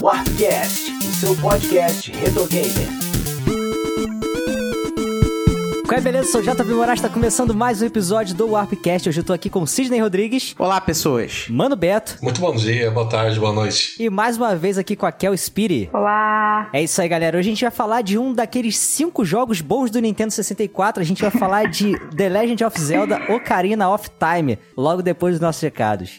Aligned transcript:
Warpcast, 0.00 0.92
o 0.92 1.12
seu 1.14 1.36
podcast 1.36 2.12
retro 2.12 2.46
gamer. 2.48 2.88
Qual 5.86 5.98
é, 5.98 6.00
beleza? 6.00 6.30
Sou 6.32 6.40
o 6.40 6.44
JP 6.44 6.64
Moraes, 6.64 6.98
está 6.98 7.08
começando 7.08 7.54
mais 7.54 7.80
um 7.80 7.86
episódio 7.86 8.34
do 8.34 8.50
Warpcast. 8.50 9.08
Hoje 9.08 9.20
eu 9.20 9.24
tô 9.24 9.32
aqui 9.32 9.48
com 9.48 9.64
Sidney 9.64 10.00
Rodrigues. 10.00 10.54
Olá, 10.58 10.80
pessoas. 10.80 11.46
Mano 11.48 11.76
Beto. 11.76 12.18
Muito 12.20 12.40
bom 12.40 12.54
dia, 12.54 12.90
boa 12.90 13.08
tarde, 13.08 13.40
boa 13.40 13.52
noite. 13.52 13.94
E 13.98 14.10
mais 14.10 14.36
uma 14.36 14.54
vez 14.54 14.76
aqui 14.76 14.94
com 14.94 15.06
a 15.06 15.12
Kel 15.12 15.32
Spiri. 15.34 15.88
Olá! 15.92 16.68
É 16.72 16.82
isso 16.82 17.00
aí, 17.00 17.08
galera. 17.08 17.38
Hoje 17.38 17.48
a 17.48 17.52
gente 17.52 17.62
vai 17.64 17.70
falar 17.70 18.02
de 18.02 18.18
um 18.18 18.34
daqueles 18.34 18.76
cinco 18.76 19.24
jogos 19.24 19.60
bons 19.60 19.90
do 19.90 20.00
Nintendo 20.00 20.32
64. 20.32 21.02
A 21.02 21.06
gente 21.06 21.22
vai 21.22 21.30
falar 21.30 21.68
de 21.70 21.98
The 22.16 22.28
Legend 22.28 22.64
of 22.64 22.80
Zelda 22.80 23.20
Ocarina 23.32 23.88
of 23.88 24.10
Time, 24.18 24.58
logo 24.76 25.02
depois 25.02 25.34
dos 25.34 25.40
nossos 25.40 25.62
recados. 25.62 26.18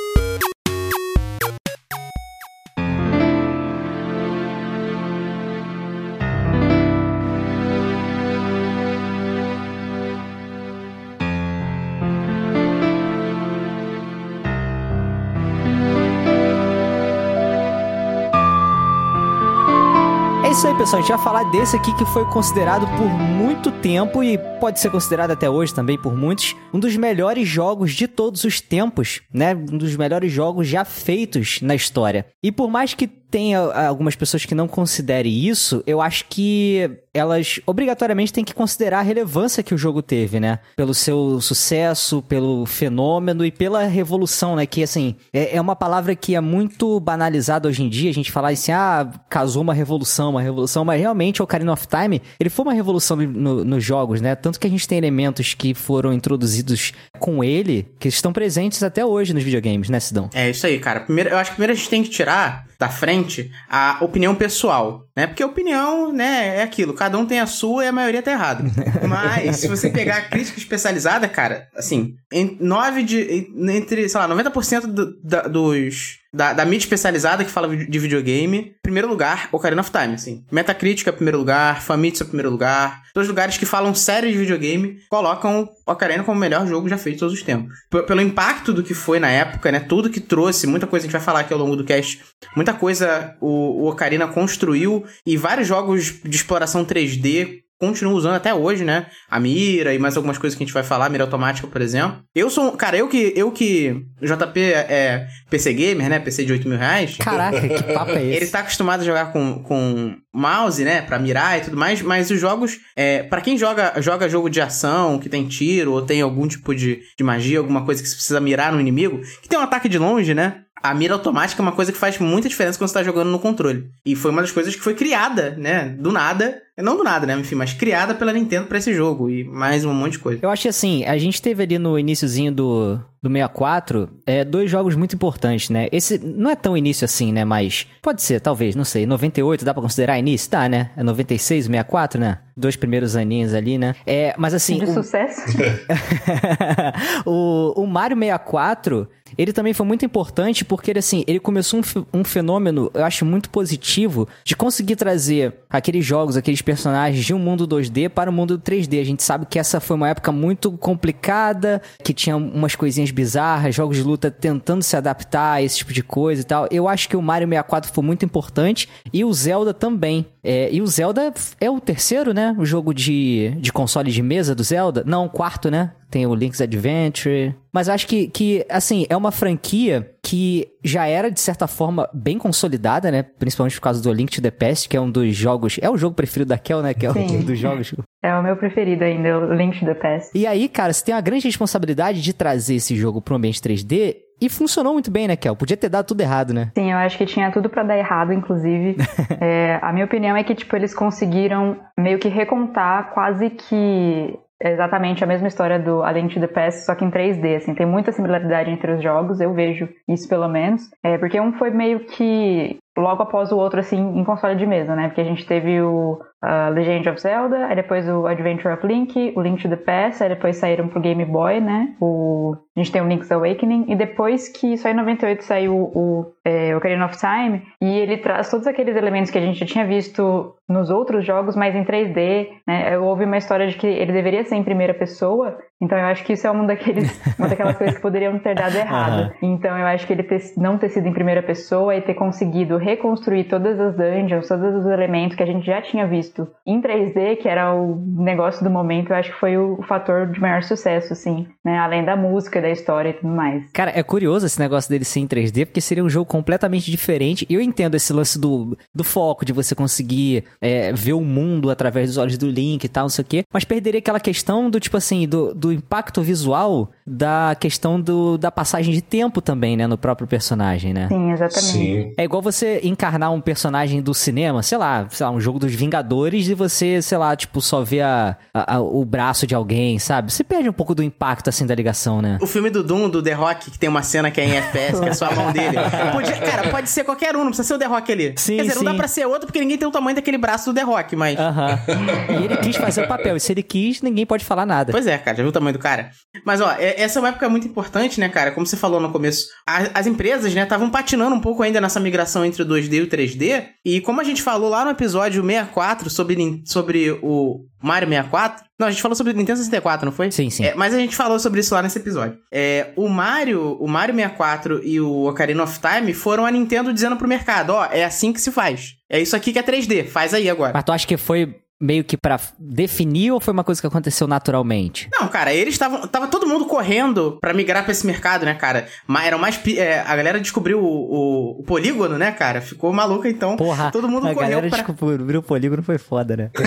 Isso 20.61 20.67
aí, 20.67 20.77
pessoal. 20.77 20.99
A 20.99 21.01
gente 21.01 21.15
vai 21.15 21.23
falar 21.23 21.43
desse 21.45 21.75
aqui 21.75 21.91
que 21.95 22.05
foi 22.05 22.23
considerado 22.25 22.85
por 22.95 23.07
muito 23.07 23.71
tempo 23.71 24.23
e 24.23 24.37
pode 24.59 24.79
ser 24.79 24.91
considerado 24.91 25.31
até 25.31 25.49
hoje 25.49 25.73
também 25.73 25.97
por 25.97 26.15
muitos 26.15 26.55
um 26.71 26.79
dos 26.79 26.95
melhores 26.95 27.47
jogos 27.47 27.93
de 27.93 28.07
todos 28.07 28.43
os 28.43 28.61
tempos, 28.61 29.23
né? 29.33 29.55
Um 29.55 29.75
dos 29.75 29.95
melhores 29.95 30.31
jogos 30.31 30.67
já 30.67 30.85
feitos 30.85 31.61
na 31.63 31.73
história. 31.73 32.27
E 32.43 32.51
por 32.51 32.69
mais 32.69 32.93
que 32.93 33.07
tem 33.31 33.55
algumas 33.55 34.15
pessoas 34.15 34.45
que 34.45 34.53
não 34.53 34.67
considerem 34.67 35.33
isso, 35.33 35.81
eu 35.87 36.01
acho 36.01 36.25
que 36.29 36.91
elas 37.13 37.59
obrigatoriamente 37.65 38.31
têm 38.31 38.43
que 38.43 38.53
considerar 38.53 38.99
a 38.99 39.01
relevância 39.01 39.63
que 39.63 39.73
o 39.73 39.77
jogo 39.77 40.01
teve, 40.01 40.39
né? 40.39 40.59
Pelo 40.75 40.93
seu 40.93 41.41
sucesso, 41.41 42.21
pelo 42.21 42.65
fenômeno 42.65 43.45
e 43.45 43.51
pela 43.51 43.83
revolução, 43.83 44.55
né? 44.55 44.65
Que, 44.65 44.83
assim, 44.83 45.15
é, 45.33 45.55
é 45.55 45.61
uma 45.61 45.75
palavra 45.75 46.15
que 46.15 46.35
é 46.35 46.41
muito 46.41 46.99
banalizada 46.99 47.67
hoje 47.67 47.83
em 47.83 47.89
dia, 47.89 48.09
a 48.09 48.13
gente 48.13 48.31
falar 48.31 48.49
assim, 48.49 48.71
ah, 48.71 49.09
casou 49.29 49.61
uma 49.61 49.73
revolução, 49.73 50.31
uma 50.31 50.41
revolução, 50.41 50.85
mas 50.85 50.99
realmente 50.99 51.41
o 51.41 51.45
Ocarina 51.45 51.73
of 51.73 51.87
Time, 51.87 52.21
ele 52.39 52.49
foi 52.49 52.65
uma 52.65 52.73
revolução 52.73 53.17
no, 53.17 53.27
no, 53.27 53.65
nos 53.65 53.83
jogos, 53.83 54.21
né? 54.21 54.35
Tanto 54.35 54.59
que 54.59 54.67
a 54.67 54.69
gente 54.69 54.87
tem 54.87 54.97
elementos 54.97 55.53
que 55.53 55.73
foram 55.73 56.13
introduzidos 56.13 56.93
com 57.19 57.43
ele, 57.43 57.87
que 57.99 58.07
estão 58.07 58.31
presentes 58.31 58.83
até 58.83 59.05
hoje 59.05 59.33
nos 59.33 59.43
videogames, 59.43 59.89
né, 59.89 59.99
Sidão? 59.99 60.29
É 60.33 60.49
isso 60.49 60.65
aí, 60.65 60.79
cara. 60.79 61.01
Primeiro, 61.01 61.29
eu 61.29 61.37
acho 61.37 61.51
que 61.51 61.55
primeiro 61.55 61.73
a 61.73 61.75
gente 61.75 61.89
tem 61.89 62.03
que 62.03 62.09
tirar 62.09 62.65
da 62.81 62.89
frente 62.89 63.20
a 63.69 63.97
opinião 64.01 64.35
pessoal, 64.35 65.07
né? 65.15 65.27
Porque 65.27 65.43
opinião, 65.43 66.11
né, 66.11 66.57
é 66.57 66.63
aquilo, 66.63 66.93
cada 66.93 67.17
um 67.17 67.25
tem 67.25 67.39
a 67.39 67.47
sua 67.47 67.85
e 67.85 67.87
a 67.87 67.91
maioria 67.91 68.21
tá 68.21 68.31
errada. 68.31 68.63
Mas 69.07 69.57
se 69.57 69.67
você 69.67 69.89
pegar 69.89 70.17
a 70.17 70.21
crítica 70.21 70.57
especializada, 70.57 71.27
cara, 71.27 71.67
assim, 71.75 72.15
em 72.31 72.57
9 72.59 73.03
de 73.03 73.51
entre, 73.69 74.07
sei 74.07 74.19
lá, 74.19 74.27
90% 74.27 74.81
do, 74.87 75.19
da, 75.21 75.41
dos 75.43 76.20
da, 76.33 76.53
da 76.53 76.63
mídia 76.63 76.85
especializada 76.85 77.43
que 77.43 77.51
fala 77.51 77.75
de 77.75 77.99
videogame, 77.99 78.75
primeiro 78.81 79.07
lugar, 79.07 79.49
Ocarina 79.51 79.81
of 79.81 79.91
Time, 79.91 80.13
assim. 80.13 80.45
Metacritic 80.51 81.07
é 81.07 81.11
primeiro 81.11 81.37
lugar, 81.37 81.81
Famitsu 81.81 82.23
é 82.23 82.25
primeiro 82.25 82.49
lugar. 82.49 83.03
Os 83.15 83.27
lugares 83.27 83.57
que 83.57 83.65
falam 83.65 83.93
sério 83.93 84.31
de 84.31 84.37
videogame 84.37 84.99
colocam 85.09 85.69
Ocarina 85.85 86.23
como 86.23 86.37
o 86.37 86.39
melhor 86.39 86.65
jogo 86.65 86.87
já 86.87 86.97
feito 86.97 87.19
todos 87.19 87.33
os 87.33 87.43
tempos. 87.43 87.77
P 87.89 88.03
pelo 88.03 88.21
impacto 88.21 88.73
do 88.73 88.81
que 88.81 88.93
foi 88.93 89.19
na 89.19 89.29
época, 89.29 89.71
né? 89.71 89.79
Tudo 89.81 90.09
que 90.09 90.21
trouxe, 90.21 90.65
muita 90.67 90.87
coisa 90.87 91.05
a 91.05 91.07
gente 91.07 91.13
vai 91.13 91.21
falar 91.21 91.41
aqui 91.41 91.53
ao 91.53 91.59
longo 91.59 91.75
do 91.75 91.83
cast. 91.83 92.21
Muita 92.55 92.73
coisa 92.73 93.35
o, 93.41 93.83
o 93.83 93.89
Ocarina 93.89 94.27
construiu 94.27 95.03
e 95.25 95.35
vários 95.35 95.67
jogos 95.67 96.21
de 96.23 96.35
exploração 96.35 96.85
3D 96.85 97.61
continuo 97.81 98.13
usando 98.13 98.35
até 98.35 98.53
hoje, 98.53 98.85
né? 98.85 99.07
A 99.27 99.39
mira 99.39 99.91
e 99.91 99.97
mais 99.97 100.15
algumas 100.15 100.37
coisas 100.37 100.55
que 100.55 100.63
a 100.63 100.65
gente 100.67 100.73
vai 100.73 100.83
falar, 100.83 101.09
mira 101.09 101.23
automática, 101.23 101.67
por 101.67 101.81
exemplo. 101.81 102.19
Eu 102.35 102.47
sou, 102.47 102.73
cara, 102.73 102.95
eu 102.95 103.07
que, 103.07 103.33
eu 103.35 103.51
que, 103.51 104.05
JP 104.21 104.59
é 104.59 105.27
PC 105.49 105.73
gamer, 105.73 106.07
né? 106.07 106.19
PC 106.19 106.45
de 106.45 106.53
8 106.53 106.69
mil 106.69 106.77
reais. 106.77 107.17
Caraca, 107.17 107.59
que 107.59 107.83
papo 107.91 108.11
é 108.11 108.21
esse? 108.23 108.37
Ele 108.37 108.47
tá 108.47 108.59
acostumado 108.59 109.01
a 109.01 109.03
jogar 109.03 109.33
com, 109.33 109.63
com 109.63 110.15
mouse, 110.31 110.83
né? 110.83 111.01
Pra 111.01 111.17
mirar 111.17 111.57
e 111.57 111.61
tudo 111.61 111.75
mais, 111.75 112.03
mas 112.03 112.29
os 112.29 112.39
jogos, 112.39 112.77
é, 112.95 113.23
para 113.23 113.41
quem 113.41 113.57
joga, 113.57 113.99
joga 113.99 114.29
jogo 114.29 114.47
de 114.47 114.61
ação, 114.61 115.17
que 115.17 115.27
tem 115.27 115.47
tiro, 115.47 115.93
ou 115.93 116.03
tem 116.03 116.21
algum 116.21 116.47
tipo 116.47 116.75
de, 116.75 117.01
de 117.17 117.23
magia, 117.23 117.57
alguma 117.57 117.83
coisa 117.83 118.03
que 118.03 118.07
você 118.07 118.15
precisa 118.15 118.39
mirar 118.39 118.71
no 118.71 118.79
inimigo, 118.79 119.19
que 119.41 119.49
tem 119.49 119.57
um 119.57 119.63
ataque 119.63 119.89
de 119.89 119.97
longe, 119.97 120.35
né? 120.35 120.65
A 120.81 120.93
mira 120.93 121.13
automática 121.13 121.61
é 121.61 121.63
uma 121.63 121.71
coisa 121.71 121.91
que 121.91 121.97
faz 121.97 122.17
muita 122.17 122.49
diferença 122.49 122.77
quando 122.77 122.89
você 122.89 122.95
tá 122.95 123.03
jogando 123.03 123.29
no 123.29 123.39
controle. 123.39 123.89
E 124.05 124.15
foi 124.15 124.31
uma 124.31 124.41
das 124.41 124.51
coisas 124.51 124.75
que 124.75 124.81
foi 124.81 124.93
criada, 124.93 125.55
né? 125.57 125.95
Do 125.99 126.11
nada. 126.11 126.61
Não 126.77 126.97
do 126.97 127.03
nada, 127.03 127.27
né? 127.27 127.37
Enfim, 127.37 127.55
mas 127.55 127.73
criada 127.73 128.15
pela 128.15 128.33
Nintendo 128.33 128.65
para 128.65 128.77
esse 128.77 128.93
jogo. 128.93 129.29
E 129.29 129.43
mais 129.43 129.85
um 129.85 129.93
monte 129.93 130.13
de 130.13 130.19
coisa. 130.19 130.39
Eu 130.41 130.49
acho 130.49 130.63
que 130.63 130.67
assim, 130.67 131.05
a 131.05 131.17
gente 131.17 131.41
teve 131.41 131.61
ali 131.63 131.77
no 131.77 131.99
iníciozinho 131.99 132.51
do, 132.51 132.99
do 133.21 133.29
64, 133.29 134.09
é, 134.25 134.43
dois 134.43 134.71
jogos 134.71 134.95
muito 134.95 135.15
importantes, 135.15 135.69
né? 135.69 135.87
Esse 135.91 136.17
não 136.17 136.49
é 136.49 136.55
tão 136.55 136.75
início 136.75 137.05
assim, 137.05 137.31
né? 137.31 137.45
Mas 137.45 137.87
pode 138.01 138.23
ser, 138.23 138.39
talvez, 138.39 138.75
não 138.75 138.85
sei. 138.85 139.05
98 139.05 139.63
dá 139.63 139.73
pra 139.73 139.83
considerar 139.83 140.17
início? 140.17 140.49
Tá, 140.49 140.67
né? 140.67 140.89
É 140.97 141.03
96, 141.03 141.65
64, 141.65 142.19
né? 142.19 142.39
Dois 142.57 142.75
primeiros 142.75 143.15
aninhos 143.15 143.53
ali, 143.53 143.77
né? 143.77 143.95
É, 144.05 144.33
mas 144.37 144.53
assim. 144.53 144.79
De 144.79 144.85
o... 144.85 144.93
sucesso. 144.93 145.41
o, 147.25 147.83
o 147.83 147.85
Mario 147.85 148.17
64 148.17 149.07
ele 149.37 149.53
também 149.53 149.73
foi 149.73 149.85
muito 149.85 150.05
importante 150.05 150.63
porque 150.63 150.91
ele, 150.91 150.99
assim, 150.99 151.23
ele 151.27 151.39
começou 151.39 151.79
um, 151.79 152.19
um, 152.19 152.23
fenômeno, 152.23 152.91
eu 152.93 153.03
acho, 153.03 153.25
muito 153.25 153.49
positivo 153.49 154.27
de 154.43 154.55
conseguir 154.55 154.95
trazer 154.95 155.53
aqueles 155.69 156.05
jogos, 156.05 156.37
aqueles 156.37 156.61
personagens 156.61 157.25
de 157.25 157.33
um 157.33 157.39
mundo 157.39 157.67
2D 157.67 158.09
para 158.09 158.29
o 158.29 158.33
mundo 158.33 158.59
3D. 158.59 158.99
A 158.99 159.05
gente 159.05 159.23
sabe 159.23 159.45
que 159.45 159.59
essa 159.59 159.79
foi 159.79 159.95
uma 159.95 160.09
época 160.09 160.31
muito 160.31 160.71
complicada, 160.73 161.81
que 162.03 162.13
tinha 162.13 162.35
umas 162.35 162.75
coisinhas 162.75 163.11
bizarras, 163.11 163.75
jogos 163.75 163.97
de 163.97 164.03
luta 164.03 164.29
tentando 164.29 164.83
se 164.83 164.95
adaptar 164.95 165.53
a 165.53 165.61
esse 165.61 165.77
tipo 165.77 165.93
de 165.93 166.03
coisa 166.03 166.41
e 166.41 166.45
tal. 166.45 166.67
Eu 166.71 166.87
acho 166.87 167.07
que 167.07 167.15
o 167.15 167.21
Mario 167.21 167.47
64 167.47 167.91
foi 167.93 168.03
muito 168.03 168.25
importante 168.25 168.87
e 169.13 169.23
o 169.23 169.33
Zelda 169.33 169.73
também. 169.73 170.25
É, 170.43 170.69
e 170.71 170.81
o 170.81 170.87
Zelda 170.87 171.33
é 171.59 171.69
o 171.69 171.79
terceiro, 171.79 172.33
né? 172.33 172.55
O 172.57 172.65
jogo 172.65 172.93
de, 172.93 173.55
de 173.59 173.71
console 173.71 174.11
de 174.11 174.21
mesa 174.21 174.55
do 174.55 174.63
Zelda. 174.63 175.03
Não, 175.05 175.25
o 175.25 175.29
quarto, 175.29 175.69
né? 175.69 175.91
tem 176.11 176.27
o 176.27 176.35
Link's 176.35 176.59
Adventure. 176.59 177.55
Mas 177.71 177.87
acho 177.87 178.05
que, 178.05 178.27
que, 178.27 178.65
assim, 178.69 179.05
é 179.09 179.15
uma 179.15 179.31
franquia 179.31 180.11
que 180.21 180.67
já 180.83 181.07
era, 181.07 181.31
de 181.31 181.39
certa 181.39 181.67
forma, 181.67 182.07
bem 182.13 182.37
consolidada, 182.37 183.09
né? 183.09 183.23
Principalmente 183.23 183.75
por 183.75 183.81
causa 183.81 184.03
do 184.03 184.11
Link 184.11 184.29
to 184.29 184.41
the 184.41 184.51
Past, 184.51 184.89
que 184.89 184.97
é 184.97 185.01
um 185.01 185.09
dos 185.09 185.33
jogos... 185.33 185.79
É 185.81 185.89
o 185.89 185.97
jogo 185.97 186.13
preferido 186.13 186.49
da 186.49 186.57
Kel, 186.57 186.81
né? 186.81 186.93
Que 186.93 187.05
é 187.05 187.13
Sim. 187.13 187.37
um 187.37 187.41
dos 187.45 187.57
jogos... 187.57 187.95
É 188.21 188.35
o 188.35 188.43
meu 188.43 188.55
preferido 188.55 189.03
ainda, 189.03 189.39
o 189.39 189.53
Link 189.53 189.79
to 189.79 189.85
the 189.85 189.95
Past. 189.95 190.37
E 190.37 190.45
aí, 190.45 190.67
cara, 190.67 190.93
você 190.93 191.03
tem 191.03 191.15
uma 191.15 191.21
grande 191.21 191.47
responsabilidade 191.47 192.21
de 192.21 192.33
trazer 192.33 192.75
esse 192.75 192.95
jogo 192.95 193.19
para 193.19 193.33
um 193.33 193.37
ambiente 193.37 193.59
3D 193.59 194.17
e 194.41 194.49
funcionou 194.49 194.93
muito 194.93 195.11
bem, 195.11 195.27
né, 195.27 195.35
Kel? 195.35 195.55
Podia 195.55 195.77
ter 195.77 195.89
dado 195.89 196.07
tudo 196.07 196.21
errado, 196.21 196.53
né? 196.53 196.71
Sim, 196.75 196.91
eu 196.91 196.97
acho 196.97 197.17
que 197.17 197.25
tinha 197.25 197.51
tudo 197.51 197.69
para 197.69 197.83
dar 197.83 197.97
errado, 197.97 198.33
inclusive. 198.33 198.97
é, 199.39 199.79
a 199.81 199.93
minha 199.93 200.05
opinião 200.05 200.35
é 200.35 200.43
que, 200.43 200.55
tipo, 200.55 200.75
eles 200.75 200.93
conseguiram 200.93 201.77
meio 201.97 202.17
que 202.17 202.27
recontar 202.27 203.13
quase 203.13 203.51
que 203.51 204.37
exatamente 204.63 205.23
a 205.23 205.27
mesma 205.27 205.47
história 205.47 205.79
do 205.79 206.03
A 206.03 206.11
Link 206.11 206.33
to 206.33 206.39
the 206.39 206.47
Past, 206.47 206.85
só 206.85 206.93
que 206.93 207.03
em 207.03 207.09
3D, 207.09 207.57
assim, 207.57 207.73
tem 207.73 207.85
muita 207.85 208.11
similaridade 208.11 208.69
entre 208.69 208.93
os 208.93 209.01
jogos, 209.01 209.41
eu 209.41 209.53
vejo 209.53 209.89
isso 210.07 210.29
pelo 210.29 210.47
menos, 210.47 210.83
é, 211.03 211.17
porque 211.17 211.39
um 211.41 211.53
foi 211.53 211.71
meio 211.71 212.01
que 212.01 212.77
logo 212.97 213.23
após 213.23 213.51
o 213.51 213.57
outro, 213.57 213.79
assim, 213.79 213.97
em 213.97 214.23
console 214.23 214.55
de 214.55 214.65
mesa, 214.65 214.95
né, 214.95 215.07
porque 215.07 215.21
a 215.21 215.25
gente 215.25 215.45
teve 215.45 215.81
o, 215.81 216.19
uh, 216.43 216.73
Legend 216.73 217.09
of 217.09 217.21
Zelda, 217.21 217.67
aí 217.67 217.75
depois 217.75 218.07
o 218.07 218.25
Adventure 218.25 218.73
of 218.73 218.85
Link, 218.85 219.33
o 219.35 219.41
Link 219.41 219.61
to 219.61 219.69
the 219.69 219.75
Past, 219.75 220.23
aí 220.23 220.29
depois 220.29 220.57
saíram 220.57 220.87
pro 220.87 220.99
Game 220.99 221.23
Boy, 221.25 221.59
né? 221.59 221.95
O, 222.01 222.55
a 222.75 222.79
gente 222.79 222.91
tem 222.91 223.01
o 223.01 223.07
Link's 223.07 223.31
Awakening, 223.31 223.85
e 223.87 223.95
depois 223.95 224.49
que 224.49 224.77
só 224.77 224.89
em 224.89 224.93
98 224.93 225.43
saiu 225.43 225.75
o, 225.75 226.33
é, 226.45 226.75
Ocarina 226.75 227.05
of 227.05 227.17
Time, 227.17 227.61
e 227.81 227.99
ele 227.99 228.17
traz 228.17 228.49
todos 228.49 228.67
aqueles 228.67 228.95
elementos 228.95 229.31
que 229.31 229.37
a 229.37 229.41
gente 229.41 229.59
já 229.59 229.65
tinha 229.65 229.85
visto 229.85 230.55
nos 230.67 230.89
outros 230.89 231.25
jogos, 231.25 231.55
mas 231.55 231.75
em 231.75 231.83
3D, 231.83 232.49
né? 232.67 232.97
Houve 232.97 233.25
uma 233.25 233.37
história 233.37 233.67
de 233.67 233.77
que 233.77 233.87
ele 233.87 234.11
deveria 234.11 234.43
ser 234.43 234.55
em 234.55 234.63
primeira 234.63 234.93
pessoa, 234.93 235.57
então 235.81 235.97
eu 235.97 236.05
acho 236.05 236.23
que 236.23 236.33
isso 236.33 236.45
é 236.45 236.51
um 236.51 236.65
daqueles, 236.65 237.19
uma 237.37 237.47
daquelas 237.47 237.75
coisas 237.75 237.95
que 237.95 238.01
poderiam 238.01 238.37
ter 238.39 238.55
dado 238.55 238.75
errado. 238.77 239.33
Uhum. 239.41 239.55
Então 239.55 239.77
eu 239.77 239.85
acho 239.87 240.05
que 240.05 240.13
ele 240.13 240.23
ter, 240.23 240.41
não 240.57 240.77
ter 240.77 240.89
sido 240.89 241.07
em 241.07 241.13
primeira 241.13 241.41
pessoa 241.41 241.95
e 241.95 242.01
ter 242.01 242.13
conseguido 242.13 242.77
reconstruir 242.77 243.45
todas 243.45 243.79
as 243.79 243.95
dungeons, 243.95 244.47
todos 244.47 244.75
os 244.75 244.85
elementos 244.85 245.35
que 245.35 245.43
a 245.43 245.45
gente 245.45 245.65
já 245.65 245.81
tinha 245.81 246.05
visto 246.07 246.47
em 246.65 246.81
3D, 246.81 247.37
que 247.37 247.47
era 247.47 247.73
o 247.73 247.95
negócio 248.17 248.63
do 248.63 248.69
momento, 248.69 249.11
eu 249.11 249.15
acho 249.15 249.31
que 249.31 249.39
foi 249.39 249.57
o, 249.57 249.79
o 249.79 249.83
fator 249.83 250.27
de 250.27 250.39
maior 250.39 250.61
sucesso, 250.63 251.13
assim, 251.13 251.47
né? 251.65 251.79
Além 251.79 252.05
da 252.05 252.15
música, 252.15 252.61
da 252.61 252.69
história 252.69 253.09
e 253.09 253.13
tudo 253.13 253.33
mais. 253.33 253.71
Cara, 253.71 253.91
é 253.95 254.03
curioso 254.03 254.45
esse 254.45 254.59
negócio 254.59 254.89
dele 254.89 255.03
ser 255.03 255.21
em 255.21 255.27
3D, 255.27 255.65
porque 255.65 255.81
seria 255.81 256.03
um 256.03 256.09
jogo 256.09 256.25
completamente 256.25 256.91
diferente. 256.91 257.45
E 257.49 257.55
eu 257.55 257.61
entendo 257.61 257.95
esse 257.95 258.13
lance 258.13 258.39
do, 258.39 258.77
do 258.93 259.03
foco, 259.03 259.43
de 259.43 259.53
você 259.53 259.73
conseguir 259.73 260.43
é, 260.61 260.93
ver 260.93 261.13
o 261.13 261.21
mundo 261.21 261.69
através 261.69 262.09
dos 262.09 262.17
olhos 262.17 262.37
do 262.37 262.47
Link 262.47 262.83
e 262.83 262.89
tal, 262.89 263.05
não 263.05 263.09
sei 263.09 263.23
o 263.23 263.27
quê. 263.27 263.43
Mas 263.51 263.65
perderia 263.65 263.99
aquela 263.99 264.19
questão 264.19 264.69
do, 264.69 264.79
tipo 264.79 264.97
assim, 264.97 265.27
do, 265.27 265.53
do 265.53 265.70
impacto 265.71 266.21
visual 266.21 266.91
da 267.05 267.55
questão 267.59 267.99
do, 267.99 268.37
da 268.37 268.51
passagem 268.51 268.93
de 268.93 269.01
tempo 269.01 269.41
também, 269.41 269.75
né? 269.75 269.87
No 269.87 269.97
próprio 269.97 270.27
personagem, 270.27 270.93
né? 270.93 271.07
Sim, 271.07 271.31
exatamente. 271.31 271.71
Sim. 271.71 272.13
É 272.17 272.23
igual 272.23 272.41
você 272.41 272.79
encarnar 272.83 273.31
um 273.33 273.41
personagem 273.41 274.01
do 274.01 274.13
cinema, 274.13 274.63
sei 274.63 274.77
lá, 274.77 275.07
sei 275.09 275.25
lá, 275.25 275.31
um 275.31 275.39
jogo 275.39 275.59
dos 275.59 275.73
Vingadores 275.73 276.47
e 276.47 276.53
você, 276.53 277.01
sei 277.01 277.17
lá, 277.17 277.35
tipo, 277.35 277.61
só 277.61 277.83
ver 277.83 278.01
a, 278.01 278.37
a, 278.53 278.75
a, 278.75 278.81
o 278.81 279.03
braço 279.03 279.45
de 279.45 279.55
alguém, 279.55 279.99
sabe? 279.99 280.31
Você 280.31 280.43
perde 280.43 280.69
um 280.69 280.73
pouco 280.73 280.93
do 280.95 281.03
impacto, 281.03 281.49
assim, 281.49 281.65
da 281.65 281.75
ligação, 281.75 282.21
né? 282.21 282.37
O 282.41 282.47
filme 282.47 282.69
do 282.69 282.83
Doom, 282.83 283.09
do 283.09 283.21
The 283.21 283.33
Rock, 283.33 283.71
que 283.71 283.79
tem 283.79 283.89
uma 283.89 284.03
cena 284.03 284.31
que 284.31 284.39
é 284.39 284.45
em 284.45 284.55
FPS, 284.55 284.99
que 284.99 285.09
é 285.09 285.13
só 285.13 285.25
a 285.25 285.35
mão 285.35 285.51
dele. 285.51 285.77
Podia, 286.11 286.37
cara, 286.37 286.69
pode 286.69 286.89
ser 286.89 287.03
qualquer 287.03 287.35
um, 287.35 287.39
não 287.39 287.47
precisa 287.47 287.67
ser 287.67 287.73
o 287.73 287.79
The 287.79 287.85
Rock 287.85 288.11
ali. 288.11 288.33
Sim, 288.37 288.57
Quer 288.57 288.61
dizer, 288.63 288.73
sim. 288.77 288.83
não 288.83 288.91
dá 288.91 288.97
pra 288.97 289.07
ser 289.07 289.25
outro 289.25 289.47
porque 289.47 289.59
ninguém 289.59 289.77
tem 289.77 289.87
o 289.87 289.91
tamanho 289.91 290.15
daquele 290.15 290.37
braço 290.37 290.71
do 290.71 290.75
The 290.75 290.83
Rock, 290.83 291.15
mas... 291.15 291.37
Uh 291.37 291.41
-huh. 291.41 292.41
E 292.41 292.45
ele 292.45 292.57
quis 292.57 292.75
fazer 292.75 293.03
o 293.03 293.07
papel, 293.07 293.35
e 293.35 293.39
se 293.39 293.51
ele 293.51 293.63
quis, 293.63 294.01
ninguém 294.01 294.25
pode 294.25 294.45
falar 294.45 294.65
nada. 294.65 294.91
Pois 294.91 295.07
é, 295.07 295.17
cara, 295.17 295.37
já 295.37 295.43
viu 295.43 295.49
o 295.49 295.53
tamanho 295.61 295.77
do 295.77 295.79
cara? 295.79 296.09
Mas, 296.45 296.59
ó, 296.59 296.75
essa 296.77 297.19
é 297.19 297.21
uma 297.21 297.29
época 297.29 297.47
muito 297.47 297.67
importante, 297.67 298.19
né, 298.19 298.27
cara? 298.27 298.51
Como 298.51 298.65
você 298.65 298.75
falou 298.75 298.99
no 298.99 299.11
começo, 299.11 299.47
as, 299.65 299.89
as 299.93 300.07
empresas, 300.07 300.53
né, 300.53 300.63
estavam 300.63 300.89
patinando 300.89 301.35
um 301.35 301.39
pouco 301.39 301.63
ainda 301.63 301.79
nessa 301.79 301.99
migração 301.99 302.43
entre 302.43 302.63
o 302.63 302.65
2D 302.65 302.93
e 302.93 303.01
o 303.01 303.07
3D. 303.07 303.65
E 303.85 304.01
como 304.01 304.19
a 304.19 304.23
gente 304.23 304.41
falou 304.41 304.69
lá 304.69 304.83
no 304.83 304.91
episódio 304.91 305.43
64 305.43 306.09
sobre, 306.09 306.63
sobre 306.65 307.11
o 307.21 307.65
Mario 307.81 308.09
64. 308.09 308.65
Não, 308.79 308.87
a 308.87 308.91
gente 308.91 309.01
falou 309.01 309.15
sobre 309.15 309.33
o 309.33 309.35
Nintendo 309.35 309.59
64, 309.59 310.05
não 310.05 310.11
foi? 310.11 310.31
Sim, 310.31 310.49
sim. 310.49 310.65
É, 310.65 310.73
mas 310.73 310.93
a 310.93 310.97
gente 310.97 311.15
falou 311.15 311.39
sobre 311.39 311.59
isso 311.59 311.73
lá 311.73 311.83
nesse 311.83 311.99
episódio. 311.99 312.37
É, 312.51 312.91
o 312.95 313.07
Mario, 313.07 313.77
o 313.79 313.87
Mario 313.87 314.15
64 314.15 314.81
e 314.83 314.99
o 314.99 315.27
Ocarina 315.29 315.63
of 315.63 315.79
Time 315.79 316.13
foram 316.13 316.45
a 316.45 316.51
Nintendo 316.51 316.91
dizendo 316.91 317.15
pro 317.15 317.27
mercado, 317.27 317.71
ó, 317.71 317.85
é 317.85 318.03
assim 318.03 318.33
que 318.33 318.41
se 318.41 318.51
faz. 318.51 318.93
É 319.09 319.19
isso 319.19 319.35
aqui 319.35 319.53
que 319.53 319.59
é 319.59 319.63
3D, 319.63 320.07
faz 320.07 320.33
aí 320.33 320.49
agora. 320.49 320.71
Mas 320.73 320.83
tu 320.83 320.91
acha 320.91 321.05
que 321.05 321.17
foi 321.17 321.60
meio 321.81 322.03
que 322.03 322.15
para 322.15 322.39
definir 322.59 323.31
ou 323.31 323.39
foi 323.39 323.53
uma 323.53 323.63
coisa 323.63 323.81
que 323.81 323.87
aconteceu 323.87 324.27
naturalmente? 324.27 325.09
Não, 325.11 325.27
cara, 325.27 325.53
eles 325.53 325.73
estavam. 325.73 326.07
Tava 326.07 326.27
todo 326.27 326.47
mundo 326.47 326.65
correndo 326.65 327.37
para 327.41 327.53
migrar 327.53 327.83
para 327.83 327.91
esse 327.91 328.05
mercado, 328.05 328.45
né, 328.45 328.53
cara? 328.53 328.85
Mas 329.07 329.25
eram 329.25 329.39
mais. 329.39 329.59
É, 329.67 329.99
a 329.99 330.15
galera 330.15 330.39
descobriu 330.39 330.79
o, 330.79 330.85
o, 330.85 331.59
o, 331.59 331.63
polígono, 331.63 332.17
né, 332.17 332.31
cara? 332.31 332.61
Ficou 332.61 332.93
maluca, 332.93 333.27
então. 333.27 333.57
Porra, 333.57 333.91
todo 333.91 334.07
mundo 334.07 334.27
a 334.27 334.33
correu 334.33 334.49
galera 334.49 334.69
pra... 334.69 334.77
descobriu 334.77 335.39
o 335.39 335.43
polígono 335.43 335.81
foi 335.81 335.97
foda, 335.97 336.37
né? 336.37 336.51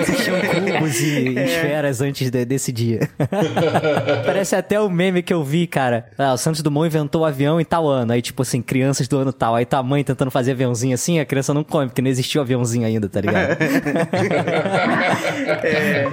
Existiam 0.00 0.40
cubos 0.40 1.00
e 1.00 1.38
é. 1.38 1.44
esferas 1.44 2.00
antes 2.00 2.30
de, 2.30 2.44
desse 2.44 2.72
dia. 2.72 3.08
Parece 4.26 4.56
até 4.56 4.80
o 4.80 4.90
meme 4.90 5.22
que 5.22 5.32
eu 5.32 5.44
vi, 5.44 5.66
cara. 5.66 6.06
Ah, 6.18 6.32
o 6.32 6.36
Santos 6.36 6.62
Dumont 6.62 6.86
inventou 6.86 7.22
o 7.22 7.24
avião 7.24 7.60
em 7.60 7.64
tal 7.64 7.88
ano. 7.88 8.12
Aí, 8.12 8.22
tipo 8.22 8.42
assim, 8.42 8.60
crianças 8.60 9.06
do 9.06 9.18
ano 9.18 9.32
tal. 9.32 9.54
Aí 9.54 9.64
tua 9.64 9.82
mãe 9.82 10.02
tentando 10.02 10.30
fazer 10.30 10.52
aviãozinho 10.52 10.94
assim, 10.94 11.20
a 11.20 11.24
criança 11.24 11.54
não 11.54 11.62
come, 11.62 11.86
porque 11.86 12.02
não 12.02 12.08
existiu 12.08 12.40
aviãozinho 12.40 12.86
ainda, 12.86 13.08
tá 13.08 13.20
ligado? 13.20 13.56
é, 15.62 16.06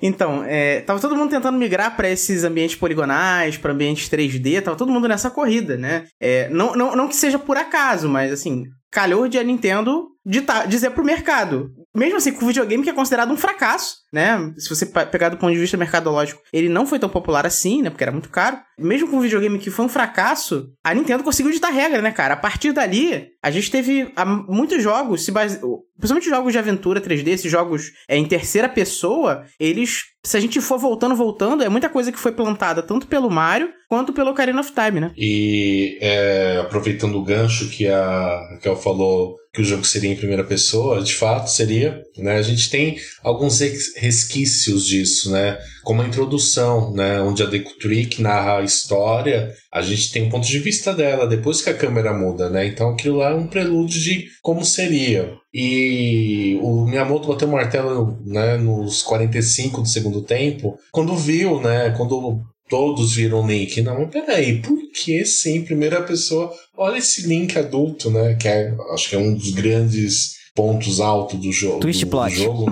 então, 0.00 0.44
é, 0.46 0.80
tava 0.80 1.00
todo 1.00 1.16
mundo 1.16 1.30
tentando 1.30 1.58
migrar 1.58 1.96
para 1.96 2.08
esses 2.08 2.44
ambientes 2.44 2.76
poligonais, 2.76 3.56
para 3.56 3.72
ambientes 3.72 4.08
3D, 4.08 4.62
tava 4.62 4.76
todo 4.76 4.92
mundo 4.92 5.08
nessa 5.08 5.30
corrida, 5.30 5.76
né? 5.76 6.04
É, 6.20 6.48
não, 6.48 6.74
não, 6.74 6.94
não 6.94 7.08
que 7.08 7.16
seja 7.16 7.38
por 7.38 7.56
acaso, 7.56 8.08
mas 8.08 8.32
assim, 8.32 8.66
calhou 8.90 9.28
de 9.28 9.38
a 9.38 9.42
Nintendo 9.42 10.08
dizer 10.24 10.90
pro 10.90 11.04
mercado. 11.04 11.70
Mesmo 11.94 12.18
assim, 12.18 12.32
com 12.32 12.44
o 12.44 12.48
videogame 12.48 12.84
que 12.84 12.90
é 12.90 12.92
considerado 12.92 13.32
um 13.32 13.36
fracasso, 13.36 13.96
né? 14.12 14.52
Se 14.56 14.68
você 14.68 14.86
pegar 14.86 15.30
do 15.30 15.36
ponto 15.36 15.52
de 15.52 15.58
vista 15.58 15.76
mercadológico, 15.76 16.42
ele 16.52 16.68
não 16.68 16.86
foi 16.86 16.98
tão 16.98 17.08
popular 17.08 17.46
assim, 17.46 17.82
né? 17.82 17.90
Porque 17.90 18.04
era 18.04 18.12
muito 18.12 18.28
caro. 18.28 18.58
Mesmo 18.78 19.08
com 19.08 19.16
o 19.16 19.20
videogame 19.20 19.58
que 19.58 19.70
foi 19.70 19.86
um 19.86 19.88
fracasso, 19.88 20.70
a 20.84 20.94
Nintendo 20.94 21.24
conseguiu 21.24 21.50
ditar 21.50 21.72
regra, 21.72 22.00
né, 22.00 22.12
cara? 22.12 22.34
A 22.34 22.36
partir 22.36 22.72
dali, 22.72 23.28
a 23.42 23.50
gente 23.50 23.70
teve 23.70 24.12
muitos 24.46 24.82
jogos, 24.82 25.24
se 25.24 25.32
base... 25.32 25.60
principalmente 25.96 26.28
jogos 26.28 26.52
de 26.52 26.58
aventura 26.58 27.00
3D, 27.00 27.28
esses 27.28 27.50
jogos 27.50 27.90
é, 28.08 28.16
em 28.16 28.26
terceira 28.26 28.68
pessoa, 28.68 29.44
eles, 29.58 30.04
se 30.24 30.36
a 30.36 30.40
gente 30.40 30.60
for 30.60 30.78
voltando, 30.78 31.16
voltando, 31.16 31.64
é 31.64 31.68
muita 31.68 31.88
coisa 31.88 32.12
que 32.12 32.18
foi 32.18 32.32
plantada 32.32 32.82
tanto 32.82 33.08
pelo 33.08 33.30
Mario 33.30 33.70
quanto 33.88 34.12
pelo 34.12 34.30
Ocarina 34.30 34.60
of 34.60 34.72
Time, 34.72 35.00
né? 35.00 35.12
E 35.16 35.98
é, 36.00 36.58
aproveitando 36.60 37.16
o 37.16 37.24
gancho 37.24 37.68
que 37.70 37.88
a 37.88 38.48
Raquel 38.52 38.76
falou 38.76 39.36
que 39.58 39.62
o 39.62 39.64
jogo 39.64 39.84
seria 39.84 40.12
em 40.12 40.16
primeira 40.16 40.44
pessoa, 40.44 41.02
de 41.02 41.12
fato 41.12 41.50
seria, 41.50 42.00
né? 42.16 42.36
A 42.36 42.42
gente 42.42 42.70
tem 42.70 42.96
alguns 43.24 43.58
resquícios 43.96 44.86
disso, 44.86 45.32
né? 45.32 45.58
Como 45.82 46.00
a 46.00 46.06
introdução, 46.06 46.92
né? 46.92 47.20
Onde 47.20 47.42
a 47.42 47.46
Deku 47.46 47.76
Trick 47.76 48.22
narra 48.22 48.58
a 48.58 48.62
história, 48.62 49.52
a 49.72 49.82
gente 49.82 50.12
tem 50.12 50.22
um 50.22 50.30
ponto 50.30 50.46
de 50.46 50.60
vista 50.60 50.94
dela 50.94 51.26
depois 51.26 51.60
que 51.60 51.70
a 51.70 51.74
câmera 51.74 52.12
muda, 52.12 52.48
né? 52.48 52.68
Então 52.68 52.90
aquilo 52.90 53.16
lá 53.16 53.30
é 53.30 53.34
um 53.34 53.48
prelúdio 53.48 54.00
de 54.00 54.28
como 54.42 54.64
seria. 54.64 55.32
E 55.52 56.56
o 56.62 56.86
Miyamoto 56.86 57.26
bateu 57.26 57.48
o 57.48 57.52
martelo 57.52 58.16
né, 58.24 58.56
nos 58.58 59.02
45 59.02 59.82
do 59.82 59.88
segundo 59.88 60.22
tempo, 60.22 60.78
quando 60.92 61.16
viu, 61.16 61.60
né? 61.60 61.92
Quando 61.96 62.44
todos 62.68 63.14
viram 63.14 63.46
Link. 63.46 63.80
Não, 63.82 64.08
peraí, 64.08 64.60
por 64.60 64.78
que 64.92 65.24
sim, 65.24 65.62
primeira 65.62 66.02
pessoa? 66.02 66.52
Olha 66.76 66.98
esse 66.98 67.26
Link 67.26 67.58
adulto, 67.58 68.10
né? 68.10 68.34
Que 68.34 68.48
é, 68.48 68.74
acho 68.92 69.08
que 69.08 69.16
é 69.16 69.18
um 69.18 69.34
dos 69.34 69.50
grandes 69.50 70.38
pontos 70.54 70.98
altos 70.98 71.38
do 71.38 71.52
jogo. 71.52 71.78
Twist 71.78 72.04
do, 72.04 72.10
plot. 72.10 72.34
Do 72.34 72.42
jogo. 72.42 72.66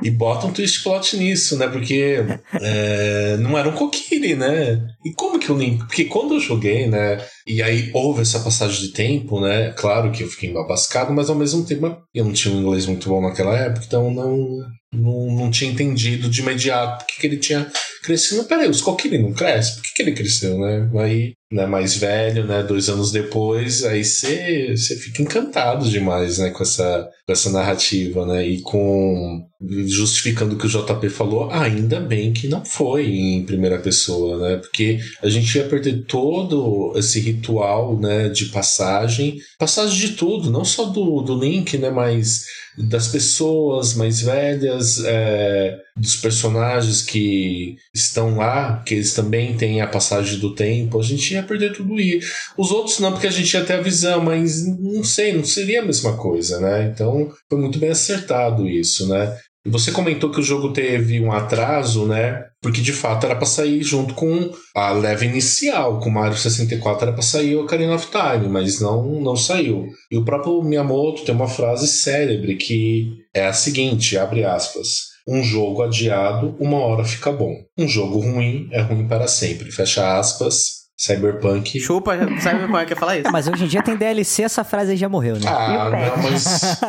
E 0.00 0.10
bota 0.10 0.46
um 0.46 0.52
twist 0.52 0.82
plot 0.84 1.16
nisso, 1.16 1.58
né? 1.58 1.66
Porque 1.66 2.24
é, 2.60 3.36
não 3.38 3.58
era 3.58 3.68
um 3.68 3.72
Kokiri, 3.72 4.36
né? 4.36 4.80
E 5.04 5.12
como 5.12 5.40
que 5.40 5.50
o 5.50 5.58
Link. 5.58 5.78
Porque 5.78 6.04
quando 6.04 6.34
eu 6.34 6.40
joguei, 6.40 6.86
né? 6.86 7.20
E 7.44 7.60
aí 7.60 7.90
houve 7.92 8.22
essa 8.22 8.38
passagem 8.38 8.86
de 8.86 8.92
tempo, 8.92 9.40
né? 9.40 9.72
Claro 9.76 10.12
que 10.12 10.22
eu 10.22 10.28
fiquei 10.28 10.50
embabascado, 10.50 11.12
mas 11.12 11.28
ao 11.28 11.36
mesmo 11.36 11.64
tempo 11.64 11.96
eu 12.14 12.24
não 12.24 12.32
tinha 12.32 12.54
um 12.54 12.60
inglês 12.60 12.86
muito 12.86 13.08
bom 13.08 13.20
naquela 13.20 13.56
época, 13.58 13.84
então 13.86 14.08
não, 14.12 14.60
não, 14.92 15.34
não 15.34 15.50
tinha 15.50 15.70
entendido 15.70 16.28
de 16.28 16.40
imediato 16.42 17.06
que, 17.06 17.20
que 17.20 17.26
ele 17.26 17.38
tinha 17.38 17.70
crescido. 18.02 18.44
Peraí, 18.44 18.68
os 18.68 18.82
Kokiri 18.82 19.18
não 19.18 19.32
cresce? 19.32 19.76
Por 19.76 19.82
que, 19.82 19.94
que 19.94 20.02
ele 20.02 20.12
cresceu, 20.12 20.58
né? 20.58 20.90
Aí, 21.00 21.32
né, 21.50 21.66
mais 21.66 21.96
velho, 21.96 22.46
né? 22.46 22.62
Dois 22.62 22.88
anos 22.88 23.10
depois, 23.10 23.84
aí 23.84 24.04
você 24.04 24.96
fica 24.96 25.22
encantado 25.22 25.88
demais, 25.88 26.38
né? 26.38 26.50
Com 26.50 26.62
essa, 26.62 27.08
com 27.26 27.32
essa 27.32 27.50
narrativa, 27.50 28.26
né? 28.26 28.46
E 28.46 28.60
com 28.60 29.46
justificando 29.86 30.56
o 30.56 30.58
que 30.58 30.66
o 30.66 30.68
JP 30.68 31.08
falou, 31.08 31.50
ainda 31.50 32.00
bem 32.00 32.32
que 32.32 32.48
não 32.48 32.64
foi 32.64 33.06
em 33.06 33.46
primeira 33.46 33.78
pessoa, 33.78 34.36
né? 34.38 34.56
Porque 34.56 34.98
a 35.22 35.28
gente 35.28 35.56
ia 35.56 35.68
perder 35.68 36.04
todo 36.04 36.92
esse 36.96 37.20
ritual, 37.20 37.98
né, 37.98 38.28
de 38.28 38.46
passagem, 38.46 39.36
passagem 39.58 40.08
de 40.08 40.14
tudo, 40.14 40.50
não 40.50 40.64
só 40.64 40.86
do, 40.86 41.22
do 41.22 41.38
Link, 41.38 41.78
né, 41.78 41.90
mas 41.90 42.44
das 42.76 43.08
pessoas 43.08 43.94
mais 43.94 44.20
velhas, 44.22 45.02
é, 45.04 45.78
dos 45.96 46.16
personagens 46.16 47.02
que 47.02 47.76
estão 47.94 48.36
lá, 48.36 48.82
que 48.84 48.94
eles 48.94 49.12
também 49.12 49.56
têm 49.56 49.80
a 49.80 49.86
passagem 49.86 50.38
do 50.38 50.54
tempo, 50.54 50.98
a 50.98 51.02
gente 51.02 51.34
ia 51.34 51.42
perder 51.42 51.74
tudo 51.74 52.00
isso. 52.00 52.32
Os 52.56 52.70
outros 52.70 52.98
não, 52.98 53.12
porque 53.12 53.26
a 53.26 53.30
gente 53.30 53.52
ia 53.52 53.64
ter 53.64 53.74
a 53.74 53.82
visão, 53.82 54.22
mas 54.22 54.66
não 54.66 55.04
sei, 55.04 55.32
não 55.32 55.44
seria 55.44 55.82
a 55.82 55.84
mesma 55.84 56.16
coisa, 56.16 56.60
né? 56.60 56.90
Então 56.92 57.30
foi 57.48 57.60
muito 57.60 57.78
bem 57.78 57.90
acertado 57.90 58.68
isso, 58.68 59.06
né? 59.08 59.36
Você 59.64 59.92
comentou 59.92 60.30
que 60.30 60.40
o 60.40 60.42
jogo 60.42 60.72
teve 60.72 61.20
um 61.20 61.30
atraso, 61.30 62.04
né? 62.06 62.46
Porque 62.60 62.80
de 62.80 62.92
fato 62.92 63.26
era 63.26 63.36
para 63.36 63.46
sair 63.46 63.82
junto 63.82 64.12
com 64.14 64.52
a 64.74 64.90
leve 64.90 65.26
inicial, 65.26 66.00
com 66.00 66.08
o 66.08 66.12
Mario 66.12 66.36
64 66.36 67.04
era 67.04 67.12
para 67.12 67.22
sair 67.22 67.54
o 67.56 67.62
Ocarina 67.62 67.94
of 67.94 68.08
Time, 68.08 68.48
mas 68.48 68.80
não 68.80 69.20
não 69.20 69.36
saiu. 69.36 69.86
E 70.10 70.16
o 70.16 70.24
próprio 70.24 70.62
Miyamoto 70.62 71.24
tem 71.24 71.34
uma 71.34 71.46
frase 71.46 71.86
célebre 71.86 72.56
que 72.56 73.08
é 73.32 73.46
a 73.46 73.52
seguinte, 73.52 74.18
abre 74.18 74.44
aspas: 74.44 75.12
um 75.26 75.42
jogo 75.42 75.82
adiado, 75.82 76.56
uma 76.58 76.78
hora 76.78 77.04
fica 77.04 77.30
bom. 77.30 77.54
Um 77.78 77.86
jogo 77.86 78.18
ruim 78.18 78.68
é 78.72 78.80
ruim 78.80 79.06
para 79.06 79.28
sempre. 79.28 79.70
Fecha 79.70 80.18
aspas. 80.18 80.81
Cyberpunk. 81.06 81.80
Chupa, 81.80 82.12
Cyberpunk, 82.40 82.86
quer 82.86 82.96
falar 82.96 83.18
isso? 83.18 83.30
Mas 83.32 83.48
hoje 83.48 83.64
em 83.64 83.66
dia 83.66 83.82
tem 83.82 83.96
DLC, 83.96 84.42
essa 84.44 84.62
frase 84.62 84.92
aí 84.92 84.96
já 84.96 85.08
morreu, 85.08 85.34
né? 85.34 85.46
Ah, 85.48 85.90
não, 85.90 86.22
mas. 86.22 86.80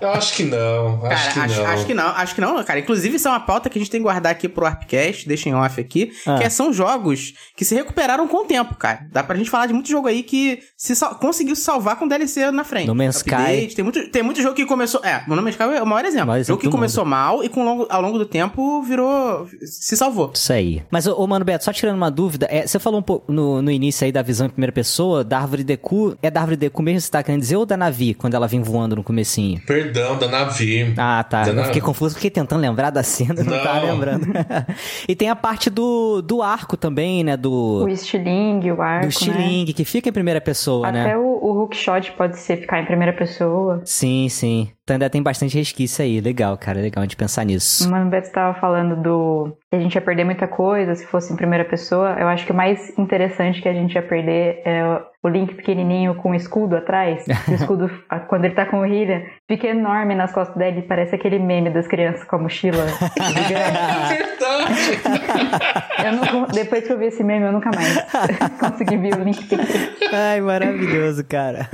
Eu 0.00 0.10
acho 0.10 0.34
que 0.34 0.44
não. 0.44 1.00
Cara, 1.00 1.14
Acho 1.14 1.32
que 1.34 1.38
acho, 1.40 1.60
não. 1.60 1.66
acho 1.66 1.86
que 1.86 1.94
não, 1.94 2.06
acho 2.08 2.34
que 2.34 2.40
não, 2.40 2.64
cara. 2.64 2.80
Inclusive, 2.80 3.16
isso 3.16 3.28
é 3.28 3.30
uma 3.30 3.40
pauta 3.40 3.68
que 3.68 3.78
a 3.78 3.80
gente 3.80 3.90
tem 3.90 4.00
que 4.00 4.04
guardar 4.04 4.32
aqui 4.32 4.48
pro 4.48 4.64
Arpcast, 4.64 5.28
deixa 5.28 5.50
em 5.50 5.54
off 5.54 5.78
aqui, 5.78 6.12
Ah. 6.26 6.38
que 6.38 6.44
é- 6.44 6.48
são 6.48 6.72
jogos 6.72 7.34
que 7.56 7.64
se 7.64 7.74
recuperaram 7.74 8.26
com 8.26 8.38
o 8.38 8.44
tempo, 8.44 8.74
cara. 8.74 9.06
Dá 9.12 9.22
pra 9.22 9.36
gente 9.36 9.50
falar 9.50 9.66
de 9.66 9.74
muito 9.74 9.88
jogo 9.90 10.08
aí 10.08 10.22
que 10.22 10.60
se 10.76 10.96
sal- 10.96 11.16
conseguiu 11.16 11.54
se 11.54 11.62
salvar 11.62 11.96
com 11.96 12.08
DLC 12.08 12.50
na 12.50 12.64
frente. 12.64 12.86
No 12.86 12.94
Man's 12.94 13.20
Update, 13.20 13.64
Sky. 13.66 13.74
Tem 13.76 13.82
muito, 13.84 14.08
tem 14.10 14.22
muito 14.22 14.40
jogo 14.40 14.54
que 14.54 14.64
começou. 14.64 15.04
É, 15.04 15.22
o 15.26 15.30
No 15.36 15.42
Man's 15.42 15.54
Sky 15.56 15.64
é 15.76 15.82
o 15.82 15.86
maior 15.86 16.04
exemplo. 16.06 16.28
Maior 16.28 16.40
exemplo 16.40 16.54
jogo 16.60 16.62
que 16.62 16.70
começou 16.74 17.04
mal 17.04 17.44
e 17.44 17.48
com 17.50 17.62
longo, 17.64 17.86
ao 17.90 18.00
longo 18.00 18.18
do 18.18 18.24
tempo 18.26 18.82
virou. 18.82 19.46
se 19.64 19.94
salvou. 19.96 20.30
Isso 20.34 20.52
aí. 20.52 20.82
Mas, 20.90 21.06
ô, 21.06 21.14
ô, 21.14 21.26
Mano 21.26 21.44
Beto, 21.44 21.64
só 21.64 21.72
tirando 21.72 21.96
uma 21.96 22.10
dúvida, 22.10 22.46
é, 22.50 22.66
você 22.66 22.78
falou 22.78 22.98
um 23.00 23.02
pouco 23.02 23.30
no, 23.42 23.62
no 23.62 23.70
início 23.70 24.04
aí 24.04 24.12
da 24.12 24.22
visão 24.22 24.46
em 24.46 24.50
primeira 24.50 24.72
pessoa, 24.72 25.24
da 25.24 25.38
árvore 25.40 25.64
Deku. 25.64 26.16
É 26.22 26.30
da 26.30 26.40
árvore 26.40 26.56
Deku 26.56 26.82
mesmo 26.82 26.98
que 26.98 27.04
você 27.06 27.10
tá 27.10 27.22
querendo 27.22 27.40
dizer 27.40 27.56
ou 27.56 27.66
da 27.66 27.76
Navi, 27.76 28.14
quando 28.14 28.34
ela 28.34 28.46
vem 28.46 28.62
voando 28.62 28.96
no 28.96 29.02
comecinho? 29.02 29.60
Perdão, 29.66 30.16
da 30.18 30.28
Navi. 30.28 30.94
Ah, 30.96 31.24
tá. 31.28 31.42
Da 31.42 31.48
Eu 31.50 31.54
Navi. 31.54 31.66
fiquei 31.68 31.82
confuso, 31.82 32.14
fiquei 32.14 32.30
tentando 32.30 32.60
lembrar 32.60 32.90
da 32.90 33.02
cena, 33.02 33.42
não, 33.42 33.56
Não. 33.56 33.62
tava 33.62 33.86
lembrando. 33.92 34.26
e 35.08 35.14
tem 35.16 35.28
a 35.28 35.36
parte 35.36 35.68
do, 35.68 36.22
do 36.22 36.40
arco 36.42 36.76
também, 36.76 37.24
né? 37.24 37.36
Do, 37.36 37.84
O 37.84 37.88
estilingue, 37.88 38.70
o 38.72 38.80
arco, 38.80 39.00
do 39.00 39.04
né? 39.04 39.08
estilingue, 39.08 39.72
que 39.72 39.84
fica 39.84 40.08
em 40.08 40.12
primeira 40.12 40.40
pessoa, 40.40 40.88
Até 40.88 41.04
né? 41.04 41.16
o, 41.16 41.22
o 41.42 41.58
hookshot 41.62 42.12
pode 42.12 42.38
ser 42.38 42.58
ficar 42.58 42.80
em 42.80 42.84
primeira 42.86 43.12
pessoa. 43.12 43.80
Sim, 43.84 44.28
sim. 44.28 44.68
Então 44.82 44.94
ainda 44.94 45.08
tem 45.08 45.22
bastante 45.22 45.56
resquício 45.56 46.04
aí. 46.04 46.20
Legal, 46.20 46.56
cara. 46.58 46.80
Legal 46.80 47.02
a 47.02 47.04
gente 47.04 47.16
pensar 47.16 47.44
nisso. 47.44 47.88
Mano 47.88 48.10
Beto 48.10 48.26
estava 48.26 48.58
falando 48.58 49.00
do 49.00 49.56
que 49.70 49.76
a 49.76 49.80
gente 49.80 49.94
ia 49.94 50.00
perder 50.00 50.24
muita 50.24 50.48
coisa 50.48 50.94
se 50.94 51.06
fosse 51.06 51.32
em 51.32 51.36
primeira 51.36 51.64
pessoa. 51.64 52.16
Eu 52.18 52.26
acho 52.28 52.44
que 52.44 52.52
o 52.52 52.54
mais 52.54 52.96
interessante 52.98 53.62
que 53.62 53.68
a 53.68 53.72
gente 53.72 53.94
ia 53.94 54.02
perder 54.02 54.60
é 54.64 54.82
o 55.22 55.28
Link 55.28 55.54
pequenininho 55.54 56.14
com 56.16 56.30
o 56.30 56.34
escudo 56.34 56.76
atrás. 56.76 57.24
O 57.48 57.54
escudo, 57.54 57.90
quando 58.28 58.44
ele 58.46 58.54
tá 58.54 58.64
com 58.66 58.80
o 58.80 58.84
Hylian, 58.84 59.22
fica 59.48 59.66
enorme 59.68 60.14
nas 60.14 60.32
costas 60.32 60.56
dele. 60.56 60.82
Parece 60.82 61.14
aquele 61.14 61.38
meme 61.38 61.70
das 61.70 61.86
crianças 61.86 62.24
com 62.24 62.36
a 62.36 62.38
mochila 62.38 62.86
gigante. 62.86 64.32
Não- 66.32 66.46
depois 66.46 66.86
que 66.86 66.92
eu 66.92 66.98
vi 66.98 67.06
esse 67.06 67.22
meme, 67.22 67.46
eu 67.46 67.52
nunca 67.52 67.70
mais 67.74 67.98
consegui 68.58 68.96
ver 68.96 69.14
o 69.18 69.22
Link 69.24 69.42
pequenininho. 69.46 69.90
Ai, 70.12 70.40
maravilhoso, 70.40 71.24
cara. 71.24 71.68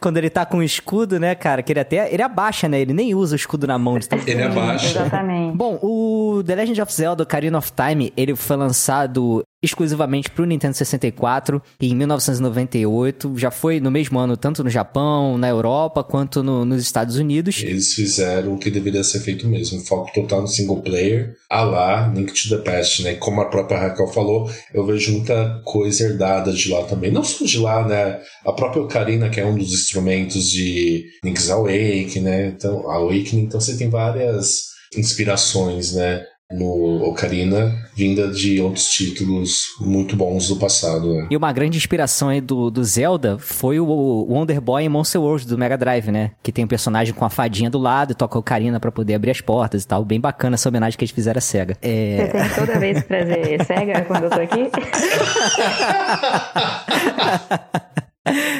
Quando 0.00 0.16
ele 0.18 0.30
tá 0.30 0.46
com 0.46 0.58
o 0.58 0.62
escudo, 0.62 1.18
né, 1.20 1.34
cara, 1.34 1.62
que 1.62 1.72
ele 1.72 1.80
até. 1.80 2.12
Ele 2.12 2.22
abaixa, 2.22 2.68
né? 2.68 2.80
Ele 2.80 2.92
nem 2.92 3.14
usa 3.14 3.34
o 3.34 3.36
escudo 3.36 3.66
na 3.66 3.78
mão 3.78 3.98
de 3.98 4.08
tão 4.08 4.18
Ele 4.26 4.42
abaixa. 4.42 4.86
Exatamente. 5.00 5.56
Bom, 5.56 5.78
o 5.82 6.42
The 6.46 6.54
Legend 6.54 6.82
of 6.82 6.92
Zelda 6.92 7.22
Ocarina 7.22 7.58
of 7.58 7.72
Time, 7.72 8.12
ele 8.16 8.34
foi 8.36 8.56
lançado 8.56 9.42
exclusivamente 9.62 10.30
pro 10.30 10.44
Nintendo 10.44 10.74
64 10.76 11.62
em 11.80 11.94
1998. 11.94 13.36
Já 13.36 13.50
foi 13.50 13.80
no 13.80 13.90
mesmo 13.90 14.18
ano 14.18 14.36
tanto 14.36 14.64
no 14.64 14.70
Japão, 14.70 15.36
na 15.36 15.48
Europa, 15.48 16.02
quanto 16.02 16.42
no- 16.42 16.64
nos 16.64 16.80
Estados 16.82 17.16
Unidos. 17.16 17.62
Eles 17.62 17.92
fizeram 17.94 18.54
o 18.54 18.58
que 18.58 18.70
deveria 18.70 19.04
ser 19.04 19.20
feito 19.20 19.46
mesmo. 19.46 19.80
Foco 19.80 20.10
total 20.14 20.42
no 20.42 20.48
single 20.48 20.80
player, 20.82 21.34
a 21.48 21.62
lá 21.62 22.08
Link 22.14 22.32
to 22.32 22.48
the 22.56 22.62
Past, 22.62 23.02
né? 23.02 23.14
Como 23.14 23.40
a 23.40 23.46
própria 23.50 23.78
Raquel 23.78 24.08
falou, 24.08 24.50
eu 24.72 24.84
vejo 24.86 25.12
muita 25.12 25.60
coisa 25.64 26.04
herdada 26.04 26.52
de 26.52 26.70
lá 26.70 26.82
também. 26.84 27.10
Não 27.10 27.22
só 27.24 27.44
de 27.44 27.58
lá, 27.58 27.86
né? 27.86 28.20
A 28.44 28.52
própria 28.52 28.82
Ocarina, 28.82 29.28
que 29.28 29.40
é 29.40 29.44
um 29.46 29.56
dos 29.56 29.72
instrumentos 29.72 30.48
de 30.50 31.04
Link's 31.24 31.50
Awakening, 31.50 32.20
né? 32.22 32.46
Então, 32.48 32.90
Awakening, 32.90 33.42
então 33.44 33.60
você 33.60 33.76
tem 33.76 33.90
várias 33.90 34.70
inspirações, 34.96 35.94
né? 35.94 36.24
No 36.50 37.08
Ocarina, 37.08 37.72
vinda 37.94 38.26
de 38.26 38.60
outros 38.60 38.90
títulos 38.90 39.66
muito 39.80 40.16
bons 40.16 40.48
do 40.48 40.56
passado, 40.56 41.14
né? 41.14 41.28
E 41.30 41.36
uma 41.36 41.52
grande 41.52 41.78
inspiração 41.78 42.28
aí 42.28 42.40
do, 42.40 42.70
do 42.70 42.82
Zelda 42.82 43.38
foi 43.38 43.78
o, 43.78 43.86
o 43.86 44.32
Wonder 44.32 44.60
Boy 44.60 44.82
em 44.82 44.88
Monster 44.88 45.20
World 45.20 45.46
do 45.46 45.56
Mega 45.56 45.78
Drive, 45.78 46.10
né? 46.10 46.32
Que 46.42 46.50
tem 46.50 46.64
um 46.64 46.68
personagem 46.68 47.14
com 47.14 47.24
a 47.24 47.30
fadinha 47.30 47.70
do 47.70 47.78
lado 47.78 48.10
e 48.10 48.14
toca 48.16 48.36
a 48.36 48.40
Ocarina 48.40 48.80
pra 48.80 48.90
poder 48.90 49.14
abrir 49.14 49.30
as 49.30 49.40
portas 49.40 49.84
e 49.84 49.86
tal. 49.86 50.04
Bem 50.04 50.20
bacana 50.20 50.54
essa 50.54 50.68
homenagem 50.68 50.98
que 50.98 51.04
eles 51.04 51.14
fizeram 51.14 51.38
à 51.38 51.40
SEGA. 51.40 51.76
É... 51.80 52.16
Você 52.16 52.32
tem 52.32 52.66
toda 52.66 52.80
vez 52.80 53.00
que 53.00 53.06
trazer 53.06 53.62
cega 53.64 54.02
quando 54.02 54.24
eu 54.24 54.30
tô 54.30 54.40
aqui? 54.40 54.70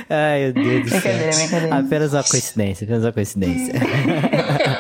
Ai, 0.09 0.53
meu 0.53 0.53
Deus 0.53 0.85
do 0.85 0.91
céu. 0.91 1.01
Brincadeira, 1.01 1.37
brincadeira. 1.37 1.77
Apenas 1.77 2.13
uma 2.13 2.25
coincidência, 2.25 2.85
apenas 2.85 3.05
uma 3.05 3.13
coincidência. 3.13 3.75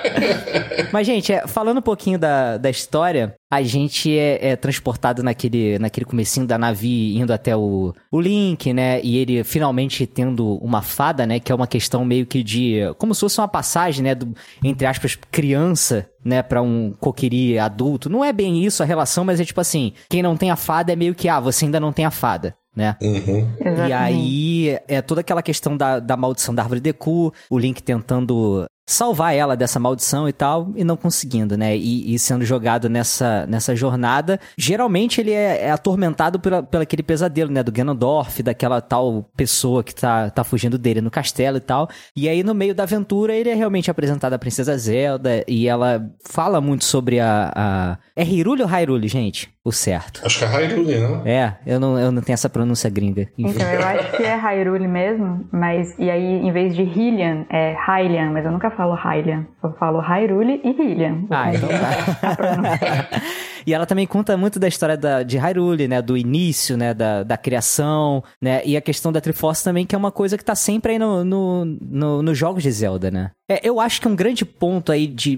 Mas, 0.92 1.06
gente, 1.06 1.32
é, 1.32 1.46
falando 1.46 1.78
um 1.78 1.82
pouquinho 1.82 2.18
da, 2.18 2.56
da 2.56 2.70
história, 2.70 3.34
a 3.50 3.62
gente 3.62 4.16
é, 4.16 4.50
é 4.50 4.56
transportado 4.56 5.22
naquele, 5.22 5.78
naquele 5.78 6.04
comecinho 6.04 6.46
da 6.46 6.58
Navi 6.58 7.16
indo 7.16 7.32
até 7.32 7.56
o, 7.56 7.94
o 8.10 8.20
Link, 8.20 8.72
né? 8.72 9.00
E 9.02 9.16
ele 9.16 9.44
finalmente 9.44 10.06
tendo 10.06 10.56
uma 10.56 10.82
fada, 10.82 11.26
né? 11.26 11.38
Que 11.38 11.52
é 11.52 11.54
uma 11.54 11.66
questão 11.66 12.04
meio 12.04 12.26
que 12.26 12.42
de... 12.42 12.80
Como 12.98 13.14
se 13.14 13.20
fosse 13.20 13.40
uma 13.40 13.48
passagem, 13.48 14.02
né? 14.02 14.14
Do, 14.14 14.34
entre 14.64 14.86
aspas, 14.86 15.16
criança, 15.30 16.08
né? 16.24 16.42
Pra 16.42 16.62
um 16.62 16.92
coquiri 16.98 17.58
adulto. 17.58 18.10
Não 18.10 18.24
é 18.24 18.32
bem 18.32 18.64
isso 18.64 18.82
a 18.82 18.86
relação, 18.86 19.24
mas 19.24 19.40
é 19.40 19.44
tipo 19.44 19.60
assim... 19.60 19.92
Quem 20.08 20.22
não 20.22 20.36
tem 20.36 20.50
a 20.50 20.56
fada 20.56 20.92
é 20.92 20.96
meio 20.96 21.14
que... 21.14 21.28
Ah, 21.28 21.40
você 21.40 21.64
ainda 21.64 21.78
não 21.78 21.92
tem 21.92 22.04
a 22.04 22.10
fada, 22.10 22.54
né? 22.74 22.96
Uhum. 23.00 23.48
E 23.88 23.92
aí, 23.92 24.78
é 24.88 25.00
toda 25.02 25.20
aquela 25.20 25.42
questão 25.42 25.76
da, 25.76 26.00
da 26.00 26.16
maldição 26.16 26.54
da 26.54 26.62
árvore 26.62 26.80
Deku, 26.80 27.32
o 27.48 27.58
Link 27.58 27.82
tentando 27.82 28.66
salvar 28.92 29.34
ela 29.34 29.56
dessa 29.56 29.78
maldição 29.78 30.28
e 30.28 30.32
tal, 30.32 30.72
e 30.74 30.82
não 30.82 30.96
conseguindo, 30.96 31.56
né? 31.56 31.76
E, 31.76 32.14
e 32.14 32.18
sendo 32.18 32.44
jogado 32.44 32.88
nessa, 32.88 33.46
nessa 33.46 33.74
jornada. 33.76 34.40
Geralmente 34.56 35.20
ele 35.20 35.32
é, 35.32 35.66
é 35.66 35.70
atormentado 35.70 36.40
pela, 36.40 36.62
pelo 36.62 36.82
aquele 36.82 37.02
pesadelo, 37.02 37.50
né? 37.52 37.62
Do 37.62 37.72
Ganondorf, 37.72 38.42
daquela 38.42 38.80
tal 38.80 39.24
pessoa 39.36 39.84
que 39.84 39.94
tá, 39.94 40.30
tá 40.30 40.42
fugindo 40.42 40.76
dele 40.76 41.00
no 41.00 41.10
castelo 41.10 41.58
e 41.58 41.60
tal. 41.60 41.88
E 42.16 42.28
aí, 42.28 42.42
no 42.42 42.54
meio 42.54 42.74
da 42.74 42.82
aventura, 42.82 43.34
ele 43.34 43.50
é 43.50 43.54
realmente 43.54 43.90
apresentado 43.90 44.32
a 44.32 44.38
Princesa 44.38 44.76
Zelda, 44.76 45.44
e 45.46 45.68
ela 45.68 46.10
fala 46.28 46.60
muito 46.60 46.84
sobre 46.84 47.20
a... 47.20 47.52
a... 47.54 47.98
É 48.16 48.22
Hyrule 48.22 48.62
ou 48.62 48.68
Hyrule, 48.68 49.08
gente? 49.08 49.52
O 49.62 49.70
certo. 49.72 50.22
Acho 50.24 50.38
que 50.38 50.44
é 50.44 50.48
Hyrule, 50.48 50.98
não? 50.98 51.26
É, 51.26 51.58
eu 51.66 51.78
não, 51.78 51.98
eu 51.98 52.10
não 52.10 52.22
tenho 52.22 52.34
essa 52.34 52.48
pronúncia 52.48 52.88
gringa. 52.88 53.28
Enfim. 53.36 53.50
Então, 53.56 53.68
eu 53.68 53.86
acho 53.86 54.16
que 54.16 54.22
é 54.22 54.34
Hyrule 54.34 54.88
mesmo, 54.88 55.46
mas 55.52 55.94
e 55.98 56.10
aí 56.10 56.40
em 56.40 56.50
vez 56.50 56.74
de 56.74 56.82
Hylian, 56.82 57.44
é 57.50 57.76
Hylian, 57.86 58.30
mas 58.30 58.46
eu 58.46 58.52
nunca 58.52 58.70
falo 58.70 58.79
Hylian. 58.94 59.46
Eu 59.62 59.72
falo 59.74 60.00
Hyrule 60.00 60.60
e 60.64 60.70
Hylian. 60.72 61.24
Ah, 61.30 61.52
então 61.54 61.68
tá. 61.68 63.08
e 63.66 63.72
ela 63.74 63.86
também 63.86 64.06
conta 64.06 64.36
muito 64.36 64.58
da 64.58 64.68
história 64.68 64.96
da, 64.96 65.22
de 65.22 65.36
Hyrule, 65.38 65.88
né? 65.88 66.00
Do 66.02 66.16
início, 66.16 66.76
né? 66.76 66.92
Da, 66.94 67.22
da 67.22 67.36
criação, 67.36 68.22
né? 68.40 68.62
E 68.64 68.76
a 68.76 68.80
questão 68.80 69.12
da 69.12 69.20
Triforce 69.20 69.62
também, 69.64 69.84
que 69.86 69.94
é 69.94 69.98
uma 69.98 70.10
coisa 70.12 70.36
que 70.38 70.44
tá 70.44 70.54
sempre 70.54 70.92
aí 70.92 70.98
no, 70.98 71.24
no, 71.24 71.64
no- 71.64 72.22
nos 72.22 72.36
jogos 72.38 72.62
de 72.62 72.70
Zelda, 72.70 73.10
né? 73.10 73.30
É, 73.50 73.60
eu 73.68 73.80
acho 73.80 74.00
que 74.00 74.06
um 74.08 74.14
grande 74.14 74.44
ponto 74.44 74.92
aí 74.92 75.06
de 75.08 75.34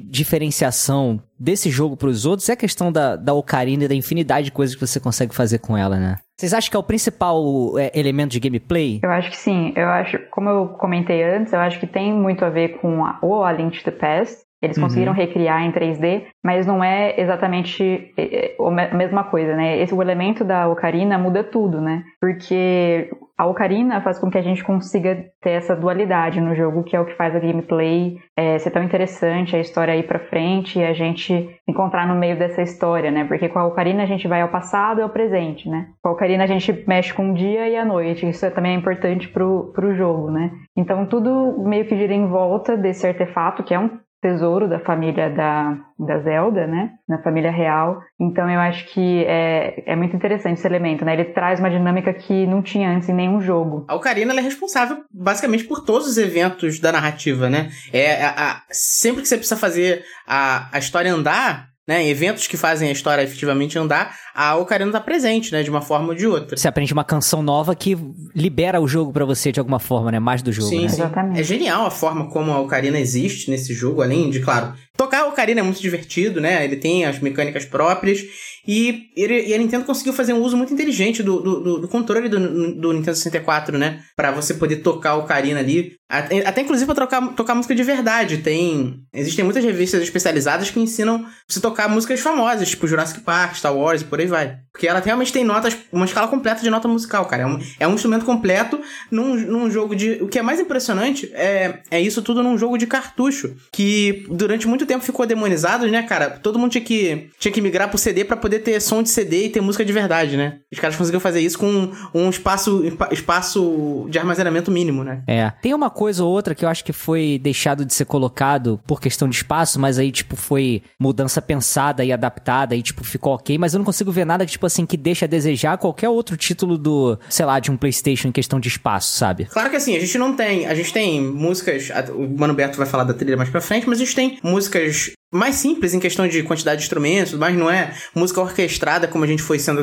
diferenciação 0.47 1.21
desse 1.39 1.71
jogo 1.71 1.97
pros 1.97 2.27
outros 2.27 2.49
é 2.49 2.53
a 2.53 2.57
questão 2.57 2.93
da, 2.93 3.17
da 3.17 3.33
Ocarina 3.33 3.85
e 3.85 3.89
da 3.89 3.95
infinidade 3.95 4.47
de 4.47 4.53
coisas 4.53 4.75
que 4.77 4.87
você 4.87 5.01
consegue 5.01 5.35
fazer 5.35 5.59
com 5.59 5.77
ela, 5.77 5.97
né? 5.99 6.19
Vocês 6.39 6.53
acham 6.53 6.71
que 6.71 6.77
é 6.77 6.81
o 6.81 6.83
principal 6.83 7.79
é, 7.79 7.91
elemento 7.95 8.33
de 8.33 8.41
gameplay? 8.41 9.01
Eu 9.03 9.11
acho 9.11 9.31
que 9.31 9.37
sim. 9.37 9.73
Eu 9.77 9.89
acho, 9.89 10.19
como 10.31 10.49
eu 10.49 10.69
comentei 10.69 11.23
antes, 11.23 11.53
eu 11.53 11.61
acho 11.61 11.79
que 11.81 11.87
tem 11.87 12.13
muito 12.13 12.45
a 12.45 12.51
ver 12.51 12.81
com 12.81 13.05
a, 13.05 13.19
o 13.23 13.43
A 13.45 13.53
Link 13.53 13.79
to 13.79 13.85
the 13.85 13.91
Past. 13.93 14.39
Eles 14.63 14.77
Uhum. 14.77 14.85
conseguiram 14.85 15.13
recriar 15.13 15.63
em 15.65 15.73
3D, 15.73 16.23
mas 16.45 16.67
não 16.67 16.83
é 16.85 17.21
exatamente 17.21 18.13
é, 18.17 18.23
é, 18.23 18.57
a 18.59 18.71
me- 18.71 18.89
a 18.93 18.95
mesma 18.95 19.25
coisa, 19.25 19.57
né? 19.57 19.79
Esse, 19.81 19.93
o 19.95 20.01
elemento 20.01 20.45
da 20.45 20.69
Ocarina 20.69 21.19
muda 21.19 21.43
tudo, 21.43 21.81
né? 21.81 22.05
Porque 22.21 23.11
a 23.37 23.47
Ocarina 23.47 24.01
faz 24.01 24.19
com 24.21 24.31
que 24.31 24.39
a 24.39 24.43
gente 24.43 24.63
consiga 24.63 25.25
ter 25.41 25.51
essa 25.51 25.75
dualidade 25.75 26.41
no 26.41 26.55
jogo, 26.55 26.85
que 26.85 26.95
é 26.95 27.01
o 27.01 27.05
que 27.05 27.15
faz 27.17 27.35
a 27.35 27.41
gameplay 27.41 28.19
é, 28.37 28.57
ser 28.59 28.71
tão 28.71 28.83
interessante, 28.85 29.57
a 29.57 29.59
história 29.59 29.97
ir 29.97 30.07
pra 30.07 30.21
frente 30.21 30.79
e 30.79 30.85
a 30.85 30.93
gente 30.93 31.51
encontrar 31.69 32.07
no 32.07 32.15
meio 32.15 32.39
dessa 32.39 32.63
história, 32.63 33.11
né? 33.11 33.25
Porque 33.25 33.49
com 33.49 33.59
a 33.59 33.67
Ocarina 33.67 34.05
a 34.05 34.07
gente 34.07 34.29
vai 34.29 34.43
ao 34.43 34.49
passado 34.49 35.01
e 35.01 35.03
ao 35.03 35.09
presente, 35.11 35.69
né? 35.69 35.87
Com 36.03 36.11
a 36.11 36.13
Ocarina 36.13 36.45
a 36.45 36.47
gente 36.47 36.85
mexe 36.87 37.13
com 37.13 37.31
o 37.31 37.35
dia 37.35 37.69
e 37.69 37.77
a 37.77 37.85
noite, 37.85 38.29
isso 38.29 38.49
também 38.53 38.73
é 38.75 38.79
importante 38.79 39.29
pro, 39.29 39.73
pro 39.75 39.95
jogo, 39.95 40.31
né? 40.31 40.51
Então 40.77 41.05
tudo 41.07 41.57
meio 41.65 41.85
que 41.87 41.97
gira 41.97 42.15
em 42.15 42.27
volta 42.29 42.77
desse 42.77 43.07
artefato, 43.07 43.63
que 43.65 43.75
é 43.75 43.79
um 43.81 43.91
tesouro 44.23 44.69
da 44.69 44.79
família 44.79 45.29
da, 45.29 45.77
da 45.99 46.19
Zelda, 46.21 46.65
né? 46.67 46.91
Na 47.09 47.21
família 47.23 47.51
real. 47.51 48.01
Então 48.21 48.49
eu 48.49 48.61
acho 48.61 48.87
que 48.95 49.25
é, 49.27 49.83
é 49.85 49.97
muito 49.97 50.15
interessante 50.15 50.59
esse 50.59 50.67
elemento, 50.67 51.05
né? 51.05 51.13
Ele 51.15 51.25
traz 51.25 51.59
uma 51.59 51.69
dinâmica 51.69 52.15
que 52.15 52.47
não 52.47 52.63
tinha 52.63 52.89
antes 52.89 53.09
em 53.09 53.13
nenhum 53.15 53.41
jogo. 53.41 53.85
A 53.89 53.97
Ocarina 53.97 54.33
é 54.33 54.41
responsável 54.41 54.99
basicamente 55.13 55.65
por 55.65 55.85
todos 55.85 56.07
os 56.07 56.17
eventos 56.17 56.79
da 56.79 56.93
narrativa, 56.93 57.51
né? 57.51 57.69
É 57.93 58.25
a- 58.25 58.31
a- 58.53 58.63
sempre 58.71 59.23
que 59.23 59.29
você 59.29 59.37
precisa 59.37 59.59
fazer 59.61 60.05
a, 60.27 60.69
a 60.73 60.79
história 60.79 61.13
andar, 61.13 61.72
né? 61.87 62.07
Eventos 62.09 62.47
que 62.47 62.57
fazem 62.57 62.89
a 62.89 62.93
história 62.93 63.23
efetivamente 63.23 63.79
andar, 63.79 64.17
a 64.35 64.57
Ocarina 64.57 64.91
tá 64.91 65.01
presente, 65.01 65.53
né? 65.53 65.63
De 65.63 65.71
uma 65.71 65.81
forma 65.81 66.09
ou 66.09 66.15
de 66.15 66.27
outra. 66.27 66.57
Você 66.57 66.69
aprende 66.69 66.93
uma 66.93 67.05
canção 67.05 67.43
nova 67.43 67.75
que 67.75 67.97
libera 68.35 68.81
o 68.81 68.87
jogo 68.87 69.13
pra 69.13 69.25
você 69.25 69.51
de 69.51 69.61
alguma 69.61 69.79
forma, 69.79 70.11
né? 70.11 70.19
Mais 70.19 70.43
do 70.43 70.53
jogo, 70.53 70.69
Sim, 70.69 70.81
né? 70.81 70.87
Exatamente. 70.87 71.41
É 71.41 71.45
genial 71.45 71.87
a 71.87 71.91
forma 71.91 72.29
como 72.31 72.53
a 72.53 72.61
Ocarina 72.61 72.99
existe 72.99 73.51
nesse 73.51 73.75
jogo, 73.75 74.03
além 74.03 74.31
de, 74.31 74.41
claro, 74.41 74.75
tocar 74.97 75.27
o 75.27 75.31
Ocarina 75.31 75.61
é 75.61 75.63
muito 75.63 75.81
divertido, 75.81 76.41
né? 76.41 76.65
Ele 76.65 76.77
tem 76.77 77.05
as 77.05 77.19
mecânicas 77.19 77.65
próprias. 77.65 78.23
E, 78.67 79.07
ele, 79.17 79.49
e 79.49 79.55
a 79.55 79.59
Nintendo 79.59 79.85
conseguiu 79.85 80.13
fazer 80.13 80.33
um 80.33 80.41
uso 80.41 80.57
muito 80.57 80.73
inteligente 80.73 81.21
do, 81.21 81.41
do, 81.41 81.79
do 81.81 81.89
controle 81.89 82.29
do, 82.29 82.75
do, 82.75 82.93
Nintendo 82.93 83.17
64, 83.17 83.77
né? 83.77 84.01
Pra 84.15 84.31
você 84.31 84.55
poder 84.55 84.77
tocar 84.77 85.17
o 85.17 85.21
Ocarina 85.21 85.59
ali. 85.59 85.95
Até, 86.09 86.47
até 86.47 86.61
inclusive 86.61 86.87
pra 86.87 86.95
tocar, 86.95 87.35
tocar 87.35 87.55
música 87.57 87.75
de 87.75 87.83
verdade. 87.83 88.39
Tem. 88.39 89.01
Existem 89.13 89.45
muitas 89.45 89.65
revistas 89.65 90.01
especializadas 90.03 90.71
que 90.71 90.79
ensinam 90.79 91.27
você 91.49 91.61
tocar 91.61 91.72
músicas 91.89 92.21
famosas, 92.21 92.69
tipo 92.69 92.87
Jurassic 92.87 93.21
Park, 93.21 93.57
Star 93.57 93.75
Wars 93.75 94.03
e 94.03 94.05
por 94.05 94.21
aí 94.21 94.27
vai. 94.27 94.59
Porque 94.73 94.89
ela 94.89 95.01
realmente 95.01 95.33
tem 95.33 95.45
notas, 95.45 95.77
uma 95.93 96.07
escala 96.07 96.29
completa 96.29 96.63
de 96.63 96.71
nota 96.71 96.89
musical, 96.89 97.27
cara. 97.27 97.43
É 97.43 97.47
um, 97.47 97.59
é 97.81 97.89
um 97.89 97.95
instrumento 97.95 98.25
completo 98.25 98.81
num, 99.11 99.35
num 99.37 99.71
jogo 99.71 99.95
de. 99.95 100.19
O 100.23 100.29
que 100.29 100.39
é 100.39 100.43
mais 100.43 100.59
impressionante 100.59 101.31
é, 101.35 101.81
é 101.91 102.01
isso 102.01 102.23
tudo 102.23 102.43
num 102.43 102.57
jogo 102.57 102.79
de 102.79 102.87
cartucho. 102.87 103.55
Que 103.71 104.25
durante 104.31 104.67
muito 104.67 104.87
tempo 104.87 105.05
ficou 105.05 105.27
demonizado, 105.27 105.87
né, 105.89 106.03
cara? 106.03 106.31
Todo 106.31 106.59
mundo 106.59 106.73
tinha 106.73 106.83
que, 106.83 107.29
tinha 107.39 107.53
que 107.53 107.61
migrar 107.61 107.91
pro 107.91 107.99
CD 107.99 108.25
pra 108.25 108.37
poder 108.37 108.61
ter 108.61 108.81
som 108.81 109.03
de 109.03 109.11
CD 109.11 109.47
e 109.47 109.49
ter 109.51 109.61
música 109.61 109.85
de 109.85 109.93
verdade, 109.93 110.39
né? 110.39 110.61
Os 110.73 110.79
caras 110.79 110.97
conseguiram 110.97 111.21
fazer 111.21 111.41
isso 111.41 111.59
com 111.59 111.93
um 112.15 112.31
espaço, 112.31 112.83
espaço 113.11 114.07
de 114.09 114.19
armazenamento 114.19 114.71
mínimo, 114.71 115.05
né? 115.05 115.23
É. 115.27 115.53
Tem 115.61 115.75
uma 115.75 115.91
coisa 115.91 116.25
ou 116.25 116.33
outra 116.33 116.55
que 116.55 116.65
eu 116.65 116.69
acho 116.69 116.83
que 116.83 116.95
foi 116.95 117.39
deixado 117.43 117.85
de 117.85 117.93
ser 117.93 118.07
colocado 118.07 118.81
por 118.87 119.01
questão 119.01 119.29
de 119.29 119.37
espaço, 119.37 119.79
mas 119.79 119.99
aí, 119.99 120.11
tipo, 120.11 120.35
foi 120.35 120.83
mudança 120.99 121.43
pensada 121.43 121.62
e 122.05 122.13
adaptada 122.13 122.75
e, 122.75 122.83
tipo, 122.83 123.05
ficou 123.05 123.35
ok. 123.35 123.57
Mas 123.59 123.75
eu 123.75 123.79
não 123.79 123.85
consigo 123.85 124.11
ver 124.11 124.27
nada, 124.27 124.45
tipo 124.45 124.67
assim, 124.67 124.85
que 124.85 124.97
deixa 124.97 125.25
a 125.25 125.29
desejar 125.29 125.79
qualquer 125.79 126.09
outro 126.09 126.37
título 126.37 126.77
do, 126.77 127.19
sei 127.29 127.47
lá, 127.47 127.59
de 127.61 127.71
um 127.71 127.77
PlayStation 127.77 128.29
em 128.29 128.33
questão 128.33 128.61
de 128.61 128.69
espaço, 128.69 129.17
sabe? 129.17 129.47
Claro 129.47 129.71
que 129.71 129.77
assim, 129.77 129.97
a 129.97 130.01
gente 130.01 130.19
não 130.19 130.35
tem. 130.35 130.67
A 130.67 130.75
gente 130.75 130.93
tem 130.93 131.21
músicas. 131.21 131.91
O 132.15 132.29
Mano 132.29 132.55
Beto 132.55 132.77
vai 132.77 132.87
falar 132.87 133.05
da 133.05 133.15
trilha 133.15 133.37
mais 133.37 133.51
pra 133.51 133.61
frente, 133.61 133.89
mas 133.89 134.01
a 134.01 134.05
gente 134.05 134.15
tem 134.15 134.39
músicas 134.43 135.13
mais 135.33 135.57
simples 135.57 135.95
em 135.95 136.01
questão 136.01 136.29
de 136.29 136.43
quantidade 136.43 136.79
de 136.79 136.85
instrumentos, 136.85 137.35
mas 137.35 137.57
não 137.57 137.71
é 137.71 137.93
música 138.15 138.41
orquestrada 138.41 139.09
como 139.09 139.25
a 139.25 139.27
gente 139.27 139.43
foi 139.43 139.59
sendo 139.59 139.83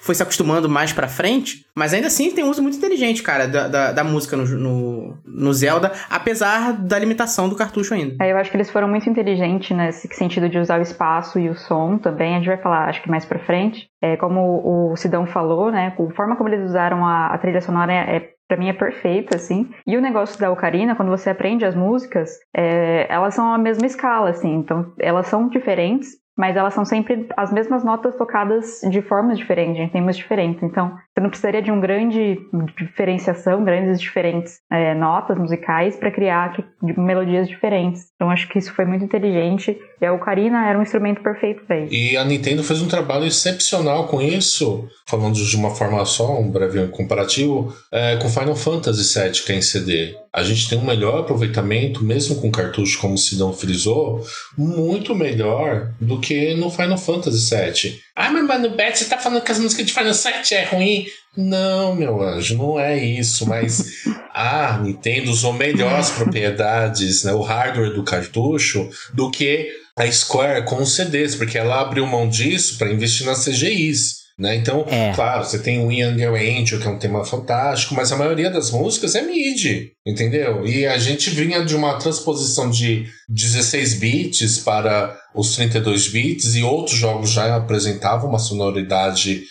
foi 0.00 0.14
se 0.14 0.22
acostumando 0.22 0.68
mais 0.68 0.92
pra 0.92 1.06
frente. 1.06 1.66
Mas 1.76 1.92
ainda 1.92 2.06
assim 2.06 2.30
tem 2.30 2.42
um 2.42 2.50
uso 2.50 2.62
muito 2.62 2.78
inteligente, 2.78 3.22
cara, 3.22 3.46
da, 3.46 3.68
da, 3.68 3.92
da 3.92 4.04
música 4.04 4.36
no, 4.36 4.46
no, 4.46 5.18
no, 5.24 5.52
Zelda, 5.52 5.92
apesar 6.08 6.72
da 6.72 6.98
limitação 6.98 7.48
do 7.48 7.54
cartucho 7.54 7.92
ainda. 7.92 8.16
É, 8.24 8.32
eu 8.32 8.38
acho 8.38 8.50
que 8.50 8.56
eles 8.56 8.70
foram 8.70 8.88
muito 8.88 9.08
inteligentes 9.08 9.76
nesse 9.76 10.08
sentido 10.14 10.48
de 10.48 10.58
usar 10.58 10.78
o 10.78 10.82
espaço 10.82 11.38
e 11.38 11.50
o 11.50 11.54
som 11.54 11.98
também. 11.98 12.34
A 12.34 12.38
gente 12.38 12.48
vai 12.48 12.56
falar, 12.56 12.88
acho 12.88 13.02
que 13.02 13.10
mais 13.10 13.26
pra 13.26 13.38
frente. 13.38 13.88
É, 14.00 14.16
como 14.16 14.90
o 14.92 14.96
Sidão 14.96 15.26
falou, 15.26 15.70
né? 15.70 15.92
A 15.98 16.14
forma 16.14 16.36
como 16.36 16.48
eles 16.48 16.64
usaram 16.64 17.04
a, 17.04 17.26
a 17.26 17.38
trilha 17.38 17.60
sonora 17.60 17.92
é, 17.92 18.16
é 18.16 18.35
para 18.48 18.56
mim 18.56 18.68
é 18.68 18.72
perfeita, 18.72 19.36
assim. 19.36 19.68
E 19.86 19.96
o 19.96 20.00
negócio 20.00 20.38
da 20.40 20.50
ocarina, 20.50 20.94
quando 20.94 21.10
você 21.10 21.30
aprende 21.30 21.64
as 21.64 21.74
músicas, 21.74 22.30
é, 22.56 23.06
elas 23.08 23.34
são 23.34 23.52
a 23.52 23.58
mesma 23.58 23.86
escala, 23.86 24.30
assim. 24.30 24.54
Então, 24.54 24.92
elas 25.00 25.26
são 25.26 25.48
diferentes, 25.48 26.10
mas 26.36 26.54
elas 26.54 26.74
são 26.74 26.84
sempre 26.84 27.26
as 27.36 27.50
mesmas 27.50 27.82
notas 27.82 28.14
tocadas 28.14 28.80
de 28.90 29.00
formas 29.00 29.38
diferentes, 29.38 29.80
em 29.80 29.88
tempos 29.88 30.16
diferentes. 30.16 30.62
Então, 30.62 30.90
você 30.90 31.20
não 31.20 31.30
precisaria 31.30 31.62
de 31.62 31.72
um 31.72 31.80
grande 31.80 32.38
diferenciação, 32.76 33.64
grandes 33.64 33.98
diferentes 33.98 34.60
é, 34.70 34.94
notas 34.94 35.38
musicais 35.38 35.96
para 35.96 36.10
criar 36.10 36.54
melodias 36.82 37.48
diferentes. 37.48 38.12
Então, 38.14 38.30
acho 38.30 38.48
que 38.48 38.58
isso 38.58 38.74
foi 38.74 38.84
muito 38.84 39.04
inteligente. 39.04 39.80
E 40.00 40.04
a 40.04 40.12
ocarina 40.12 40.68
era 40.68 40.78
um 40.78 40.82
instrumento 40.82 41.22
perfeito 41.22 41.64
para 41.66 41.80
isso. 41.80 41.94
E 41.94 42.16
a 42.16 42.24
Nintendo 42.24 42.62
fez 42.62 42.82
um 42.82 42.88
trabalho 42.88 43.26
excepcional 43.26 44.06
com 44.08 44.20
isso, 44.20 44.88
falando 45.06 45.34
de 45.34 45.56
uma 45.56 45.70
forma 45.70 46.04
só, 46.04 46.38
um 46.38 46.50
breve 46.50 46.88
comparativo, 46.88 47.74
é, 47.90 48.16
com 48.16 48.28
Final 48.28 48.56
Fantasy 48.56 49.18
VII, 49.18 49.42
que 49.44 49.52
é 49.52 49.56
em 49.56 49.62
CD 49.62 50.14
a 50.36 50.42
gente 50.42 50.68
tem 50.68 50.78
um 50.78 50.84
melhor 50.84 51.20
aproveitamento, 51.20 52.04
mesmo 52.04 52.36
com 52.36 52.50
cartucho, 52.50 53.00
como 53.00 53.14
o 53.14 53.18
Sidão 53.18 53.54
frisou, 53.54 54.22
muito 54.56 55.14
melhor 55.14 55.94
do 55.98 56.20
que 56.20 56.52
no 56.52 56.68
Final 56.70 56.98
Fantasy 56.98 57.56
VII. 57.56 57.98
Ah, 58.16 58.30
mas 58.30 58.46
Mano 58.46 58.70
Beto, 58.70 58.98
você 58.98 59.04
tá 59.04 59.18
falando 59.18 59.42
que 59.42 59.52
as 59.52 59.58
músicas 59.58 59.84
de 59.84 59.92
Final 59.92 60.14
Fantasy 60.14 60.54
é 60.54 60.64
ruim? 60.64 61.06
Não, 61.36 61.94
meu 61.94 62.22
anjo, 62.22 62.56
não 62.56 62.80
é 62.80 62.96
isso, 62.96 63.46
mas 63.46 64.06
a 64.32 64.78
Nintendo 64.82 65.30
usou 65.30 65.52
melhores 65.52 66.08
propriedades, 66.10 67.24
né, 67.24 67.34
o 67.34 67.42
hardware 67.42 67.92
do 67.92 68.02
cartucho, 68.02 68.88
do 69.12 69.30
que 69.30 69.68
a 69.94 70.10
Square 70.10 70.64
com 70.64 70.76
os 70.76 70.94
CDs, 70.94 71.34
porque 71.34 71.58
ela 71.58 71.82
abriu 71.82 72.06
mão 72.06 72.26
disso 72.26 72.78
para 72.78 72.90
investir 72.90 73.26
nas 73.26 73.44
CGIs. 73.44 74.26
Né? 74.38 74.54
Então, 74.56 74.84
é. 74.86 75.12
claro, 75.14 75.44
você 75.44 75.58
tem 75.58 75.82
o 75.82 75.90
Young 75.90 76.22
Angel, 76.22 76.78
que 76.78 76.86
é 76.86 76.90
um 76.90 76.98
tema 76.98 77.24
fantástico, 77.24 77.94
mas 77.94 78.12
a 78.12 78.16
maioria 78.16 78.50
das 78.50 78.70
músicas 78.70 79.14
é 79.14 79.22
MIDI, 79.22 79.92
entendeu? 80.06 80.66
E 80.66 80.84
a 80.84 80.98
gente 80.98 81.30
vinha 81.30 81.64
de 81.64 81.74
uma 81.74 81.98
transposição 81.98 82.68
de 82.68 83.06
16 83.30 83.94
bits 83.94 84.58
para 84.58 85.18
os 85.36 85.54
32 85.54 86.08
bits 86.08 86.54
e 86.54 86.62
outros 86.62 86.96
jogos 86.96 87.30
já 87.30 87.54
apresentavam 87.54 88.30
uma 88.30 88.38
sonoridade 88.38 89.42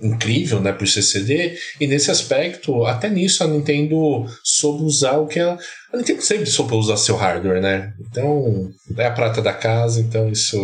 incrível, 0.00 0.60
né, 0.60 0.72
por 0.72 0.86
CCD, 0.86 1.56
e 1.80 1.86
nesse 1.86 2.10
aspecto, 2.10 2.84
até 2.84 3.08
nisso 3.08 3.42
a 3.42 3.46
Nintendo 3.46 4.24
soube 4.42 4.84
usar 4.84 5.18
o 5.18 5.26
que 5.26 5.38
ela 5.38 5.58
a 5.92 5.96
Nintendo 5.96 6.20
sempre 6.20 6.46
soube 6.46 6.74
usar 6.74 6.96
seu 6.96 7.16
hardware, 7.16 7.60
né? 7.60 7.92
Então, 8.00 8.70
é 8.96 9.06
a 9.06 9.10
prata 9.10 9.40
da 9.40 9.52
casa, 9.52 10.00
então 10.00 10.28
isso 10.28 10.58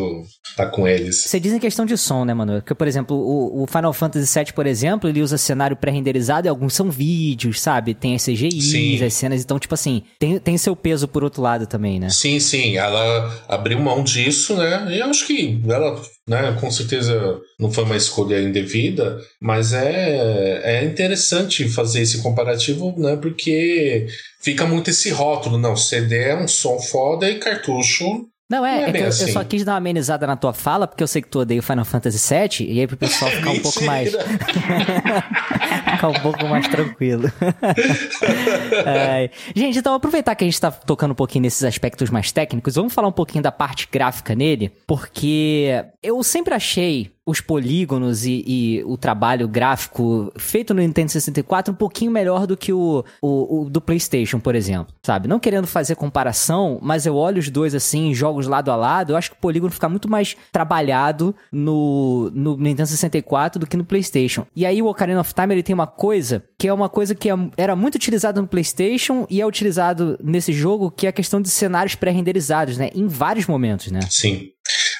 tá 0.56 0.66
com 0.66 0.86
eles. 0.86 1.16
Você 1.16 1.38
diz 1.38 1.52
em 1.52 1.58
questão 1.58 1.86
de 1.86 1.96
som, 1.96 2.24
né, 2.24 2.34
mano? 2.34 2.54
Porque, 2.54 2.74
por 2.74 2.86
exemplo, 2.88 3.16
o, 3.16 3.62
o 3.62 3.66
Final 3.66 3.92
Fantasy 3.92 4.38
VII, 4.38 4.52
por 4.52 4.66
exemplo, 4.66 5.08
ele 5.08 5.22
usa 5.22 5.38
cenário 5.38 5.76
pré-renderizado 5.76 6.46
e 6.46 6.50
alguns 6.50 6.74
são 6.74 6.90
vídeos, 6.90 7.60
sabe? 7.60 7.94
Tem 7.94 8.14
as 8.14 8.24
CGIs, 8.24 8.72
sim. 8.72 9.02
as 9.02 9.14
cenas, 9.14 9.40
então, 9.42 9.58
tipo 9.58 9.74
assim, 9.74 10.02
tem, 10.18 10.38
tem 10.38 10.58
seu 10.58 10.74
peso 10.74 11.06
por 11.06 11.22
outro 11.24 11.40
lado 11.40 11.66
também, 11.66 12.00
né? 12.00 12.10
Sim, 12.10 12.38
sim. 12.40 12.76
Ela 12.76 13.32
abriu 13.48 13.78
mão 13.78 14.02
disso, 14.02 14.51
né? 14.56 14.94
E 14.94 15.00
eu 15.00 15.06
acho 15.06 15.26
que 15.26 15.60
ela 15.68 16.00
né? 16.26 16.56
Com 16.60 16.70
certeza 16.70 17.40
não 17.58 17.70
foi 17.70 17.84
uma 17.84 17.96
escolha 17.96 18.40
indevida, 18.40 19.18
mas 19.40 19.72
é, 19.72 20.60
é 20.64 20.84
interessante 20.84 21.68
fazer 21.68 22.02
esse 22.02 22.22
comparativo, 22.22 22.94
né? 22.96 23.16
Porque 23.16 24.06
fica 24.40 24.64
muito 24.64 24.90
esse 24.90 25.10
rótulo, 25.10 25.58
não, 25.58 25.76
CD 25.76 26.16
é 26.16 26.36
um 26.36 26.46
som 26.46 26.78
foda 26.78 27.28
e 27.28 27.38
cartucho 27.38 28.26
não, 28.50 28.66
é, 28.66 28.80
não 28.80 28.86
é, 28.86 28.90
é 28.90 28.92
que 28.92 28.98
eu, 28.98 29.08
assim. 29.08 29.26
eu, 29.26 29.32
só 29.32 29.44
quis 29.44 29.64
dar 29.64 29.72
uma 29.72 29.78
amenizada 29.78 30.26
na 30.26 30.36
tua 30.36 30.52
fala, 30.52 30.86
porque 30.86 31.02
eu 31.02 31.06
sei 31.06 31.22
que 31.22 31.28
tu 31.28 31.40
odeia 31.40 31.60
o 31.60 31.62
Final 31.62 31.84
Fantasy 31.84 32.34
VII, 32.34 32.70
e 32.70 32.80
aí 32.80 32.86
pro 32.86 32.96
pessoal 32.96 33.30
ficar 33.32 33.50
um 33.50 33.60
pouco 33.60 33.84
mais. 33.84 34.12
ficar 35.92 36.08
um 36.08 36.20
pouco 36.20 36.46
mais 36.46 36.68
tranquilo. 36.68 37.32
é. 38.86 39.30
Gente, 39.54 39.78
então 39.78 39.94
aproveitar 39.94 40.34
que 40.34 40.44
a 40.44 40.46
gente 40.46 40.60
tá 40.60 40.70
tocando 40.70 41.12
um 41.12 41.14
pouquinho 41.14 41.42
nesses 41.42 41.64
aspectos 41.64 42.10
mais 42.10 42.30
técnicos, 42.30 42.74
vamos 42.74 42.92
falar 42.92 43.08
um 43.08 43.12
pouquinho 43.12 43.42
da 43.42 43.52
parte 43.52 43.88
gráfica 43.90 44.34
nele, 44.34 44.70
porque 44.86 45.84
eu 46.02 46.22
sempre 46.22 46.54
achei 46.54 47.10
os 47.24 47.40
polígonos 47.40 48.24
e, 48.26 48.44
e, 48.46 48.84
o 48.84 48.96
trabalho 48.96 49.46
gráfico 49.46 50.32
feito 50.36 50.74
no 50.74 50.80
Nintendo 50.80 51.12
64 51.12 51.72
um 51.72 51.76
pouquinho 51.76 52.10
melhor 52.10 52.46
do 52.46 52.56
que 52.56 52.72
o, 52.72 53.04
o, 53.20 53.60
o, 53.60 53.70
do 53.70 53.80
PlayStation, 53.80 54.40
por 54.40 54.54
exemplo, 54.56 54.92
sabe? 55.02 55.28
Não 55.28 55.38
querendo 55.38 55.66
fazer 55.66 55.94
comparação, 55.94 56.80
mas 56.82 57.06
eu 57.06 57.14
olho 57.14 57.38
os 57.38 57.48
dois 57.48 57.74
assim, 57.74 58.12
jogos 58.12 58.48
lado 58.48 58.70
a 58.72 58.76
lado, 58.76 59.12
eu 59.12 59.16
acho 59.16 59.30
que 59.30 59.36
o 59.36 59.40
polígono 59.40 59.72
fica 59.72 59.88
muito 59.88 60.10
mais 60.10 60.36
trabalhado 60.50 61.34
no, 61.52 62.30
no 62.34 62.56
Nintendo 62.56 62.88
64 62.88 63.60
do 63.60 63.66
que 63.66 63.76
no 63.76 63.84
PlayStation. 63.84 64.44
E 64.54 64.66
aí 64.66 64.82
o 64.82 64.86
Ocarina 64.86 65.20
of 65.20 65.32
Time 65.32 65.54
ele 65.54 65.62
tem 65.62 65.74
uma 65.74 65.86
coisa 65.86 66.42
que 66.58 66.66
é 66.66 66.72
uma 66.72 66.88
coisa 66.88 67.14
que 67.14 67.30
é, 67.30 67.34
era 67.56 67.76
muito 67.76 67.94
utilizada 67.94 68.40
no 68.40 68.48
PlayStation 68.48 69.26
e 69.30 69.40
é 69.40 69.46
utilizado 69.46 70.18
nesse 70.22 70.52
jogo, 70.52 70.90
que 70.90 71.06
é 71.06 71.10
a 71.10 71.12
questão 71.12 71.40
de 71.40 71.48
cenários 71.50 71.94
pré-renderizados, 71.94 72.76
né? 72.76 72.90
Em 72.94 73.06
vários 73.06 73.46
momentos, 73.46 73.90
né? 73.90 74.00
Sim. 74.10 74.50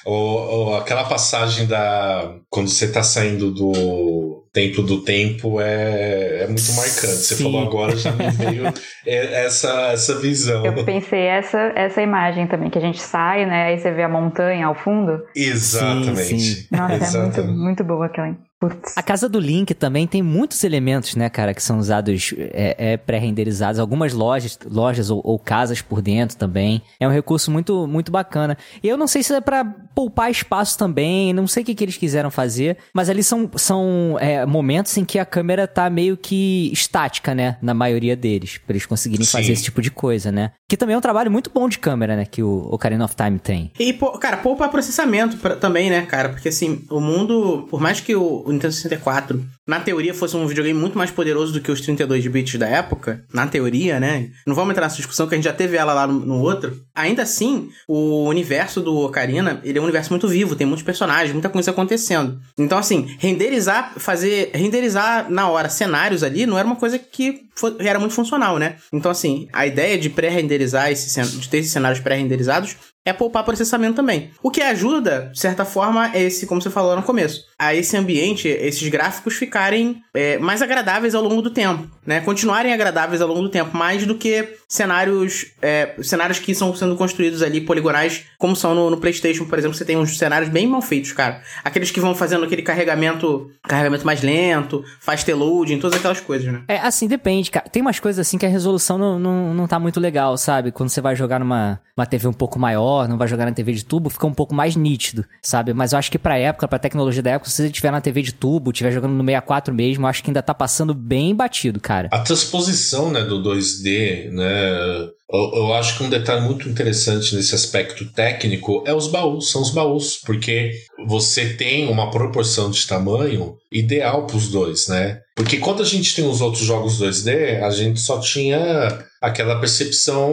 Ou, 0.05 0.15
ou, 0.15 0.75
aquela 0.75 1.05
passagem 1.05 1.65
da. 1.65 2.35
Quando 2.49 2.67
você 2.67 2.91
tá 2.91 3.01
saindo 3.01 3.51
do 3.51 4.43
Templo 4.51 4.83
do 4.83 5.01
Tempo 5.01 5.59
é, 5.59 6.43
é 6.43 6.47
muito 6.47 6.71
marcante. 6.73 7.07
Você 7.07 7.35
Sim. 7.35 7.43
falou 7.43 7.61
agora, 7.61 7.95
já 7.95 8.11
me 8.11 8.29
veio 8.29 8.65
essa, 9.05 9.91
essa 9.93 10.19
visão. 10.19 10.65
Eu 10.65 10.83
pensei 10.85 11.21
essa, 11.21 11.71
essa 11.75 12.01
imagem 12.01 12.47
também, 12.47 12.69
que 12.69 12.77
a 12.77 12.81
gente 12.81 13.01
sai, 13.01 13.45
né? 13.45 13.65
Aí 13.67 13.79
você 13.79 13.91
vê 13.91 14.03
a 14.03 14.09
montanha 14.09 14.67
ao 14.67 14.75
fundo. 14.75 15.23
Exatamente. 15.35 16.23
Sim, 16.23 16.39
sim. 16.39 16.67
Nossa, 16.71 16.93
Exatamente. 16.95 17.39
é 17.39 17.43
muito, 17.43 17.59
muito 17.59 17.83
boa 17.83 18.05
aquela. 18.05 18.35
Putz. 18.63 18.93
A 18.95 19.03
casa 19.03 19.27
do 19.27 19.39
Link 19.39 19.73
também 19.73 20.07
tem 20.07 20.21
muitos 20.21 20.63
elementos, 20.63 21.15
né, 21.15 21.29
cara, 21.29 21.53
que 21.53 21.61
são 21.61 21.79
usados 21.79 22.33
é, 22.37 22.93
é 22.93 22.97
pré-renderizados. 22.97 23.77
Algumas 23.77 24.13
lojas, 24.13 24.57
lojas 24.65 25.09
ou, 25.09 25.21
ou, 25.23 25.37
casas 25.37 25.81
por 25.81 26.01
dentro 26.01 26.37
também. 26.37 26.81
É 26.97 27.05
um 27.05 27.11
recurso 27.11 27.51
muito, 27.51 27.85
muito 27.85 28.11
bacana. 28.11 28.57
E 28.81 28.87
eu 28.87 28.97
não 28.97 29.05
sei 29.05 29.21
se 29.21 29.33
é 29.33 29.41
para 29.41 29.65
poupar 29.65 30.31
espaço 30.31 30.77
também, 30.77 31.33
não 31.33 31.45
sei 31.45 31.63
o 31.63 31.65
que, 31.65 31.75
que 31.75 31.83
eles 31.83 31.97
quiseram 31.97 32.31
fazer, 32.31 32.77
mas 32.93 33.09
ali 33.09 33.21
são, 33.21 33.49
são 33.55 34.17
é, 34.19 34.45
momentos 34.45 34.95
em 34.97 35.03
que 35.03 35.19
a 35.19 35.25
câmera 35.25 35.67
tá 35.67 35.89
meio 35.89 36.15
que 36.15 36.71
estática, 36.71 37.35
né, 37.35 37.57
na 37.61 37.73
maioria 37.73 38.15
deles, 38.15 38.57
para 38.57 38.73
eles 38.73 38.85
conseguirem 38.85 39.25
Sim. 39.25 39.31
fazer 39.31 39.51
esse 39.51 39.63
tipo 39.63 39.81
de 39.81 39.91
coisa, 39.91 40.31
né. 40.31 40.51
Que 40.67 40.77
também 40.77 40.95
é 40.95 40.97
um 40.97 41.01
trabalho 41.01 41.29
muito 41.29 41.51
bom 41.53 41.69
de 41.69 41.77
câmera, 41.77 42.15
né, 42.15 42.25
que 42.25 42.41
o 42.41 42.69
Ocarina 42.71 43.05
of 43.05 43.15
Time 43.15 43.37
tem. 43.37 43.71
E, 43.79 43.93
cara, 44.19 44.37
poupa 44.37 44.67
processamento 44.67 45.37
pra, 45.37 45.55
também, 45.55 45.89
né, 45.89 46.03
cara, 46.03 46.29
porque 46.29 46.49
assim, 46.49 46.83
o 46.89 46.99
mundo, 46.99 47.67
por 47.69 47.79
mais 47.79 47.99
que 47.99 48.15
o 48.15 48.52
Nintendo 48.53 48.73
64, 48.73 49.43
na 49.67 49.79
teoria, 49.79 50.13
fosse 50.13 50.35
um 50.35 50.47
videogame 50.47 50.77
muito 50.79 50.97
mais 50.97 51.11
poderoso 51.11 51.53
do 51.53 51.61
que 51.61 51.71
os 51.71 51.81
32 51.81 52.27
bits 52.27 52.59
da 52.59 52.67
época, 52.67 53.23
na 53.33 53.47
teoria, 53.47 53.99
né? 53.99 54.29
Não 54.45 54.55
vamos 54.55 54.71
entrar 54.71 54.85
nessa 54.85 54.97
discussão 54.97 55.27
que 55.27 55.35
a 55.35 55.37
gente 55.37 55.45
já 55.45 55.53
teve 55.53 55.77
ela 55.77 55.93
lá 55.93 56.05
no, 56.05 56.19
no 56.19 56.39
outro. 56.41 56.81
Ainda 56.93 57.23
assim, 57.23 57.69
o 57.87 58.25
universo 58.27 58.81
do 58.81 58.95
Ocarina, 58.97 59.59
ele 59.63 59.77
é 59.77 59.81
um 59.81 59.85
universo 59.85 60.11
muito 60.11 60.27
vivo, 60.27 60.55
tem 60.55 60.67
muitos 60.67 60.83
personagens, 60.83 61.33
muita 61.33 61.49
coisa 61.49 61.71
acontecendo. 61.71 62.39
Então, 62.57 62.77
assim, 62.77 63.15
renderizar, 63.19 63.93
fazer, 63.97 64.51
renderizar 64.53 65.29
na 65.31 65.49
hora 65.49 65.69
cenários 65.69 66.23
ali 66.23 66.45
não 66.45 66.57
era 66.57 66.67
uma 66.67 66.75
coisa 66.75 66.99
que 66.99 67.43
era 67.79 67.99
muito 67.99 68.13
funcional, 68.13 68.57
né? 68.57 68.77
Então, 68.91 69.11
assim, 69.11 69.47
a 69.53 69.65
ideia 69.65 69.97
de 69.97 70.09
pré-renderizar, 70.09 70.93
de 70.93 71.49
ter 71.49 71.57
esses 71.57 71.71
cenários 71.71 71.99
pré-renderizados, 71.99 72.75
é 73.05 73.11
poupar 73.11 73.43
processamento 73.43 73.95
também. 73.95 74.31
O 74.41 74.49
que 74.49 74.61
ajuda, 74.61 75.29
de 75.33 75.39
certa 75.39 75.65
forma, 75.65 76.11
é 76.13 76.23
esse, 76.23 76.45
como 76.45 76.61
você 76.61 76.69
falou 76.69 76.95
no 76.95 77.03
começo, 77.03 77.43
a 77.59 77.75
esse 77.75 77.97
ambiente, 77.97 78.47
esses 78.47 78.87
gráficos 78.87 79.35
ficarem 79.35 80.01
é, 80.13 80.37
mais 80.37 80.61
agradáveis 80.61 81.13
ao 81.13 81.21
longo 81.21 81.41
do 81.41 81.49
tempo, 81.49 81.89
né? 82.05 82.21
Continuarem 82.21 82.73
agradáveis 82.73 83.21
ao 83.21 83.27
longo 83.27 83.41
do 83.41 83.49
tempo, 83.49 83.75
mais 83.75 84.05
do 84.05 84.15
que 84.15 84.57
cenários, 84.67 85.45
é, 85.61 85.93
cenários 86.01 86.39
que 86.39 86.51
estão 86.51 86.75
sendo 86.75 86.95
construídos 86.95 87.41
ali, 87.41 87.61
poligonais, 87.61 88.25
como 88.37 88.55
são 88.55 88.73
no, 88.73 88.89
no, 88.89 88.97
PlayStation, 88.97 89.45
por 89.45 89.57
exemplo, 89.57 89.77
você 89.77 89.85
tem 89.85 89.97
uns 89.97 90.17
cenários 90.17 90.49
bem 90.49 90.65
mal 90.67 90.81
feitos, 90.81 91.11
cara. 91.11 91.41
Aqueles 91.63 91.91
que 91.91 91.99
vão 91.99 92.15
fazendo 92.15 92.45
aquele 92.45 92.61
carregamento, 92.61 93.51
carregamento 93.63 94.05
mais 94.05 94.21
lento, 94.21 94.83
fast 94.99 95.31
loading, 95.31 95.79
todas 95.79 95.97
aquelas 95.97 96.19
coisas, 96.19 96.51
né? 96.51 96.63
É, 96.67 96.77
assim, 96.79 97.07
depende, 97.07 97.51
cara. 97.51 97.69
Tem 97.69 97.81
umas 97.81 97.99
coisas 97.99 98.25
assim 98.25 98.37
que 98.37 98.45
a 98.45 98.49
resolução 98.49 98.97
não, 98.97 99.19
não, 99.19 99.53
não 99.53 99.67
tá 99.67 99.79
muito 99.79 99.99
legal, 99.99 100.37
sabe? 100.37 100.71
Quando 100.71 100.89
você 100.89 101.01
vai 101.01 101.15
jogar 101.15 101.39
numa 101.39 101.79
uma 101.95 102.07
TV 102.07 102.27
um 102.27 102.33
pouco 102.33 102.57
maior, 102.57 103.07
não 103.07 103.17
vai 103.17 103.27
jogar 103.27 103.45
na 103.45 103.51
TV 103.51 103.71
de 103.73 103.85
tubo, 103.85 104.09
fica 104.09 104.25
um 104.25 104.33
pouco 104.33 104.53
mais 104.55 104.75
nítido, 104.75 105.23
sabe? 105.41 105.73
Mas 105.73 105.93
eu 105.93 105.99
acho 105.99 106.09
que 106.09 106.17
pra 106.17 106.37
época, 106.37 106.67
pra 106.67 106.79
tecnologia 106.79 107.21
da 107.21 107.31
época, 107.31 107.49
se 107.49 107.57
você 107.57 107.67
estiver 107.67 107.91
na 107.91 108.01
TV 108.01 108.23
de 108.23 108.33
tubo, 108.33 108.71
estiver 108.71 108.91
jogando 108.91 109.13
no 109.13 109.23
64 109.23 109.73
mesmo, 109.73 110.05
eu 110.05 110.09
acho 110.09 110.23
que 110.23 110.31
ainda 110.31 110.41
tá 110.41 110.55
passando 110.55 110.93
bem 110.95 111.35
batido, 111.35 111.79
cara. 111.79 111.92
A 112.11 112.19
transposição, 112.19 113.11
né, 113.11 113.23
do 113.23 113.41
2D, 113.41 114.29
né, 114.31 115.09
eu, 115.33 115.51
eu, 115.55 115.73
acho 115.73 115.97
que 115.97 116.03
um 116.03 116.09
detalhe 116.09 116.41
muito 116.41 116.69
interessante 116.69 117.35
nesse 117.35 117.55
aspecto 117.55 118.05
técnico 118.13 118.83
é 118.85 118.93
os 118.93 119.07
baús, 119.07 119.49
são 119.49 119.63
os 119.63 119.71
baús, 119.71 120.19
porque 120.23 120.71
você 121.07 121.55
tem 121.55 121.89
uma 121.89 122.11
proporção 122.11 122.69
de 122.69 122.85
tamanho 122.85 123.55
ideal 123.71 124.27
para 124.27 124.37
os 124.37 124.49
dois, 124.49 124.87
né? 124.87 125.19
Porque 125.35 125.57
quando 125.57 125.81
a 125.81 125.85
gente 125.85 126.15
tem 126.15 126.29
os 126.29 126.39
outros 126.39 126.63
jogos 126.63 127.01
2D, 127.01 127.63
a 127.63 127.71
gente 127.71 127.99
só 127.99 128.19
tinha 128.19 129.03
aquela 129.19 129.59
percepção 129.59 130.31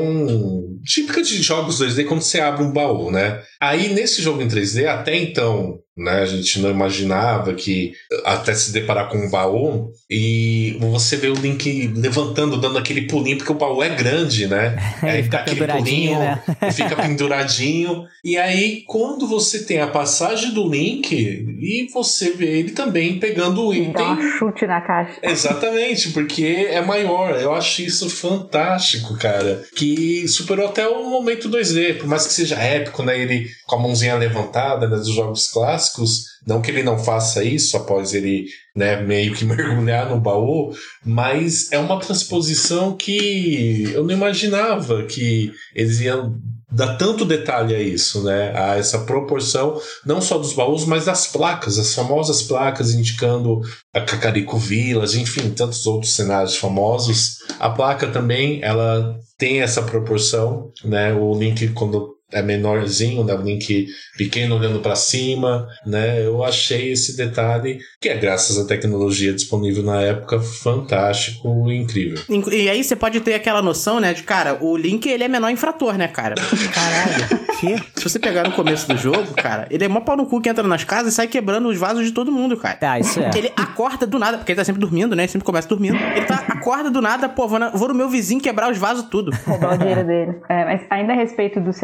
típica 0.84 1.22
de 1.22 1.40
jogos 1.40 1.80
2D 1.80 2.04
quando 2.06 2.20
você 2.20 2.38
abre 2.38 2.62
um 2.62 2.72
baú, 2.72 3.10
né? 3.10 3.40
Aí 3.58 3.88
nesse 3.94 4.20
jogo 4.20 4.42
em 4.42 4.48
3D, 4.48 4.86
até 4.86 5.16
então, 5.16 5.78
né, 6.00 6.22
a 6.22 6.26
gente 6.26 6.60
não 6.60 6.70
imaginava 6.70 7.52
que 7.52 7.92
até 8.24 8.54
se 8.54 8.72
deparar 8.72 9.08
com 9.10 9.18
um 9.18 9.30
baú 9.30 9.92
e 10.08 10.76
você 10.80 11.16
vê 11.16 11.28
o 11.28 11.34
Link 11.34 11.92
levantando, 11.94 12.56
dando 12.56 12.78
aquele 12.78 13.02
pulinho, 13.02 13.36
porque 13.36 13.52
o 13.52 13.56
baú 13.56 13.82
é 13.82 13.90
grande, 13.90 14.46
né? 14.46 14.76
aí 15.02 15.22
fica 15.22 15.38
aquele 15.38 15.66
pulinho, 15.66 16.18
né? 16.18 16.42
fica 16.72 16.96
penduradinho. 16.96 18.04
E 18.24 18.38
aí, 18.38 18.82
quando 18.86 19.26
você 19.26 19.64
tem 19.64 19.80
a 19.80 19.86
passagem 19.86 20.52
do 20.52 20.68
Link, 20.68 21.10
e 21.14 21.86
você 21.92 22.30
vê 22.30 22.58
ele 22.58 22.70
também 22.70 23.18
pegando 23.18 23.66
o 23.66 23.74
item. 23.74 23.92
Dá 23.92 24.12
um 24.12 24.38
chute 24.38 24.66
na 24.66 24.80
caixa. 24.80 25.18
Exatamente, 25.22 26.10
porque 26.10 26.68
é 26.70 26.80
maior. 26.80 27.38
Eu 27.38 27.54
acho 27.54 27.82
isso 27.82 28.08
fantástico, 28.08 29.16
cara. 29.18 29.62
Que 29.76 30.26
superou 30.26 30.66
até 30.66 30.88
o 30.88 31.10
momento 31.10 31.50
2D, 31.50 31.98
por 31.98 32.06
mais 32.06 32.26
que 32.26 32.32
seja 32.32 32.56
épico, 32.56 33.02
né? 33.02 33.18
Ele 33.20 33.48
com 33.66 33.76
a 33.76 33.78
mãozinha 33.78 34.16
levantada 34.16 34.88
né, 34.88 34.96
dos 34.96 35.14
jogos 35.14 35.48
clássicos. 35.50 35.89
Não 36.46 36.60
que 36.60 36.70
ele 36.70 36.82
não 36.82 36.98
faça 36.98 37.44
isso 37.44 37.76
após 37.76 38.14
ele 38.14 38.46
né, 38.74 39.02
meio 39.02 39.34
que 39.34 39.44
mergulhar 39.46 40.08
no 40.08 40.20
baú, 40.20 40.72
mas 41.04 41.70
é 41.72 41.78
uma 41.78 42.00
transposição 42.00 42.96
que 42.96 43.90
eu 43.92 44.04
não 44.04 44.14
imaginava 44.14 45.04
que 45.04 45.52
eles 45.74 46.00
iam 46.00 46.38
dar 46.72 46.96
tanto 46.96 47.24
detalhe 47.24 47.74
a 47.74 47.80
isso, 47.80 48.22
né? 48.22 48.52
A 48.54 48.76
essa 48.76 49.00
proporção, 49.00 49.80
não 50.06 50.20
só 50.20 50.38
dos 50.38 50.52
baús, 50.52 50.84
mas 50.84 51.06
das 51.06 51.26
placas, 51.26 51.78
as 51.78 51.94
famosas 51.94 52.42
placas 52.42 52.94
indicando 52.94 53.60
a 53.92 54.00
Cacarico 54.00 54.56
Village, 54.56 55.20
enfim, 55.20 55.50
tantos 55.50 55.86
outros 55.86 56.12
cenários 56.12 56.56
famosos. 56.56 57.38
A 57.58 57.70
placa 57.70 58.06
também, 58.06 58.60
ela 58.62 59.18
tem 59.36 59.60
essa 59.60 59.82
proporção, 59.82 60.70
né? 60.84 61.12
O 61.12 61.34
Link, 61.34 61.68
quando 61.70 62.14
é 62.32 62.42
menorzinho, 62.42 63.24
né? 63.24 63.36
Link 63.36 63.86
pequeno 64.16 64.56
olhando 64.56 64.80
para 64.80 64.96
cima, 64.96 65.66
né? 65.84 66.24
Eu 66.24 66.44
achei 66.44 66.92
esse 66.92 67.16
detalhe 67.16 67.78
que 68.00 68.08
é 68.08 68.16
graças 68.16 68.58
à 68.58 68.66
tecnologia 68.66 69.32
disponível 69.32 69.82
na 69.82 70.00
época 70.00 70.40
fantástico 70.40 71.70
e 71.70 71.76
incrível. 71.76 72.18
E 72.52 72.68
aí 72.68 72.82
você 72.82 72.96
pode 72.96 73.20
ter 73.20 73.34
aquela 73.34 73.62
noção, 73.62 74.00
né, 74.00 74.12
de 74.12 74.22
cara, 74.22 74.58
o 74.60 74.76
Link 74.76 75.06
ele 75.06 75.24
é 75.24 75.28
menor 75.28 75.50
infrator, 75.50 75.96
né, 75.96 76.08
cara? 76.08 76.34
Caralho. 76.74 77.40
que? 77.60 78.00
Se 78.00 78.08
você 78.08 78.18
pegar 78.18 78.44
no 78.44 78.52
começo 78.52 78.88
do 78.88 78.96
jogo, 78.96 79.34
cara, 79.34 79.66
ele 79.70 79.84
é 79.84 79.88
mó 79.88 80.00
pau 80.00 80.16
no 80.16 80.26
cu 80.26 80.40
que 80.40 80.48
entra 80.48 80.66
nas 80.66 80.84
casas 80.84 81.12
e 81.12 81.16
sai 81.16 81.26
quebrando 81.26 81.68
os 81.68 81.78
vasos 81.78 82.04
de 82.04 82.12
todo 82.12 82.32
mundo, 82.32 82.56
cara. 82.56 82.78
Ah, 82.80 82.98
isso 82.98 83.20
é. 83.20 83.30
Ele 83.36 83.52
acorda 83.56 84.06
do 84.06 84.18
nada, 84.18 84.38
porque 84.38 84.52
ele 84.52 84.56
tá 84.56 84.64
sempre 84.64 84.80
dormindo, 84.80 85.14
né? 85.14 85.24
Ele 85.24 85.32
sempre 85.32 85.44
começa 85.44 85.68
dormindo. 85.68 85.96
Ele 85.96 86.24
tá, 86.24 86.44
acorda 86.48 86.90
do 86.90 87.00
nada, 87.00 87.28
pô, 87.28 87.46
vou, 87.46 87.58
na, 87.58 87.70
vou 87.70 87.88
no 87.88 87.94
meu 87.94 88.08
vizinho 88.08 88.40
quebrar 88.40 88.70
os 88.70 88.78
vasos 88.78 89.04
tudo. 89.04 89.30
Roubar 89.46 89.74
o 89.74 89.78
dinheiro 89.78 90.04
dele. 90.04 90.40
É, 90.48 90.64
mas 90.64 90.80
ainda 90.90 91.12
a 91.12 91.16
respeito 91.16 91.60
dos 91.60 91.76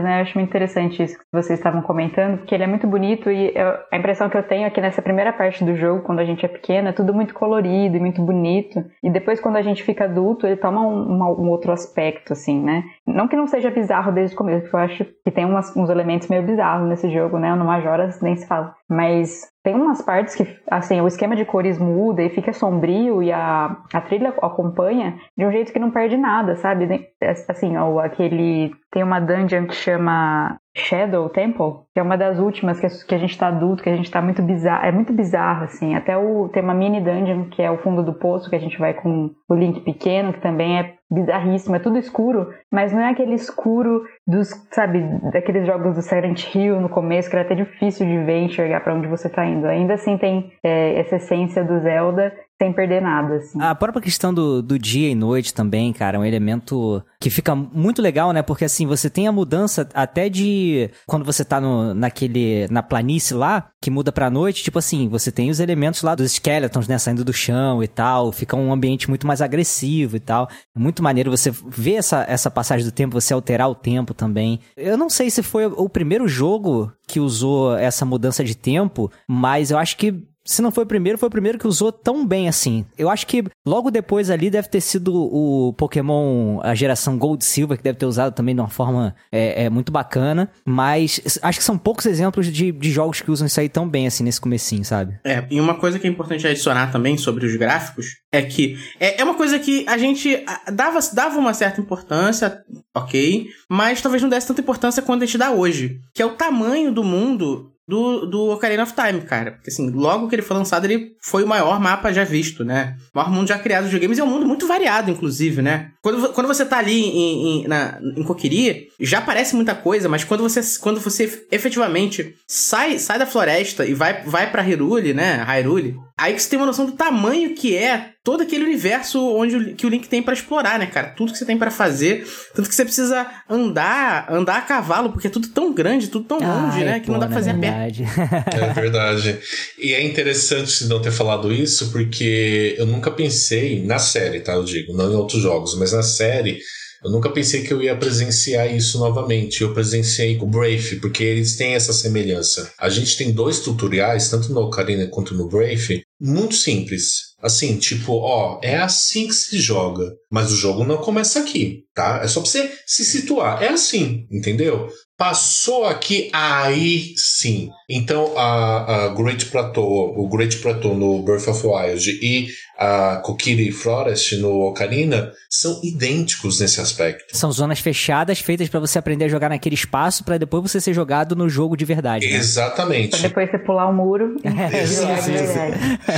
né? 0.00 0.18
Eu 0.18 0.22
acho 0.22 0.38
muito 0.38 0.48
interessante 0.48 1.02
isso 1.02 1.18
que 1.18 1.24
vocês 1.32 1.58
estavam 1.58 1.82
comentando, 1.82 2.38
porque 2.38 2.54
ele 2.54 2.64
é 2.64 2.66
muito 2.66 2.86
bonito 2.86 3.30
e 3.30 3.52
eu, 3.54 3.74
a 3.90 3.96
impressão 3.96 4.30
que 4.30 4.36
eu 4.36 4.42
tenho 4.42 4.66
é 4.66 4.70
que 4.70 4.80
nessa 4.80 5.02
primeira 5.02 5.32
parte 5.32 5.64
do 5.64 5.74
jogo, 5.74 6.02
quando 6.02 6.20
a 6.20 6.24
gente 6.24 6.44
é 6.44 6.48
pequena, 6.48 6.90
é 6.90 6.92
tudo 6.92 7.12
muito 7.12 7.34
colorido 7.34 7.96
e 7.96 8.00
muito 8.00 8.22
bonito. 8.22 8.84
E 9.02 9.10
depois, 9.10 9.40
quando 9.40 9.56
a 9.56 9.62
gente 9.62 9.82
fica 9.82 10.04
adulto, 10.04 10.46
ele 10.46 10.56
toma 10.56 10.80
um, 10.80 11.12
um 11.12 11.50
outro 11.50 11.72
aspecto, 11.72 12.32
assim, 12.32 12.62
né? 12.62 12.84
Não 13.06 13.26
que 13.26 13.36
não 13.36 13.46
seja 13.46 13.70
bizarro 13.70 14.12
desde 14.12 14.34
o 14.34 14.38
começo, 14.38 14.62
porque 14.62 14.76
eu 14.76 14.80
acho 14.80 15.04
que 15.24 15.30
tem 15.30 15.44
umas, 15.44 15.76
uns 15.76 15.90
elementos 15.90 16.28
meio 16.28 16.42
bizarros 16.42 16.88
nesse 16.88 17.10
jogo, 17.10 17.38
né? 17.38 17.52
No 17.54 17.64
Majoras 17.64 18.20
nem 18.20 18.36
se 18.36 18.46
fala. 18.46 18.74
Mas 18.88 19.50
tem 19.62 19.74
umas 19.74 20.02
partes 20.02 20.34
que, 20.34 20.46
assim, 20.70 21.00
o 21.00 21.06
esquema 21.06 21.36
de 21.36 21.44
cores 21.44 21.78
muda 21.78 22.22
e 22.22 22.28
fica 22.28 22.52
sombrio 22.52 23.22
e 23.22 23.32
a, 23.32 23.76
a 23.92 24.00
trilha 24.00 24.34
acompanha 24.42 25.16
de 25.36 25.46
um 25.46 25.52
jeito 25.52 25.72
que 25.72 25.78
não 25.78 25.90
perde 25.90 26.16
nada, 26.16 26.56
sabe? 26.56 27.08
Assim, 27.48 27.76
ou 27.76 28.00
aquele. 28.00 28.72
Tem 28.90 29.02
uma 29.02 29.20
dungeon 29.20 29.66
que 29.66 29.74
chama 29.74 30.58
Shadow 30.76 31.28
Temple, 31.28 31.84
que 31.94 32.00
é 32.00 32.02
uma 32.02 32.16
das 32.16 32.38
últimas 32.38 32.80
que, 32.80 33.06
que 33.06 33.14
a 33.14 33.18
gente 33.18 33.38
tá 33.38 33.48
adulto, 33.48 33.82
que 33.82 33.88
a 33.88 33.96
gente 33.96 34.10
tá 34.10 34.20
muito 34.20 34.42
bizarro. 34.42 34.84
É 34.84 34.92
muito 34.92 35.12
bizarro, 35.12 35.64
assim. 35.64 35.94
Até 35.94 36.16
o, 36.16 36.48
tem 36.48 36.62
uma 36.62 36.74
mini 36.74 37.00
dungeon 37.00 37.44
que 37.44 37.62
é 37.62 37.70
o 37.70 37.78
fundo 37.78 38.02
do 38.02 38.12
poço, 38.12 38.50
que 38.50 38.56
a 38.56 38.60
gente 38.60 38.78
vai 38.78 38.94
com 38.94 39.30
o 39.48 39.54
Link 39.54 39.80
pequeno, 39.80 40.32
que 40.32 40.40
também 40.40 40.78
é 40.78 40.94
bizarríssimo, 41.12 41.76
é 41.76 41.78
tudo 41.78 41.98
escuro, 41.98 42.52
mas 42.70 42.92
não 42.92 43.00
é 43.00 43.10
aquele 43.10 43.34
escuro 43.34 44.04
dos, 44.26 44.48
sabe, 44.70 45.02
daqueles 45.32 45.66
jogos 45.66 45.94
do 45.94 46.02
Silent 46.02 46.54
Hill 46.54 46.80
no 46.80 46.88
começo, 46.88 47.28
que 47.28 47.36
era 47.36 47.44
até 47.44 47.54
difícil 47.54 48.06
de 48.06 48.24
ver 48.24 48.40
e 48.40 48.44
enxergar 48.44 48.80
para 48.80 48.94
onde 48.94 49.06
você 49.06 49.28
tá 49.28 49.44
indo. 49.44 49.66
Ainda 49.66 49.94
assim 49.94 50.16
tem 50.16 50.52
é, 50.62 50.98
essa 51.00 51.16
essência 51.16 51.62
do 51.62 51.80
Zelda 51.80 52.32
sem 52.62 52.72
perder 52.72 53.02
nada, 53.02 53.36
assim. 53.36 53.60
A 53.60 53.74
própria 53.74 54.00
questão 54.00 54.32
do, 54.32 54.62
do 54.62 54.78
dia 54.78 55.10
e 55.10 55.14
noite 55.16 55.52
também, 55.52 55.92
cara, 55.92 56.16
é 56.16 56.20
um 56.20 56.24
elemento 56.24 57.02
que 57.20 57.28
fica 57.28 57.56
muito 57.56 58.00
legal, 58.00 58.32
né? 58.32 58.40
Porque 58.40 58.64
assim, 58.64 58.86
você 58.86 59.10
tem 59.10 59.26
a 59.26 59.32
mudança 59.32 59.88
até 59.92 60.28
de 60.28 60.88
quando 61.06 61.24
você 61.24 61.44
tá 61.44 61.60
no, 61.60 61.92
naquele, 61.92 62.68
na 62.70 62.82
planície 62.82 63.34
lá, 63.34 63.68
que 63.82 63.90
muda 63.90 64.12
pra 64.12 64.30
noite, 64.30 64.62
tipo 64.62 64.78
assim, 64.78 65.08
você 65.08 65.32
tem 65.32 65.50
os 65.50 65.58
elementos 65.58 66.02
lá 66.02 66.14
dos 66.14 66.32
skeletons, 66.32 66.86
né, 66.86 66.98
saindo 66.98 67.24
do 67.24 67.32
chão 67.32 67.82
e 67.82 67.88
tal, 67.88 68.30
fica 68.30 68.56
um 68.56 68.72
ambiente 68.72 69.08
muito 69.08 69.26
mais 69.26 69.42
agressivo 69.42 70.16
e 70.16 70.20
tal. 70.20 70.48
Muito 70.76 71.01
maneiro 71.02 71.30
você 71.30 71.50
ver 71.50 71.94
essa, 71.94 72.24
essa 72.28 72.50
passagem 72.50 72.84
do 72.86 72.92
tempo, 72.92 73.20
você 73.20 73.34
alterar 73.34 73.68
o 73.68 73.74
tempo 73.74 74.14
também. 74.14 74.60
Eu 74.76 74.96
não 74.96 75.10
sei 75.10 75.30
se 75.30 75.42
foi 75.42 75.66
o 75.66 75.88
primeiro 75.88 76.28
jogo 76.28 76.92
que 77.06 77.20
usou 77.20 77.76
essa 77.76 78.04
mudança 78.04 78.44
de 78.44 78.54
tempo, 78.54 79.10
mas 79.28 79.70
eu 79.70 79.78
acho 79.78 79.96
que 79.96 80.24
se 80.44 80.60
não 80.60 80.72
foi 80.72 80.84
o 80.84 80.86
primeiro, 80.86 81.18
foi 81.18 81.28
o 81.28 81.30
primeiro 81.30 81.58
que 81.58 81.66
usou 81.66 81.92
tão 81.92 82.26
bem 82.26 82.48
assim. 82.48 82.84
Eu 82.98 83.08
acho 83.08 83.26
que 83.26 83.44
logo 83.66 83.90
depois 83.90 84.30
ali 84.30 84.50
deve 84.50 84.68
ter 84.68 84.80
sido 84.80 85.14
o 85.14 85.72
Pokémon, 85.74 86.60
a 86.62 86.74
geração 86.74 87.16
Gold 87.18 87.44
Silver, 87.44 87.76
que 87.76 87.84
deve 87.84 87.98
ter 87.98 88.06
usado 88.06 88.34
também 88.34 88.54
de 88.54 88.60
uma 88.60 88.68
forma 88.68 89.14
é, 89.30 89.64
é 89.64 89.70
muito 89.70 89.92
bacana. 89.92 90.50
Mas 90.64 91.38
acho 91.42 91.58
que 91.58 91.64
são 91.64 91.78
poucos 91.78 92.06
exemplos 92.06 92.46
de, 92.46 92.72
de 92.72 92.90
jogos 92.90 93.20
que 93.20 93.30
usam 93.30 93.46
isso 93.46 93.60
aí 93.60 93.68
tão 93.68 93.88
bem 93.88 94.06
assim 94.06 94.24
nesse 94.24 94.40
comecinho, 94.40 94.84
sabe? 94.84 95.18
É, 95.24 95.44
e 95.50 95.60
uma 95.60 95.74
coisa 95.74 95.98
que 95.98 96.06
é 96.06 96.10
importante 96.10 96.46
adicionar 96.46 96.90
também 96.90 97.16
sobre 97.16 97.46
os 97.46 97.56
gráficos 97.56 98.06
é 98.32 98.42
que 98.42 98.76
é, 98.98 99.20
é 99.20 99.24
uma 99.24 99.34
coisa 99.34 99.58
que 99.58 99.84
a 99.88 99.96
gente 99.96 100.44
dava, 100.72 100.98
dava 101.12 101.38
uma 101.38 101.54
certa 101.54 101.80
importância, 101.80 102.62
ok, 102.94 103.46
mas 103.68 104.00
talvez 104.00 104.22
não 104.22 104.28
desse 104.28 104.46
tanta 104.46 104.60
importância 104.60 105.02
quanto 105.02 105.22
a 105.22 105.26
gente 105.26 105.38
dá 105.38 105.50
hoje. 105.50 106.00
Que 106.14 106.22
é 106.22 106.26
o 106.26 106.34
tamanho 106.34 106.92
do 106.92 107.04
mundo 107.04 107.71
do, 107.86 108.26
do 108.26 108.50
Ocarina 108.50 108.82
of 108.82 108.94
Time, 108.94 109.20
cara. 109.22 109.52
Porque 109.52 109.70
assim, 109.70 109.90
logo 109.90 110.28
que 110.28 110.34
ele 110.34 110.42
foi 110.42 110.56
lançado, 110.56 110.84
ele 110.84 111.12
foi 111.20 111.42
o 111.42 111.46
maior 111.46 111.80
mapa 111.80 112.12
já 112.12 112.24
visto, 112.24 112.64
né? 112.64 112.96
O 113.14 113.18
maior 113.18 113.30
mundo 113.30 113.48
já 113.48 113.58
criado 113.58 113.88
de 113.88 113.98
games 113.98 114.18
é 114.18 114.24
um 114.24 114.28
mundo 114.28 114.46
muito 114.46 114.66
variado, 114.66 115.10
inclusive, 115.10 115.62
né? 115.62 115.90
Quando, 116.02 116.28
quando 116.32 116.46
você 116.46 116.64
tá 116.64 116.78
ali 116.78 117.00
em, 117.00 117.64
em, 117.64 117.68
na, 117.68 117.98
em 118.16 118.22
Kokiri, 118.22 118.88
já 119.00 119.20
parece 119.20 119.54
muita 119.54 119.74
coisa, 119.74 120.08
mas 120.08 120.24
quando 120.24 120.42
você, 120.42 120.60
quando 120.80 121.00
você 121.00 121.46
efetivamente 121.50 122.34
sai, 122.46 122.98
sai 122.98 123.18
da 123.18 123.26
floresta 123.26 123.84
e 123.84 123.94
vai, 123.94 124.22
vai 124.24 124.50
pra 124.50 124.62
Hyrule, 124.62 125.12
né? 125.12 125.42
Hyrule, 125.42 125.96
aí 126.16 126.34
que 126.34 126.42
você 126.42 126.50
tem 126.50 126.58
uma 126.58 126.66
noção 126.66 126.86
do 126.86 126.92
tamanho 126.92 127.54
que 127.54 127.76
é 127.76 128.12
todo 128.24 128.42
aquele 128.42 128.64
universo 128.64 129.20
onde 129.36 129.56
o, 129.56 129.74
que 129.74 129.84
o 129.84 129.88
Link 129.88 130.08
tem 130.08 130.22
para 130.22 130.34
explorar, 130.34 130.78
né, 130.78 130.86
cara? 130.86 131.08
Tudo 131.08 131.32
que 131.32 131.38
você 131.38 131.44
tem 131.44 131.58
para 131.58 131.70
fazer, 131.70 132.26
tanto 132.54 132.68
que 132.68 132.74
você 132.74 132.84
precisa 132.84 133.26
andar, 133.48 134.32
andar 134.32 134.58
a 134.58 134.60
cavalo, 134.62 135.10
porque 135.10 135.26
é 135.26 135.30
tudo 135.30 135.48
tão 135.48 135.72
grande, 135.72 136.08
tudo 136.08 136.24
tão 136.24 136.38
longe, 136.38 136.84
né, 136.84 137.00
que 137.00 137.06
pô, 137.06 137.12
não 137.12 137.20
dá 137.20 137.26
pra 137.26 137.36
fazer 137.36 137.50
a 137.50 137.54
pé. 137.54 137.70
verdade. 137.70 138.04
É 138.52 138.72
verdade. 138.72 139.38
E 139.78 139.92
é 139.92 140.02
interessante 140.02 140.86
não 140.86 141.00
ter 141.02 141.10
falado 141.10 141.52
isso, 141.52 141.90
porque 141.90 142.76
eu 142.78 142.86
nunca 142.86 143.10
pensei, 143.10 143.84
na 143.84 143.98
série, 143.98 144.40
tá? 144.40 144.52
Eu 144.52 144.64
digo, 144.64 144.92
não 144.92 145.10
em 145.10 145.16
outros 145.16 145.42
jogos, 145.42 145.76
mas 145.78 145.92
na 145.92 146.02
série, 146.02 146.60
eu 147.04 147.10
nunca 147.10 147.30
pensei 147.30 147.62
que 147.62 147.72
eu 147.72 147.82
ia 147.82 147.96
presenciar 147.96 148.72
isso 148.72 148.98
novamente. 148.98 149.62
Eu 149.62 149.74
presenciei 149.74 150.38
o 150.40 150.46
Brave, 150.46 150.96
porque 151.00 151.24
eles 151.24 151.56
têm 151.56 151.74
essa 151.74 151.92
semelhança. 151.92 152.72
A 152.78 152.88
gente 152.88 153.16
tem 153.16 153.32
dois 153.32 153.60
tutoriais, 153.60 154.28
tanto 154.28 154.52
no 154.52 154.60
Ocarina 154.60 155.06
quanto 155.08 155.34
no 155.34 155.48
Brave, 155.48 156.04
muito 156.22 156.54
simples. 156.54 157.32
Assim, 157.42 157.76
tipo, 157.76 158.12
ó, 158.18 158.60
é 158.62 158.76
assim 158.76 159.26
que 159.26 159.34
se 159.34 159.58
joga. 159.58 160.04
Mas 160.30 160.52
o 160.52 160.56
jogo 160.56 160.84
não 160.84 160.98
começa 160.98 161.40
aqui, 161.40 161.80
tá? 161.92 162.20
É 162.22 162.28
só 162.28 162.40
pra 162.40 162.48
você 162.48 162.72
se 162.86 163.04
situar. 163.04 163.60
É 163.62 163.68
assim, 163.70 164.26
entendeu? 164.30 164.88
Passou 165.18 165.84
aqui, 165.84 166.30
aí 166.32 167.12
sim. 167.16 167.68
Então 167.88 168.36
a, 168.38 169.06
a 169.06 169.08
Great 169.14 169.46
Plateau, 169.46 170.14
o 170.16 170.28
Great 170.28 170.56
Plateau 170.58 170.96
no 170.96 171.22
Birth 171.22 171.48
of 171.48 171.64
Wild 171.66 172.10
e 172.22 172.48
a 172.78 173.16
Kokiri 173.18 173.70
Forest 173.70 174.36
no 174.38 174.62
Ocarina 174.62 175.30
são 175.48 175.80
idênticos 175.84 176.58
nesse 176.58 176.80
aspecto. 176.80 177.36
São 177.36 177.52
zonas 177.52 177.78
fechadas 177.78 178.40
feitas 178.40 178.68
pra 178.68 178.80
você 178.80 178.98
aprender 178.98 179.26
a 179.26 179.28
jogar 179.28 179.50
naquele 179.50 179.74
espaço 179.76 180.24
pra 180.24 180.38
depois 180.38 180.62
você 180.64 180.80
ser 180.80 180.92
jogado 180.94 181.36
no 181.36 181.48
jogo 181.48 181.76
de 181.76 181.84
verdade. 181.84 182.28
né? 182.28 182.36
Exatamente. 182.36 183.10
Pra 183.10 183.20
depois 183.20 183.50
você 183.50 183.58
pular 183.58 183.88
o 183.88 183.92
muro 183.92 184.36
e 184.42 184.48
É, 184.48 184.86
jogar 184.86 185.18
isso, 185.18 185.30
de 185.30 185.36
isso. 185.36 185.52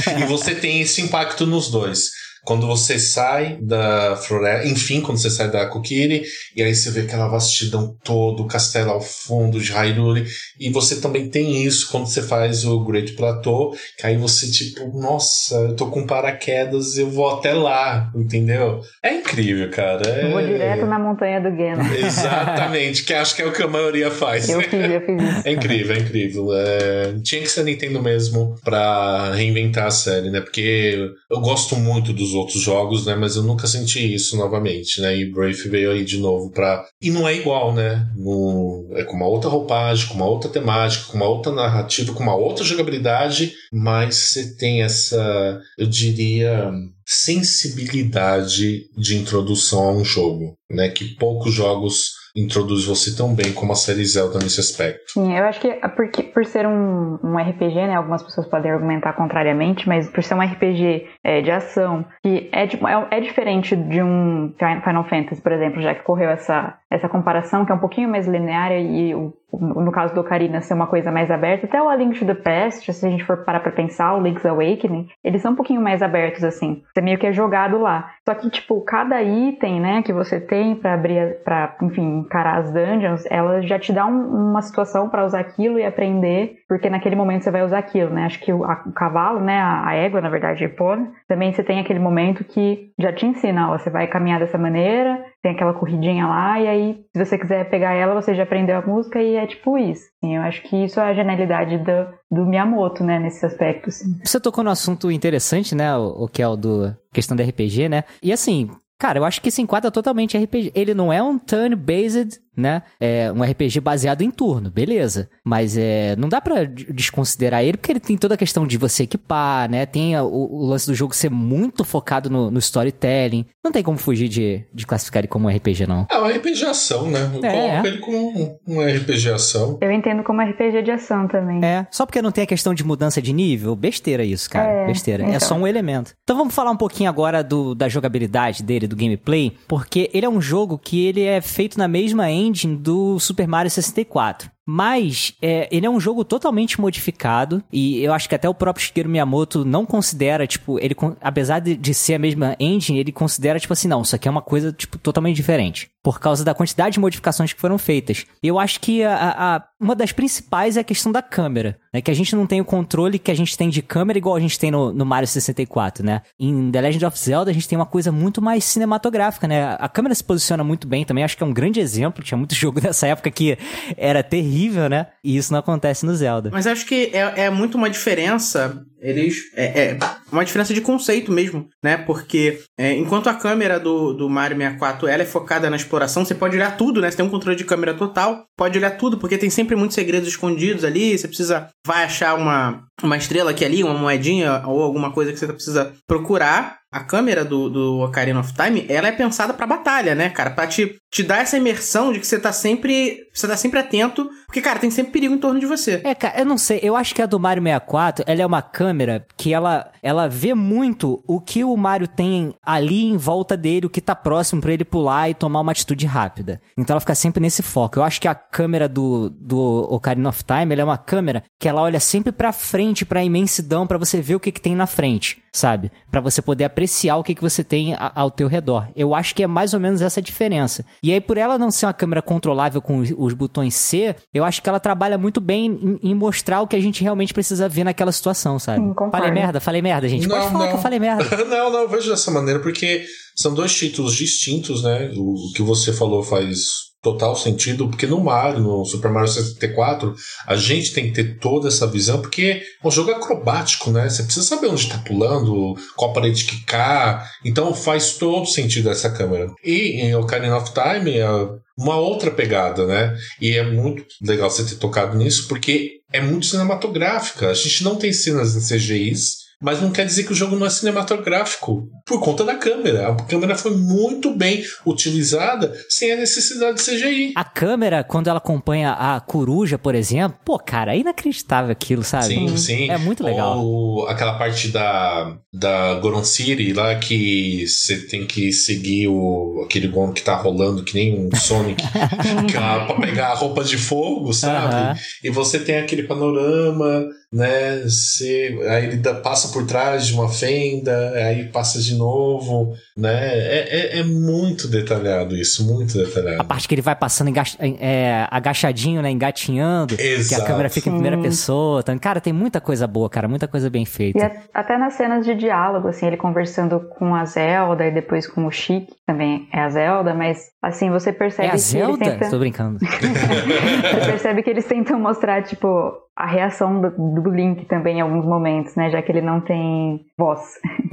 e 0.21 0.25
você 0.27 0.55
tem 0.55 0.81
esse 0.81 1.01
impacto 1.03 1.47
nos 1.47 1.71
dois. 1.71 2.11
Quando 2.45 2.67
você 2.67 2.99
sai 2.99 3.59
da 3.61 4.17
floresta, 4.17 4.69
enfim, 4.69 5.01
quando 5.01 5.19
você 5.19 5.31
sai 5.31 5.51
da 5.51 5.67
Kokiri, 5.67 6.23
e 6.55 6.63
aí 6.63 6.75
você 6.75 6.91
vê 6.91 7.01
aquela 7.01 7.27
vastidão 7.27 7.97
toda, 8.05 8.43
o 8.43 8.47
castelo 8.47 8.91
ao 8.91 9.01
fundo 9.01 9.59
de 9.59 9.73
Hyrule, 9.73 10.27
e 10.61 10.71
você 10.71 11.01
também 11.01 11.29
tem 11.29 11.65
isso 11.65 11.91
quando 11.91 12.07
você 12.07 12.23
faz 12.23 12.65
o 12.65 12.85
Great 12.85 13.13
Plateau, 13.13 13.75
que 13.99 14.07
aí 14.07 14.17
você 14.17 14.51
tipo, 14.51 14.87
nossa, 14.99 15.55
eu 15.57 15.77
tô 15.77 15.87
com 15.87 16.07
paraquedas, 16.07 16.99
eu 16.99 17.11
vou 17.11 17.31
até 17.31 17.53
lá, 17.55 18.11
entendeu? 18.15 18.81
É 19.03 19.15
incrível, 19.15 19.71
cara. 19.71 20.07
É... 20.07 20.27
Eu 20.27 20.31
vou 20.33 20.43
direto 20.43 20.87
na 20.87 20.99
montanha 20.99 21.41
do 21.41 21.51
Geno. 21.57 21.83
Exatamente, 21.97 23.05
que 23.05 23.15
acho 23.15 23.35
que 23.35 23.43
é 23.43 23.47
o 23.47 23.53
que 23.53 23.63
a 23.63 23.69
maioria 23.69 24.11
faz. 24.11 24.49
Eu 24.49 24.61
fiz, 24.61 24.73
eu 24.73 25.01
fiz 25.01 25.23
isso. 25.23 25.43
É 25.49 25.53
incrível, 25.53 25.97
é 25.97 25.99
incrível. 25.99 26.49
É, 26.53 27.15
Tinha 27.23 27.41
que 27.41 27.49
ser 27.49 27.65
Nintendo 27.65 28.03
mesmo 28.03 28.55
pra 28.63 29.33
reinventar 29.35 29.87
a 29.87 29.91
série, 29.91 30.31
né? 30.31 30.41
Porque 30.41 31.11
eu 31.31 31.41
gosto 31.41 31.77
muito 31.77 32.13
dos 32.13 32.34
outros 32.35 32.61
jogos, 32.61 33.07
né? 33.07 33.15
Mas 33.15 33.37
eu 33.37 33.43
nunca 33.43 33.67
senti 33.67 34.15
isso 34.15 34.37
novamente, 34.37 35.01
né? 35.01 35.17
E 35.17 35.31
Brave 35.31 35.69
veio 35.69 35.93
aí 35.93 36.05
de 36.05 36.19
novo 36.19 36.51
pra. 36.51 36.85
E 37.01 37.11
não 37.11 37.27
é 37.27 37.35
igual, 37.35 37.73
né? 37.73 38.07
No... 38.17 38.89
É 38.93 39.05
com 39.05 39.17
uma 39.17 39.27
outra 39.27 39.49
roupagem, 39.49 40.09
com 40.09 40.15
uma 40.15 40.27
outra 40.27 40.51
temática, 40.51 41.07
com 41.07 41.17
uma 41.17 41.29
outra 41.29 41.53
narrativa, 41.53 42.13
com 42.13 42.23
uma 42.23 42.37
outra 42.37 42.65
jogabilidade, 42.65 43.53
mas 43.73 44.17
você 44.17 44.57
tem 44.57 44.83
essa, 44.83 45.61
eu 45.79 45.87
diria, 45.87 46.71
sensibilidade 47.07 48.87
de 48.97 49.17
introdução 49.17 49.89
a 49.89 49.93
um 49.93 50.05
jogo, 50.05 50.57
né? 50.71 50.89
Que 50.89 51.15
poucos 51.17 51.53
jogos 51.53 52.24
introduz 52.37 52.85
você 52.87 53.17
tão 53.17 53.35
bem 53.35 53.53
como 53.53 53.73
a 53.73 53.77
série 53.77 54.05
Zelda 54.05 54.39
nesse 54.39 54.61
aspecto. 54.61 55.13
Sim, 55.13 55.37
eu 55.37 55.45
acho 55.45 55.61
que 55.61 55.69
é 55.69 55.89
por 55.89 56.45
ser 56.45 56.67
um, 56.67 57.19
um 57.23 57.37
RPG, 57.37 57.75
né? 57.75 57.95
Algumas 57.95 58.23
pessoas 58.23 58.47
podem 58.47 58.71
argumentar 58.71 59.13
contrariamente, 59.13 59.89
mas 59.89 60.09
por 60.11 60.23
ser 60.23 60.35
um 60.35 60.43
RPG 60.43 61.07
é, 61.23 61.41
de 61.41 61.51
ação, 61.51 62.05
que 62.23 62.49
é, 62.53 62.67
tipo, 62.67 62.89
é, 62.89 63.07
é 63.11 63.21
diferente 63.21 63.77
de 63.77 64.03
um 64.03 64.53
Final 64.59 65.09
Fantasy, 65.09 65.41
por 65.41 65.53
exemplo, 65.53 65.81
já 65.81 65.95
que 65.95 66.03
correu 66.03 66.31
essa, 66.31 66.77
essa 66.95 67.09
comparação, 67.09 67.65
que 67.65 67.73
é 67.73 67.75
um 67.75 67.81
pouquinho 67.81 68.09
mais 68.09 68.27
linear 68.27 68.73
e 68.73 69.15
no 69.61 69.93
caso 69.93 70.15
do 70.15 70.21
Ocarina 70.21 70.61
ser 70.61 70.75
uma 70.75 70.87
coisa 70.87 71.11
mais 71.11 71.31
aberta, 71.31 71.67
até 71.67 71.81
o 71.81 71.89
A 71.89 71.97
Link 71.97 72.19
to 72.19 72.27
the 72.27 72.35
Past, 72.35 72.93
se 72.93 73.07
a 73.07 73.11
gente 73.11 73.25
for 73.25 73.45
parar 73.45 73.61
pra 73.61 73.73
pensar, 73.73 74.15
o 74.15 74.21
Link's 74.21 74.45
Awakening, 74.45 75.09
eles 75.23 75.43
são 75.43 75.53
um 75.53 75.57
pouquinho 75.57 75.81
mais 75.81 76.03
abertos, 76.03 76.45
assim. 76.45 76.83
Você 76.93 77.01
meio 77.01 77.19
que 77.19 77.27
é 77.27 77.33
jogado 77.33 77.79
lá. 77.79 78.11
Só 78.25 78.35
que, 78.35 78.51
tipo, 78.51 78.81
cada 78.83 79.23
item, 79.23 79.81
né, 79.81 80.03
que 80.03 80.13
você 80.13 80.41
tem 80.41 80.75
pra 80.75 80.95
abrir, 80.95 81.43
pra, 81.45 81.77
enfim, 81.83 82.21
encarar 82.21 82.59
as 82.59 82.73
dungeons, 82.73 83.25
ela 83.31 83.63
já 83.63 83.79
te 83.79 83.93
dá 83.93 84.07
um, 84.07 84.51
uma 84.51 84.63
situação 84.63 85.09
pra 85.09 85.25
usar 85.25 85.41
aquilo 85.41 85.79
e 85.79 85.85
aprender, 85.85 86.57
porque 86.69 86.91
naquele 86.91 87.17
momento 87.17 87.43
você 87.43 87.51
vai 87.51 87.63
usar 87.63 87.79
aquilo, 87.79 88.11
né? 88.11 88.25
Acho 88.25 88.41
que 88.41 88.53
o, 88.53 88.65
a, 88.65 88.83
o 88.87 88.93
cavalo, 88.93 89.41
né, 89.41 89.59
a, 89.59 89.89
a, 89.89 89.95
égua, 89.95 90.21
na 90.21 90.29
verdade, 90.29 90.67
pônei, 90.69 91.09
também 91.29 91.53
você 91.53 91.63
tem 91.63 91.81
aquele 91.81 91.99
momento 91.99 92.45
que 92.45 92.91
já 92.99 93.13
te 93.13 93.27
ensina, 93.27 93.71
ó, 93.71 93.79
você 93.79 93.91
vai 93.91 94.07
caminhar 94.07 94.41
dessa 94.41 94.59
maneira, 94.59 95.25
tem 95.45 95.53
aquela 95.53 95.75
corridinha 95.75 96.27
lá, 96.27 96.59
e 96.59 96.67
aí, 96.67 97.05
se 97.15 97.23
você 97.23 97.37
quiser 97.37 97.69
pegar 97.69 97.93
ela, 97.93 98.15
você 98.15 98.35
já 98.35 98.45
aprendeu 98.45 98.79
a 98.79 98.81
música 98.81 99.23
e 99.23 99.37
é 99.37 99.47
tipo 99.47 99.77
isso. 99.77 100.05
Assim, 100.17 100.37
eu 100.37 100.43
acho 100.43 100.63
que 100.63 100.85
isso 100.87 100.99
é 100.99 101.11
a 101.11 101.13
genialidade 101.13 101.77
do, 101.77 102.09
do 102.31 102.47
Miyamoto, 102.47 103.05
né, 103.05 103.19
nesse 103.19 103.45
aspecto. 103.45 103.91
Assim. 103.91 104.19
Você 104.25 104.41
tocou 104.41 104.65
no 104.65 104.71
assunto 104.71 105.11
interessante, 105.11 105.75
né, 105.75 105.95
o, 105.99 106.25
o 106.25 106.29
que 106.29 106.41
é 106.41 106.49
o 106.49 106.57
do 106.57 106.97
questão 107.13 107.37
da 107.37 107.45
RPG, 107.45 107.91
né? 107.91 108.05
E 108.23 108.33
assim, 108.33 108.71
cara, 108.99 109.19
eu 109.19 109.25
acho 109.27 109.43
que 109.43 109.51
se 109.51 109.61
enquadra 109.61 109.91
totalmente 109.91 110.39
RPG. 110.39 110.73
Ele 110.75 110.95
não 110.95 111.13
é 111.13 111.23
um 111.23 111.39
turn-based, 111.39 112.41
né? 112.57 112.83
É 113.01 113.31
um 113.33 113.43
RPG 113.43 113.81
baseado 113.81 114.23
em 114.23 114.31
turno, 114.31 114.71
beleza. 114.71 115.29
Mas 115.45 115.77
é, 115.77 116.15
não 116.17 116.29
dá 116.29 116.41
pra 116.41 116.65
desconsiderar 116.65 117.63
ele, 117.63 117.77
porque 117.77 117.93
ele 117.93 118.01
tem 118.01 118.17
toda 118.17 118.35
a 118.35 118.39
questão 118.39 118.67
de 118.67 118.77
você 118.79 119.03
equipar, 119.05 119.71
né? 119.71 119.87
Tem 119.87 120.17
o, 120.19 120.25
o 120.27 120.65
lance 120.67 120.87
do 120.87 120.95
jogo 120.95 121.15
ser 121.15 121.31
muito 121.31 121.85
focado 121.85 122.31
no, 122.31 122.51
no 122.51 122.59
storytelling. 122.59 123.47
Não 123.63 123.73
tem 123.73 123.83
como 123.83 123.99
fugir 123.99 124.29
de, 124.29 124.65
de 124.73 124.87
classificar 124.87 125.21
ele 125.21 125.29
como 125.29 125.49
um 125.49 125.51
RPG, 125.57 125.87
não. 125.87 126.07
É 126.11 126.19
um 126.19 126.27
RPG 126.27 126.65
ação, 126.67 127.11
né? 127.11 127.31
Eu 127.35 127.45
É. 127.45 127.51
coloco 127.51 127.87
ele 127.87 127.99
como 127.99 128.39
um, 128.39 128.59
um 128.77 128.81
RPG 128.87 129.31
ação. 129.31 129.79
Eu 129.81 129.91
entendo 129.91 130.23
como 130.23 130.41
RPG 130.43 130.83
de 130.83 130.91
ação 130.91 131.27
também. 131.29 131.65
É, 131.65 131.87
só 131.91 132.07
porque 132.07 132.23
não 132.23 132.31
tem 132.33 132.45
a 132.45 132.47
questão 132.47 132.75
de 132.75 132.85
mudança 132.85 133.21
de 133.21 133.33
nível, 133.33 133.75
besteira 133.75 134.25
isso, 134.25 134.49
cara, 134.51 134.69
É, 134.71 134.87
besteira. 134.87 135.23
É 135.25 135.29
então. 135.29 135.41
só 135.41 135.55
um 135.55 135.67
elemento. 135.67 136.13
Então 136.23 136.37
vamos 136.37 136.55
falar 136.55 136.71
um 136.71 136.77
pouquinho 136.77 137.09
agora 137.09 137.43
do, 137.43 137.75
da 137.75 137.89
jogabilidade 137.89 138.63
dele, 138.63 138.87
do 138.87 138.97
gameplay, 138.97 139.53
porque 139.69 140.11
ele 140.13 140.27
é 140.27 140.29
um 140.29 140.41
jogo 140.41 140.79
que 140.79 141.07
ele 141.07 141.23
é 141.23 141.41
feito 141.41 141.79
na 141.79 141.89
mesma 141.89 142.31
engine 142.31 142.44
do 142.77 143.19
Super 143.19 143.47
Mario 143.47 143.71
64. 143.71 144.51
Mas 144.67 145.35
é, 145.43 145.69
ele 145.71 145.87
é 145.87 145.91
um 145.91 146.01
jogo 146.01 146.25
totalmente 146.25 146.81
modificado 146.81 147.63
e 147.73 148.03
eu 148.03 148.13
acho 148.13 148.29
que 148.29 148.35
até 148.35 148.49
o 148.49 148.55
próprio 148.55 148.85
Shigeru 148.85 149.09
Miyamoto 149.09 149.65
não 149.65 149.85
considera, 149.85 150.47
tipo, 150.47 150.79
ele 150.79 150.95
apesar 151.21 151.59
de, 151.61 151.77
de 151.77 151.93
ser 151.93 152.15
a 152.15 152.19
mesma 152.19 152.57
engine, 152.59 152.99
ele 152.99 153.13
considera, 153.13 153.59
tipo 153.61 153.73
assim, 153.73 153.89
não, 153.89 154.03
isso 154.03 154.15
aqui 154.17 154.27
é 154.27 154.31
uma 154.31 154.43
coisa, 154.43 154.73
tipo, 154.73 154.97
totalmente 154.99 155.37
diferente. 155.37 155.91
Por 156.03 156.21
causa 156.21 156.45
da 156.45 156.55
quantidade 156.55 156.95
de 156.95 157.01
modificações 157.01 157.53
que 157.53 157.61
foram 157.61 157.79
feitas. 157.79 158.27
Eu 158.43 158.59
acho 158.59 158.79
que 158.81 159.03
a, 159.03 159.15
a- 159.57 159.65
uma 159.81 159.95
das 159.95 160.13
principais 160.13 160.77
é 160.77 160.81
a 160.81 160.85
questão 160.85 161.11
da 161.11 161.23
câmera, 161.23 161.79
né? 161.93 162.01
Que 162.03 162.11
a 162.11 162.15
gente 162.15 162.35
não 162.37 162.47
tem 162.47 162.61
o 162.61 162.65
controle 162.65 163.19
que 163.19 163.31
a 163.31 163.35
gente 163.35 163.57
tem 163.57 163.69
de 163.71 163.81
câmera 163.83 164.19
igual 164.19 164.37
a 164.37 164.41
gente 164.41 164.59
tem 164.59 164.71
no, 164.71 164.93
no 164.93 165.05
Mario 165.07 165.27
64, 165.29 166.05
né? 166.05 166.21
Em 166.39 166.71
The 166.71 166.81
Legend 166.81 167.07
of 167.07 167.19
Zelda 167.19 167.51
a 167.51 167.55
gente 167.55 167.67
tem 167.69 167.77
uma 167.79 167.87
coisa 167.87 168.13
muito 168.13 168.41
mais 168.43 168.65
cinematográfica, 168.65 169.47
né? 169.49 169.77
A 169.79 169.89
câmera 169.89 170.15
se 170.15 170.23
posiciona 170.25 170.63
muito 170.63 170.87
bem 170.87 171.05
também, 171.05 171.25
acho 171.25 171.37
que 171.39 171.43
é 171.43 171.47
um 171.47 171.53
grande 171.55 171.81
exemplo. 171.81 172.23
Tinha 172.23 172.37
muito 172.39 172.55
jogo 172.57 172.81
nessa 172.83 173.07
época 173.07 173.31
que 173.31 173.57
era 173.97 174.23
terrível, 174.23 174.54
né? 174.89 175.09
E 175.23 175.37
isso 175.37 175.53
não 175.53 175.61
acontece 175.61 176.07
no 176.07 176.15
Zelda. 176.15 176.51
Mas 176.53 176.67
acho 176.67 176.87
que 176.87 177.11
é, 177.13 177.45
é 177.45 177.51
muito 177.51 177.77
uma 177.77 177.91
diferença. 177.91 178.85
Eles. 179.05 179.53
É, 179.55 179.65
é 179.65 179.99
uma 180.33 180.45
diferença 180.45 180.73
de 180.73 180.81
conceito 180.81 181.31
mesmo, 181.31 181.69
né? 181.83 181.99
Porque 181.99 182.61
é, 182.79 182.95
enquanto 182.95 183.29
a 183.29 183.35
câmera 183.35 183.79
do, 183.79 184.15
do 184.15 184.31
Mario 184.31 184.57
64 184.57 185.07
ela 185.07 185.23
é 185.23 185.27
focada 185.27 185.69
na 185.69 185.77
exploração, 185.77 186.25
você 186.25 186.35
pode 186.35 186.57
olhar 186.57 186.75
tudo, 186.77 187.03
né? 187.03 187.11
Você 187.11 187.19
tem 187.19 187.27
um 187.27 187.31
controle 187.31 187.57
de 187.57 187.65
câmera 187.65 187.93
total, 187.93 188.47
pode 188.57 188.79
olhar 188.79 188.93
tudo, 188.93 189.19
porque 189.19 189.37
tem 189.37 189.51
sempre 189.51 189.77
muitos 189.77 189.95
segredos 189.95 190.27
escondidos 190.27 190.85
ali. 190.85 191.17
Você 191.17 191.29
precisa. 191.29 191.69
Vai 191.87 192.05
achar 192.05 192.35
uma, 192.35 192.83
uma 193.03 193.17
estrela 193.19 193.51
aqui 193.51 193.65
ali, 193.65 193.85
uma 193.85 193.95
moedinha 193.95 194.63
ou 194.67 194.83
alguma 194.83 195.13
coisa 195.13 195.33
que 195.33 195.39
você 195.39 195.47
precisa 195.47 195.93
procurar. 196.07 196.83
A 196.95 197.03
câmera 197.03 197.45
do, 197.45 197.69
do 197.69 197.99
Ocarina 198.03 198.39
of 198.39 198.55
Time, 198.55 198.87
ela 198.89 199.09
é 199.09 199.13
pensada 199.13 199.53
pra 199.53 199.67
batalha, 199.67 200.15
né, 200.15 200.31
cara? 200.31 200.53
Pra 200.53 200.65
te, 200.65 200.95
te 201.11 201.25
dar 201.25 201.39
essa 201.39 201.57
imersão 201.57 202.13
de 202.13 202.21
que 202.21 202.27
você 202.27 202.39
tá 202.39 202.53
sempre. 202.53 203.19
Você 203.35 203.49
tá 203.49 203.57
sempre 203.57 203.81
atento. 203.81 204.31
Porque, 204.47 204.61
cara, 204.61 204.79
tem 204.79 204.93
sempre 204.93 205.11
perigo 205.11 205.35
em 205.35 205.39
torno 205.39 205.59
de 205.59 205.67
você. 205.67 206.01
É, 206.05 206.15
cara, 206.15 206.39
eu 206.39 206.47
não 206.47 206.57
sei. 206.57 206.79
Eu 206.85 206.95
acho 206.95 207.13
que 207.13 207.21
a 207.21 207.27
do 207.27 207.41
Mario 207.41 207.65
64, 207.65 208.25
ela 208.29 208.43
é 208.43 208.47
uma 208.47 208.63
câmera 208.63 208.94
câmera 208.95 209.27
que 209.37 209.53
ela, 209.53 209.91
ela 210.03 210.29
vê 210.29 210.55
muito 210.55 211.23
o 211.27 211.41
que 211.41 211.65
o 211.65 211.77
Mario 211.77 212.07
tem 212.07 212.55
ali 212.65 213.05
em 213.07 213.17
volta 213.17 213.57
dele, 213.57 213.87
o 213.87 213.91
que 213.91 214.01
tá 214.01 214.15
próximo 214.15 214.61
pra 214.61 214.73
ele 214.73 214.85
pular 214.85 215.29
e 215.29 215.35
tomar 215.35 215.61
uma 215.61 215.73
atitude 215.73 216.07
rápida. 216.07 216.61
Então 216.79 216.95
ela 216.95 217.01
fica 217.01 217.15
sempre 217.15 217.41
nesse 217.41 217.61
foco. 217.63 217.99
Eu 217.99 218.05
acho 218.05 218.21
que 218.21 218.29
a 218.29 218.35
câmera 218.35 218.89
do, 218.89 219.31
do 219.31 219.59
Ocarina 219.93 220.29
of 220.29 220.45
Time, 220.45 220.75
é 220.75 220.85
uma 220.85 220.97
câmera 220.97 221.43
que 221.59 221.69
ela 221.69 221.83
olha 221.83 221.99
sempre 221.99 222.31
pra 222.31 222.53
frente, 222.53 223.05
pra 223.05 223.25
imensidão, 223.25 223.85
pra 223.87 223.99
você 223.99 224.21
ver 224.21 224.37
o 224.37 224.41
que, 224.41 224.53
que 224.53 224.61
tem 224.61 224.77
na 224.77 224.87
frente, 224.87 225.43
sabe? 225.53 225.91
Pra 226.11 226.21
você 226.21 226.41
poder 226.41 226.65
apreciar 226.65 227.17
o 227.17 227.25
que, 227.25 227.35
que 227.35 227.43
você 227.43 227.65
tem 227.65 227.95
a- 227.95 228.13
ao 228.15 228.31
teu 228.31 228.47
redor. 228.47 228.89
Eu 228.95 229.13
acho 229.15 229.35
que 229.35 229.43
é 229.43 229.47
mais 229.47 229.75
ou 229.75 229.81
menos 229.81 230.01
essa 230.03 230.21
a 230.21 230.23
diferença. 230.23 230.85
E 231.03 231.13
aí, 231.13 231.21
por 231.21 231.37
ela 231.37 231.59
não 231.59 231.71
ser 231.73 231.87
uma 231.87 231.93
câmera 231.93 232.23
controlável 232.23 232.81
com 232.81 232.99
os, 232.99 233.13
os 233.17 233.35
botões 233.35 233.75
C, 233.75 234.15
eu 234.33 234.45
acho 234.45 234.63
que 234.63 234.69
ela 234.69 234.79
trabalha 234.79 235.19
muito 235.19 235.41
bem 235.41 235.67
em, 235.67 236.11
em 236.11 236.15
mostrar 236.15 236.61
o 236.61 236.69
que 236.69 236.77
a 236.77 236.81
gente 236.81 237.03
realmente 237.03 237.35
precisa 237.35 237.69
ver 237.69 237.83
naquela 237.85 238.13
situação, 238.13 238.59
sabe? 238.59 238.74
Sim, 238.77 238.89
concordo. 238.89 239.17
falei 239.17 239.31
merda, 239.31 239.61
falei 239.61 239.83
merda, 239.83 240.09
gente. 240.09 240.29
Pode 240.29 240.51
falar 240.51 240.69
que 240.69 240.75
eu 240.75 240.79
falei 240.79 240.99
merda. 240.99 241.25
não, 241.45 241.71
não, 241.71 241.81
eu 241.81 241.89
vejo 241.89 242.11
dessa 242.11 242.31
maneira 242.31 242.61
porque 242.61 243.05
são 243.35 243.55
dois 243.55 243.75
títulos 243.75 244.15
distintos, 244.15 244.83
né? 244.83 245.13
O 245.17 245.53
que 245.55 245.63
você 245.63 245.93
falou 245.93 246.23
faz 246.23 246.94
total 247.05 247.37
sentido, 247.37 247.87
porque 247.87 248.07
no 248.07 248.19
Mario, 248.19 248.61
no 248.61 248.85
Super 248.87 249.11
Mario 249.11 249.29
64, 249.29 250.15
a 250.47 250.57
gente 250.57 250.95
tem 250.95 251.05
que 251.05 251.13
ter 251.13 251.39
toda 251.39 251.69
essa 251.69 251.87
visão, 251.87 252.21
porque 252.21 252.63
é 252.83 252.87
um 252.89 252.91
jogo 252.91 253.13
acrobático, 253.13 253.91
né? 253.91 254.09
Você 254.09 254.23
precisa 254.23 254.47
saber 254.47 254.69
onde 254.69 254.83
está 254.83 254.99
pulando, 254.99 255.77
qual 255.95 256.15
parede 256.15 256.45
quicar, 256.45 257.31
então 257.45 257.75
faz 257.75 258.15
todo 258.15 258.47
sentido 258.47 258.89
essa 258.89 259.11
câmera. 259.11 259.53
E 259.63 260.01
em 260.01 260.17
Ocarina 260.17 260.57
of 260.57 260.73
Time 260.73 261.19
é 261.19 261.29
uma 261.77 261.97
outra 261.97 262.31
pegada, 262.31 262.87
né? 262.87 263.15
E 263.41 263.53
é 263.53 263.63
muito 263.63 264.05
legal 264.23 264.51
você 264.51 264.65
ter 264.65 264.77
tocado 264.77 265.17
nisso, 265.17 265.47
porque 265.47 266.01
é 266.11 266.21
muito 266.21 266.47
cinematográfica. 266.47 267.51
A 267.51 267.55
gente 267.55 267.85
não 267.85 267.97
tem 267.97 268.13
cenas 268.13 268.57
em 268.57 268.61
CGIs, 268.61 269.44
mas 269.61 269.81
não 269.81 269.91
quer 269.91 270.05
dizer 270.05 270.25
que 270.25 270.33
o 270.33 270.35
jogo 270.35 270.57
não 270.57 270.67
é 270.67 270.71
cinematográfico 270.71 271.89
por 272.07 272.21
conta 272.21 272.45
da 272.45 272.55
câmera. 272.55 273.09
A 273.09 273.17
câmera 273.25 273.57
foi 273.57 273.77
muito 273.77 274.35
bem 274.35 274.63
utilizada 274.87 275.75
sem 275.89 276.13
a 276.13 276.17
necessidade 276.17 276.77
de 276.77 276.83
CGI. 276.83 277.33
A 277.37 277.45
câmera, 277.45 278.05
quando 278.05 278.29
ela 278.29 278.39
acompanha 278.39 278.93
a 278.93 279.21
coruja, 279.21 279.79
por 279.79 279.95
exemplo, 279.95 280.39
pô, 280.45 280.59
cara, 280.59 280.95
é 280.95 280.99
inacreditável 280.99 281.71
aquilo, 281.71 282.03
sabe? 282.03 282.27
Sim, 282.27 282.57
sim. 282.57 282.91
É 282.91 282.99
muito 282.99 283.25
legal. 283.25 283.59
Ou 283.59 284.07
aquela 284.09 284.37
parte 284.39 284.69
da, 284.69 285.37
da 285.53 285.95
Goron 285.95 286.25
City 286.25 286.73
lá 286.73 286.97
que 286.97 287.67
você 287.67 287.99
tem 288.07 288.27
que 288.27 288.53
seguir 288.53 289.09
o, 289.09 289.63
aquele 289.65 289.89
Gon 289.89 290.13
que 290.13 290.23
tá 290.23 290.35
rolando 290.35 290.85
que 290.85 290.95
nem 290.95 291.19
um 291.19 291.35
Sonic 291.35 291.83
que 292.49 292.57
é 292.57 292.87
pra 292.87 292.95
pegar 293.01 293.29
a 293.29 293.35
roupa 293.35 293.65
de 293.65 293.77
fogo, 293.77 294.33
sabe? 294.33 294.75
Aham. 294.75 294.95
E 295.23 295.31
você 295.31 295.59
tem 295.59 295.79
aquele 295.79 296.05
panorama, 296.05 297.07
né? 297.35 297.81
Você, 297.83 298.59
aí 298.69 298.85
ele 298.85 298.97
dá- 298.99 299.15
passa 299.15 299.49
por 299.53 299.67
trás 299.67 300.07
de 300.07 300.15
uma 300.15 300.29
fenda, 300.29 301.11
aí 301.17 301.45
passa 301.49 301.81
de 301.81 301.95
novo, 301.97 302.75
né? 302.97 303.13
É, 303.37 303.97
é, 303.97 303.99
é 303.99 304.03
muito 304.05 304.69
detalhado 304.69 305.37
isso, 305.37 305.67
muito 305.67 305.99
A 306.01 306.05
detalhado. 306.05 306.45
parte 306.45 306.69
que 306.69 306.75
ele 306.75 306.83
vai 306.83 306.95
passando 306.95 307.29
enga- 307.29 307.43
é, 307.61 308.27
agachadinho, 308.31 309.03
né? 309.03 309.11
Engatinhando. 309.11 309.97
Que 309.97 310.03
a 310.03 310.07
Exato. 310.07 310.47
câmera 310.47 310.71
fica 310.71 310.89
em 310.89 310.93
primeira 310.93 311.17
Sim. 311.17 311.23
pessoa. 311.23 311.81
Então, 311.81 311.99
cara, 311.99 312.21
tem 312.21 312.33
muita 312.33 312.61
coisa 312.61 312.87
boa, 312.87 313.11
cara. 313.11 313.27
Muita 313.27 313.49
coisa 313.49 313.69
bem 313.69 313.83
E 313.83 313.87
feita. 313.87 314.25
a- 314.25 314.61
até 314.61 314.79
nas 314.79 314.95
cenas 314.95 315.25
de 315.27 315.35
diálogo, 315.35 315.89
assim, 315.89 316.07
ele 316.07 316.17
conversando 316.17 316.81
com 316.99 317.15
a 317.15 317.25
Zelda 317.25 317.85
e 317.87 317.91
depois 317.93 318.27
com 318.27 318.47
o 318.47 318.51
Chique, 318.51 318.93
também 319.07 319.49
é 319.53 319.61
a 319.61 319.69
Zelda, 319.69 320.15
mas 320.15 320.39
assim, 320.63 320.89
você 320.91 321.13
percebe 321.13 321.49
É 321.49 321.51
a 321.51 321.55
que 321.55 321.59
Zelda? 321.59 322.05
eles 322.05 322.15
tentam... 322.15 322.31
Tô 322.31 322.39
brincando. 322.39 322.79
Você 322.85 324.07
percebe 324.11 324.43
que 324.43 324.51
eles 324.51 324.65
tentam 324.65 324.99
mostrar, 324.99 325.43
tipo, 325.43 325.69
a 326.17 326.27
reação 326.27 326.81
do, 326.81 326.91
do 326.91 327.31
Link 327.31 327.65
também 327.67 327.99
em 327.99 328.01
alguns 328.01 328.25
momentos, 328.25 328.77
né? 328.77 328.91
Já 328.91 329.03
que 329.03 329.11
ele 329.11 329.21
não 329.21 329.41
tem 329.41 330.01
voz. 330.17 330.41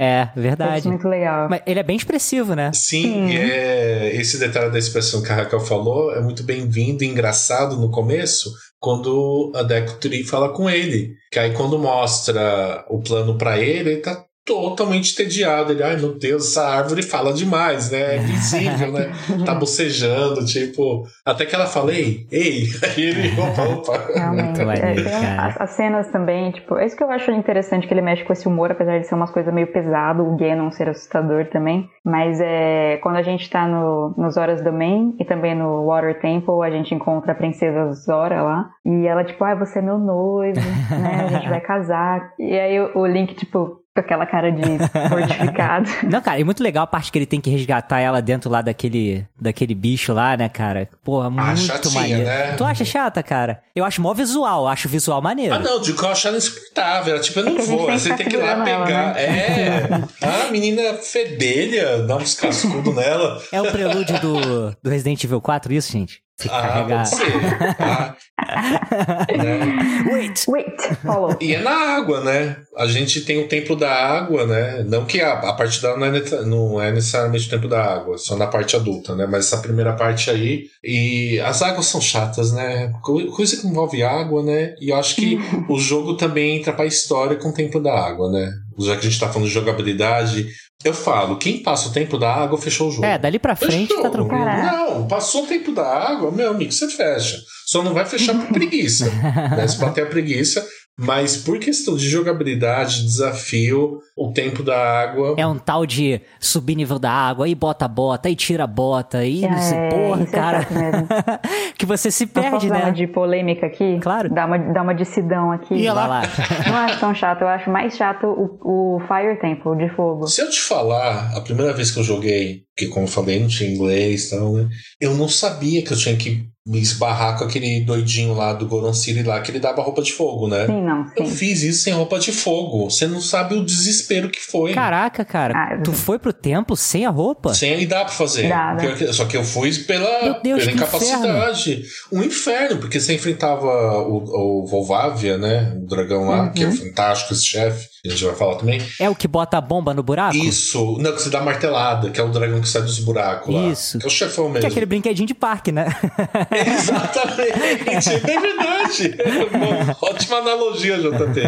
É, 0.00 0.28
verdade. 0.34 0.86
é 0.86 0.90
muito 0.90 1.06
legal. 1.08 1.48
Mas 1.48 1.62
ele 1.64 1.78
é 1.78 1.82
bem 1.82 1.96
expressivo, 1.96 2.54
né? 2.54 2.72
Sim, 2.72 3.28
Sim. 3.28 3.36
é, 3.36 4.16
esse 4.16 4.38
detalhe 4.38 4.70
da 4.70 4.78
expressão 4.78 5.22
que 5.22 5.30
a 5.30 5.36
Raquel 5.36 5.60
falou 5.60 6.12
é 6.12 6.20
muito 6.20 6.42
bem-vindo 6.42 7.04
e 7.04 7.06
engraçado 7.06 7.76
no 7.76 7.90
começo, 7.90 8.50
quando 8.80 9.52
a 9.54 9.62
Deku 9.62 9.94
Tree 10.00 10.24
fala 10.24 10.52
com 10.52 10.68
ele. 10.68 11.14
Que 11.30 11.38
aí 11.38 11.54
quando 11.54 11.78
mostra 11.78 12.84
o 12.88 13.00
plano 13.00 13.38
pra 13.38 13.58
ele, 13.58 13.90
ele 13.90 14.00
tá 14.00 14.24
totalmente 14.44 15.12
entediado. 15.12 15.72
Ele, 15.72 15.82
ai 15.82 15.96
meu 15.96 16.18
Deus, 16.18 16.48
essa 16.48 16.68
árvore 16.68 17.02
fala 17.02 17.32
demais, 17.32 17.90
né? 17.90 18.16
É 18.16 18.18
visível, 18.18 18.92
né? 18.92 19.12
Tá 19.46 19.54
bocejando, 19.54 20.44
tipo. 20.44 21.04
Até 21.24 21.46
que 21.46 21.54
ela 21.54 21.66
fala, 21.66 21.92
ei, 21.92 22.26
ei, 22.30 22.64
aí 22.82 23.02
ele, 23.02 23.40
opa, 23.40 23.62
opa. 23.62 24.12
Realmente. 24.14 24.60
É, 24.60 25.38
as, 25.38 25.60
as 25.60 25.70
cenas 25.70 26.08
também, 26.10 26.50
tipo, 26.52 26.76
é 26.76 26.86
isso 26.86 26.96
que 26.96 27.02
eu 27.02 27.10
acho 27.10 27.30
interessante 27.30 27.86
que 27.86 27.94
ele 27.94 28.02
mexe 28.02 28.24
com 28.24 28.32
esse 28.32 28.46
humor, 28.46 28.70
apesar 28.70 28.98
de 28.98 29.06
ser 29.06 29.14
umas 29.14 29.30
coisas 29.30 29.52
meio 29.52 29.72
pesado, 29.72 30.22
o 30.22 30.36
Ganon 30.36 30.70
ser 30.70 30.88
assustador 30.88 31.46
também. 31.46 31.88
Mas 32.04 32.40
é 32.40 32.98
quando 33.02 33.16
a 33.16 33.22
gente 33.22 33.48
tá 33.48 33.66
no, 33.66 34.14
nos 34.16 34.36
Horas 34.36 34.62
Domain 34.62 35.14
e 35.20 35.24
também 35.24 35.54
no 35.54 35.86
Water 35.86 36.20
Temple, 36.20 36.62
a 36.62 36.70
gente 36.70 36.94
encontra 36.94 37.32
a 37.32 37.34
princesa 37.34 37.92
Zora 37.92 38.42
lá. 38.42 38.70
E 38.84 39.06
ela, 39.06 39.24
tipo, 39.24 39.42
ah, 39.44 39.54
você 39.54 39.78
é 39.78 39.82
meu 39.82 39.98
noivo, 39.98 40.60
né? 40.90 41.26
A 41.26 41.28
gente 41.28 41.48
vai 41.48 41.60
casar. 41.62 42.32
E 42.38 42.58
aí 42.58 42.80
o, 42.80 42.98
o 42.98 43.06
Link, 43.06 43.34
tipo, 43.34 43.81
com 43.94 44.00
aquela 44.00 44.24
cara 44.24 44.50
de 44.50 44.62
mortificado. 45.10 45.90
Não, 46.08 46.20
cara, 46.22 46.40
e 46.40 46.44
muito 46.44 46.62
legal 46.62 46.84
a 46.84 46.86
parte 46.86 47.12
que 47.12 47.18
ele 47.18 47.26
tem 47.26 47.40
que 47.40 47.50
resgatar 47.50 48.00
ela 48.00 48.22
dentro 48.22 48.50
lá 48.50 48.62
daquele, 48.62 49.26
daquele 49.40 49.74
bicho 49.74 50.12
lá, 50.14 50.36
né, 50.36 50.48
cara? 50.48 50.88
Porra, 51.04 51.28
muito 51.28 51.58
chatinha, 51.60 52.00
maneiro. 52.00 52.24
né? 52.24 52.52
Tu 52.56 52.64
acha 52.64 52.84
chata, 52.84 53.22
cara? 53.22 53.60
Eu 53.76 53.84
acho 53.84 54.00
mó 54.00 54.14
visual, 54.14 54.66
acho 54.66 54.88
visual 54.88 55.20
maneiro. 55.20 55.54
Ah, 55.54 55.58
não, 55.58 55.80
de 55.80 55.92
que 55.92 56.02
eu 56.02 56.08
achava 56.08 56.36
insuportável. 56.36 57.14
Era 57.14 57.22
tipo, 57.22 57.40
eu 57.40 57.44
não 57.44 57.58
É 57.58 57.62
vou. 57.62 57.78
tem 57.78 57.88
Aí 57.90 57.94
que 57.96 57.98
você 58.00 58.14
tem 58.14 58.26
que 58.28 58.36
ir 58.36 58.38
lá 58.38 58.48
segurando 58.48 58.68
ela, 58.68 58.84
pegar. 58.86 59.14
né? 59.14 59.22
É. 59.22 59.88
Ah, 60.22 60.50
menina 60.50 60.94
fedelha, 60.94 62.02
dá 62.06 62.16
uns 62.16 62.34
cascudos 62.34 62.94
nela. 62.94 63.42
É 63.52 63.60
o 63.60 63.70
prelúdio 63.70 64.18
do, 64.20 64.70
do 64.82 64.90
Resident 64.90 65.22
Evil 65.24 65.40
4, 65.40 65.72
isso, 65.72 65.92
gente? 65.92 66.20
Se 66.42 66.48
Ah, 66.50 66.60
carregar. 66.62 66.96
pode 67.04 67.08
ser. 67.08 67.76
Ah, 67.78 68.16
né? 69.36 70.04
Wait! 70.12 70.44
Wait, 70.48 70.80
follow. 71.04 71.36
E 71.40 71.54
é 71.54 71.60
na 71.62 71.70
água, 71.96 72.20
né? 72.22 72.56
A 72.76 72.86
gente 72.86 73.20
tem 73.22 73.38
o 73.42 73.48
templo 73.48 73.76
da 73.76 73.90
água, 73.92 74.46
né? 74.46 74.84
Não 74.86 75.04
que 75.04 75.20
a, 75.20 75.32
a 75.34 75.52
parte 75.52 75.80
dela 75.80 75.96
não 75.96 76.06
é, 76.06 76.44
não 76.44 76.82
é 76.82 76.90
necessariamente 76.92 77.46
o 77.46 77.50
templo 77.50 77.68
da 77.68 77.82
água, 77.82 78.18
só 78.18 78.36
na 78.36 78.46
parte 78.46 78.74
adulta, 78.76 79.14
né? 79.14 79.26
Mas 79.30 79.46
essa 79.46 79.58
primeira 79.62 79.92
parte 79.94 80.30
aí. 80.30 80.64
E 80.82 81.38
as 81.40 81.62
águas 81.62 81.86
são 81.86 82.00
chatas, 82.00 82.52
né? 82.52 82.92
Co- 83.02 83.26
Coisa 83.32 83.56
que 83.60 83.66
envolve 83.66 84.02
água, 84.02 84.42
né? 84.42 84.74
E 84.80 84.90
eu 84.90 84.96
acho 84.96 85.16
que 85.16 85.38
o 85.68 85.78
jogo 85.78 86.16
também 86.16 86.58
entra 86.58 86.72
pra 86.72 86.84
história 86.86 87.36
com 87.36 87.50
o 87.50 87.54
tempo 87.54 87.78
da 87.80 87.92
água, 87.92 88.30
né? 88.30 88.50
Já 88.80 88.94
que 88.96 89.06
a 89.06 89.10
gente 89.10 89.20
tá 89.20 89.28
falando 89.28 89.48
de 89.48 89.54
jogabilidade, 89.54 90.48
eu 90.84 90.92
falo, 90.94 91.36
quem 91.38 91.62
passa 91.62 91.88
o 91.88 91.92
tempo 91.92 92.18
da 92.18 92.32
água 92.32 92.58
fechou 92.58 92.88
o 92.88 92.90
jogo. 92.90 93.04
É, 93.04 93.18
dali 93.18 93.38
pra 93.38 93.54
frente 93.56 93.88
tá 93.88 93.96
Fechou. 93.96 94.10
tranquilo. 94.10 94.44
Caraca. 94.44 94.76
Não, 94.76 95.06
passou 95.06 95.44
o 95.44 95.46
tempo 95.46 95.72
da 95.72 95.86
água, 95.86 96.30
meu 96.30 96.50
amigo, 96.50 96.72
você 96.72 96.88
fecha. 96.88 97.36
Só 97.66 97.82
não 97.82 97.94
vai 97.94 98.04
fechar 98.04 98.34
por 98.34 98.48
preguiça. 98.52 99.10
né? 99.10 99.66
Se 99.68 99.78
bater 99.78 100.04
a 100.04 100.06
preguiça. 100.06 100.66
Mas 100.98 101.38
por 101.38 101.58
questão 101.58 101.96
de 101.96 102.06
jogabilidade, 102.08 103.02
desafio, 103.02 103.98
o 104.16 104.30
tempo 104.32 104.62
da 104.62 104.76
água. 104.76 105.34
É 105.38 105.46
um 105.46 105.58
tal 105.58 105.86
de 105.86 106.20
subir 106.38 106.76
nível 106.76 106.98
da 106.98 107.10
água, 107.10 107.48
e 107.48 107.54
bota 107.54 107.86
a 107.86 107.88
bota, 107.88 108.28
e 108.28 108.36
tira 108.36 108.64
a 108.64 108.66
bota, 108.66 109.24
e 109.24 109.40
não 109.40 109.58
sei, 109.58 109.78
É, 109.78 109.88
porra, 109.88 110.22
é 110.22 110.26
cara. 110.26 110.66
mesmo. 110.70 111.08
que 111.78 111.86
você 111.86 112.10
se 112.10 112.26
perde, 112.26 112.68
dar 112.68 112.76
uma 112.76 112.84
né? 112.86 112.90
de 112.92 113.06
polêmica 113.06 113.66
aqui? 113.66 113.98
Claro. 114.00 114.28
Dá 114.32 114.44
uma, 114.44 114.58
dá 114.58 114.82
uma 114.82 114.94
decidão 114.94 115.50
aqui. 115.50 115.74
Vai 115.86 115.94
lá. 115.94 116.22
Não 116.66 116.76
acho 116.76 117.00
tão 117.00 117.14
chato, 117.14 117.42
eu 117.42 117.48
acho 117.48 117.70
mais 117.70 117.96
chato 117.96 118.26
o, 118.26 118.96
o 118.96 119.00
Fire 119.00 119.40
Temple 119.40 119.76
de 119.78 119.94
fogo. 119.96 120.26
Se 120.26 120.42
eu 120.42 120.50
te 120.50 120.60
falar, 120.60 121.32
a 121.34 121.40
primeira 121.40 121.72
vez 121.72 121.90
que 121.90 121.98
eu 122.00 122.04
joguei, 122.04 122.64
que 122.76 122.86
como 122.88 123.04
eu 123.06 123.10
falei, 123.10 123.38
não 123.40 123.48
tinha 123.48 123.70
inglês 123.70 124.26
e 124.26 124.30
tal, 124.30 124.52
né? 124.54 124.68
Eu 125.00 125.14
não 125.14 125.28
sabia 125.28 125.82
que 125.82 125.92
eu 125.92 125.96
tinha 125.96 126.16
que 126.16 126.46
me 126.64 126.78
esbarrar 126.80 127.36
com 127.36 127.44
aquele 127.44 127.80
doidinho 127.80 128.34
lá 128.34 128.52
do 128.52 128.66
Goron 128.68 128.94
City 128.94 129.24
lá, 129.24 129.40
que 129.40 129.50
ele 129.50 129.58
dava 129.58 129.82
roupa 129.82 130.00
de 130.00 130.12
fogo, 130.12 130.46
né? 130.46 130.64
Sim, 130.66 130.80
não, 130.80 131.04
Eu 131.16 131.26
sim. 131.26 131.34
fiz 131.34 131.60
isso 131.64 131.82
sem 131.82 131.92
roupa 131.92 132.20
de 132.20 132.30
fogo. 132.30 132.88
Você 132.88 133.06
não 133.08 133.20
sabe 133.20 133.56
o 133.56 133.64
desespero 133.64 134.30
que 134.30 134.38
foi. 134.40 134.72
Caraca, 134.72 135.24
cara, 135.24 135.52
Ah, 135.56 135.80
tu 135.82 135.92
foi 135.92 136.20
pro 136.20 136.32
templo 136.32 136.76
sem 136.76 137.04
a 137.04 137.10
roupa? 137.10 137.52
Sem 137.52 137.80
e 137.82 137.86
dá 137.86 138.04
pra 138.04 138.14
fazer. 138.14 138.48
Dá, 138.48 138.76
que- 138.96 139.12
Só 139.12 139.24
que 139.24 139.36
eu 139.36 139.42
fui 139.44 139.72
pela, 139.80 140.38
Deus, 140.40 140.60
pela 140.64 140.72
incapacidade. 140.72 141.82
Um 142.12 142.22
inferno, 142.22 142.78
porque 142.78 143.00
você 143.00 143.14
enfrentava 143.14 143.66
o, 144.06 144.62
o 144.62 144.66
Volvávia, 144.66 145.36
né? 145.36 145.74
O 145.76 145.86
dragão 145.86 146.28
lá, 146.28 146.50
que 146.50 146.62
é 146.62 146.66
Uhum. 146.68 146.76
fantástico 146.76 147.32
esse 147.34 147.44
chefe. 147.44 147.88
A 148.04 148.08
gente 148.08 148.24
vai 148.24 148.34
falar 148.34 148.56
também. 148.56 148.82
É 148.98 149.08
o 149.08 149.14
que 149.14 149.28
bota 149.28 149.56
a 149.58 149.60
bomba 149.60 149.94
no 149.94 150.02
buraco? 150.02 150.36
Isso. 150.36 150.96
Não, 150.98 151.12
que 151.12 151.22
você 151.22 151.30
dá 151.30 151.40
martelada, 151.40 152.10
que 152.10 152.18
é 152.20 152.24
o 152.24 152.32
dragão 152.32 152.60
que 152.60 152.68
sai 152.68 152.82
dos 152.82 152.98
buracos 152.98 153.54
lá. 153.54 153.68
Isso. 153.68 153.96
Que 154.00 154.04
é 154.04 154.08
o 154.08 154.10
chefão 154.10 154.46
Que 154.46 154.54
mesmo. 154.54 154.66
é 154.66 154.70
aquele 154.70 154.86
brinquedinho 154.86 155.28
de 155.28 155.34
parque, 155.34 155.70
né? 155.70 155.86
Exatamente, 156.50 158.10
é 158.10 158.40
verdade. 158.40 159.16
Ótima 160.02 160.38
analogia, 160.38 160.98
JP. 160.98 161.40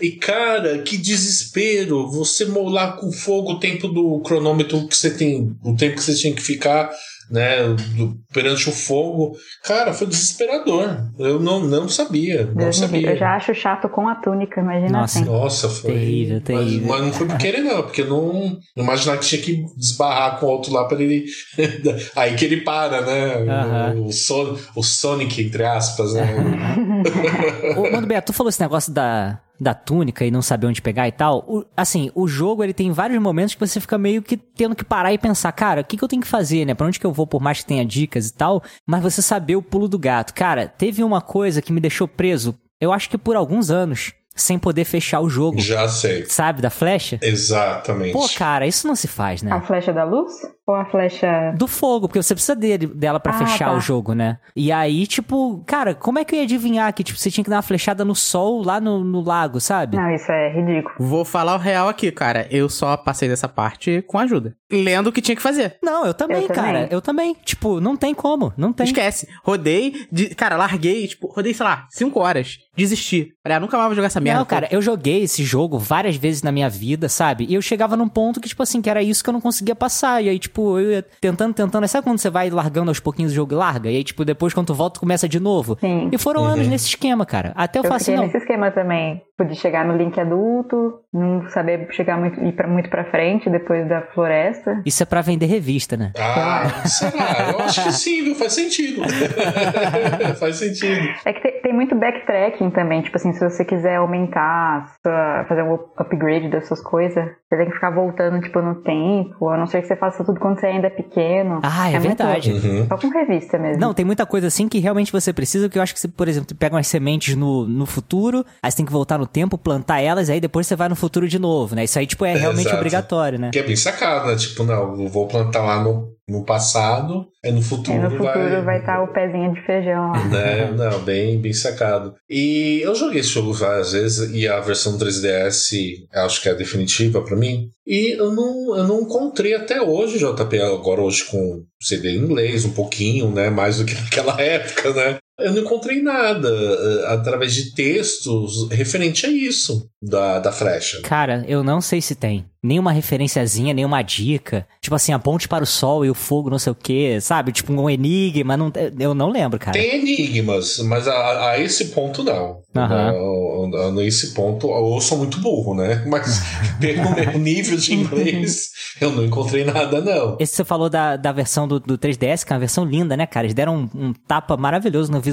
E 0.00 0.10
cara, 0.10 0.78
que 0.78 0.96
desespero 0.96 2.10
você 2.10 2.46
molar 2.46 2.96
com 2.96 3.12
fogo 3.12 3.52
o 3.52 3.60
tempo 3.60 3.86
do 3.86 4.18
cronômetro 4.22 4.88
que 4.88 4.96
você 4.96 5.10
tem, 5.10 5.56
o 5.62 5.76
tempo 5.76 5.94
que 5.94 6.02
você 6.02 6.16
tinha 6.16 6.34
que 6.34 6.42
ficar 6.42 6.90
né? 7.32 7.62
do- 7.96 8.16
perante 8.32 8.68
o 8.68 8.72
fogo. 8.72 9.36
Cara, 9.64 9.92
foi 9.92 10.06
desesperador. 10.06 10.96
Eu 11.18 11.40
não, 11.40 11.60
não 11.60 11.88
sabia. 11.88 12.46
Não 12.46 12.54
Deus 12.54 12.76
sabia. 12.76 13.10
Eu 13.10 13.16
já 13.16 13.34
acho 13.36 13.54
chato 13.54 13.88
com 13.88 14.06
a 14.08 14.14
túnica, 14.16 14.60
imagina 14.60 15.00
Nossa. 15.00 15.18
assim. 15.18 15.28
Nossa, 15.28 15.68
foi. 15.68 15.92
Terrível, 15.92 16.34
mas- 16.36 16.44
terrível. 16.44 16.88
Mas, 16.88 17.00
não 17.02 17.12
foi 17.12 17.26
por 17.26 17.38
querer, 17.38 17.60
não, 17.62 17.82
porque 17.82 18.02
eu 18.02 18.08
não, 18.08 18.58
não 18.76 18.84
imaginava 18.84 19.18
que 19.18 19.26
tinha 19.26 19.40
que 19.42 19.64
desbarrar 19.76 20.38
com 20.38 20.46
o 20.46 20.48
outro 20.50 20.72
lá 20.72 20.84
pra 20.86 21.00
ele. 21.02 21.24
Aí 22.16 22.34
que 22.36 22.44
ele 22.44 22.60
para, 22.60 23.00
né? 23.00 23.34
Aham. 23.50 24.00
O, 24.06 24.12
Son- 24.12 24.56
o 24.76 24.82
Sonic, 24.82 25.42
entre 25.42 25.64
aspas, 25.64 26.14
né? 26.14 26.22
Ô, 27.76 27.90
Mano 27.90 28.06
Beto, 28.06 28.32
tu 28.32 28.36
falou 28.36 28.48
esse 28.48 28.60
negócio 28.60 28.92
da, 28.92 29.40
da 29.60 29.74
túnica 29.74 30.24
e 30.24 30.30
não 30.30 30.42
saber 30.42 30.66
onde 30.66 30.82
pegar 30.82 31.08
e 31.08 31.12
tal. 31.12 31.44
O- 31.46 31.64
assim, 31.76 32.10
o 32.14 32.26
jogo 32.26 32.62
ele 32.62 32.72
tem 32.72 32.90
vários 32.90 33.20
momentos 33.20 33.54
que 33.54 33.60
você 33.66 33.80
fica 33.80 33.96
meio 33.98 34.22
que 34.22 34.36
tendo 34.36 34.74
que 34.76 34.84
parar 34.84 35.12
e 35.12 35.18
pensar, 35.18 35.52
cara, 35.52 35.80
o 35.80 35.84
que, 35.84 35.96
que 35.96 36.04
eu 36.04 36.08
tenho 36.08 36.22
que 36.22 36.28
fazer, 36.28 36.64
né? 36.64 36.74
Pra 36.74 36.86
onde 36.86 36.98
que 37.00 37.06
eu 37.06 37.12
vou, 37.12 37.26
por 37.26 37.40
mais 37.40 37.60
que 37.60 37.66
tenha 37.66 37.84
dicas 37.84 38.28
e 38.28 38.34
tal, 38.34 38.62
mas 38.86 39.02
você 39.02 39.20
saber 39.22 39.56
o 39.56 39.62
pulo 39.62 39.88
do 39.88 39.98
gato. 39.98 40.34
Cara, 40.34 40.66
teve 40.68 41.02
uma 41.02 41.20
coisa 41.20 41.60
que 41.62 41.72
me 41.72 41.80
deixou 41.80 42.06
preso, 42.08 42.54
eu 42.80 42.92
acho 42.92 43.08
que 43.08 43.16
por 43.18 43.36
alguns 43.36 43.70
anos, 43.70 44.12
sem 44.34 44.58
poder 44.58 44.84
fechar 44.84 45.20
o 45.20 45.28
jogo. 45.28 45.60
Já 45.60 45.88
sei. 45.88 46.24
Sabe, 46.26 46.62
da 46.62 46.70
flecha? 46.70 47.18
Exatamente. 47.22 48.12
Pô, 48.12 48.26
cara, 48.36 48.66
isso 48.66 48.86
não 48.86 48.94
se 48.96 49.06
faz, 49.08 49.42
A 49.42 49.46
né? 49.46 49.62
flecha 49.66 49.92
da 49.92 50.04
luz? 50.04 50.32
Ou 50.66 50.74
a 50.76 50.84
flecha. 50.84 51.52
Do 51.56 51.66
fogo, 51.66 52.06
porque 52.08 52.22
você 52.22 52.34
precisa 52.34 52.54
dele, 52.54 52.86
dela 52.86 53.18
pra 53.18 53.32
Ah, 53.34 53.38
fechar 53.38 53.66
tá. 53.70 53.72
o 53.76 53.80
jogo, 53.80 54.14
né? 54.14 54.38
E 54.54 54.70
aí, 54.70 55.06
tipo, 55.06 55.62
cara, 55.66 55.94
como 55.94 56.18
é 56.20 56.24
que 56.24 56.34
eu 56.34 56.38
ia 56.38 56.44
adivinhar 56.44 56.92
que 56.94 57.02
tipo, 57.02 57.18
você 57.18 57.30
tinha 57.30 57.42
que 57.42 57.50
dar 57.50 57.56
uma 57.56 57.62
flechada 57.62 58.04
no 58.04 58.14
sol 58.14 58.62
lá 58.64 58.80
no, 58.80 59.02
no 59.02 59.20
lago, 59.22 59.60
sabe? 59.60 59.96
Não, 59.96 60.10
isso 60.14 60.30
é 60.30 60.52
ridículo. 60.52 60.94
Vou 60.98 61.24
falar 61.24 61.56
o 61.56 61.58
real 61.58 61.88
aqui, 61.88 62.12
cara. 62.12 62.46
Eu 62.50 62.68
só 62.68 62.96
passei 62.96 63.28
dessa 63.28 63.48
parte 63.48 64.02
com 64.06 64.18
ajuda. 64.18 64.54
Lendo 64.72 65.08
o 65.08 65.12
que 65.12 65.20
tinha 65.20 65.36
que 65.36 65.42
fazer. 65.42 65.76
Não, 65.82 66.06
eu 66.06 66.14
também, 66.14 66.42
Eu 66.42 66.48
também. 66.48 66.62
cara. 66.64 66.88
Eu 66.90 67.00
também. 67.02 67.36
Tipo, 67.44 67.80
não 67.80 67.96
tem 67.96 68.14
como. 68.14 68.52
Não 68.56 68.72
tem. 68.72 68.86
Esquece. 68.86 69.28
Rodei, 69.44 70.06
de- 70.10 70.34
cara, 70.34 70.56
larguei, 70.56 71.06
tipo, 71.06 71.28
rodei, 71.28 71.52
sei 71.52 71.64
lá, 71.66 71.86
5 71.90 72.18
horas. 72.20 72.58
Desisti. 72.74 73.34
Falei, 73.42 73.56
ah, 73.56 73.60
nunca 73.60 73.76
mais 73.76 73.88
vou 73.88 73.94
jogar 73.96 74.06
essa 74.06 74.18
merda. 74.20 74.38
Não, 74.40 74.46
cara, 74.46 74.66
eu 74.70 74.80
joguei 74.80 75.22
esse 75.24 75.44
jogo 75.44 75.78
várias 75.78 76.16
vezes 76.16 76.42
na 76.42 76.50
minha 76.50 76.70
vida, 76.70 77.06
sabe? 77.08 77.44
E 77.48 77.54
eu 77.54 77.60
chegava 77.60 77.96
num 77.98 78.08
ponto 78.08 78.40
que, 78.40 78.48
tipo 78.48 78.62
assim, 78.62 78.80
que 78.80 78.88
era 78.88 79.02
isso 79.02 79.22
que 79.22 79.28
eu 79.28 79.32
não 79.34 79.42
conseguia 79.42 79.74
passar. 79.74 80.24
E 80.24 80.28
aí, 80.30 80.38
tipo, 80.38 80.78
eu 80.78 80.92
ia 80.92 81.02
tentando, 81.20 81.52
tentando. 81.52 81.86
Sabe 81.86 82.04
quando 82.04 82.18
você 82.18 82.30
vai 82.30 82.48
largando 82.48 82.90
aos 82.90 82.98
pouquinhos 82.98 83.32
o 83.32 83.34
jogo 83.34 83.52
e 83.52 83.56
larga? 83.56 83.90
E 83.90 83.96
aí, 83.96 84.04
tipo, 84.04 84.24
depois 84.24 84.54
quando 84.54 84.68
tu 84.68 84.74
volta, 84.74 84.94
tu 84.94 85.00
começa 85.00 85.28
de 85.28 85.38
novo. 85.38 85.76
Sim. 85.80 86.08
E 86.10 86.16
foram 86.16 86.44
anos 86.44 86.66
nesse 86.66 86.86
esquema, 86.86 87.26
cara. 87.26 87.52
Até 87.54 87.78
eu, 87.78 87.82
Eu 87.82 87.88
falar 87.88 87.96
assim, 87.96 88.14
não. 88.16 88.22
nesse 88.24 88.38
esquema 88.38 88.70
também. 88.70 89.20
Pude 89.36 89.56
chegar 89.56 89.84
no 89.86 89.96
link 89.96 90.20
adulto, 90.20 91.00
não 91.12 91.48
saber 91.48 91.86
chegar 91.92 92.18
muito, 92.18 92.38
ir 92.44 92.52
pra, 92.52 92.68
muito 92.68 92.90
pra 92.90 93.04
frente 93.10 93.48
depois 93.48 93.88
da 93.88 94.02
floresta. 94.02 94.82
Isso 94.84 95.02
é 95.02 95.06
pra 95.06 95.22
vender 95.22 95.46
revista, 95.46 95.96
né? 95.96 96.12
Ah, 96.18 96.68
será? 96.86 97.50
Eu 97.50 97.60
acho 97.64 97.82
que 97.82 97.92
sim, 97.92 98.24
viu? 98.24 98.34
Faz 98.34 98.52
sentido. 98.52 99.02
Faz 100.38 100.56
sentido. 100.56 101.08
É 101.24 101.32
que 101.32 101.40
tem, 101.40 101.62
tem 101.62 101.72
muito 101.72 101.94
backtracking 101.94 102.70
também, 102.70 103.02
tipo 103.02 103.16
assim, 103.16 103.32
se 103.32 103.40
você 103.40 103.64
quiser 103.64 103.96
aumentar, 103.96 104.92
sua- 105.02 105.44
fazer 105.48 105.62
um 105.62 105.74
up- 105.74 105.92
upgrade 105.96 106.48
das 106.50 106.66
suas 106.68 106.80
coisas, 106.82 107.24
você 107.48 107.56
tem 107.56 107.66
que 107.66 107.72
ficar 107.72 107.90
voltando, 107.90 108.40
tipo, 108.40 108.60
no 108.60 108.76
tempo, 108.82 109.48
a 109.48 109.56
não 109.56 109.66
ser 109.66 109.80
que 109.80 109.86
você 109.88 109.96
faça 109.96 110.24
tudo 110.24 110.40
quando 110.40 110.60
você 110.60 110.66
ainda 110.66 110.86
é 110.88 110.90
pequeno. 110.90 111.60
Ah, 111.62 111.88
é, 111.90 111.98
muito- 111.98 112.08
verdade. 112.08 112.52
Uhum. 112.52 112.86
Só 112.86 112.96
com 112.98 113.08
revista 113.08 113.58
mesmo. 113.58 113.80
Não, 113.80 113.94
tem 113.94 114.04
muita 114.04 114.26
coisa 114.26 114.46
assim 114.48 114.68
que 114.68 114.78
realmente 114.78 115.10
você 115.12 115.32
precisa, 115.32 115.68
que 115.68 115.78
eu 115.78 115.82
acho 115.82 115.94
que 115.94 116.00
você, 116.00 116.08
por 116.08 116.28
exemplo, 116.28 116.54
pega 116.56 116.74
umas 116.76 116.86
sementes 116.86 117.34
no, 117.34 117.66
no 117.66 117.86
futuro, 117.86 118.44
aí 118.62 118.70
você 118.70 118.76
tem 118.76 118.86
que 118.86 118.92
voltar 118.92 119.18
no 119.18 119.26
tempo, 119.32 119.56
plantar 119.56 120.00
elas, 120.00 120.28
aí 120.28 120.40
depois 120.40 120.66
você 120.66 120.76
vai 120.76 120.88
no 120.88 120.96
futuro 120.96 121.26
de 121.26 121.38
novo, 121.38 121.74
né? 121.74 121.84
Isso 121.84 121.98
aí, 121.98 122.06
tipo, 122.06 122.24
é 122.24 122.34
realmente 122.34 122.66
Exato. 122.66 122.76
obrigatório, 122.76 123.38
né? 123.38 123.50
Que 123.52 123.58
é 123.58 123.62
bem 123.62 123.76
sacado, 123.76 124.28
né? 124.28 124.36
Tipo, 124.36 124.64
não, 124.64 125.00
eu 125.02 125.08
vou 125.08 125.26
plantar 125.26 125.62
lá 125.62 125.82
no, 125.82 126.12
no 126.28 126.44
passado, 126.44 127.26
aí 127.44 127.50
no 127.50 127.62
futuro, 127.62 127.96
Aí 127.96 128.02
no 128.02 128.10
futuro 128.10 128.64
vai 128.64 128.78
estar 128.78 129.02
o 129.02 129.08
pezinho 129.08 129.52
de 129.54 129.60
feijão 129.66 130.12
lá. 130.12 130.24
Né? 130.28 130.70
Não, 130.76 131.00
bem, 131.00 131.40
bem 131.40 131.52
sacado. 131.52 132.14
E 132.28 132.80
eu 132.82 132.94
joguei 132.94 133.20
esse 133.20 133.30
jogo 133.30 133.52
várias 133.52 133.92
vezes 133.92 134.30
e 134.32 134.46
a 134.46 134.60
versão 134.60 134.96
3DS 134.96 136.06
acho 136.12 136.40
que 136.40 136.48
é 136.48 136.52
a 136.52 136.56
definitiva 136.56 137.22
pra 137.22 137.36
mim. 137.36 137.68
E 137.86 138.12
eu 138.16 138.30
não, 138.30 138.76
eu 138.76 138.84
não 138.84 139.00
encontrei 139.00 139.54
até 139.54 139.82
hoje, 139.82 140.18
JP, 140.18 140.60
agora 140.60 141.02
hoje 141.02 141.24
com 141.24 141.64
CD 141.80 142.10
em 142.10 142.18
inglês, 142.18 142.64
um 142.64 142.72
pouquinho, 142.72 143.30
né? 143.30 143.50
Mais 143.50 143.78
do 143.78 143.84
que 143.84 143.94
naquela 144.00 144.40
época, 144.40 144.92
né? 144.92 145.18
Eu 145.40 145.52
não 145.52 145.62
encontrei 145.62 146.02
nada 146.02 146.48
eh, 146.48 147.06
através 147.12 147.54
de 147.54 147.74
textos 147.74 148.68
referente 148.70 149.26
a 149.26 149.30
isso 149.30 149.86
da, 150.02 150.38
da 150.38 150.52
flecha. 150.52 151.00
Cara, 151.02 151.44
eu 151.48 151.64
não 151.64 151.80
sei 151.80 152.00
se 152.02 152.14
tem. 152.14 152.44
Nenhuma 152.64 152.92
referenciazinha, 152.92 153.74
nenhuma 153.74 154.02
dica. 154.02 154.64
Tipo 154.80 154.94
assim, 154.94 155.12
a 155.12 155.18
ponte 155.18 155.48
para 155.48 155.64
o 155.64 155.66
sol 155.66 156.04
e 156.04 156.10
o 156.10 156.14
fogo, 156.14 156.48
não 156.48 156.60
sei 156.60 156.70
o 156.70 156.76
quê, 156.76 157.18
sabe? 157.20 157.50
Tipo 157.50 157.72
um 157.72 157.90
enigma, 157.90 158.56
não, 158.56 158.70
eu 159.00 159.14
não 159.14 159.30
lembro, 159.30 159.58
cara. 159.58 159.72
Tem 159.76 159.96
enigmas, 160.00 160.78
mas 160.78 161.08
a, 161.08 161.50
a 161.50 161.58
esse 161.58 161.86
ponto 161.86 162.22
não. 162.22 162.60
A- 162.74 162.84
a- 163.10 163.90
Nesse 163.92 164.32
ponto, 164.34 164.68
eu 164.68 165.00
sou 165.00 165.18
muito 165.18 165.40
burro, 165.40 165.74
né? 165.74 166.04
Mas 166.08 166.40
pelo 166.80 167.14
meu 167.14 167.38
nível 167.38 167.76
de 167.76 167.94
inglês, 167.94 168.70
eu 169.00 169.10
não 169.12 169.24
encontrei 169.24 169.64
nada, 169.64 170.00
não. 170.00 170.36
Esse 170.40 170.56
você 170.56 170.64
falou 170.64 170.88
da, 170.90 171.16
da 171.16 171.32
versão 171.32 171.66
do, 171.68 171.78
do 171.80 171.96
3DS, 171.98 172.44
que 172.44 172.52
é 172.52 172.54
uma 172.54 172.60
versão 172.60 172.84
linda, 172.84 173.16
né, 173.16 173.26
cara? 173.26 173.46
Eles 173.46 173.54
deram 173.54 173.88
um, 173.94 174.06
um 174.08 174.12
tapa 174.12 174.56
maravilhoso 174.56 175.10
no 175.12 175.20
visual, 175.20 175.31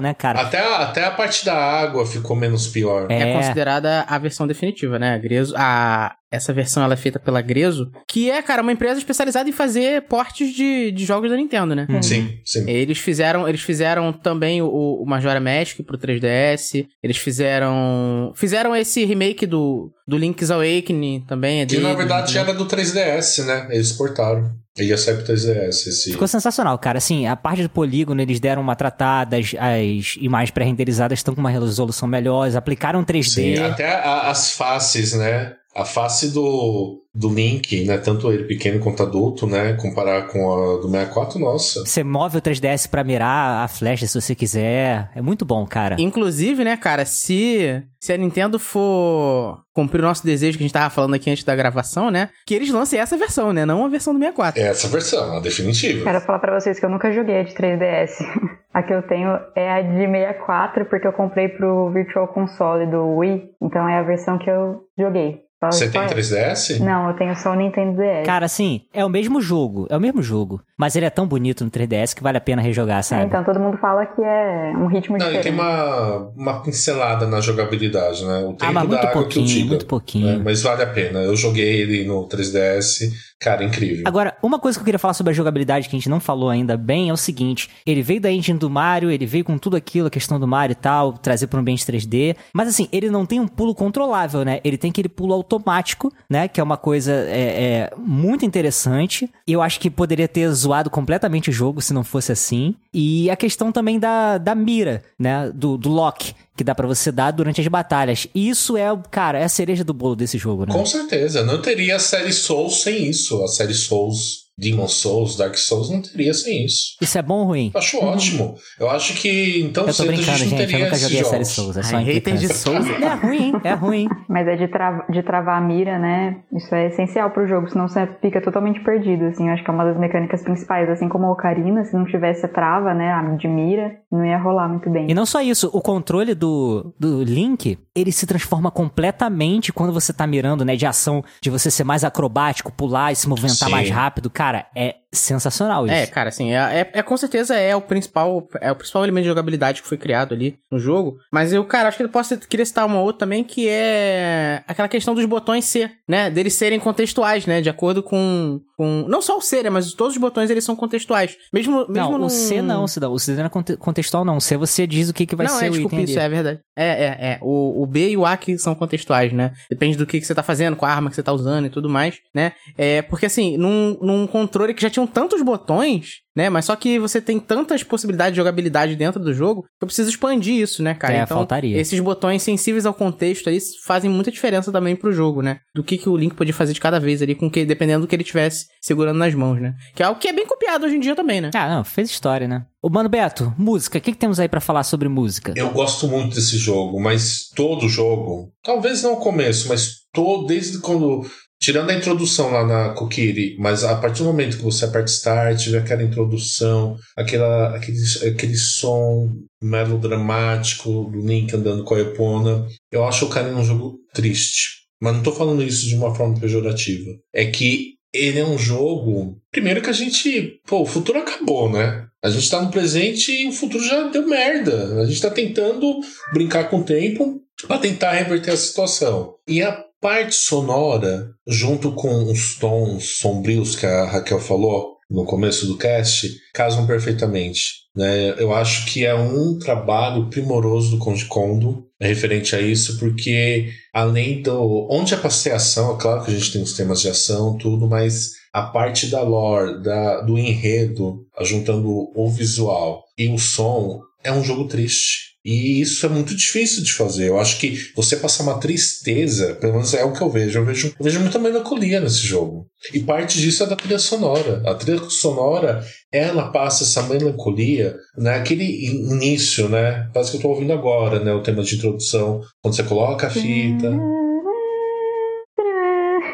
né, 0.00 0.14
cara? 0.14 0.40
Até, 0.42 0.58
a- 0.58 0.76
até 0.78 1.04
a 1.04 1.10
parte 1.10 1.44
da 1.44 1.54
água 1.54 2.06
ficou 2.06 2.36
menos 2.36 2.66
pior. 2.68 3.06
É. 3.10 3.30
É 3.30 3.36
considerada 3.36 4.04
a 4.06 4.18
versão 4.18 4.46
definitiva, 4.46 4.98
né? 4.98 5.14
A 5.14 5.18
Grezo, 5.18 5.54
a, 5.56 6.14
essa 6.30 6.52
versão 6.52 6.82
ela 6.82 6.94
é 6.94 6.96
feita 6.96 7.18
pela 7.18 7.40
Grezo, 7.40 7.90
que 8.08 8.30
é, 8.30 8.40
cara, 8.42 8.62
uma 8.62 8.72
empresa 8.72 8.98
especializada 8.98 9.48
em 9.48 9.52
fazer 9.52 10.02
portes 10.02 10.54
de, 10.54 10.90
de 10.92 11.04
jogos 11.04 11.30
da 11.30 11.36
Nintendo, 11.36 11.74
né? 11.74 11.86
Sim, 12.02 12.38
sim. 12.44 12.68
Eles 12.70 12.98
fizeram, 12.98 13.48
eles 13.48 13.60
fizeram 13.62 14.12
também 14.12 14.62
o, 14.62 14.68
o 14.68 15.04
Majora 15.06 15.40
Mask 15.40 15.78
pro 15.86 15.98
3DS. 15.98 16.86
Eles 17.02 17.16
fizeram, 17.16 18.32
fizeram 18.36 18.74
esse 18.76 19.04
remake 19.04 19.46
do, 19.46 19.90
do 20.06 20.16
Link's 20.16 20.50
Awakening 20.50 21.24
também. 21.26 21.60
É 21.62 21.66
Que 21.66 21.78
na 21.78 21.94
verdade 21.94 22.34
né? 22.34 22.40
era 22.40 22.54
do 22.54 22.66
3DS, 22.66 23.44
né? 23.44 23.68
Eles 23.70 23.92
portaram. 23.92 24.50
Sair 24.98 25.16
pro 25.16 25.24
3DS 25.34 25.68
esse. 25.88 26.12
Ficou 26.12 26.26
sensacional, 26.28 26.78
cara. 26.78 26.98
Assim, 26.98 27.26
a 27.26 27.36
parte 27.36 27.62
do 27.62 27.68
polígono, 27.68 28.20
eles 28.20 28.40
deram 28.40 28.62
uma 28.62 28.74
tratada, 28.76 29.36
as, 29.36 29.54
as 29.58 30.16
imagens 30.20 30.50
pré-renderizadas 30.50 31.18
estão 31.18 31.34
com 31.34 31.40
uma 31.40 31.50
resolução 31.50 32.08
melhor, 32.08 32.44
eles 32.44 32.56
aplicaram 32.56 33.04
3D. 33.04 33.56
Sim, 33.56 33.58
até 33.62 33.86
a- 33.92 34.30
as 34.30 34.52
faces, 34.52 35.12
né? 35.14 35.54
A 35.74 35.84
face 35.84 36.32
do, 36.32 37.00
do 37.14 37.28
Link, 37.28 37.84
né? 37.84 37.98
Tanto 37.98 38.32
ele 38.32 38.44
pequeno 38.44 38.80
quanto 38.80 39.02
adulto, 39.02 39.46
né? 39.46 39.74
Comparar 39.74 40.26
com 40.28 40.52
a 40.52 40.80
do 40.80 40.88
64, 40.90 41.38
nossa. 41.38 41.80
Você 41.84 42.02
move 42.02 42.38
o 42.38 42.42
3DS 42.42 42.88
pra 42.88 43.04
mirar 43.04 43.64
a 43.64 43.68
flecha 43.68 44.06
se 44.06 44.20
você 44.20 44.34
quiser. 44.34 45.10
É 45.14 45.22
muito 45.22 45.44
bom, 45.44 45.64
cara. 45.66 45.96
Inclusive, 45.98 46.64
né, 46.64 46.76
cara, 46.76 47.04
se, 47.04 47.82
se 48.00 48.12
a 48.12 48.16
Nintendo 48.16 48.58
for 48.58 49.60
cumprir 49.72 50.00
o 50.00 50.04
nosso 50.04 50.24
desejo 50.24 50.58
que 50.58 50.64
a 50.64 50.66
gente 50.66 50.72
tava 50.72 50.90
falando 50.90 51.14
aqui 51.14 51.30
antes 51.30 51.44
da 51.44 51.54
gravação, 51.54 52.10
né? 52.10 52.30
Que 52.46 52.54
eles 52.54 52.70
lancem 52.70 52.98
essa 52.98 53.16
versão, 53.16 53.52
né? 53.52 53.64
Não 53.64 53.84
a 53.84 53.88
versão 53.88 54.12
do 54.12 54.18
64. 54.18 54.60
É 54.60 54.66
essa 54.66 54.88
versão, 54.88 55.36
a 55.36 55.40
definitiva. 55.40 56.04
Quero 56.04 56.20
falar 56.20 56.38
pra 56.38 56.58
vocês 56.58 56.78
que 56.78 56.84
eu 56.84 56.90
nunca 56.90 57.12
joguei 57.12 57.40
a 57.40 57.42
de 57.44 57.54
3DS. 57.54 58.10
A 58.72 58.84
que 58.84 58.94
eu 58.94 59.02
tenho 59.02 59.30
é 59.56 59.68
a 59.68 59.82
de 59.82 60.06
64, 60.06 60.84
porque 60.84 61.04
eu 61.04 61.12
comprei 61.12 61.48
pro 61.48 61.90
Virtual 61.90 62.28
Console 62.28 62.86
do 62.86 63.16
Wii. 63.16 63.50
Então 63.60 63.88
é 63.88 63.98
a 63.98 64.02
versão 64.04 64.38
que 64.38 64.48
eu 64.48 64.82
joguei. 64.96 65.40
Só- 65.62 65.70
Você 65.72 65.90
tem 65.90 66.00
essa. 66.00 66.14
3DS? 66.14 66.78
Não, 66.80 67.08
eu 67.10 67.16
tenho 67.16 67.36
só 67.36 67.52
o 67.52 67.54
Nintendo 67.54 67.96
DS. 67.98 68.24
Cara, 68.24 68.46
assim, 68.46 68.82
é 68.94 69.04
o 69.04 69.08
mesmo 69.10 69.40
jogo, 69.42 69.86
é 69.90 69.96
o 69.96 70.00
mesmo 70.00 70.22
jogo. 70.22 70.62
Mas 70.78 70.96
ele 70.96 71.04
é 71.04 71.10
tão 71.10 71.26
bonito 71.26 71.62
no 71.64 71.70
3DS 71.70 72.14
que 72.14 72.22
vale 72.22 72.38
a 72.38 72.40
pena 72.40 72.62
rejogar, 72.62 73.00
É, 73.00 73.02
sabe? 73.02 73.24
então 73.26 73.44
todo 73.44 73.60
mundo 73.60 73.76
fala 73.76 74.06
que 74.06 74.22
é 74.22 74.72
um 74.78 74.86
ritmo 74.86 75.18
Não, 75.18 75.26
ele 75.26 75.36
diferente. 75.38 75.42
tem 75.42 75.52
uma, 75.52 76.30
uma 76.34 76.62
pincelada 76.62 77.26
na 77.26 77.40
jogabilidade, 77.42 78.24
né? 78.24 78.38
O 78.38 78.54
tempo 78.54 78.64
ah, 78.64 78.72
mas 78.72 78.82
da 78.84 78.88
muito 78.88 78.94
água 79.00 79.10
que 79.10 79.18
eu 79.18 79.22
pouquinho, 79.22 79.46
diga. 79.46 79.66
muito 79.68 79.86
pouquinho. 79.86 80.26
né? 80.38 80.42
Mas 80.42 80.62
vale 80.62 80.82
a 80.82 80.86
pena. 80.86 81.18
Eu 81.20 81.36
joguei 81.36 81.82
ele 81.82 82.04
no 82.06 82.26
3DS, 82.26 83.10
cara, 83.38 83.62
incrível. 83.62 84.04
Agora, 84.06 84.34
uma 84.42 84.58
coisa 84.58 84.78
que 84.78 84.82
eu 84.82 84.84
queria 84.86 84.98
falar 84.98 85.12
sobre 85.14 85.30
a 85.32 85.34
jogabilidade 85.34 85.88
que 85.88 85.94
a 85.94 85.98
gente 85.98 86.08
não 86.08 86.20
falou 86.20 86.48
ainda 86.48 86.76
bem 86.78 87.10
é 87.10 87.12
o 87.12 87.16
seguinte: 87.16 87.68
ele 87.86 88.02
veio 88.02 88.20
da 88.20 88.30
engine 88.32 88.58
do 88.58 88.70
Mario, 88.70 89.10
ele 89.10 89.26
veio 89.26 89.44
com 89.44 89.58
tudo 89.58 89.76
aquilo, 89.76 90.06
a 90.06 90.10
questão 90.10 90.40
do 90.40 90.46
Mario 90.48 90.72
e 90.72 90.76
tal, 90.76 91.12
trazer 91.12 91.46
para 91.48 91.58
um 91.58 91.60
ambiente 91.60 91.84
3D. 91.84 92.34
Mas 92.54 92.68
assim, 92.68 92.88
ele 92.90 93.10
não 93.10 93.26
tem 93.26 93.38
um 93.38 93.46
pulo 93.48 93.74
controlável, 93.74 94.44
né? 94.44 94.60
Ele 94.64 94.78
tem 94.78 94.90
aquele 94.90 95.08
pulo 95.10 95.34
automático, 95.54 96.12
né? 96.28 96.48
Que 96.48 96.60
é 96.60 96.62
uma 96.62 96.76
coisa 96.76 97.12
é, 97.12 97.90
é, 97.90 97.92
muito 97.96 98.44
interessante. 98.44 99.30
Eu 99.46 99.60
acho 99.60 99.80
que 99.80 99.90
poderia 99.90 100.28
ter 100.28 100.50
zoado 100.52 100.90
completamente 100.90 101.50
o 101.50 101.52
jogo 101.52 101.80
se 101.80 101.92
não 101.92 102.04
fosse 102.04 102.32
assim. 102.32 102.74
E 102.92 103.30
a 103.30 103.36
questão 103.36 103.72
também 103.72 103.98
da, 103.98 104.38
da 104.38 104.54
mira, 104.54 105.02
né? 105.18 105.50
Do, 105.54 105.76
do 105.76 105.88
lock 105.88 106.34
que 106.56 106.64
dá 106.64 106.74
pra 106.74 106.86
você 106.86 107.10
dar 107.10 107.30
durante 107.30 107.60
as 107.60 107.68
batalhas. 107.68 108.26
Isso 108.34 108.76
é, 108.76 108.84
cara, 109.10 109.38
é 109.38 109.44
a 109.44 109.48
cereja 109.48 109.82
do 109.82 109.94
bolo 109.94 110.14
desse 110.14 110.36
jogo, 110.36 110.66
né? 110.66 110.72
Com 110.74 110.84
certeza. 110.84 111.42
Não 111.42 111.62
teria 111.62 111.96
a 111.96 111.98
série 111.98 112.32
Souls 112.32 112.82
sem 112.82 113.08
isso. 113.08 113.42
A 113.42 113.48
série 113.48 113.72
Souls 113.72 114.49
Demon 114.60 114.86
Souls, 114.86 115.36
Dark 115.36 115.56
Souls, 115.56 115.90
não 115.90 116.02
teria 116.02 116.34
sem 116.34 116.66
isso. 116.66 116.96
Isso 117.00 117.16
é 117.16 117.22
bom 117.22 117.38
ou 117.38 117.44
ruim? 117.46 117.70
Acho 117.74 117.98
ótimo. 118.04 118.56
Eu 118.78 118.90
acho 118.90 119.14
que 119.14 119.62
então 119.62 119.84
Eu 119.84 119.86
tô 119.86 119.92
cedo 119.94 120.10
a 120.10 120.12
brincando, 120.12 120.38
gente 120.38 120.50
não 120.50 120.58
gente. 120.58 120.60
Eu 120.60 120.66
teria 120.68 120.84
nunca 120.84 120.96
esses 120.96 121.08
joguei 121.08 121.20
a 121.20 121.24
série. 121.24 121.44
Souls. 121.44 121.76
É 121.78 121.82
só 121.82 121.96
Ai, 121.96 122.04
hater 122.04 122.36
de. 122.36 122.48
Souls. 122.52 122.86
É 122.86 123.14
ruim, 123.14 123.52
é 123.64 123.72
ruim. 123.72 124.08
Mas 124.28 124.46
é 124.46 124.56
de, 124.56 124.68
tra 124.68 125.06
de 125.08 125.22
travar 125.22 125.56
a 125.56 125.60
mira, 125.60 125.98
né? 125.98 126.36
Isso 126.52 126.74
é 126.74 126.88
essencial 126.88 127.30
pro 127.30 127.46
jogo, 127.46 127.68
senão 127.70 127.88
você 127.88 128.06
fica 128.20 128.40
totalmente 128.42 128.80
perdido, 128.80 129.24
assim. 129.24 129.48
Eu 129.48 129.54
acho 129.54 129.64
que 129.64 129.70
é 129.70 129.72
uma 129.72 129.84
das 129.84 129.98
mecânicas 129.98 130.42
principais. 130.42 130.88
Assim 130.90 131.08
como 131.08 131.26
a 131.26 131.32
Ocarina, 131.32 131.84
se 131.84 131.94
não 131.94 132.04
tivesse 132.04 132.44
a 132.44 132.48
trava, 132.48 132.92
né, 132.92 133.10
a 133.12 133.22
de 133.36 133.48
mira, 133.48 133.92
não 134.10 134.24
ia 134.24 134.38
rolar 134.38 134.68
muito 134.68 134.90
bem. 134.90 135.10
E 135.10 135.14
não 135.14 135.24
só 135.24 135.40
isso, 135.40 135.70
o 135.72 135.80
controle 135.80 136.34
do, 136.34 136.92
do 136.98 137.22
Link, 137.22 137.78
ele 137.94 138.12
se 138.12 138.26
transforma 138.26 138.70
completamente 138.70 139.72
quando 139.72 139.92
você 139.92 140.12
tá 140.12 140.26
mirando, 140.26 140.64
né, 140.64 140.76
de 140.76 140.86
ação, 140.86 141.24
de 141.40 141.50
você 141.50 141.70
ser 141.70 141.84
mais 141.84 142.04
acrobático, 142.04 142.72
pular 142.72 143.12
e 143.12 143.16
se 143.16 143.28
movimentar 143.28 143.68
Sim. 143.68 143.70
mais 143.70 143.90
rápido. 143.90 144.28
Cara, 144.28 144.49
é 144.74 144.99
sensacional 145.12 145.86
isso. 145.86 145.94
É, 145.94 146.06
cara, 146.06 146.28
assim, 146.28 146.52
é, 146.52 146.56
é, 146.56 146.90
é- 146.94 147.02
com 147.02 147.16
certeza 147.16 147.56
é 147.56 147.74
o 147.74 147.80
principal 147.80 148.46
é 148.60 148.70
o 148.70 148.76
principal 148.76 149.02
elemento 149.04 149.24
de 149.24 149.28
jogabilidade 149.28 149.82
que 149.82 149.88
foi 149.88 149.98
criado 149.98 150.34
ali 150.34 150.56
no 150.70 150.78
jogo. 150.78 151.18
Mas 151.32 151.52
eu, 151.52 151.64
cara, 151.64 151.88
acho 151.88 151.96
que 151.96 152.02
eu 152.04 152.08
posso 152.08 152.38
queria 152.38 152.64
citar 152.64 152.86
uma 152.86 153.00
outra 153.00 153.20
também 153.20 153.42
que 153.42 153.68
é 153.68 154.62
aquela 154.66 154.88
questão 154.88 155.14
dos 155.14 155.24
botões 155.24 155.64
ser, 155.64 155.92
né? 156.08 156.30
Deles 156.30 156.54
serem 156.54 156.78
contextuais, 156.78 157.46
né? 157.46 157.60
De 157.60 157.68
acordo 157.68 158.02
com, 158.02 158.60
com 158.76 159.04
não 159.08 159.20
só 159.20 159.36
o 159.36 159.40
ser, 159.40 159.64
né, 159.64 159.70
mas 159.70 159.92
todos 159.92 160.14
os 160.14 160.20
botões 160.20 160.48
eles 160.50 160.64
são 160.64 160.76
contextuais. 160.76 161.36
Mesmo 161.52 161.86
mesmo 161.88 162.12
não, 162.12 162.18
num... 162.18 162.26
o 162.26 162.30
C 162.30 162.62
não, 162.62 162.86
Cidão. 162.86 163.12
O 163.12 163.18
C 163.18 163.32
não 163.34 163.44
é 163.44 163.48
conte- 163.48 163.76
contextual, 163.76 164.24
não. 164.24 164.36
O 164.36 164.40
C 164.40 164.56
você 164.56 164.86
diz 164.86 165.08
o 165.08 165.14
que, 165.14 165.26
que 165.26 165.36
vai 165.36 165.46
não, 165.46 165.54
ser 165.58 165.66
é, 165.66 165.68
o 165.68 165.72
desculpa, 165.72 165.96
item 165.96 166.04
isso 166.04 166.18
ali. 166.18 166.26
é 166.26 166.28
verdade. 166.28 166.60
É, 166.76 166.86
é, 166.88 167.06
é. 167.32 167.38
O, 167.42 167.82
o 167.82 167.86
B 167.86 168.10
e 168.10 168.16
o 168.16 168.24
A 168.24 168.36
que 168.36 168.56
são 168.58 168.74
contextuais, 168.74 169.32
né? 169.32 169.52
Depende 169.68 169.96
do 169.96 170.06
que, 170.06 170.20
que 170.20 170.26
você 170.26 170.34
tá 170.34 170.42
fazendo, 170.42 170.76
com 170.76 170.86
a 170.86 170.90
arma 170.90 171.10
que 171.10 171.16
você 171.16 171.22
tá 171.22 171.32
usando 171.32 171.66
e 171.66 171.70
tudo 171.70 171.88
mais, 171.88 172.16
né? 172.34 172.52
É, 172.78 173.02
porque 173.02 173.26
assim, 173.26 173.56
num, 173.56 173.98
num 174.00 174.26
controle 174.26 174.72
que 174.72 174.80
já 174.82 174.88
tinham 175.00 175.06
tantos 175.06 175.42
botões, 175.42 176.20
né? 176.36 176.50
Mas 176.50 176.66
só 176.66 176.76
que 176.76 176.98
você 176.98 177.20
tem 177.20 177.38
tantas 177.38 177.82
possibilidades 177.82 178.32
de 178.32 178.36
jogabilidade 178.36 178.94
dentro 178.96 179.20
do 179.20 179.32
jogo, 179.32 179.62
que 179.62 179.84
eu 179.84 179.86
preciso 179.86 180.10
expandir 180.10 180.54
isso, 180.54 180.82
né, 180.82 180.94
cara? 180.94 181.14
É, 181.14 181.22
então, 181.22 181.38
faltaria. 181.38 181.78
esses 181.78 181.98
botões 182.00 182.42
sensíveis 182.42 182.86
ao 182.86 182.94
contexto 182.94 183.48
aí 183.48 183.58
fazem 183.84 184.10
muita 184.10 184.30
diferença 184.30 184.70
também 184.70 184.94
pro 184.94 185.12
jogo, 185.12 185.42
né? 185.42 185.60
Do 185.74 185.82
que, 185.82 185.96
que 185.96 186.08
o 186.08 186.16
Link 186.16 186.34
podia 186.34 186.54
fazer 186.54 186.72
de 186.72 186.80
cada 186.80 187.00
vez 187.00 187.22
ali, 187.22 187.34
com 187.34 187.50
que, 187.50 187.64
dependendo 187.64 188.02
do 188.02 188.08
que 188.08 188.14
ele 188.14 188.24
tivesse 188.24 188.66
segurando 188.80 189.18
nas 189.18 189.34
mãos, 189.34 189.60
né? 189.60 189.74
Que 189.94 190.02
é 190.02 190.06
algo 190.06 190.20
que 190.20 190.28
é 190.28 190.32
bem 190.32 190.46
copiado 190.46 190.86
hoje 190.86 190.96
em 190.96 191.00
dia 191.00 191.16
também, 191.16 191.40
né? 191.40 191.50
Ah, 191.54 191.76
não, 191.76 191.84
fez 191.84 192.10
história, 192.10 192.46
né? 192.46 192.66
Ô, 192.82 192.88
Mano 192.88 193.08
Beto, 193.08 193.54
música. 193.58 193.98
O 193.98 194.00
que, 194.00 194.12
que 194.12 194.18
temos 194.18 194.40
aí 194.40 194.48
pra 194.48 194.60
falar 194.60 194.84
sobre 194.84 195.08
música? 195.08 195.52
Eu 195.54 195.70
gosto 195.70 196.08
muito 196.08 196.34
desse 196.34 196.56
jogo, 196.56 196.98
mas 196.98 197.50
todo 197.54 197.88
jogo, 197.88 198.52
talvez 198.62 199.02
não 199.02 199.14
o 199.14 199.20
começo, 199.20 199.68
mas 199.68 200.00
todo, 200.12 200.46
desde 200.46 200.78
quando. 200.78 201.26
Tirando 201.60 201.90
a 201.90 201.94
introdução 201.94 202.50
lá 202.50 202.66
na 202.66 202.94
Kokiri, 202.94 203.54
mas 203.58 203.84
a 203.84 203.94
partir 203.96 204.22
do 204.22 204.28
momento 204.28 204.56
que 204.56 204.62
você 204.62 204.86
aperta 204.86 205.10
Start, 205.10 205.66
vê 205.66 205.76
aquela 205.76 206.02
introdução, 206.02 206.96
aquela, 207.14 207.76
aquele, 207.76 207.98
aquele 208.28 208.56
som 208.56 209.30
melodramático 209.62 211.10
do 211.12 211.20
Link 211.20 211.54
andando 211.54 211.84
com 211.84 211.94
a 211.94 212.00
Epona, 212.00 212.66
eu 212.90 213.04
acho 213.04 213.26
o 213.26 213.28
Ocarina 213.28 213.58
um 213.58 213.64
jogo 213.64 213.98
triste. 214.14 214.80
Mas 215.02 215.14
não 215.14 215.22
tô 215.22 215.32
falando 215.32 215.62
isso 215.62 215.86
de 215.86 215.94
uma 215.94 216.14
forma 216.14 216.38
pejorativa. 216.40 217.10
É 217.32 217.44
que 217.44 217.94
ele 218.12 218.38
é 218.38 218.44
um 218.44 218.58
jogo. 218.58 219.38
Primeiro 219.50 219.82
que 219.82 219.90
a 219.90 219.94
gente. 219.94 220.60
Pô, 220.66 220.82
o 220.82 220.86
futuro 220.86 221.18
acabou, 221.18 221.70
né? 221.70 222.06
A 222.22 222.28
gente 222.28 222.50
tá 222.50 222.60
no 222.60 222.70
presente 222.70 223.32
e 223.32 223.48
o 223.48 223.52
futuro 223.52 223.82
já 223.82 224.08
deu 224.08 224.26
merda. 224.26 225.00
A 225.00 225.06
gente 225.06 225.22
tá 225.22 225.30
tentando 225.30 226.00
brincar 226.32 226.68
com 226.68 226.80
o 226.80 226.84
tempo 226.84 227.40
pra 227.66 227.78
tentar 227.78 228.12
reverter 228.12 228.50
a 228.50 228.56
situação. 228.56 229.34
E 229.48 229.62
a 229.62 229.84
parte 230.00 230.34
sonora, 230.34 231.30
junto 231.46 231.92
com 231.92 232.30
os 232.30 232.56
tons 232.58 233.18
sombrios 233.18 233.76
que 233.76 233.86
a 233.86 234.06
Raquel 234.06 234.40
falou 234.40 234.96
no 235.10 235.24
começo 235.24 235.66
do 235.66 235.76
cast, 235.76 236.30
casam 236.54 236.86
perfeitamente. 236.86 237.80
Né? 237.94 238.34
Eu 238.38 238.54
acho 238.54 238.86
que 238.86 239.04
é 239.04 239.14
um 239.14 239.58
trabalho 239.58 240.30
primoroso 240.30 240.92
do 240.92 240.98
Conde 240.98 241.24
Kondo 241.26 241.84
referente 242.00 242.54
a 242.54 242.60
isso, 242.60 242.98
porque 242.98 243.68
além 243.92 244.40
do. 244.42 244.88
Onde 244.90 245.12
é 245.12 245.16
pra 245.16 245.28
ser 245.28 245.52
ação, 245.52 245.94
é 245.94 246.00
claro 246.00 246.24
que 246.24 246.30
a 246.30 246.34
gente 246.34 246.52
tem 246.52 246.62
os 246.62 246.74
temas 246.74 247.00
de 247.00 247.08
ação, 247.08 247.58
tudo, 247.58 247.88
mas 247.88 248.30
a 248.52 248.62
parte 248.62 249.08
da 249.08 249.22
lore, 249.22 249.82
da, 249.82 250.20
do 250.22 250.38
enredo, 250.38 251.26
juntando 251.42 252.10
o 252.14 252.30
visual 252.30 253.02
e 253.18 253.28
o 253.28 253.38
som, 253.38 254.00
é 254.22 254.32
um 254.32 254.44
jogo 254.44 254.68
triste. 254.68 255.29
E 255.44 255.80
isso 255.80 256.04
é 256.04 256.08
muito 256.08 256.34
difícil 256.36 256.82
de 256.82 256.92
fazer. 256.92 257.28
Eu 257.28 257.40
acho 257.40 257.58
que 257.58 257.76
você 257.96 258.16
passar 258.16 258.42
uma 258.42 258.58
tristeza, 258.60 259.54
pelo 259.54 259.72
menos 259.72 259.94
é 259.94 260.04
o 260.04 260.12
que 260.12 260.20
eu 260.20 260.28
vejo. 260.28 260.58
Eu 260.58 260.64
vejo, 260.66 260.88
eu 260.88 261.04
vejo 261.04 261.20
muita 261.20 261.38
melancolia 261.38 262.00
nesse 262.00 262.26
jogo. 262.26 262.66
E 262.92 263.00
parte 263.00 263.38
disso 263.40 263.62
é 263.62 263.66
da 263.66 263.76
trilha 263.76 263.98
sonora. 263.98 264.62
A 264.66 264.74
trilha 264.74 265.00
sonora, 265.08 265.84
ela 266.12 266.50
passa 266.50 266.84
essa 266.84 267.02
melancolia 267.04 267.96
naquele 268.18 268.64
início, 268.64 269.68
né? 269.68 270.08
Parece 270.12 270.32
que 270.32 270.36
eu 270.36 270.42
tô 270.42 270.48
ouvindo 270.48 270.72
agora, 270.72 271.22
né? 271.24 271.32
O 271.32 271.42
tema 271.42 271.62
de 271.62 271.76
introdução. 271.76 272.40
Quando 272.62 272.76
você 272.76 272.82
coloca 272.82 273.26
a 273.26 273.30
fita. 273.30 273.90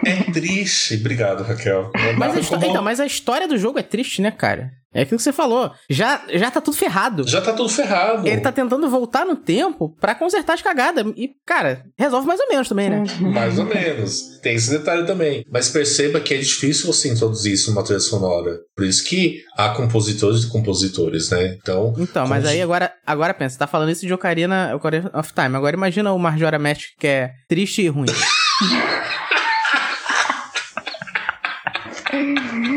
É 0.07 0.33
triste. 0.33 0.95
Obrigado, 0.97 1.43
Raquel. 1.43 1.91
Mas 2.17 2.31
a, 2.31 2.33
Como- 2.35 2.41
histó- 2.41 2.57
então, 2.71 2.83
mas 2.83 3.01
a 3.01 3.07
história 3.07 3.49
do 3.49 3.59
jogo 3.59 3.79
é 3.79 3.83
triste, 3.83 4.23
né, 4.23 4.31
cara? 4.31 4.71
É 4.95 5.03
aquilo 5.03 5.19
que 5.19 5.25
você 5.25 5.33
falou. 5.33 5.71
Já, 5.91 6.23
já 6.33 6.51
tá 6.51 6.59
tudo 6.59 6.75
ferrado. 6.75 7.29
Já 7.29 7.43
tá 7.43 7.53
tudo 7.53 7.69
ferrado. 7.69 8.27
Ele 8.27 8.41
tá 8.41 8.51
tentando 8.51 8.89
voltar 8.89 9.27
no 9.27 9.37
tempo 9.37 9.95
pra 10.01 10.15
consertar 10.15 10.55
as 10.55 10.63
cagadas. 10.63 11.05
E, 11.17 11.33
cara, 11.45 11.83
resolve 11.99 12.27
mais 12.27 12.41
ou 12.41 12.49
menos 12.49 12.67
também, 12.67 12.89
né? 12.89 13.05
Mais 13.21 13.59
ou 13.59 13.67
menos. 13.67 14.39
Tem 14.43 14.55
esse 14.55 14.71
detalhe 14.71 15.05
também. 15.07 15.45
Mas 15.53 15.69
perceba 15.69 16.19
que 16.19 16.33
é 16.33 16.39
difícil 16.39 16.87
você 16.87 17.11
introduzir 17.13 17.53
isso 17.53 17.71
numa 17.71 17.85
trilha 17.85 18.01
sonora. 18.01 18.57
Por 18.75 18.87
isso 18.87 19.05
que 19.05 19.43
há 19.59 19.69
compositores 19.71 20.45
e 20.45 20.49
compositores, 20.49 21.29
né? 21.29 21.59
Então. 21.61 21.93
Então, 21.99 22.27
mas 22.27 22.47
aí 22.47 22.63
agora, 22.63 22.91
agora 23.07 23.35
pensa, 23.35 23.55
você 23.55 23.59
tá 23.59 23.67
falando 23.67 23.91
isso 23.91 24.07
de 24.07 24.15
Ocarina, 24.15 24.75
Ocarina 24.75 25.11
of 25.13 25.31
Time. 25.35 25.57
Agora 25.57 25.77
imagina 25.77 26.11
o 26.13 26.19
Majora 26.19 26.59
Mask 26.59 26.81
que 26.99 27.07
é 27.07 27.33
triste 27.49 27.83
e 27.83 27.89
ruim. 27.89 28.07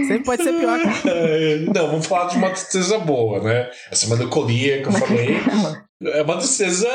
Sempre 0.09 0.25
pode 0.25 0.43
ser 0.43 0.53
pior. 0.53 0.79
cara. 0.81 1.09
É, 1.09 1.57
Não, 1.73 1.87
vamos 1.87 2.05
falar 2.05 2.27
de 2.29 2.37
uma 2.37 2.49
tristeza 2.49 2.97
boa, 2.99 3.41
né? 3.41 3.69
Essa 3.91 4.07
melancolia 4.07 4.81
que 4.81 4.87
eu 4.87 4.91
falei. 4.91 5.37
É 6.01 6.21
uma 6.21 6.37
tristeza 6.37 6.87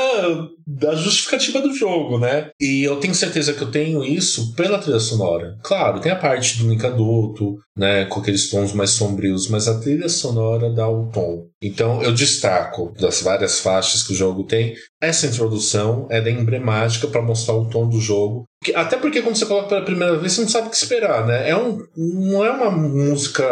da 0.67 0.95
justificativa 0.95 1.61
do 1.61 1.75
jogo, 1.75 2.19
né? 2.19 2.51
E 2.59 2.83
eu 2.83 2.97
tenho 2.97 3.15
certeza 3.15 3.53
que 3.53 3.63
eu 3.63 3.71
tenho 3.71 4.03
isso 4.03 4.55
pela 4.55 4.79
trilha 4.79 4.99
sonora. 4.99 5.59
Claro, 5.63 6.01
tem 6.01 6.11
a 6.11 6.17
parte 6.17 6.59
do 6.59 6.69
Link 6.69 6.85
adulto, 6.85 7.59
né? 7.77 8.07
Com 8.07 8.21
aqueles 8.21 8.49
tons 8.49 8.73
mais 8.73 8.91
sombrios, 8.91 9.49
mas 9.49 9.69
a 9.69 9.79
trilha 9.79 10.09
sonora 10.09 10.73
dá 10.73 10.89
o 10.89 11.11
tom. 11.11 11.47
Então 11.63 12.03
eu 12.03 12.13
destaco 12.13 12.95
das 12.99 13.21
várias 13.21 13.61
faixas 13.61 14.03
que 14.03 14.13
o 14.13 14.17
jogo 14.17 14.45
tem, 14.45 14.75
essa 15.01 15.27
introdução 15.27 16.07
é 16.11 16.19
emblemática 16.31 17.07
para 17.07 17.21
mostrar 17.21 17.55
o 17.55 17.69
tom 17.69 17.89
do 17.89 18.01
jogo. 18.01 18.45
Até 18.75 18.97
porque 18.97 19.21
quando 19.21 19.37
você 19.37 19.45
coloca 19.45 19.69
pela 19.69 19.85
primeira 19.85 20.17
vez, 20.17 20.33
você 20.33 20.41
não 20.41 20.49
sabe 20.49 20.69
o 20.69 20.71
que 20.71 20.77
esperar, 20.77 21.27
né? 21.27 21.51
É 21.51 21.55
um, 21.55 21.79
não 21.95 22.45
é 22.45 22.51
uma 22.51 22.71
música 22.71 23.45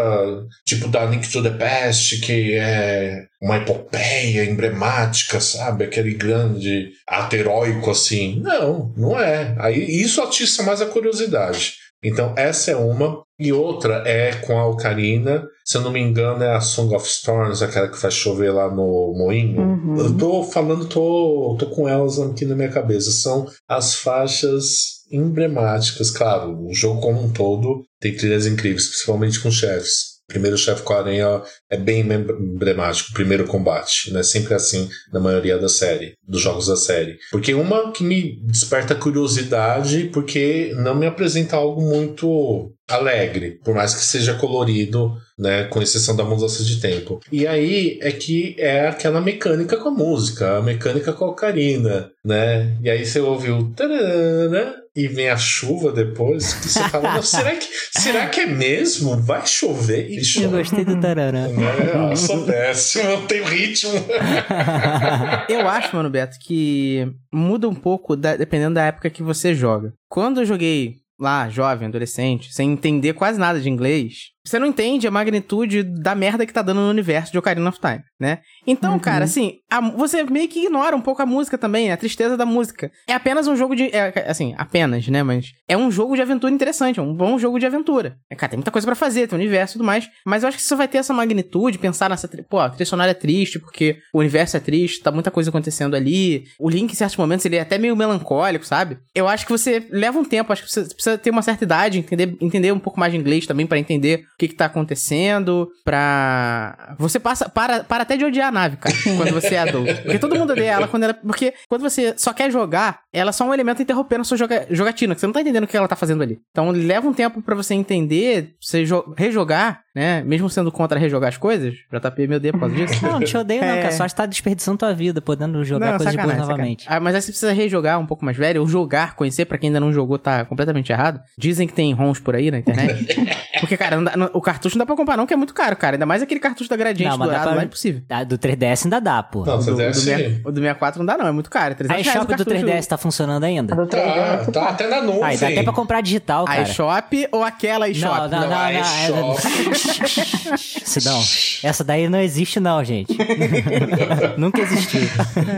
tipo 0.67 0.89
da 0.89 1.05
Link 1.05 1.31
to 1.31 1.43
the 1.43 1.51
Past, 1.51 2.21
que 2.21 2.55
é 2.55 3.27
uma 3.43 3.57
epopeia 3.57 4.45
emblemática, 4.45 5.41
sabe? 5.41 5.85
Aquele 5.85 6.15
grande 6.15 6.93
ato 7.09 7.35
heróico 7.35 7.91
assim. 7.91 8.41
Não, 8.41 8.95
não 8.97 9.19
é. 9.19 9.57
Aí 9.59 9.85
isso 10.01 10.23
atiça 10.23 10.63
mais 10.63 10.81
a 10.81 10.87
curiosidade. 10.87 11.75
Então, 12.05 12.35
essa 12.37 12.71
é 12.71 12.77
uma. 12.77 13.23
E 13.39 13.53
outra 13.53 14.03
é 14.07 14.35
com 14.35 14.57
a 14.57 14.67
Ocarina. 14.67 15.45
Se 15.65 15.77
eu 15.77 15.83
não 15.83 15.91
me 15.91 16.01
engano, 16.01 16.43
é 16.43 16.55
a 16.55 16.61
Song 16.61 16.95
of 16.95 17.07
Storms, 17.07 17.63
aquela 17.63 17.89
que 17.89 17.99
faz 17.99 18.15
chover 18.15 18.53
lá 18.53 18.69
no 18.69 19.13
Moinho. 19.17 19.61
Uhum. 19.61 19.97
Eu 19.97 20.17
tô 20.17 20.45
falando, 20.45 20.87
tô, 20.87 21.57
tô 21.59 21.67
com 21.67 21.89
elas 21.89 22.21
aqui 22.21 22.45
na 22.45 22.55
minha 22.55 22.71
cabeça. 22.71 23.11
São 23.11 23.47
as 23.69 23.95
faixas 23.97 25.03
emblemáticas. 25.11 26.11
Claro, 26.11 26.65
o 26.65 26.73
jogo 26.73 27.01
como 27.01 27.23
um 27.23 27.33
todo 27.33 27.85
tem 28.01 28.17
trilhas 28.17 28.47
incríveis, 28.47 28.89
principalmente 28.89 29.41
com 29.41 29.51
chefes. 29.51 30.12
Primeiro 30.33 30.57
chefe 30.57 30.83
com 30.83 30.95
a 30.95 30.99
aranha 30.99 31.43
é 31.71 31.77
bem 31.77 32.01
emblemático, 32.01 33.13
primeiro 33.13 33.47
combate. 33.47 34.11
Não 34.11 34.21
é 34.21 34.23
sempre 34.23 34.55
assim 34.55 34.89
na 35.13 35.21
maioria 35.21 35.59
da 35.59 35.69
série, 35.69 36.15
dos 36.27 36.41
jogos 36.41 36.67
da 36.69 36.77
série. 36.77 37.19
Porque 37.31 37.53
uma 37.53 37.93
que 37.93 38.03
me 38.03 38.41
desperta 38.47 38.95
curiosidade, 38.95 40.11
porque 40.13 40.73
não 40.77 40.95
me 40.95 41.07
apresenta 41.07 41.57
algo 41.57 41.83
muito 41.83 42.73
alegre, 42.89 43.59
por 43.65 43.75
mais 43.75 43.95
que 43.95 44.03
seja 44.05 44.35
colorido, 44.35 45.17
né, 45.39 45.65
com 45.65 45.81
exceção 45.81 46.15
da 46.15 46.25
mudança 46.25 46.63
de 46.65 46.81
tempo. 46.81 47.21
E 47.31 47.47
aí 47.47 47.99
é 48.03 48.13
que 48.13 48.55
é 48.59 48.87
aquela 48.89 49.21
mecânica 49.21 49.77
com 49.77 49.89
a 49.89 49.93
música, 49.93 50.59
a 50.59 50.63
mecânica 50.63 51.13
com 51.13 51.25
a 51.25 51.29
ocarina, 51.31 52.11
né? 52.25 52.77
E 52.83 52.91
aí 52.91 53.05
você 53.07 53.21
ouve 53.21 53.51
o 53.51 53.71
tararara, 53.71 54.77
e 54.95 55.09
vem 55.09 55.31
a 55.31 55.39
chuva 55.39 55.91
depois, 55.91 56.53
que 56.53 56.69
você 56.69 56.87
fala, 56.91 57.15
"Não, 57.15 57.23
será 57.23 57.53
que, 57.57 57.67
será 57.99 58.27
que 58.27 58.41
é 58.41 58.47
mesmo? 58.47 59.17
Vai 59.23 59.47
chover 59.47 60.11
e 60.11 60.19
Eu 60.19 60.25
chove. 60.25 60.49
gostei 60.59 60.85
do 60.85 61.01
tarará. 61.01 61.47
É, 61.49 62.13
eu 62.13 62.17
sou 62.17 62.45
péssimo, 62.45 63.09
eu 63.09 63.27
tenho 63.27 63.45
ritmo. 63.45 63.93
Eu 65.49 65.67
acho, 65.69 65.95
mano, 65.97 66.11
Beto, 66.11 66.37
que 66.41 67.07
muda 67.33 67.69
um 67.69 67.75
pouco 67.75 68.15
da- 68.17 68.37
dependendo 68.37 68.75
da 68.75 68.85
época 68.87 69.09
que 69.11 69.23
você 69.23 69.55
joga. 69.55 69.93
Quando 70.09 70.41
eu 70.41 70.45
joguei 70.47 70.97
lá, 71.23 71.49
jovem, 71.49 71.89
adolescente, 71.89 72.53
sem 72.53 72.73
entender 72.73 73.15
quase 73.15 73.39
nada 73.39 73.61
de 73.61 73.71
inglês, 73.71 74.32
você 74.45 74.59
não 74.59 74.67
entende 74.67 75.07
a 75.07 75.11
magnitude 75.11 75.83
da 75.83 76.15
merda 76.15 76.45
que 76.47 76.53
tá 76.53 76.63
dando 76.63 76.81
no 76.81 76.91
universo 76.91 77.31
de 77.33 77.39
Ocarina 77.39 77.69
of 77.69 77.79
Time, 77.81 78.03
né? 78.19 78.39
Então, 78.67 78.99
cara, 78.99 79.25
assim, 79.25 79.55
a- 79.71 79.81
você 79.81 80.23
meio 80.25 80.49
que 80.49 80.65
ignora 80.67 80.97
um 80.97 81.01
pouco 81.01 81.23
a 81.23 81.27
música 81.27 81.57
também, 81.57 81.91
a 81.93 81.97
tristeza 81.97 82.37
da 82.37 82.45
música. 82.47 82.91
É 83.09 83.15
apenas 83.15 83.47
um 83.47 83.57
jogo 83.57 83.75
de. 83.77 83.85
é, 83.95 84.27
assim, 84.29 84.55
apenas, 84.59 85.07
né? 85.09 85.23
Mas 85.23 85.47
é 85.69 85.77
um 85.77 85.91
jogo 85.91 86.15
de 86.17 86.23
aventura 86.23 86.53
interessante, 86.53 86.99
é 86.99 87.03
um 87.03 87.15
bom 87.15 87.39
jogo 87.39 87.59
de 87.59 87.67
aventura. 87.67 88.17
É, 88.31 88.35
cara, 88.35 88.51
tem 88.51 88.57
muita 88.59 88.71
coisa 88.71 88.87
pra 88.87 88.95
fazer, 88.95 89.27
tem 89.29 89.39
universo 89.39 89.75
e 89.75 89.79
tudo 89.79 89.85
mais. 89.87 90.09
Mas 90.27 90.43
eu 90.43 90.49
acho 90.49 90.59
que 90.59 90.63
você 90.65 90.75
vai 90.75 90.89
ter 90.89 90.99
essa 90.99 91.13
magnitude, 91.15 91.79
pensar 91.79 92.11
nessa. 92.11 92.29
Pô, 92.49 92.59
a 92.59 92.69
trilha 92.71 92.87
sonora 92.87 93.11
é 93.11 93.15
triste, 93.15 93.59
porque 93.59 93.99
o 94.13 94.19
universo 94.19 94.57
é 94.57 94.61
triste, 94.61 95.03
tá 95.03 95.11
muita 95.13 95.31
coisa 95.31 95.51
acontecendo 95.51 95.95
ali. 95.97 96.45
O 96.59 96.69
Link, 96.69 96.93
em 96.93 96.97
certos 96.97 97.17
momentos, 97.17 97.45
ele 97.47 97.57
é 97.57 97.61
até 97.61 97.79
meio 97.79 97.97
melancólico, 97.97 98.67
sabe? 98.67 98.99
Eu 99.15 99.29
acho 99.29 99.45
que 99.47 99.53
você 99.53 99.87
leva 99.91 100.19
um 100.19 100.25
tempo, 100.25 100.53
acho 100.53 100.63
que 100.65 100.71
você 100.71 100.83
precisa 100.85 101.17
ter 101.19 101.31
uma 101.31 101.43
certa 101.43 101.65
idade, 101.65 101.99
entender, 101.99 102.37
entender 102.41 102.73
um 102.73 102.79
pouco 102.79 102.99
mais 102.99 103.13
de 103.13 103.19
inglês 103.19 103.47
também 103.47 103.67
pra 103.67 103.79
entender 103.79 104.25
que 104.39 104.49
que 104.49 104.55
tá 104.55 104.67
acontecendo, 104.67 105.69
pra... 105.85 106.95
Você 106.99 107.19
passa, 107.21 107.49
para, 107.49 107.85
para 107.85 108.03
até 108.03 108.17
de 108.17 108.25
odiar 108.25 108.49
a 108.49 108.53
nave, 108.53 108.77
cara, 108.77 108.95
quando 109.17 109.33
você 109.33 109.55
é 109.55 109.59
adulto. 109.61 109.95
Porque 110.03 110.19
todo 110.19 110.37
mundo 110.37 110.53
odeia 110.53 110.71
ela 110.73 110.89
quando 110.89 111.05
ela... 111.05 111.15
Porque 111.15 111.55
quando 111.69 111.83
você 111.83 112.15
só 112.17 112.33
quer 112.33 112.51
jogar, 112.51 113.01
ela 113.13 113.31
é 113.31 113.33
só 113.33 113.45
um 113.45 113.55
elemento 113.55 113.83
interrompendo 113.83 114.23
a 114.23 114.25
sua 114.25 114.37
joga, 114.37 114.67
jogatina, 114.71 115.15
que 115.15 115.21
você 115.21 115.27
não 115.27 115.33
tá 115.33 115.41
entendendo 115.41 115.65
o 115.65 115.67
que 115.67 115.77
ela 115.77 115.89
tá 115.89 115.97
fazendo 115.97 116.23
ali. 116.23 116.39
Então 116.51 116.71
leva 116.71 117.07
um 117.09 117.13
tempo 117.13 117.41
pra 117.43 117.55
você 117.55 117.75
entender, 117.75 118.55
você 118.61 118.85
jo- 118.85 119.15
rejogar, 119.17 119.81
né? 119.95 120.23
Mesmo 120.25 120.49
sendo 120.49 120.73
contra 120.73 120.99
rejogar 120.99 121.29
as 121.29 121.37
coisas, 121.37 121.75
JP 121.93 122.27
me 122.27 122.37
odeia 122.37 122.53
por 122.53 122.61
causa 122.61 122.75
disso. 122.75 123.05
Não, 123.05 123.13
não 123.13 123.21
te 123.21 123.37
odeio 123.37 123.61
não, 123.61 123.69
É. 123.69 123.83
cara. 123.83 123.93
Só 123.93 124.07
está 124.07 124.27
desperdiçando 124.27 124.79
tua 124.79 124.95
vida, 124.95 125.21
podendo 125.21 125.63
jogar 125.65 125.93
Não, 125.93 125.97
coisas 125.99 126.17
boas 126.17 126.37
novamente. 126.39 126.85
Ah, 126.89 126.99
mas 126.99 127.15
aí 127.15 127.21
você 127.23 127.29
precisa 127.33 127.53
rejogar 127.53 127.99
um 128.01 128.07
pouco 128.07 128.25
mais 128.25 128.37
velho, 128.37 128.61
ou 128.63 128.67
jogar, 128.67 129.15
conhecer, 129.15 129.45
pra 129.45 129.59
quem 129.59 129.69
ainda 129.69 129.81
não 129.81 129.93
jogou, 129.93 130.19
tá 130.19 130.45
completamente 130.45 130.91
errado. 130.91 131.21
Dizem 131.39 131.67
que 131.67 131.75
tem 131.75 131.93
ROMs 131.93 132.21
por 132.21 132.35
aí 132.35 132.51
na 132.51 132.59
internet. 132.59 133.07
Porque, 133.61 133.77
cara, 133.77 133.97
não 133.97 134.05
dá- 134.05 134.17
não- 134.17 134.31
o 134.35 134.41
cartucho 134.41 134.77
não 134.77 134.81
dá 134.83 134.87
pra 134.87 134.97
comprar 134.97 135.17
não, 135.17 135.27
que 135.27 135.35
é 135.35 135.37
muito 135.37 135.55
caro, 135.55 135.77
cara. 135.77 135.97
Ainda 135.97 136.07
mais 136.07 136.23
aquele 136.23 136.41
cartucho 136.41 136.69
da 136.71 136.77
Gradiente 136.77 137.11
Não, 137.11 137.19
dourado 137.19 137.43
pra- 137.45 137.55
lá, 137.55 137.63
é 137.63 137.65
impossível. 137.65 138.03
Ah, 138.09 138.25
do 138.25 138.37
3DS 138.39 138.85
ainda 138.87 139.01
dá, 139.01 139.23
pô. 139.23 139.45
Não, 139.45 139.59
do, 139.59 139.75
deve 139.77 139.91
do, 139.93 139.97
ser. 139.97 140.17
meia- 140.17 140.41
o 140.45 140.51
do 140.53 140.61
64 140.61 140.99
não 140.99 141.07
dá 141.07 141.17
não, 141.19 141.27
é 141.27 141.33
muito 141.33 141.51
caro. 141.51 141.73
É 141.73 141.75
300 141.75 141.97
A 141.97 142.01
eShop 142.11 142.27
do 142.27 142.45
cartucho. 142.45 142.51
3DS 142.67 142.87
tá 142.87 142.97
funcionando 142.99 143.45
A 143.45 143.47
ainda? 143.47 143.75
do 143.75 143.87
3 143.87 144.05
Tá, 144.05 144.11
é 144.11 144.37
tá 144.51 144.69
até 144.69 144.89
na 144.89 145.03
nuvem. 145.03 145.25
Aí, 145.25 145.37
dá 145.39 145.49
até 145.49 145.63
pra 145.63 145.73
comprar 145.73 146.01
digital, 146.01 146.45
A 146.45 146.47
cara. 146.49 146.63
eShop 146.63 147.29
ou 147.33 147.43
aquela 147.45 147.89
eShop? 147.89 148.15
Não, 148.15 148.29
não, 148.29 148.41
não, 148.41 148.49
Não, 148.51 148.57
a 148.59 148.73
não. 148.73 149.33
é- 149.33 150.57
Sidão, 150.57 151.21
essa 151.63 151.83
daí 151.85 152.09
não 152.09 152.21
existe 152.21 152.61
não, 152.61 152.83
gente. 152.85 153.17
Nunca 154.37 154.61
existiu. 154.63 155.01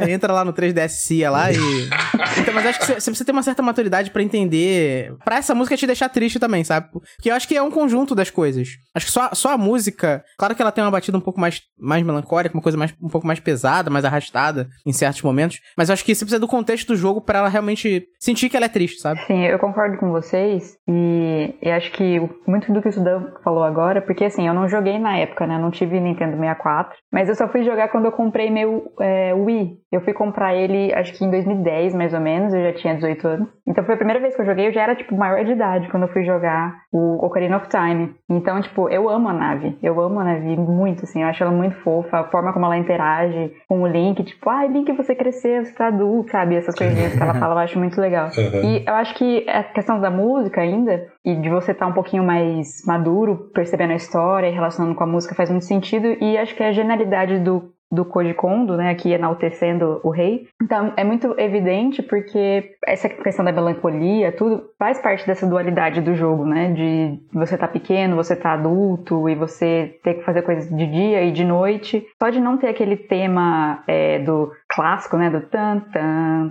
É, 0.06 0.10
entra 0.12 0.32
lá 0.32 0.44
no 0.44 0.52
3DS 0.52 0.88
CIA 0.88 1.30
lá 1.30 1.50
e. 1.52 1.56
Então, 2.38 2.54
mas 2.54 2.66
acho 2.66 2.78
que 2.80 2.86
você 2.86 2.94
você 2.94 3.10
precisa 3.10 3.24
ter 3.24 3.32
uma 3.32 3.42
certa 3.42 3.62
maturidade 3.62 4.10
pra 4.10 4.22
entender. 4.22 5.14
Pra 5.24 5.36
essa 5.36 5.54
música 5.54 5.76
te 5.76 5.86
deixar 5.86 6.08
triste 6.08 6.38
também, 6.38 6.62
sabe? 6.64 6.88
Porque 6.92 7.30
eu 7.30 7.34
acho 7.34 7.48
que 7.48 7.56
é 7.56 7.62
um 7.62 7.70
conjunto 7.70 8.14
das 8.14 8.30
coisas. 8.30 8.53
Acho 8.62 9.06
que 9.06 9.12
só, 9.12 9.30
só 9.32 9.54
a 9.54 9.58
música. 9.58 10.24
Claro 10.38 10.54
que 10.54 10.62
ela 10.62 10.72
tem 10.72 10.82
uma 10.84 10.90
batida 10.90 11.16
um 11.16 11.20
pouco 11.20 11.40
mais, 11.40 11.60
mais 11.78 12.02
melancólica, 12.02 12.54
uma 12.54 12.62
coisa 12.62 12.78
mais, 12.78 12.94
um 13.02 13.08
pouco 13.08 13.26
mais 13.26 13.40
pesada, 13.40 13.90
mais 13.90 14.04
arrastada 14.04 14.68
em 14.86 14.92
certos 14.92 15.22
momentos. 15.22 15.60
Mas 15.76 15.90
acho 15.90 16.04
que 16.04 16.14
você 16.14 16.24
precisa 16.24 16.40
do 16.40 16.48
contexto 16.48 16.88
do 16.88 16.96
jogo 16.96 17.20
pra 17.20 17.40
ela 17.40 17.48
realmente 17.48 18.06
sentir 18.20 18.48
que 18.48 18.56
ela 18.56 18.66
é 18.66 18.68
triste, 18.68 19.00
sabe? 19.00 19.20
Sim, 19.26 19.44
eu 19.44 19.58
concordo 19.58 19.98
com 19.98 20.10
vocês 20.10 20.76
e, 20.88 21.54
e 21.60 21.70
acho 21.70 21.90
que 21.92 22.20
muito 22.46 22.72
do 22.72 22.80
que 22.80 22.88
o 22.88 22.92
Sudão 22.92 23.32
falou 23.42 23.64
agora, 23.64 24.00
porque 24.00 24.24
assim, 24.24 24.46
eu 24.46 24.54
não 24.54 24.68
joguei 24.68 24.98
na 24.98 25.16
época, 25.18 25.46
né? 25.46 25.56
Eu 25.56 25.60
não 25.60 25.70
tive 25.70 26.00
Nintendo 26.00 26.36
64, 26.36 26.96
mas 27.12 27.28
eu 27.28 27.34
só 27.34 27.48
fui 27.48 27.64
jogar 27.64 27.88
quando 27.88 28.06
eu 28.06 28.12
comprei 28.12 28.50
meu 28.50 28.92
é, 29.00 29.34
Wii. 29.34 29.78
Eu 29.90 30.00
fui 30.00 30.12
comprar 30.12 30.54
ele, 30.54 30.92
acho 30.94 31.12
que 31.12 31.24
em 31.24 31.30
2010, 31.30 31.94
mais 31.94 32.12
ou 32.12 32.20
menos, 32.20 32.52
eu 32.52 32.62
já 32.62 32.72
tinha 32.72 32.94
18 32.94 33.28
anos. 33.28 33.48
Então 33.66 33.84
foi 33.84 33.94
a 33.94 33.98
primeira 33.98 34.20
vez 34.20 34.34
que 34.34 34.42
eu 34.42 34.46
joguei, 34.46 34.68
eu 34.68 34.72
já 34.72 34.82
era, 34.82 34.96
tipo, 34.96 35.16
maior 35.16 35.44
de 35.44 35.52
idade 35.52 35.88
quando 35.88 36.04
eu 36.04 36.12
fui 36.12 36.24
jogar 36.24 36.74
o 36.94 37.26
Ocarina 37.26 37.56
of 37.56 37.66
Time. 37.68 38.14
Então, 38.30 38.62
tipo, 38.62 38.88
eu 38.88 39.10
amo 39.10 39.28
a 39.28 39.32
nave. 39.32 39.76
Eu 39.82 40.00
amo 40.00 40.20
a 40.20 40.24
nave 40.24 40.56
muito, 40.56 41.02
assim, 41.02 41.22
eu 41.22 41.28
acho 41.28 41.42
ela 41.42 41.50
muito 41.50 41.74
fofa, 41.82 42.20
a 42.20 42.24
forma 42.24 42.52
como 42.52 42.66
ela 42.66 42.78
interage 42.78 43.52
com 43.68 43.82
o 43.82 43.86
Link, 43.88 44.22
tipo, 44.22 44.48
ai, 44.48 44.68
Link, 44.68 44.92
você 44.92 45.12
cresceu, 45.12 45.64
você 45.64 45.74
tá 45.74 45.88
adulto, 45.88 46.30
sabe? 46.30 46.54
Essas 46.54 46.72
coisinhas 46.72 47.16
que 47.16 47.20
ela 47.20 47.34
fala, 47.40 47.54
eu 47.56 47.58
acho 47.58 47.80
muito 47.80 48.00
legal. 48.00 48.28
Uhum. 48.38 48.70
E 48.70 48.84
eu 48.86 48.94
acho 48.94 49.12
que 49.16 49.44
a 49.50 49.64
questão 49.64 50.00
da 50.00 50.08
música 50.08 50.60
ainda, 50.60 51.08
e 51.24 51.34
de 51.34 51.48
você 51.48 51.72
estar 51.72 51.88
um 51.88 51.92
pouquinho 51.92 52.22
mais 52.22 52.84
maduro, 52.86 53.50
percebendo 53.52 53.92
a 53.92 53.96
história 53.96 54.46
e 54.46 54.52
relacionando 54.52 54.94
com 54.94 55.02
a 55.02 55.06
música 55.08 55.34
faz 55.34 55.50
muito 55.50 55.64
sentido, 55.64 56.06
e 56.20 56.38
acho 56.38 56.54
que 56.54 56.62
a 56.62 56.70
genialidade 56.70 57.40
do, 57.40 57.73
do 57.94 58.04
Kondo, 58.04 58.76
né, 58.76 58.90
aqui 58.90 59.12
enaltecendo 59.12 60.00
o 60.02 60.10
rei, 60.10 60.46
então 60.62 60.92
é 60.96 61.04
muito 61.04 61.34
evidente 61.38 62.02
porque 62.02 62.72
essa 62.86 63.08
questão 63.08 63.44
da 63.44 63.52
melancolia, 63.52 64.32
tudo, 64.32 64.64
faz 64.78 65.00
parte 65.00 65.26
dessa 65.26 65.46
dualidade 65.46 66.00
do 66.00 66.14
jogo, 66.14 66.44
né, 66.44 66.72
de 66.72 67.18
você 67.32 67.56
tá 67.56 67.68
pequeno, 67.68 68.16
você 68.16 68.36
tá 68.36 68.52
adulto, 68.52 69.28
e 69.28 69.34
você 69.34 69.98
ter 70.02 70.14
que 70.14 70.24
fazer 70.24 70.42
coisas 70.42 70.68
de 70.68 70.86
dia 70.86 71.22
e 71.22 71.32
de 71.32 71.44
noite, 71.44 72.06
só 72.22 72.30
de 72.30 72.40
não 72.40 72.56
ter 72.56 72.68
aquele 72.68 72.96
tema 72.96 73.82
é, 73.86 74.18
do 74.18 74.50
clássico, 74.68 75.16
né, 75.16 75.30
do 75.30 75.40
tan 75.42 75.80
tan 75.92 76.50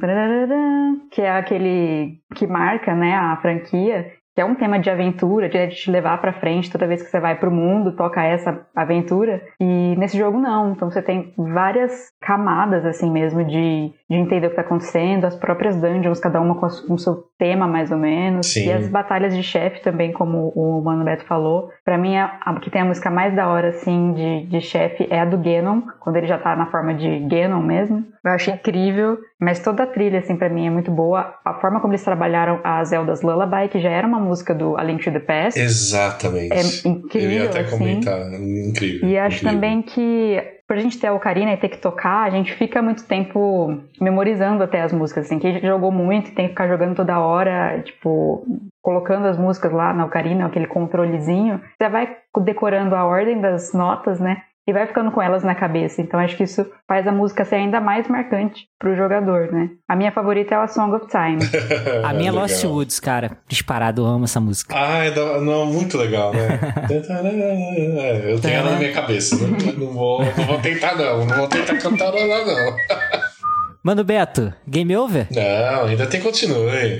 que 1.11 1.21
é 1.21 1.31
aquele 1.31 2.19
que 2.35 2.47
marca, 2.47 2.95
né, 2.95 3.15
a 3.15 3.37
franquia, 3.37 4.11
que 4.33 4.41
é 4.41 4.45
um 4.45 4.55
tema 4.55 4.79
de 4.79 4.89
aventura, 4.89 5.47
de 5.47 5.67
te 5.69 5.91
levar 5.91 6.19
pra 6.19 6.33
frente 6.33 6.71
toda 6.71 6.87
vez 6.87 7.01
que 7.01 7.09
você 7.09 7.19
vai 7.19 7.35
pro 7.35 7.51
mundo, 7.51 7.95
toca 7.95 8.23
essa 8.23 8.65
aventura. 8.75 9.41
E 9.59 9.95
nesse 9.97 10.17
jogo 10.17 10.39
não, 10.39 10.71
então 10.71 10.89
você 10.89 11.01
tem 11.01 11.33
várias 11.37 12.09
camadas 12.21 12.85
assim 12.85 13.11
mesmo 13.11 13.43
de, 13.43 13.91
de 14.09 14.17
entender 14.17 14.47
o 14.47 14.49
que 14.49 14.55
tá 14.55 14.61
acontecendo, 14.61 15.25
as 15.25 15.35
próprias 15.35 15.79
dungeons, 15.79 16.19
cada 16.19 16.41
uma 16.41 16.55
com, 16.55 16.65
a 16.65 16.69
com 16.87 16.93
o 16.95 16.99
seu 16.99 17.25
tema 17.37 17.67
mais 17.67 17.91
ou 17.91 17.97
menos, 17.97 18.47
Sim. 18.47 18.67
e 18.67 18.71
as 18.71 18.87
batalhas 18.87 19.35
de 19.35 19.43
chefe 19.43 19.81
também, 19.81 20.11
como 20.11 20.51
o 20.55 20.81
Mano 20.81 21.03
Beto 21.03 21.25
falou. 21.25 21.69
Pra 21.85 21.97
mim 21.97 22.17
a, 22.17 22.39
a 22.41 22.59
que 22.59 22.71
tem 22.71 22.81
a 22.81 22.85
música 22.85 23.11
mais 23.11 23.35
da 23.35 23.47
hora 23.47 23.69
assim 23.69 24.13
de, 24.13 24.45
de 24.47 24.61
chefe 24.61 25.07
é 25.09 25.19
a 25.19 25.25
do 25.25 25.37
Ganon, 25.37 25.81
quando 25.99 26.15
ele 26.15 26.27
já 26.27 26.37
tá 26.37 26.55
na 26.55 26.67
forma 26.67 26.93
de 26.93 27.19
Ganon 27.27 27.61
mesmo. 27.61 28.03
Eu 28.25 28.31
achei 28.31 28.53
incrível, 28.53 29.17
mas 29.43 29.59
toda 29.59 29.83
a 29.83 29.87
trilha 29.87 30.19
assim 30.19 30.35
para 30.35 30.49
mim 30.49 30.65
é 30.67 30.69
muito 30.69 30.89
boa. 30.91 31.35
A 31.43 31.53
forma 31.55 31.79
como 31.79 31.93
eles 31.93 32.03
trabalharam 32.03 32.59
a 32.63 32.83
Zelda's 32.83 33.21
Lullaby, 33.21 33.67
que 33.69 33.79
já 33.79 33.89
era 33.89 34.07
uma 34.07 34.19
música 34.19 34.53
do 34.55 34.77
A 34.77 34.83
Link 34.83 35.03
to 35.03 35.11
the 35.11 35.19
Past, 35.19 35.59
Exatamente. 35.59 36.53
é 36.53 36.89
incrível, 36.89 37.29
Eu 37.29 37.43
ia 37.43 37.49
até 37.49 37.59
assim. 37.61 37.77
comentar. 37.77 38.19
Incrível. 38.33 39.09
E 39.09 39.17
acho 39.17 39.37
incrível. 39.37 39.53
também 39.53 39.81
que, 39.81 40.41
por 40.67 40.77
a 40.77 40.79
gente 40.79 40.99
ter 40.99 41.07
a 41.07 41.13
ocarina 41.13 41.53
e 41.53 41.57
ter 41.57 41.69
que 41.69 41.77
tocar, 41.77 42.23
a 42.23 42.29
gente 42.29 42.53
fica 42.53 42.81
muito 42.81 43.03
tempo 43.05 43.77
memorizando 43.99 44.63
até 44.63 44.81
as 44.81 44.91
músicas, 44.93 45.25
assim. 45.25 45.39
Quem 45.39 45.59
jogou 45.61 45.91
muito 45.91 46.29
e 46.29 46.33
tem 46.33 46.45
que 46.45 46.51
ficar 46.51 46.67
jogando 46.67 46.95
toda 46.95 47.19
hora, 47.19 47.81
tipo, 47.83 48.45
colocando 48.81 49.27
as 49.27 49.37
músicas 49.37 49.71
lá 49.71 49.93
na 49.93 50.05
ocarina, 50.05 50.45
aquele 50.45 50.67
controlezinho, 50.67 51.61
você 51.77 51.89
vai 51.89 52.15
decorando 52.43 52.95
a 52.95 53.05
ordem 53.05 53.39
das 53.39 53.73
notas, 53.73 54.19
né? 54.19 54.41
E 54.65 54.71
vai 54.71 54.87
ficando 54.87 55.11
com 55.11 55.21
elas 55.21 55.43
na 55.43 55.53
cabeça. 55.53 56.01
Então 56.01 56.17
acho 56.19 56.37
que 56.37 56.43
isso 56.43 56.65
faz 56.87 57.05
a 57.05 57.11
música 57.11 57.43
ser 57.43 57.55
ainda 57.55 57.81
mais 57.81 58.07
marcante 58.07 58.65
pro 58.79 58.95
jogador, 58.95 59.51
né? 59.51 59.71
A 59.89 59.95
minha 59.95 60.09
favorita 60.11 60.55
é 60.55 60.57
a 60.57 60.67
Song 60.67 60.95
of 60.95 61.07
Time. 61.07 61.39
A 62.01 62.13
minha 62.13 62.29
é. 62.29 62.31
Lost 62.31 62.63
Woods, 62.63 62.97
cara. 62.99 63.39
Disparado, 63.47 64.01
eu 64.03 64.05
amo 64.05 64.23
essa 64.23 64.39
música. 64.39 64.73
Ah, 64.77 65.03
é 65.03 65.11
da- 65.11 65.41
não, 65.41 65.65
muito 65.65 65.97
legal, 65.97 66.33
né? 66.33 66.59
É, 68.03 68.31
eu 68.33 68.39
tenho 68.39 68.55
ela 68.55 68.71
na 68.71 68.77
minha 68.77 68.93
cabeça. 68.93 69.35
Não, 69.35 69.49
não 69.73 69.93
vou, 69.93 70.23
não 70.23 70.45
vou 70.45 70.59
tentar, 70.59 70.95
não. 70.95 71.25
Não 71.25 71.35
vou 71.35 71.47
tentar 71.47 71.77
cantar 71.77 72.13
ela, 72.13 72.45
não. 72.45 72.75
Mano 73.83 74.03
Beto, 74.03 74.53
game 74.67 74.95
over? 74.95 75.27
Não, 75.31 75.85
ainda 75.87 76.05
tem 76.07 76.21
continue. 76.21 76.97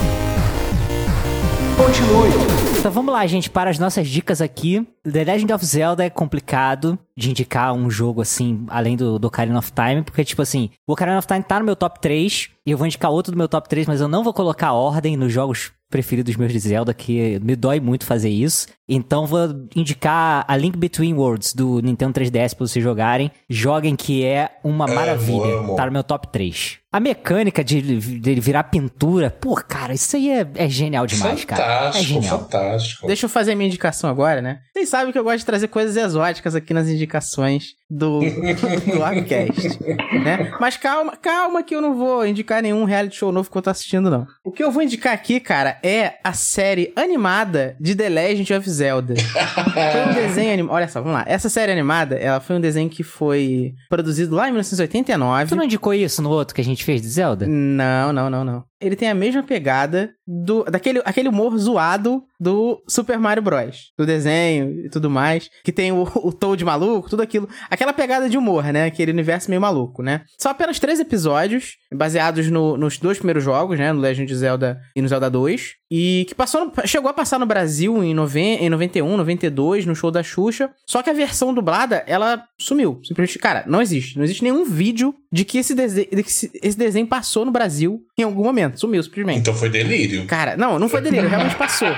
Continue. 1.78 2.73
Então 2.84 2.92
vamos 2.92 3.14
lá, 3.14 3.26
gente, 3.26 3.50
para 3.50 3.70
as 3.70 3.80
nossas 3.80 4.10
dicas 4.10 4.42
aqui. 4.42 4.86
The 5.10 5.24
Legend 5.24 5.54
of 5.54 5.66
Zelda 5.66 6.04
é 6.04 6.10
complicado 6.10 7.00
de 7.16 7.30
indicar 7.30 7.74
um 7.74 7.90
jogo 7.90 8.22
assim, 8.22 8.66
além 8.68 8.98
do, 8.98 9.18
do 9.18 9.28
Ocarina 9.28 9.58
of 9.58 9.72
Time, 9.72 10.04
porque, 10.04 10.26
tipo 10.26 10.42
assim, 10.42 10.70
o 10.86 10.92
Ocarina 10.92 11.18
of 11.18 11.26
Time 11.26 11.42
tá 11.42 11.60
no 11.60 11.66
meu 11.66 11.78
top 11.78 12.02
3, 12.02 12.50
e 12.66 12.72
eu 12.72 12.78
vou 12.78 12.86
indicar 12.86 13.10
outro 13.10 13.32
do 13.32 13.38
meu 13.38 13.48
top 13.48 13.70
3, 13.70 13.88
mas 13.88 14.02
eu 14.02 14.10
não 14.10 14.22
vou 14.22 14.34
colocar 14.34 14.74
ordem 14.74 15.16
nos 15.16 15.32
jogos 15.32 15.72
preferidos 15.94 16.36
meus 16.36 16.52
de 16.52 16.58
Zelda, 16.58 16.92
que 16.92 17.40
me 17.44 17.56
dói 17.56 17.80
muito 17.80 18.04
fazer 18.04 18.30
isso. 18.30 18.66
Então 18.90 19.28
vou 19.28 19.42
indicar 19.76 20.44
a 20.48 20.58
Link 20.58 20.76
Between 20.76 21.14
Worlds 21.14 21.54
do 21.54 21.82
Nintendo 21.82 22.20
3DS 22.20 22.56
pra 22.56 22.66
vocês 22.66 22.84
jogarem. 22.84 23.30
Joguem 23.48 23.96
que 23.96 24.26
é 24.26 24.58
uma 24.64 24.86
Amo, 24.86 24.96
maravilha. 24.96 25.60
amo. 25.60 25.76
Tá 25.76 25.86
no 25.86 25.92
meu 25.92 26.04
top 26.04 26.30
3. 26.30 26.80
A 26.92 27.00
mecânica 27.00 27.64
de, 27.64 27.82
de 28.20 28.40
virar 28.40 28.64
pintura, 28.66 29.30
pô, 29.30 29.54
cara, 29.56 29.94
isso 29.94 30.16
aí 30.16 30.32
é, 30.32 30.48
é 30.56 30.68
genial 30.68 31.06
demais, 31.06 31.46
cara. 31.46 31.62
É 31.62 31.68
fantástico, 31.68 32.06
genial. 32.06 32.40
fantástico. 32.40 32.73
Deixa 33.06 33.26
eu 33.26 33.30
fazer 33.30 33.56
minha 33.56 33.68
indicação 33.68 34.10
agora, 34.10 34.42
né? 34.42 34.60
Vocês 34.74 34.90
sabem 34.90 35.12
que 35.12 35.20
eu 35.20 35.24
gosto 35.24 35.40
de 35.40 35.46
trazer 35.46 35.68
coisas 35.68 35.96
exóticas 35.96 36.56
aqui 36.56 36.74
nas 36.74 36.88
indicações 36.88 37.74
do, 37.90 38.20
do 38.92 39.04
Arcast, 39.04 39.80
né? 40.24 40.52
Mas 40.60 40.78
calma, 40.78 41.16
calma 41.16 41.64
que 41.64 41.76
eu 41.76 41.82
não 41.82 41.96
vou 41.96 42.26
indicar 42.26 42.62
nenhum 42.62 42.84
reality 42.84 43.18
show 43.18 43.32
novo 43.32 43.50
que 43.52 43.58
eu 43.58 43.62
tô 43.62 43.70
assistindo, 43.70 44.10
não. 44.10 44.26
O 44.44 44.52
que 44.52 44.64
eu 44.64 44.72
vou 44.72 44.82
indicar 44.82 45.14
aqui, 45.14 45.40
cara, 45.40 45.78
é 45.84 46.16
a 46.24 46.34
série 46.34 46.92
animada 46.96 47.76
de 47.80 47.96
The 47.96 48.10
Legend 48.10 48.54
of 48.56 48.70
Zelda. 48.70 49.14
Foi 49.16 50.12
um 50.12 50.14
desenho 50.16 50.54
animado. 50.54 50.74
Olha 50.74 50.88
só, 50.88 51.02
vamos 51.02 51.18
lá. 51.18 51.26
Essa 51.28 51.50
série 51.50 51.72
animada, 51.72 52.16
ela 52.16 52.40
foi 52.40 52.56
um 52.56 52.62
desenho 52.62 52.90
que 52.90 53.04
foi 53.04 53.74
produzido 53.90 54.36
lá 54.36 54.48
em 54.48 54.52
1989. 54.52 55.50
Tu 55.50 55.56
não 55.56 55.64
indicou 55.64 55.94
isso 55.94 56.22
no 56.22 56.30
outro 56.30 56.56
que 56.56 56.62
a 56.62 56.64
gente 56.64 56.84
fez 56.84 57.02
de 57.02 57.08
Zelda? 57.08 57.46
Não, 57.48 58.12
não, 58.12 58.30
não, 58.30 58.44
não. 58.44 58.64
Ele 58.84 58.96
tem 58.96 59.10
a 59.10 59.16
mesma 59.16 59.42
pegada 59.44 60.14
do 60.26 60.64
daquele 60.64 61.02
aquele 61.06 61.30
humor 61.30 61.58
zoado 61.58 62.24
do 62.40 62.82
Super 62.88 63.18
Mario 63.20 63.42
Bros. 63.44 63.92
Do 63.98 64.06
desenho 64.06 64.86
e 64.86 64.90
tudo 64.90 65.10
mais. 65.10 65.50
Que 65.64 65.72
tem 65.72 65.92
o, 65.92 66.04
o 66.16 66.32
Toad 66.34 66.64
maluco, 66.66 67.10
tudo 67.10 67.22
aquilo. 67.22 67.48
Aquela 67.70 67.94
pegada 67.94 68.30
de 68.30 68.38
humor, 68.38 68.64
né? 68.66 68.86
Aquele 68.86 69.12
universo 69.12 69.50
meio 69.50 69.62
maluco, 69.62 70.02
né? 70.04 70.22
São 70.38 70.52
apenas 70.52 70.80
três 70.80 71.00
episódios, 71.00 71.78
baseados 71.94 72.50
no- 72.50 72.78
nos 72.78 72.98
dois 72.98 73.18
primeiros 73.18 73.44
jogos, 73.44 73.78
né? 73.80 73.92
No 73.94 74.00
Legend 74.00 74.32
of 74.32 74.36
Zelda 74.40 74.80
e 74.96 75.02
no 75.02 75.08
Zelda 75.08 75.30
2. 75.30 75.72
E 75.92 76.26
que 76.28 76.36
passou 76.36 76.66
no- 76.66 76.88
chegou 76.88 77.10
a 77.10 77.14
passar 77.14 77.40
no 77.40 77.46
Brasil 77.46 78.04
em, 78.04 78.14
noven, 78.14 78.56
em 78.66 78.70
91, 78.70 79.16
92, 79.16 79.86
no 79.86 79.96
show 79.96 80.10
da 80.12 80.24
Xuxa. 80.24 80.70
Só 80.88 81.02
que 81.04 81.10
a 81.10 81.14
versão 81.14 81.54
dublada, 81.54 82.04
ela 82.08 82.44
sumiu. 82.60 83.00
Simplesmente, 83.04 83.40
cara, 83.40 83.64
não 83.68 83.82
existe. 83.82 84.18
Não 84.18 84.24
existe 84.24 84.44
nenhum 84.44 84.66
vídeo 84.66 85.14
de 85.32 85.46
que 85.46 85.58
esse, 85.60 85.74
dese- 85.76 86.10
de 86.12 86.24
que 86.24 86.30
esse 86.30 86.78
desenho 86.78 87.08
passou 87.08 87.46
no 87.46 87.52
Brasil 87.52 88.02
em 88.18 88.24
algum 88.24 88.44
momento. 88.44 88.73
Sumiu, 88.80 89.02
simplesmente. 89.04 89.40
Então 89.40 89.54
foi 89.54 89.70
delírio. 89.70 90.26
Cara, 90.26 90.56
não, 90.58 90.80
não 90.80 90.90
foi 90.90 91.02
delírio, 91.02 91.30
realmente 91.30 91.56
passou. 91.56 91.90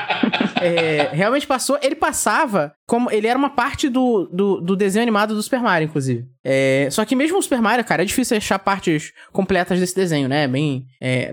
É, 0.61 1.09
realmente 1.13 1.45
passou. 1.45 1.77
Ele 1.81 1.95
passava 1.95 2.73
como. 2.87 3.11
Ele 3.11 3.27
era 3.27 3.37
uma 3.37 3.49
parte 3.49 3.89
do, 3.89 4.29
do, 4.31 4.61
do 4.61 4.75
desenho 4.75 5.03
animado 5.03 5.33
do 5.35 5.41
Super 5.43 5.59
Mario, 5.61 5.85
inclusive. 5.87 6.25
É, 6.47 6.87
só 6.91 7.03
que 7.05 7.15
mesmo 7.15 7.37
o 7.39 7.41
Super 7.41 7.59
Mario, 7.61 7.83
cara, 7.83 8.03
é 8.03 8.05
difícil 8.05 8.37
achar 8.37 8.59
partes 8.59 9.11
completas 9.31 9.79
desse 9.79 9.95
desenho, 9.95 10.27
né? 10.29 10.47
Bem. 10.47 10.85
É, 11.01 11.31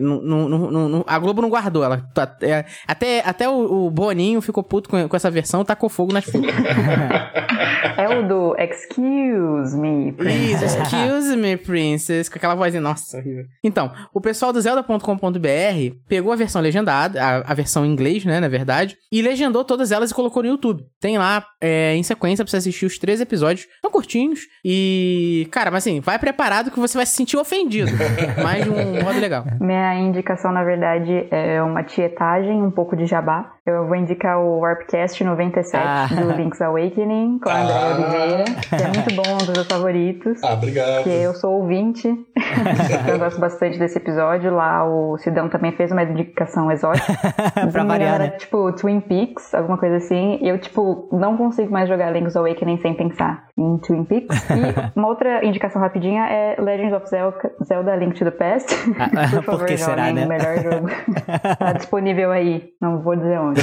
a 1.07 1.19
Globo 1.19 1.43
não 1.43 1.51
guardou. 1.51 1.85
Ela, 1.85 1.99
tá- 2.15 2.37
é, 2.43 2.65
até 2.87 3.21
até 3.21 3.49
o, 3.49 3.87
o 3.87 3.91
Boninho 3.91 4.41
ficou 4.41 4.63
puto 4.63 4.89
com, 4.89 5.09
com 5.09 5.17
essa 5.17 5.31
versão, 5.31 5.65
tacou 5.65 5.89
fogo 5.91 6.13
nas 6.13 6.25
fitas. 6.31 6.55
É 7.99 8.09
o 8.09 8.27
do 8.27 8.57
Excuse 8.59 9.77
Me, 9.79 10.13
Princess. 10.13 10.75
excuse 10.77 11.37
me, 11.37 11.57
princess. 11.57 12.29
Com 12.29 12.37
aquela 12.39 12.55
vozinha, 12.55 12.81
nossa, 12.81 13.19
horrível. 13.19 13.45
Então, 13.63 13.93
o 14.15 14.21
pessoal 14.21 14.53
do 14.53 14.61
Zelda.com.br 14.61 15.97
pegou 16.09 16.33
a 16.33 16.37
versão 16.37 16.63
legendada, 16.63 17.23
a, 17.23 17.53
a 17.53 17.55
versão 17.55 17.85
em 17.85 17.91
inglês, 17.93 18.25
né, 18.25 18.41
na 18.41 18.49
verdade, 18.49 18.97
e 19.11 19.21
legendou 19.23 19.65
todas 19.65 19.93
elas 19.93 20.11
e 20.11 20.15
colocou 20.15 20.43
no 20.43 20.49
YouTube. 20.49 20.85
Tem 21.01 21.19
lá, 21.19 21.42
é, 21.61 21.95
em 21.95 22.03
sequência, 22.03 22.45
pra 22.45 22.51
você 22.51 22.57
assistir 22.57 22.87
os 22.87 22.99
três 22.99 23.21
episódios. 23.21 23.67
São 23.81 23.91
curtinhos. 23.91 24.41
E, 24.65 25.47
cara, 25.51 25.71
mas 25.71 25.85
assim, 25.87 26.01
vai 26.01 26.19
preparado 26.19 26.71
que 26.71 26.81
você 26.81 26.97
vai 26.97 27.07
se 27.07 27.15
sentir 27.15 27.37
ofendido. 27.37 27.91
mas 28.43 28.65
de 28.65 28.71
um 28.71 29.03
modo 29.05 29.19
legal. 29.21 29.45
Minha 29.61 29.95
indicação, 30.01 30.53
na 30.53 30.65
verdade, 30.65 31.27
é 31.31 31.63
uma 31.63 31.83
tietagem, 31.85 32.63
um 32.63 32.71
pouco 32.71 32.97
de 32.97 33.07
jabá. 33.07 33.53
Eu 33.65 33.87
vou 33.87 33.95
indicar 33.95 34.39
o 34.41 34.59
Warpcast 34.61 35.23
97 35.23 35.77
Ah. 35.87 36.07
do 36.09 36.33
Link's 36.33 36.61
Awakening, 36.61 37.39
com 37.39 37.49
a 37.49 37.63
Andrea 37.63 37.77
Ah. 37.77 37.95
Oliveira, 37.95 38.45
que 38.45 38.75
é 38.75 38.89
muito 38.89 39.15
bom, 39.15 39.35
um 39.35 39.39
dos 39.39 39.49
meus 39.51 39.67
favoritos. 39.69 40.43
Ah, 40.43 40.55
obrigado. 40.55 41.05
Que 41.05 41.11
eu 41.11 41.33
sou 41.35 41.61
ouvinte, 41.61 42.09
eu 43.09 43.19
gosto 43.19 43.41
bastante 43.41 43.79
desse 43.79 43.99
episódio. 43.99 44.55
Lá 44.55 44.85
o 44.89 45.19
Sidão 45.19 45.49
também 45.49 45.73
fez 45.73 45.93
uma 45.93 46.03
indicação 46.03 46.71
exótica. 46.71 47.13
Pra 47.73 47.85
variar, 47.85 47.85
engano, 47.85 47.99
né? 47.99 48.27
era, 48.27 48.29
tipo 48.31 48.73
Twin 48.73 49.01
Peaks, 49.01 49.55
alguma 49.55 49.79
coisa 49.79 49.97
assim. 49.97 50.39
E 50.41 50.49
eu, 50.49 50.59
tipo, 50.59 51.09
não 51.13 51.37
consigo 51.37 51.71
mais 51.71 51.89
jogar 51.89 52.11
Link's 52.11 52.37
Awakening 52.37 52.79
sem 52.79 52.95
pensar 52.95 53.45
em 53.57 53.79
Twin 53.79 54.05
Peaks. 54.05 54.43
E 54.53 54.99
uma 54.99 55.09
outra 55.09 55.45
indicação 55.45 55.81
rapidinha 55.81 56.25
é 56.25 56.61
Legend 56.61 56.95
of 56.95 57.09
Zelda, 57.09 57.53
Zelda 57.65 57.97
Link 57.97 58.19
to 58.19 58.25
the 58.25 58.31
Past. 58.31 58.73
Ah, 58.99 59.29
Por 59.37 59.45
favor, 59.45 59.67
que 59.67 59.77
será, 59.77 60.09
joguem, 60.09 60.15
né? 60.15 60.25
o 60.25 60.29
melhor 60.29 60.59
jogo. 60.59 60.89
tá 61.59 61.73
disponível 61.73 62.31
aí, 62.31 62.65
não 62.81 63.03
vou 63.03 63.17
dizer 63.17 63.39
onde. 63.39 63.61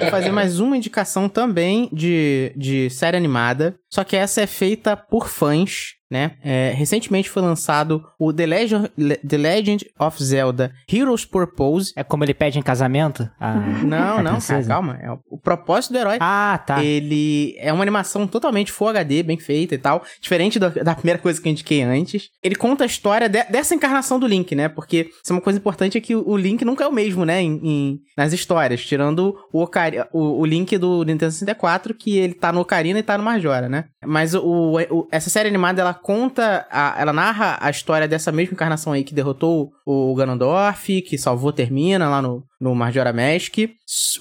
Vou 0.00 0.10
fazer 0.10 0.32
mais 0.32 0.60
uma 0.60 0.76
indicação 0.76 1.28
também 1.28 1.88
de, 1.92 2.52
de 2.56 2.90
série 2.90 3.16
animada. 3.16 3.74
Só 3.92 4.04
que 4.04 4.16
essa 4.16 4.40
é 4.40 4.46
feita 4.46 4.96
por 4.96 5.28
fãs, 5.28 5.96
né? 6.10 6.32
É, 6.42 6.72
recentemente 6.74 7.28
foi 7.28 7.42
lançado 7.42 8.02
o 8.18 8.32
The 8.32 8.46
Legend, 8.46 8.90
The 9.28 9.36
Legend 9.36 9.86
of 9.98 10.22
Zelda 10.24 10.72
Heroes 10.90 11.24
Purpose. 11.26 11.92
É 11.94 12.02
como 12.02 12.24
ele 12.24 12.32
pede 12.32 12.58
em 12.58 12.62
casamento? 12.62 13.28
Ah, 13.38 13.54
Não, 13.82 14.18
a 14.18 14.22
não, 14.22 14.38
cara, 14.40 14.64
calma. 14.64 14.98
É 15.02 15.10
o, 15.10 15.38
propósito 15.38 15.92
do 15.92 15.98
herói. 15.98 16.16
Ah, 16.20 16.62
tá. 16.66 16.82
Ele 16.82 17.54
é 17.58 17.70
uma 17.72 17.82
animação 17.82 18.26
totalmente 18.26 18.72
Full 18.72 18.88
HD, 18.88 19.22
bem 19.22 19.38
feita 19.38 19.74
e 19.74 19.78
tal. 19.78 20.02
Diferente 20.20 20.58
da, 20.58 20.68
da 20.68 20.94
primeira 20.94 21.18
coisa 21.18 21.40
que 21.40 21.48
eu 21.48 21.52
indiquei 21.52 21.82
antes. 21.82 22.28
Ele 22.42 22.54
conta 22.54 22.84
a 22.84 22.86
história 22.86 23.28
de- 23.28 23.44
dessa 23.44 23.74
encarnação 23.74 24.18
do 24.18 24.26
Link, 24.26 24.54
né? 24.54 24.68
Porque 24.68 25.10
é 25.28 25.32
uma 25.32 25.40
coisa 25.40 25.58
importante 25.58 25.98
é 25.98 26.00
que 26.00 26.14
o, 26.16 26.36
Link 26.36 26.64
nunca 26.64 26.84
é 26.84 26.86
o 26.88 26.92
mesmo, 26.92 27.24
né? 27.26 27.42
Em, 27.42 27.60
em- 27.62 28.00
nas 28.16 28.32
histórias. 28.32 28.84
Tirando 28.84 29.34
o, 29.52 29.62
Ocari- 29.62 30.04
o, 30.12 30.40
o 30.40 30.46
Link 30.46 30.76
do 30.78 31.04
Nintendo 31.04 31.32
64, 31.32 31.94
que 31.94 32.16
ele 32.18 32.34
tá 32.34 32.52
no 32.52 32.60
Ocarina 32.60 32.98
e 32.98 33.02
tá 33.02 33.16
no 33.18 33.24
Majora, 33.24 33.68
né? 33.68 33.81
Mas 34.04 34.34
o, 34.34 34.76
o- 34.90 35.08
essa 35.10 35.30
série 35.30 35.48
animada, 35.48 35.80
ela 35.80 35.94
conta, 35.94 36.66
a- 36.70 36.94
ela 36.98 37.12
narra 37.12 37.58
a 37.60 37.70
história 37.70 38.06
dessa 38.08 38.30
mesma 38.32 38.54
encarnação 38.54 38.92
aí 38.92 39.04
que 39.04 39.14
derrotou 39.14 39.72
o 39.86 40.14
Ganondorf, 40.14 41.02
que 41.02 41.18
salvou 41.18 41.52
Termina 41.52 42.08
lá 42.08 42.20
no, 42.22 42.42
no 42.62 42.74
Majora 42.76 43.12
Mask. 43.12 43.56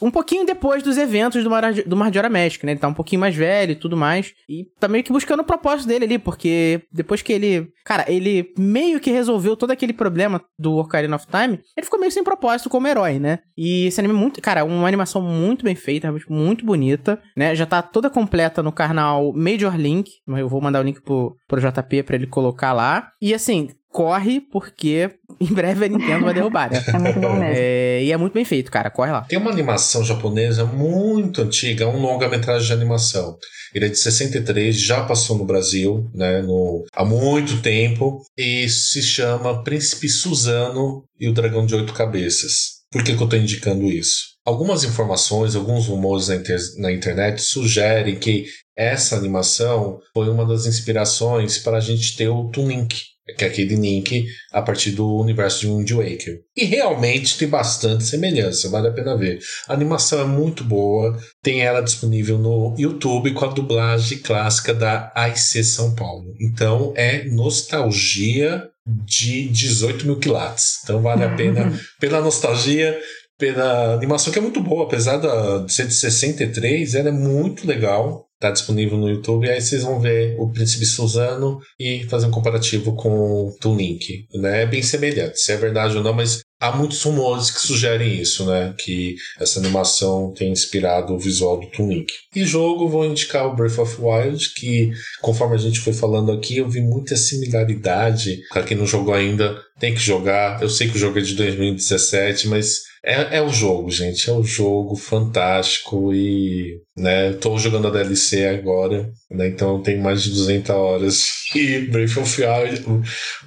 Um 0.02 0.10
pouquinho 0.10 0.46
depois 0.46 0.82
dos 0.82 0.98
eventos 0.98 1.44
do, 1.44 1.50
Mara- 1.50 1.72
do 1.86 1.96
Majora 1.96 2.28
Mask, 2.30 2.64
né? 2.64 2.72
Ele 2.72 2.80
tá 2.80 2.88
um 2.88 2.94
pouquinho 2.94 3.20
mais 3.22 3.36
velho 3.36 3.74
e 3.74 3.76
tudo 3.76 3.96
mais. 3.96 4.34
E 4.50 4.66
tá 4.80 4.88
meio 4.88 5.04
que 5.04 5.12
buscando 5.14 5.42
o 5.42 5.46
propósito 5.46 5.88
dele 5.88 6.06
ali, 6.06 6.18
porque 6.18 6.82
depois 6.92 7.22
que 7.22 7.32
ele. 7.32 7.72
Cara, 7.86 8.06
ele 8.12 8.52
meio 8.58 9.00
que 9.00 9.12
resolveu 9.12 9.56
todo 9.56 9.72
aquele 9.72 9.94
problema 9.94 10.42
do 10.58 10.76
Ocarina 10.78 11.16
of 11.16 11.28
Time, 11.28 11.60
ele 11.78 11.84
ficou 11.86 12.00
meio 12.00 12.12
sem 12.12 12.24
propósito 12.24 12.70
como 12.70 12.88
herói, 12.88 13.20
né? 13.20 13.40
E 13.56 13.86
esse 13.86 14.00
anime 14.02 14.16
é 14.16 14.18
muito. 14.18 14.42
Cara, 14.42 14.64
uma 14.64 14.88
animação 14.88 15.22
muito 15.22 15.64
bem 15.64 15.76
feita, 15.76 16.12
muito 16.30 16.66
bonita, 16.66 17.22
né? 17.38 17.54
Já 17.56 17.66
tá 17.66 17.82
toda 17.82 18.10
completa 18.10 18.64
no 18.64 18.72
canal 18.72 19.32
Major 19.34 19.76
Link. 19.78 20.10
Eu 20.28 20.50
vou 20.50 20.62
mandar 20.62 20.80
o 20.80 20.84
link 20.84 21.02
pro, 21.02 21.36
pro 21.48 21.62
JP 21.62 22.04
pra 22.04 22.16
ele 22.16 22.28
colocar 22.28 22.74
lá. 22.74 23.12
E 23.22 23.34
assim. 23.34 23.70
Corre, 23.92 24.40
porque 24.40 25.10
em 25.40 25.54
breve 25.54 25.86
a 25.86 25.88
Nintendo 25.90 26.26
vai 26.26 26.34
derrubar, 26.34 26.72
né? 26.72 26.84
É 26.88 26.98
muito 27.00 27.20
bom 27.20 27.34
mesmo. 27.34 27.44
É, 27.56 28.04
e 28.04 28.12
é 28.12 28.18
muito 28.18 28.34
bem 28.34 28.46
feito, 28.46 28.72
cara. 28.72 28.90
Corre 28.90 29.12
lá. 29.12 29.22
Tem 29.22 29.38
uma 29.38 29.52
animação 29.52 30.04
japonesa 30.04 30.64
muito 30.66 31.42
antiga, 31.42 31.88
um 31.88 32.00
longa-metragem 32.02 32.68
de 32.68 32.74
animação. 32.74 33.38
Ele 33.74 33.86
é 33.86 33.90
de 33.90 33.98
63, 33.98 34.76
já 34.76 35.04
passou 35.06 35.38
no 35.38 35.46
Brasil, 35.46 36.10
né, 36.14 36.42
no, 36.42 36.84
há 36.94 37.06
muito 37.06 37.62
tempo, 37.62 38.20
e 38.38 38.68
se 38.70 39.02
chama 39.02 39.64
Príncipe 39.64 40.10
Suzano 40.10 41.04
e 41.20 41.30
o 41.30 41.34
Dragão 41.34 41.66
de 41.66 41.76
Oito 41.76 41.94
Cabeças. 41.94 42.82
Por 42.92 43.04
que, 43.04 43.16
que 43.16 43.22
eu 43.22 43.26
estou 43.26 43.40
indicando 43.40 43.86
isso? 43.86 44.32
Algumas 44.46 44.84
informações, 44.84 45.56
alguns 45.56 45.86
rumores 45.88 46.28
na, 46.28 46.36
inter- 46.36 46.60
na 46.80 46.92
internet 46.92 47.42
sugerem 47.42 48.16
que 48.18 48.46
essa 48.76 49.16
animação 49.16 50.00
foi 50.14 50.30
uma 50.30 50.46
das 50.46 50.66
inspirações 50.66 51.58
para 51.58 51.78
a 51.78 51.82
gente 51.82 52.18
ter 52.18 52.28
o 52.28 52.50
Toon 52.50 52.68
Link, 52.68 52.96
que 53.38 53.44
é 53.44 53.48
aquele 53.48 53.76
Link 53.76 54.26
a 54.52 54.62
partir 54.62 54.92
do 54.92 55.18
universo 55.20 55.60
de 55.62 55.68
Wind 55.68 55.92
Waker. 55.92 56.40
E 56.56 56.66
realmente 56.66 57.38
tem 57.38 57.48
bastante 57.48 58.04
semelhança, 58.04 58.70
vale 58.70 58.88
a 58.88 58.92
pena 58.94 59.18
ver. 59.18 59.40
A 59.68 59.74
animação 59.74 60.20
é 60.22 60.26
muito 60.26 60.64
boa, 60.64 61.18
tem 61.44 61.62
ela 61.62 61.82
disponível 61.82 62.38
no 62.38 62.76
YouTube 62.78 63.34
com 63.34 63.46
a 63.46 63.50
dublagem 63.54 64.20
clássica 64.20 64.74
da 64.74 65.12
AIC 65.16 65.64
São 65.64 65.96
Paulo. 65.96 66.34
Então 66.40 66.94
é 66.96 67.26
nostalgia 67.26 68.64
de 69.06 69.48
18 69.50 70.06
mil 70.06 70.18
quilates. 70.20 70.80
Então 70.84 71.02
vale 71.02 71.24
a 71.24 71.36
pena 71.36 71.72
pela 72.00 72.20
nostalgia, 72.22 73.00
pela 73.38 73.94
animação 73.96 74.32
que 74.32 74.40
é 74.40 74.42
muito 74.42 74.62
boa, 74.62 74.86
apesar 74.86 75.18
da- 75.18 75.60
de 75.60 75.74
ser 75.74 75.88
de 75.88 75.94
63, 75.94 76.96
ela 76.96 77.10
é 77.10 77.12
muito 77.12 77.66
legal. 77.68 78.26
Tá 78.42 78.50
disponível 78.50 78.98
no 78.98 79.08
YouTube, 79.08 79.48
aí 79.48 79.62
vocês 79.62 79.84
vão 79.84 80.00
ver 80.00 80.36
o 80.40 80.50
Príncipe 80.50 80.84
Suzano 80.84 81.62
e 81.80 82.06
fazer 82.06 82.26
um 82.26 82.32
comparativo 82.32 82.96
com 82.96 83.54
o 83.64 83.76
Link. 83.76 84.26
Né? 84.34 84.64
É 84.64 84.66
bem 84.66 84.82
semelhante, 84.82 85.40
se 85.40 85.52
é 85.52 85.58
verdade 85.58 85.96
ou 85.96 86.04
não, 86.04 86.12
mas 86.12 86.42
há 86.60 86.72
muitos 86.72 87.04
rumores 87.04 87.52
que 87.52 87.60
sugerem 87.60 88.20
isso, 88.20 88.44
né? 88.48 88.74
Que 88.80 89.16
essa 89.40 89.60
animação 89.60 90.34
tem 90.36 90.52
inspirado 90.52 91.14
o 91.14 91.20
visual 91.20 91.60
do 91.60 91.68
Toon 91.68 91.90
Link. 91.90 92.12
E 92.36 92.44
jogo, 92.44 92.90
vou 92.90 93.06
indicar 93.06 93.46
o 93.46 93.56
Breath 93.56 93.78
of 93.78 93.98
Wild, 94.02 94.56
que 94.56 94.92
conforme 95.22 95.54
a 95.54 95.60
gente 95.60 95.80
foi 95.80 95.94
falando 95.94 96.32
aqui, 96.32 96.58
eu 96.58 96.68
vi 96.68 96.82
muita 96.82 97.16
similaridade. 97.16 98.42
Pra 98.50 98.64
quem 98.64 98.76
não 98.76 98.88
jogou 98.88 99.14
ainda, 99.14 99.56
tem 99.80 99.94
que 99.94 100.00
jogar. 100.00 100.64
Eu 100.64 100.70
sei 100.70 100.90
que 100.90 100.96
o 100.96 101.00
jogo 101.00 101.20
é 101.20 101.22
de 101.22 101.36
2017, 101.36 102.48
mas 102.48 102.91
é, 103.04 103.38
é 103.38 103.42
o 103.42 103.50
jogo, 103.50 103.90
gente. 103.90 104.30
É 104.30 104.34
o 104.34 104.44
jogo 104.44 104.96
fantástico 104.96 106.14
e, 106.14 106.80
né, 106.96 107.34
tô 107.34 107.58
jogando 107.58 107.88
a 107.88 107.92
DLC 107.92 108.46
agora, 108.48 109.12
né, 109.30 109.48
então 109.48 109.78
eu 109.78 109.82
tenho 109.82 110.02
mais 110.02 110.24
de 110.24 110.30
200 110.32 110.70
horas 110.70 111.26
e 111.56 111.80
Breath 111.88 112.18
of 112.18 112.42
Wild, 112.42 112.84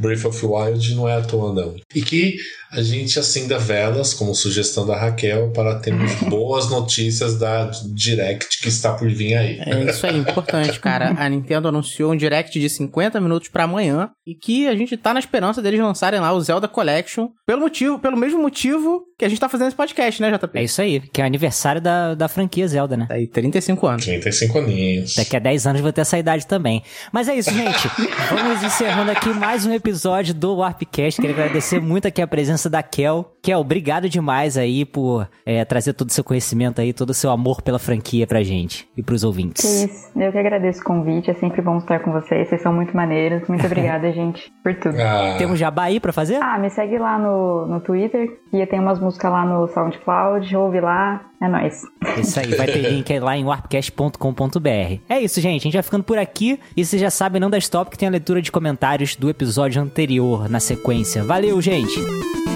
Breath 0.00 0.24
of 0.24 0.44
Wild 0.44 0.94
não 0.94 1.08
é 1.08 1.16
à 1.16 1.22
toa 1.22 1.54
não. 1.54 1.76
E 1.94 2.02
que 2.02 2.36
a 2.74 2.82
gente 2.82 3.18
acenda 3.18 3.58
velas, 3.58 4.14
como 4.14 4.34
sugestão 4.34 4.86
da 4.86 4.96
Raquel, 4.96 5.50
para 5.50 5.76
termos 5.76 6.12
boas 6.28 6.70
notícias 6.70 7.38
da 7.38 7.70
Direct 7.92 8.60
que 8.60 8.68
está 8.68 8.94
por 8.94 9.10
vir 9.10 9.34
aí. 9.34 9.60
É 9.60 9.90
isso 9.90 10.06
aí, 10.06 10.16
importante, 10.16 10.80
cara. 10.80 11.14
A 11.18 11.28
Nintendo 11.28 11.68
anunciou 11.68 12.12
um 12.12 12.16
direct 12.16 12.58
de 12.58 12.68
50 12.68 13.20
minutos 13.20 13.48
pra 13.48 13.64
amanhã 13.64 14.10
e 14.26 14.34
que 14.34 14.66
a 14.66 14.74
gente 14.74 14.96
tá 14.96 15.12
na 15.12 15.20
esperança 15.20 15.60
deles 15.60 15.80
lançarem 15.80 16.20
lá 16.20 16.32
o 16.32 16.40
Zelda 16.40 16.66
Collection 16.66 17.28
pelo 17.46 17.60
motivo, 17.60 17.98
pelo 17.98 18.16
mesmo 18.16 18.40
motivo 18.40 19.04
que 19.18 19.24
a 19.24 19.28
gente 19.28 19.38
tá 19.38 19.48
fazendo 19.48 19.68
esse 19.68 19.76
podcast, 19.76 20.20
né, 20.20 20.32
JP? 20.32 20.58
É 20.58 20.64
isso 20.64 20.80
aí, 20.80 21.00
que 21.00 21.20
é 21.20 21.24
o 21.24 21.26
aniversário 21.26 21.80
da, 21.80 22.14
da 22.14 22.26
franquia 22.26 22.66
Zelda, 22.66 22.96
né? 22.96 23.06
Tá 23.06 23.14
aí, 23.14 23.26
35 23.26 23.86
anos. 23.86 24.04
35 24.04 24.58
aninhos. 24.58 25.14
Daqui 25.14 25.36
a 25.36 25.38
10 25.38 25.66
anos 25.66 25.74
anos 25.74 25.80
vou 25.82 25.92
ter 25.92 26.02
essa 26.02 26.16
idade 26.16 26.46
também. 26.46 26.82
Mas 27.12 27.28
é 27.28 27.34
isso, 27.34 27.50
gente. 27.50 27.88
Vamos 28.30 28.62
encerrando 28.62 29.10
aqui 29.10 29.28
mais 29.30 29.66
um 29.66 29.72
episódio 29.72 30.32
do 30.32 30.56
Warpcast. 30.56 31.20
Queria 31.20 31.34
agradecer 31.34 31.80
muito 31.80 32.06
aqui 32.06 32.22
a 32.22 32.26
presença 32.26 32.63
da 32.68 32.82
Kel. 32.82 33.30
Kel, 33.42 33.60
obrigado 33.60 34.08
demais 34.08 34.56
aí 34.56 34.84
por 34.84 35.28
é, 35.44 35.64
trazer 35.64 35.92
todo 35.92 36.08
o 36.08 36.12
seu 36.12 36.24
conhecimento 36.24 36.80
aí, 36.80 36.92
todo 36.92 37.10
o 37.10 37.14
seu 37.14 37.30
amor 37.30 37.60
pela 37.60 37.78
franquia 37.78 38.26
pra 38.26 38.42
gente 38.42 38.88
e 38.96 39.02
pros 39.02 39.22
ouvintes. 39.22 39.62
Que 39.62 39.92
isso. 39.92 40.18
Eu 40.18 40.32
que 40.32 40.38
agradeço 40.38 40.80
o 40.80 40.84
convite. 40.84 41.30
É 41.30 41.34
sempre 41.34 41.60
bom 41.60 41.76
estar 41.78 42.00
com 42.00 42.10
vocês. 42.10 42.48
Vocês 42.48 42.62
são 42.62 42.72
muito 42.72 42.96
maneiros. 42.96 43.46
Muito 43.48 43.64
obrigada, 43.66 44.10
gente, 44.12 44.50
por 44.62 44.74
tudo. 44.74 44.96
Ah, 44.98 45.34
Temos 45.36 45.58
jabá 45.58 45.84
aí 45.84 46.00
pra 46.00 46.12
fazer? 46.12 46.36
Ah, 46.42 46.58
me 46.58 46.70
segue 46.70 46.98
lá 46.98 47.18
no, 47.18 47.66
no 47.66 47.80
Twitter. 47.80 48.38
E 48.52 48.64
tem 48.66 48.80
umas 48.80 48.98
músicas 48.98 49.30
lá 49.30 49.44
no 49.44 49.68
SoundCloud. 49.68 50.56
Ouve 50.56 50.80
lá. 50.80 51.20
É 51.42 51.48
nóis. 51.48 51.82
Isso 52.16 52.40
aí, 52.40 52.54
vai 52.54 52.66
ter 52.66 52.78
link 52.90 53.18
lá 53.18 53.36
em 53.36 53.44
warpcast.com.br. 53.44 55.00
É 55.08 55.20
isso, 55.20 55.40
gente. 55.40 55.62
A 55.62 55.64
gente 55.64 55.74
vai 55.74 55.82
ficando 55.82 56.04
por 56.04 56.16
aqui. 56.16 56.58
E 56.76 56.84
vocês 56.84 57.00
já 57.00 57.10
sabem, 57.10 57.40
não 57.40 57.50
da 57.50 57.58
stop 57.58 57.90
que 57.90 57.98
tem 57.98 58.08
a 58.08 58.10
leitura 58.10 58.40
de 58.40 58.50
comentários 58.50 59.16
do 59.16 59.28
episódio 59.28 59.82
anterior 59.82 60.48
na 60.48 60.60
sequência. 60.60 61.22
Valeu, 61.22 61.60
gente! 61.60 62.53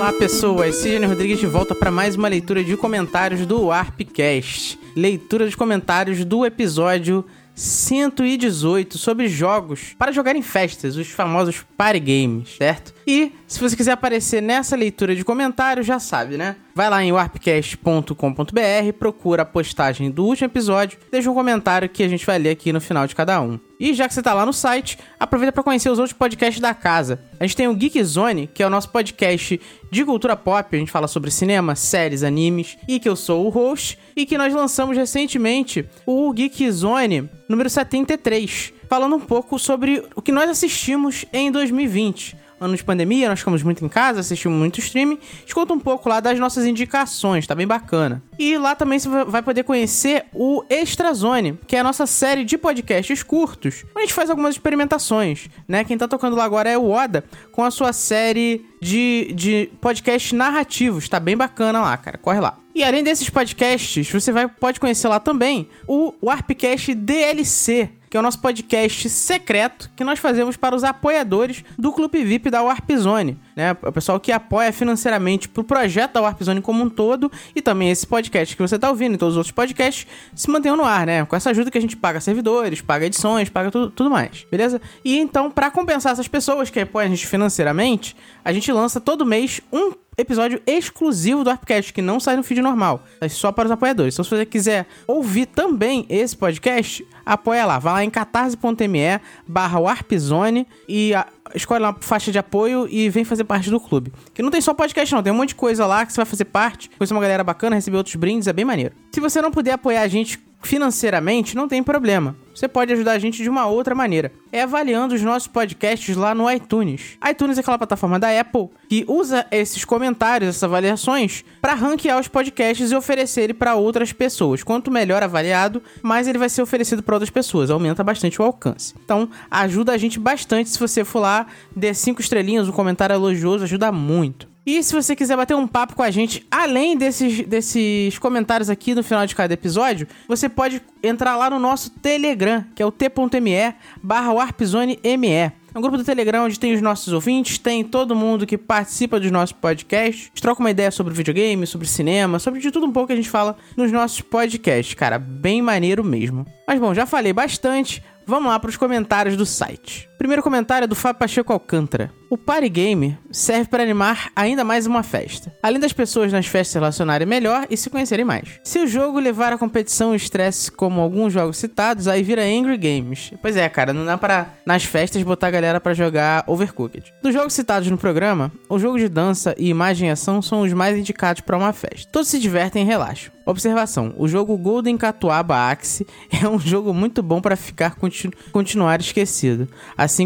Olá, 0.00 0.14
pessoas. 0.14 0.76
Sidney 0.76 1.06
Rodrigues 1.06 1.38
de 1.38 1.44
volta 1.44 1.74
para 1.74 1.90
mais 1.90 2.16
uma 2.16 2.26
leitura 2.26 2.64
de 2.64 2.74
comentários 2.74 3.44
do 3.44 3.64
Warpcast. 3.66 4.78
Leitura 4.96 5.46
de 5.46 5.54
comentários 5.54 6.24
do 6.24 6.42
episódio 6.46 7.22
118 7.54 8.96
sobre 8.96 9.28
jogos 9.28 9.94
para 9.98 10.10
jogar 10.10 10.34
em 10.34 10.40
festas, 10.40 10.96
os 10.96 11.08
famosos 11.08 11.66
party 11.76 12.00
games, 12.00 12.56
certo? 12.56 12.94
E 13.06 13.32
se 13.46 13.58
você 13.58 13.76
quiser 13.76 13.92
aparecer 13.92 14.40
nessa 14.40 14.76
leitura 14.76 15.14
de 15.14 15.24
comentários, 15.24 15.86
já 15.86 15.98
sabe, 15.98 16.36
né? 16.36 16.56
Vai 16.74 16.88
lá 16.88 17.02
em 17.02 17.12
warpcast.com.br, 17.12 18.92
procura 18.98 19.42
a 19.42 19.46
postagem 19.46 20.10
do 20.10 20.24
último 20.24 20.46
episódio, 20.46 20.98
deixa 21.10 21.30
um 21.30 21.34
comentário 21.34 21.88
que 21.88 22.02
a 22.02 22.08
gente 22.08 22.24
vai 22.24 22.38
ler 22.38 22.50
aqui 22.50 22.72
no 22.72 22.80
final 22.80 23.06
de 23.06 23.14
cada 23.14 23.40
um. 23.40 23.58
E 23.78 23.94
já 23.94 24.06
que 24.06 24.14
você 24.14 24.22
tá 24.22 24.34
lá 24.34 24.44
no 24.44 24.52
site, 24.52 24.98
aproveita 25.18 25.52
para 25.52 25.62
conhecer 25.62 25.90
os 25.90 25.98
outros 25.98 26.16
podcasts 26.16 26.60
da 26.60 26.74
casa. 26.74 27.20
A 27.38 27.44
gente 27.44 27.56
tem 27.56 27.66
o 27.66 27.74
Geek 27.74 28.02
Zone, 28.04 28.46
que 28.46 28.62
é 28.62 28.66
o 28.66 28.70
nosso 28.70 28.90
podcast 28.90 29.60
de 29.90 30.04
cultura 30.04 30.36
pop, 30.36 30.76
a 30.76 30.78
gente 30.78 30.92
fala 30.92 31.08
sobre 31.08 31.30
cinema, 31.30 31.74
séries, 31.74 32.22
animes, 32.22 32.76
e 32.86 33.00
que 33.00 33.08
eu 33.08 33.16
sou 33.16 33.46
o 33.46 33.48
host, 33.48 33.98
e 34.14 34.26
que 34.26 34.38
nós 34.38 34.54
lançamos 34.54 34.96
recentemente 34.96 35.88
o 36.06 36.32
Geek 36.32 36.70
Zone 36.70 37.28
número 37.48 37.68
73, 37.68 38.72
falando 38.88 39.16
um 39.16 39.20
pouco 39.20 39.58
sobre 39.58 40.04
o 40.14 40.22
que 40.22 40.30
nós 40.30 40.48
assistimos 40.48 41.24
em 41.32 41.50
2020 41.50 42.36
ano 42.60 42.76
de 42.76 42.84
pandemia, 42.84 43.28
nós 43.28 43.38
ficamos 43.38 43.62
muito 43.62 43.84
em 43.84 43.88
casa, 43.88 44.20
assistimos 44.20 44.58
muito 44.58 44.78
streaming. 44.78 45.18
A 45.18 45.40
gente 45.40 45.54
conta 45.54 45.72
um 45.72 45.78
pouco 45.78 46.08
lá 46.08 46.20
das 46.20 46.38
nossas 46.38 46.66
indicações, 46.66 47.46
tá 47.46 47.54
bem 47.54 47.66
bacana. 47.66 48.22
E 48.38 48.58
lá 48.58 48.74
também 48.74 48.98
você 48.98 49.08
vai 49.24 49.42
poder 49.42 49.64
conhecer 49.64 50.26
o 50.34 50.62
Extra 50.68 51.12
Zone, 51.14 51.58
que 51.66 51.74
é 51.74 51.80
a 51.80 51.84
nossa 51.84 52.06
série 52.06 52.44
de 52.44 52.58
podcasts 52.58 53.22
curtos, 53.22 53.84
onde 53.90 53.98
a 53.98 54.00
gente 54.02 54.14
faz 54.14 54.28
algumas 54.28 54.54
experimentações, 54.54 55.48
né? 55.66 55.84
Quem 55.84 55.96
tá 55.96 56.06
tocando 56.06 56.36
lá 56.36 56.44
agora 56.44 56.68
é 56.68 56.76
o 56.76 56.90
Oda, 56.90 57.24
com 57.50 57.64
a 57.64 57.70
sua 57.70 57.92
série 57.92 58.66
de, 58.80 59.32
de 59.34 59.70
podcasts 59.80 60.32
narrativos, 60.32 61.08
tá 61.08 61.18
bem 61.18 61.36
bacana 61.36 61.80
lá, 61.80 61.96
cara, 61.96 62.18
corre 62.18 62.40
lá. 62.40 62.58
E 62.74 62.84
além 62.84 63.02
desses 63.02 63.28
podcasts, 63.28 64.10
você 64.10 64.30
vai, 64.30 64.48
pode 64.48 64.78
conhecer 64.78 65.08
lá 65.08 65.18
também 65.18 65.68
o 65.88 66.14
Warpcast 66.22 66.94
DLC, 66.94 67.90
que 68.10 68.16
é 68.16 68.20
o 68.20 68.22
nosso 68.24 68.40
podcast 68.40 69.08
secreto 69.08 69.88
que 69.94 70.02
nós 70.02 70.18
fazemos 70.18 70.56
para 70.56 70.74
os 70.74 70.82
apoiadores 70.82 71.64
do 71.78 71.92
Clube 71.92 72.24
VIP 72.24 72.50
da 72.50 72.60
Warp 72.60 72.90
Zone, 72.98 73.38
né? 73.54 73.70
O 73.82 73.92
pessoal 73.92 74.18
que 74.18 74.32
apoia 74.32 74.72
financeiramente 74.72 75.48
pro 75.48 75.62
projeto 75.62 76.14
da 76.14 76.20
Warp 76.20 76.42
Zone 76.42 76.60
como 76.60 76.82
um 76.82 76.90
todo 76.90 77.30
e 77.54 77.62
também 77.62 77.88
esse 77.88 78.04
podcast 78.04 78.56
que 78.56 78.60
você 78.60 78.76
tá 78.76 78.90
ouvindo 78.90 79.14
e 79.14 79.16
todos 79.16 79.34
os 79.34 79.38
outros 79.38 79.52
podcasts 79.52 80.08
se 80.34 80.50
mantenham 80.50 80.76
no 80.76 80.82
ar, 80.84 81.06
né? 81.06 81.24
Com 81.24 81.36
essa 81.36 81.50
ajuda 81.50 81.70
que 81.70 81.78
a 81.78 81.80
gente 81.80 81.96
paga 81.96 82.20
servidores, 82.20 82.80
paga 82.80 83.06
edições, 83.06 83.48
paga 83.48 83.70
tudo, 83.70 83.90
tudo 83.90 84.10
mais, 84.10 84.44
beleza? 84.50 84.80
E 85.04 85.16
então, 85.16 85.48
para 85.48 85.70
compensar 85.70 86.12
essas 86.12 86.26
pessoas 86.26 86.68
que 86.68 86.80
apoiam 86.80 87.06
a 87.06 87.10
gente 87.10 87.28
financeiramente, 87.28 88.16
a 88.44 88.52
gente 88.52 88.72
lança 88.72 89.00
todo 89.00 89.24
mês 89.24 89.60
um 89.72 89.92
episódio 90.20 90.60
exclusivo 90.66 91.44
do 91.44 91.50
Arpcast, 91.50 91.92
que 91.92 92.02
não 92.02 92.20
sai 92.20 92.36
no 92.36 92.42
feed 92.42 92.60
normal, 92.60 93.04
é 93.20 93.28
só 93.28 93.50
para 93.52 93.66
os 93.66 93.70
apoiadores. 93.70 94.14
Então, 94.14 94.24
se 94.24 94.30
você 94.30 94.46
quiser 94.46 94.86
ouvir 95.06 95.46
também 95.46 96.06
esse 96.08 96.36
podcast, 96.36 97.06
apoia 97.24 97.64
lá. 97.66 97.78
Vai 97.78 97.92
lá 97.92 98.04
em 98.04 98.10
catarse.me 98.10 99.20
barra 99.46 99.78
Warpzone 99.78 100.66
e 100.88 101.14
a, 101.14 101.26
escolhe 101.54 101.82
lá 101.82 101.90
uma 101.90 101.96
faixa 102.00 102.30
de 102.30 102.38
apoio 102.38 102.86
e 102.90 103.08
vem 103.08 103.24
fazer 103.24 103.44
parte 103.44 103.70
do 103.70 103.80
clube. 103.80 104.12
Que 104.34 104.42
não 104.42 104.50
tem 104.50 104.60
só 104.60 104.74
podcast 104.74 105.14
não, 105.14 105.22
tem 105.22 105.32
um 105.32 105.36
monte 105.36 105.50
de 105.50 105.54
coisa 105.54 105.86
lá 105.86 106.04
que 106.04 106.12
você 106.12 106.16
vai 106.16 106.26
fazer 106.26 106.44
parte, 106.46 106.90
conhecer 106.90 107.14
uma 107.14 107.20
galera 107.20 107.44
bacana, 107.44 107.76
receber 107.76 107.96
outros 107.96 108.16
brindes, 108.16 108.46
é 108.48 108.52
bem 108.52 108.64
maneiro. 108.64 108.94
Se 109.12 109.20
você 109.20 109.40
não 109.40 109.50
puder 109.50 109.72
apoiar 109.72 110.02
a 110.02 110.08
gente 110.08 110.38
financeiramente, 110.60 111.56
não 111.56 111.68
tem 111.68 111.82
problema. 111.82 112.36
Você 112.54 112.68
pode 112.68 112.92
ajudar 112.92 113.12
a 113.12 113.18
gente 113.18 113.42
de 113.42 113.48
uma 113.48 113.66
outra 113.66 113.94
maneira. 113.94 114.32
É 114.52 114.62
avaliando 114.62 115.14
os 115.14 115.22
nossos 115.22 115.48
podcasts 115.48 116.14
lá 116.14 116.34
no 116.34 116.50
iTunes. 116.50 117.16
iTunes 117.28 117.56
é 117.56 117.60
aquela 117.60 117.78
plataforma 117.78 118.18
da 118.18 118.38
Apple 118.38 118.68
que 118.88 119.04
usa 119.08 119.46
esses 119.50 119.84
comentários, 119.84 120.50
essas 120.50 120.64
avaliações, 120.64 121.44
para 121.62 121.74
ranquear 121.74 122.20
os 122.20 122.28
podcasts 122.28 122.90
e 122.90 122.94
oferecer 122.94 123.42
ele 123.42 123.54
para 123.54 123.76
outras 123.76 124.12
pessoas. 124.12 124.62
Quanto 124.62 124.90
melhor 124.90 125.22
avaliado, 125.22 125.82
mais 126.02 126.28
ele 126.28 126.38
vai 126.38 126.48
ser 126.48 126.60
oferecido 126.60 127.02
para 127.02 127.14
outras 127.14 127.30
pessoas. 127.30 127.70
Aumenta 127.70 128.04
bastante 128.04 128.40
o 128.42 128.44
alcance. 128.44 128.94
Então, 129.02 129.30
ajuda 129.50 129.92
a 129.92 129.98
gente 129.98 130.18
bastante 130.18 130.68
se 130.68 130.78
você 130.78 131.04
for 131.04 131.20
lá, 131.20 131.46
dê 131.74 131.94
cinco 131.94 132.20
estrelinhas, 132.20 132.68
um 132.68 132.72
comentário 132.72 133.14
elogioso, 133.14 133.64
ajuda 133.64 133.90
muito. 133.90 134.50
E 134.64 134.82
se 134.82 134.94
você 134.94 135.16
quiser 135.16 135.36
bater 135.36 135.56
um 135.56 135.66
papo 135.66 135.94
com 135.94 136.02
a 136.02 136.10
gente, 136.10 136.46
além 136.50 136.96
desses, 136.96 137.46
desses 137.46 138.18
comentários 138.18 138.68
aqui 138.68 138.94
no 138.94 139.02
final 139.02 139.26
de 139.26 139.34
cada 139.34 139.54
episódio, 139.54 140.06
você 140.28 140.48
pode 140.48 140.82
entrar 141.02 141.36
lá 141.36 141.48
no 141.48 141.58
nosso 141.58 141.90
Telegram, 141.90 142.64
que 142.74 142.82
é 142.82 142.86
o 142.86 142.92
t.me 142.92 143.74
barra 144.02 144.32
warpzoneme. 144.32 145.50
É 145.72 145.78
um 145.78 145.80
grupo 145.80 145.96
do 145.96 146.04
Telegram 146.04 146.44
onde 146.44 146.58
tem 146.58 146.74
os 146.74 146.82
nossos 146.82 147.12
ouvintes, 147.12 147.56
tem 147.56 147.84
todo 147.84 148.14
mundo 148.14 148.44
que 148.44 148.58
participa 148.58 149.20
dos 149.20 149.30
nossos 149.30 149.52
podcasts. 149.52 150.30
Troca 150.40 150.60
uma 150.60 150.70
ideia 150.70 150.90
sobre 150.90 151.14
videogame, 151.14 151.66
sobre 151.66 151.86
cinema, 151.86 152.40
sobre 152.40 152.60
de 152.60 152.70
tudo 152.70 152.86
um 152.86 152.92
pouco 152.92 153.06
que 153.06 153.12
a 153.12 153.16
gente 153.16 153.30
fala 153.30 153.56
nos 153.76 153.92
nossos 153.92 154.20
podcasts, 154.20 154.94
cara. 154.94 155.18
Bem 155.18 155.62
maneiro 155.62 156.02
mesmo. 156.02 156.44
Mas 156.66 156.80
bom, 156.80 156.92
já 156.92 157.06
falei 157.06 157.32
bastante. 157.32 158.02
Vamos 158.26 158.48
lá 158.48 158.58
para 158.58 158.68
os 158.68 158.76
comentários 158.76 159.36
do 159.36 159.46
site. 159.46 160.09
Primeiro 160.20 160.42
comentário 160.42 160.84
é 160.84 160.86
do 160.86 160.94
Fábio 160.94 161.18
Pacheco 161.18 161.50
Alcântara. 161.50 162.12
O 162.28 162.36
Party 162.36 162.68
Game 162.68 163.18
serve 163.32 163.70
para 163.70 163.82
animar 163.82 164.30
ainda 164.36 164.62
mais 164.62 164.86
uma 164.86 165.02
festa. 165.02 165.50
Além 165.62 165.80
das 165.80 165.94
pessoas 165.94 166.30
nas 166.30 166.46
festas 166.46 166.68
se 166.68 166.78
relacionarem 166.78 167.26
melhor 167.26 167.66
e 167.70 167.76
se 167.76 167.88
conhecerem 167.88 168.24
mais. 168.24 168.60
Se 168.62 168.78
o 168.80 168.86
jogo 168.86 169.18
levar 169.18 169.54
a 169.54 169.58
competição 169.58 170.12
e 170.12 170.18
estresse 170.18 170.70
como 170.70 171.00
alguns 171.00 171.32
jogos 171.32 171.56
citados, 171.56 172.06
aí 172.06 172.22
vira 172.22 172.42
Angry 172.42 172.76
Games. 172.76 173.32
Pois 173.40 173.56
é, 173.56 173.66
cara, 173.70 173.94
não 173.94 174.04
dá 174.04 174.18
para 174.18 174.48
nas 174.66 174.84
festas 174.84 175.22
botar 175.22 175.46
a 175.46 175.52
galera 175.52 175.80
para 175.80 175.94
jogar 175.94 176.44
Overcooked. 176.46 177.14
Dos 177.22 177.32
jogos 177.32 177.54
citados 177.54 177.90
no 177.90 177.96
programa, 177.96 178.52
o 178.68 178.78
jogo 178.78 178.98
de 178.98 179.08
dança 179.08 179.54
e 179.56 179.70
imagem 179.70 180.10
e 180.10 180.12
ação 180.12 180.42
são 180.42 180.60
os 180.60 180.72
mais 180.74 180.98
indicados 180.98 181.40
para 181.40 181.56
uma 181.56 181.72
festa. 181.72 182.10
Todos 182.12 182.28
se 182.28 182.38
divertem 182.38 182.82
e 182.82 182.86
relaxam. 182.86 183.32
Observação: 183.50 184.14
o 184.16 184.28
jogo 184.28 184.56
Golden 184.56 184.96
Catuaba 184.96 185.70
Axe 185.70 186.06
é 186.30 186.46
um 186.46 186.58
jogo 186.58 186.94
muito 186.94 187.22
bom 187.22 187.40
para 187.40 187.56
ficar 187.56 187.96
continu 187.96 188.32
continuar 188.52 189.00
esquecido, 189.00 189.68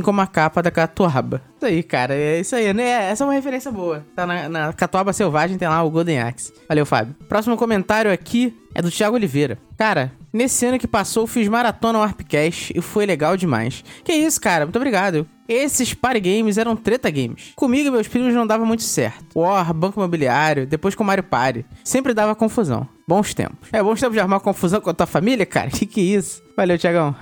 como 0.03 0.21
a 0.21 0.27
capa 0.27 0.63
da 0.63 0.71
Catuaba. 0.71 1.43
Isso 1.57 1.67
aí, 1.67 1.83
cara, 1.83 2.15
é 2.15 2.41
isso 2.41 2.55
aí, 2.55 2.73
né? 2.73 3.11
Essa 3.11 3.25
é 3.25 3.27
uma 3.27 3.33
referência 3.33 3.71
boa. 3.71 4.05
Tá 4.15 4.27
na, 4.27 4.49
na 4.49 4.73
Catuaba 4.73 5.13
Selvagem, 5.13 5.59
tem 5.59 5.69
lá 5.69 5.83
o 5.83 5.91
Golden 5.91 6.21
Axe. 6.21 6.53
Valeu, 6.69 6.85
Fábio. 6.87 7.15
Próximo 7.29 7.57
comentário 7.57 8.13
aqui 8.13 8.55
é 8.75 8.83
do 8.83 8.91
Thiago 8.91 9.17
Oliveira. 9.17 9.59
Cara, 9.77 10.13
nesse 10.33 10.67
ano 10.67 10.79
que 10.79 10.87
passou, 10.87 11.27
fiz 11.27 11.49
maratona 11.49 11.99
Warpcast 11.99 12.73
e 12.77 12.81
foi 12.81 13.07
legal 13.07 13.37
demais. 13.37 13.85
Que 14.03 14.13
isso, 14.13 14.41
cara, 14.41 14.65
muito 14.67 14.77
obrigado. 14.77 15.27
Esses 15.49 15.93
party 15.93 16.21
games 16.21 16.57
eram 16.57 16.75
treta 16.75 17.11
games. 17.11 17.53
Comigo 17.55 17.89
e 17.89 17.91
meus 17.91 18.09
primos 18.09 18.33
não 18.33 18.47
dava 18.47 18.65
muito 18.65 18.83
certo. 18.83 19.39
War, 19.39 19.75
Banco 19.75 20.01
Imobiliário, 20.01 20.67
depois 20.67 20.95
com 20.95 21.05
Mario 21.05 21.25
Party. 21.25 21.67
Sempre 21.85 22.15
dava 22.15 22.35
confusão. 22.35 22.89
Bons 23.07 23.35
tempos. 23.35 23.69
É 23.71 23.83
bons 23.83 24.01
tempos 24.01 24.15
de 24.15 24.21
arrumar 24.21 24.41
confusão 24.41 24.81
com 24.81 24.89
a 24.89 24.95
tua 24.95 25.07
família, 25.07 25.45
cara? 25.45 25.71
Que 25.75 25.87
que 25.87 26.01
é 26.01 26.17
isso? 26.19 26.43
Valeu, 26.57 26.79
Tiagão. 26.79 27.15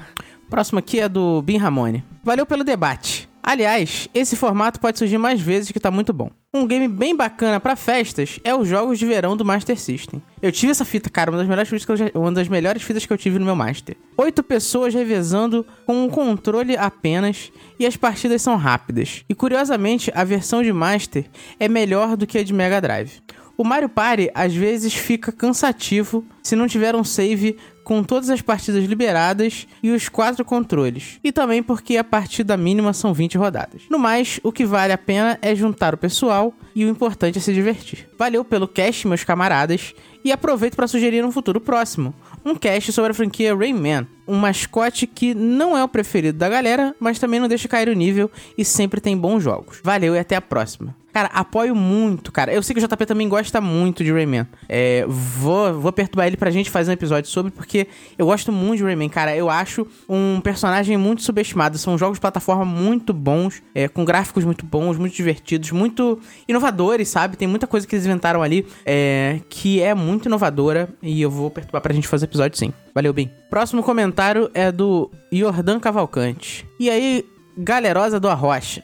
Próximo 0.52 0.80
aqui 0.80 1.00
é 1.00 1.08
do 1.08 1.40
Bin 1.40 1.56
Ramone. 1.56 2.04
Valeu 2.22 2.44
pelo 2.44 2.62
debate. 2.62 3.26
Aliás, 3.42 4.06
esse 4.12 4.36
formato 4.36 4.78
pode 4.78 4.98
surgir 4.98 5.16
mais 5.16 5.40
vezes 5.40 5.72
que 5.72 5.80
tá 5.80 5.90
muito 5.90 6.12
bom. 6.12 6.30
Um 6.52 6.66
game 6.66 6.86
bem 6.88 7.16
bacana 7.16 7.58
para 7.58 7.74
festas 7.74 8.38
é 8.44 8.54
os 8.54 8.68
jogos 8.68 8.98
de 8.98 9.06
verão 9.06 9.34
do 9.34 9.46
Master 9.46 9.80
System. 9.80 10.22
Eu 10.42 10.52
tive 10.52 10.70
essa 10.70 10.84
fita, 10.84 11.08
cara, 11.08 11.30
uma 11.30 11.38
das 11.38 11.48
melhores 11.48 11.70
fitas 11.70 11.86
que 11.86 11.92
eu, 11.92 11.96
já, 11.96 12.10
uma 12.14 12.30
das 12.30 12.48
melhores 12.48 12.82
fitas 12.82 13.06
que 13.06 13.12
eu 13.14 13.16
tive 13.16 13.38
no 13.38 13.46
meu 13.46 13.56
Master. 13.56 13.96
Oito 14.18 14.42
pessoas 14.42 14.92
revezando 14.92 15.64
com 15.86 16.04
um 16.04 16.10
controle 16.10 16.76
apenas 16.76 17.50
e 17.78 17.86
as 17.86 17.96
partidas 17.96 18.42
são 18.42 18.56
rápidas. 18.56 19.24
E 19.30 19.34
curiosamente, 19.34 20.12
a 20.14 20.22
versão 20.22 20.62
de 20.62 20.70
Master 20.70 21.24
é 21.58 21.66
melhor 21.66 22.14
do 22.14 22.26
que 22.26 22.36
a 22.36 22.44
de 22.44 22.52
Mega 22.52 22.78
Drive. 22.78 23.22
O 23.56 23.64
Mario 23.64 23.88
Party 23.88 24.30
às 24.34 24.54
vezes 24.54 24.94
fica 24.94 25.30
cansativo 25.30 26.24
se 26.42 26.56
não 26.56 26.66
tiver 26.66 26.96
um 26.96 27.04
save 27.04 27.56
com 27.82 28.02
todas 28.02 28.30
as 28.30 28.40
partidas 28.40 28.84
liberadas 28.84 29.66
e 29.82 29.90
os 29.90 30.08
quatro 30.08 30.44
controles. 30.44 31.18
E 31.22 31.32
também 31.32 31.62
porque 31.62 31.96
a 31.96 32.04
partida 32.04 32.56
mínima 32.56 32.92
são 32.92 33.12
20 33.12 33.38
rodadas. 33.38 33.82
No 33.90 33.98
mais, 33.98 34.40
o 34.42 34.52
que 34.52 34.64
vale 34.64 34.92
a 34.92 34.98
pena 34.98 35.38
é 35.42 35.54
juntar 35.54 35.94
o 35.94 35.98
pessoal 35.98 36.54
e 36.74 36.84
o 36.84 36.88
importante 36.88 37.38
é 37.38 37.40
se 37.40 37.52
divertir. 37.52 38.08
Valeu 38.18 38.44
pelo 38.44 38.68
cast, 38.68 39.06
meus 39.06 39.24
camaradas, 39.24 39.94
e 40.24 40.30
aproveito 40.30 40.76
para 40.76 40.86
sugerir 40.86 41.24
um 41.24 41.32
futuro 41.32 41.60
próximo. 41.60 42.14
Um 42.44 42.54
cast 42.54 42.92
sobre 42.92 43.10
a 43.10 43.14
franquia 43.14 43.54
Rayman, 43.54 44.06
um 44.26 44.36
mascote 44.36 45.06
que 45.06 45.34
não 45.34 45.76
é 45.76 45.82
o 45.82 45.88
preferido 45.88 46.38
da 46.38 46.48
galera, 46.48 46.94
mas 46.98 47.18
também 47.18 47.40
não 47.40 47.48
deixa 47.48 47.68
cair 47.68 47.88
o 47.88 47.94
nível 47.94 48.30
e 48.56 48.64
sempre 48.64 49.00
tem 49.00 49.16
bons 49.16 49.42
jogos. 49.42 49.80
Valeu 49.82 50.14
e 50.14 50.18
até 50.18 50.36
a 50.36 50.40
próxima. 50.40 51.01
Cara, 51.12 51.28
apoio 51.32 51.74
muito, 51.74 52.32
cara. 52.32 52.52
Eu 52.52 52.62
sei 52.62 52.74
que 52.74 52.82
o 52.82 52.88
JP 52.88 53.04
também 53.04 53.28
gosta 53.28 53.60
muito 53.60 54.02
de 54.02 54.10
Rayman. 54.10 54.46
É, 54.68 55.04
vou, 55.06 55.78
vou 55.78 55.92
perturbar 55.92 56.26
ele 56.26 56.36
pra 56.36 56.50
gente 56.50 56.70
fazer 56.70 56.90
um 56.90 56.94
episódio 56.94 57.28
sobre, 57.28 57.52
porque 57.52 57.86
eu 58.16 58.26
gosto 58.26 58.50
muito 58.50 58.78
de 58.78 58.84
Rayman, 58.84 59.10
cara. 59.10 59.36
Eu 59.36 59.50
acho 59.50 59.86
um 60.08 60.40
personagem 60.40 60.96
muito 60.96 61.22
subestimado. 61.22 61.76
São 61.76 61.98
jogos 61.98 62.16
de 62.16 62.20
plataforma 62.20 62.64
muito 62.64 63.12
bons, 63.12 63.62
é, 63.74 63.88
com 63.88 64.04
gráficos 64.04 64.44
muito 64.44 64.64
bons, 64.64 64.96
muito 64.96 65.14
divertidos, 65.14 65.70
muito 65.70 66.18
inovadores, 66.48 67.08
sabe? 67.08 67.36
Tem 67.36 67.46
muita 67.46 67.66
coisa 67.66 67.86
que 67.86 67.94
eles 67.94 68.06
inventaram 68.06 68.42
ali 68.42 68.66
é, 68.86 69.40
que 69.50 69.82
é 69.82 69.94
muito 69.94 70.26
inovadora 70.26 70.88
e 71.02 71.20
eu 71.20 71.30
vou 71.30 71.50
perturbar 71.50 71.82
pra 71.82 71.92
gente 71.92 72.08
fazer 72.08 72.24
episódio 72.24 72.58
sim. 72.58 72.72
Valeu, 72.94 73.12
bem. 73.12 73.30
Próximo 73.50 73.82
comentário 73.82 74.50
é 74.54 74.72
do 74.72 75.10
Jordan 75.30 75.78
Cavalcante. 75.78 76.66
E 76.80 76.88
aí, 76.88 77.24
galerosa 77.56 78.18
do 78.18 78.28
Arrocha. 78.28 78.82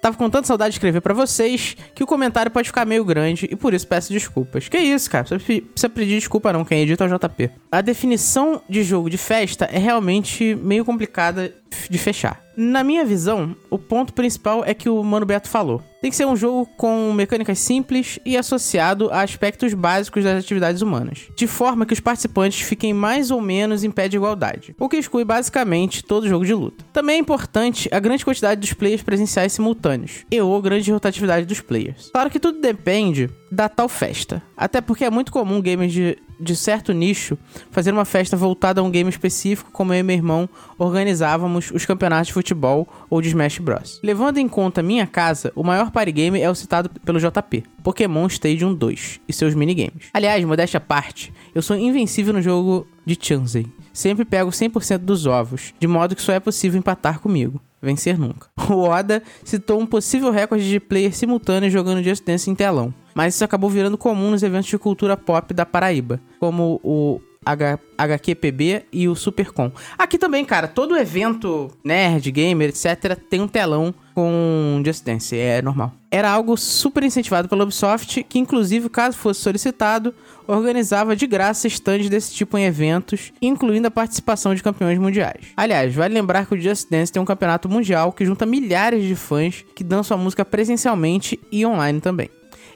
Tava 0.00 0.16
com 0.16 0.30
tanta 0.30 0.46
saudade 0.46 0.70
de 0.70 0.76
escrever 0.76 1.00
para 1.00 1.14
vocês 1.14 1.76
que 1.94 2.02
o 2.02 2.06
comentário 2.06 2.50
pode 2.50 2.68
ficar 2.68 2.84
meio 2.84 3.04
grande 3.04 3.48
e 3.50 3.56
por 3.56 3.74
isso 3.74 3.86
peço 3.86 4.12
desculpas. 4.12 4.68
Que 4.68 4.78
isso, 4.78 5.10
cara? 5.10 5.26
Não 5.30 5.38
precisa 5.38 5.88
pedir 5.88 6.14
desculpa 6.14 6.52
não, 6.52 6.64
quem 6.64 6.82
edita 6.82 7.04
é 7.04 7.12
o 7.12 7.18
JP. 7.18 7.50
A 7.70 7.80
definição 7.80 8.62
de 8.68 8.82
jogo 8.82 9.10
de 9.10 9.18
festa 9.18 9.64
é 9.66 9.78
realmente 9.78 10.54
meio 10.54 10.84
complicada 10.84 11.52
de 11.90 11.98
fechar. 11.98 12.47
Na 12.60 12.82
minha 12.82 13.04
visão, 13.04 13.54
o 13.70 13.78
ponto 13.78 14.12
principal 14.12 14.64
é 14.64 14.74
que 14.74 14.88
o 14.88 15.00
Mano 15.04 15.24
Beto 15.24 15.48
falou. 15.48 15.80
Tem 16.02 16.10
que 16.10 16.16
ser 16.16 16.26
um 16.26 16.34
jogo 16.34 16.66
com 16.76 17.12
mecânicas 17.12 17.60
simples 17.60 18.18
e 18.26 18.36
associado 18.36 19.08
a 19.12 19.22
aspectos 19.22 19.72
básicos 19.74 20.24
das 20.24 20.42
atividades 20.42 20.82
humanas, 20.82 21.28
de 21.36 21.46
forma 21.46 21.86
que 21.86 21.92
os 21.92 22.00
participantes 22.00 22.62
fiquem 22.62 22.92
mais 22.92 23.30
ou 23.30 23.40
menos 23.40 23.84
em 23.84 23.92
pé 23.92 24.08
de 24.08 24.16
igualdade, 24.16 24.74
o 24.76 24.88
que 24.88 24.96
exclui 24.96 25.24
basicamente 25.24 26.02
todo 26.02 26.26
jogo 26.26 26.44
de 26.44 26.52
luta. 26.52 26.84
Também 26.92 27.14
é 27.14 27.20
importante 27.20 27.88
a 27.92 28.00
grande 28.00 28.24
quantidade 28.24 28.60
dos 28.60 28.72
players 28.72 29.02
presenciais 29.02 29.52
simultâneos 29.52 30.24
e 30.28 30.40
ou 30.40 30.60
grande 30.60 30.90
rotatividade 30.90 31.46
dos 31.46 31.60
players. 31.60 32.10
Claro 32.12 32.28
que 32.28 32.40
tudo 32.40 32.60
depende 32.60 33.30
da 33.52 33.68
tal 33.68 33.88
festa, 33.88 34.42
até 34.56 34.80
porque 34.80 35.04
é 35.04 35.10
muito 35.10 35.30
comum 35.30 35.60
gamers 35.60 35.92
de 35.92 36.18
de 36.40 36.54
certo 36.56 36.92
nicho 36.92 37.38
fazer 37.70 37.92
uma 37.92 38.04
festa 38.04 38.36
voltada 38.36 38.80
a 38.80 38.84
um 38.84 38.90
game 38.90 39.10
específico, 39.10 39.70
como 39.72 39.92
eu 39.92 40.00
e 40.00 40.02
meu 40.02 40.16
irmão 40.16 40.48
organizávamos 40.78 41.70
os 41.70 41.84
campeonatos 41.84 42.28
de 42.28 42.32
futebol 42.32 42.88
ou 43.10 43.20
de 43.20 43.28
Smash 43.28 43.58
Bros. 43.58 44.00
Levando 44.02 44.38
em 44.38 44.48
conta 44.48 44.82
minha 44.82 45.06
casa, 45.06 45.52
o 45.54 45.64
maior 45.64 45.90
party 45.90 46.12
game 46.12 46.40
é 46.40 46.50
o 46.50 46.54
citado 46.54 46.90
pelo 47.04 47.18
JP, 47.18 47.64
Pokémon 47.82 48.26
Stadium 48.26 48.74
2 48.74 49.20
e 49.28 49.32
seus 49.32 49.54
minigames. 49.54 50.06
Aliás, 50.12 50.44
modéstia 50.44 50.78
à 50.78 50.80
parte, 50.80 51.32
eu 51.54 51.62
sou 51.62 51.76
invencível 51.76 52.32
no 52.32 52.42
jogo 52.42 52.86
de 53.04 53.18
Chansey. 53.20 53.66
Sempre 53.92 54.24
pego 54.24 54.50
100% 54.50 54.98
dos 54.98 55.26
ovos, 55.26 55.74
de 55.78 55.86
modo 55.86 56.14
que 56.14 56.22
só 56.22 56.32
é 56.32 56.38
possível 56.38 56.78
empatar 56.78 57.20
comigo. 57.20 57.60
Vencer 57.80 58.18
nunca. 58.18 58.48
O 58.68 58.82
Oda 58.82 59.22
citou 59.44 59.80
um 59.80 59.86
possível 59.86 60.30
recorde 60.30 60.68
de 60.68 60.78
players 60.78 61.16
simultâneos 61.16 61.72
jogando 61.72 62.02
Just 62.02 62.22
Dance 62.22 62.50
em 62.50 62.54
telão 62.54 62.92
mas 63.18 63.34
isso 63.34 63.44
acabou 63.44 63.68
virando 63.68 63.98
comum 63.98 64.30
nos 64.30 64.44
eventos 64.44 64.68
de 64.68 64.78
cultura 64.78 65.16
pop 65.16 65.52
da 65.52 65.66
Paraíba, 65.66 66.20
como 66.38 66.80
o 66.84 67.20
H 67.44 67.76
HQPB 67.98 68.84
e 68.92 69.08
o 69.08 69.16
Supercom. 69.16 69.72
Aqui 69.98 70.16
também, 70.16 70.44
cara, 70.44 70.68
todo 70.68 70.96
evento 70.96 71.68
nerd, 71.82 72.30
gamer, 72.30 72.68
etc, 72.68 73.18
tem 73.28 73.40
um 73.40 73.48
telão 73.48 73.92
com 74.14 74.80
Just 74.84 75.04
Dance, 75.04 75.36
é 75.36 75.60
normal. 75.60 75.92
Era 76.12 76.30
algo 76.30 76.56
super 76.56 77.02
incentivado 77.02 77.48
pela 77.48 77.64
Ubisoft, 77.64 78.22
que 78.22 78.38
inclusive, 78.38 78.88
caso 78.88 79.16
fosse 79.16 79.40
solicitado, 79.40 80.14
organizava 80.46 81.16
de 81.16 81.26
graça 81.26 81.66
stands 81.66 82.08
desse 82.08 82.32
tipo 82.32 82.56
em 82.56 82.66
eventos, 82.66 83.32
incluindo 83.42 83.88
a 83.88 83.90
participação 83.90 84.54
de 84.54 84.62
campeões 84.62 84.96
mundiais. 84.96 85.46
Aliás, 85.56 85.92
vale 85.92 86.14
lembrar 86.14 86.46
que 86.46 86.54
o 86.54 86.60
Just 86.60 86.88
Dance 86.88 87.10
tem 87.10 87.20
um 87.20 87.26
campeonato 87.26 87.68
mundial 87.68 88.12
que 88.12 88.24
junta 88.24 88.46
milhares 88.46 89.04
de 89.04 89.16
fãs 89.16 89.64
que 89.74 89.82
dançam 89.82 90.16
a 90.16 90.20
música 90.20 90.44
presencialmente 90.44 91.36
e 91.50 91.66
online 91.66 92.00
também. 92.00 92.30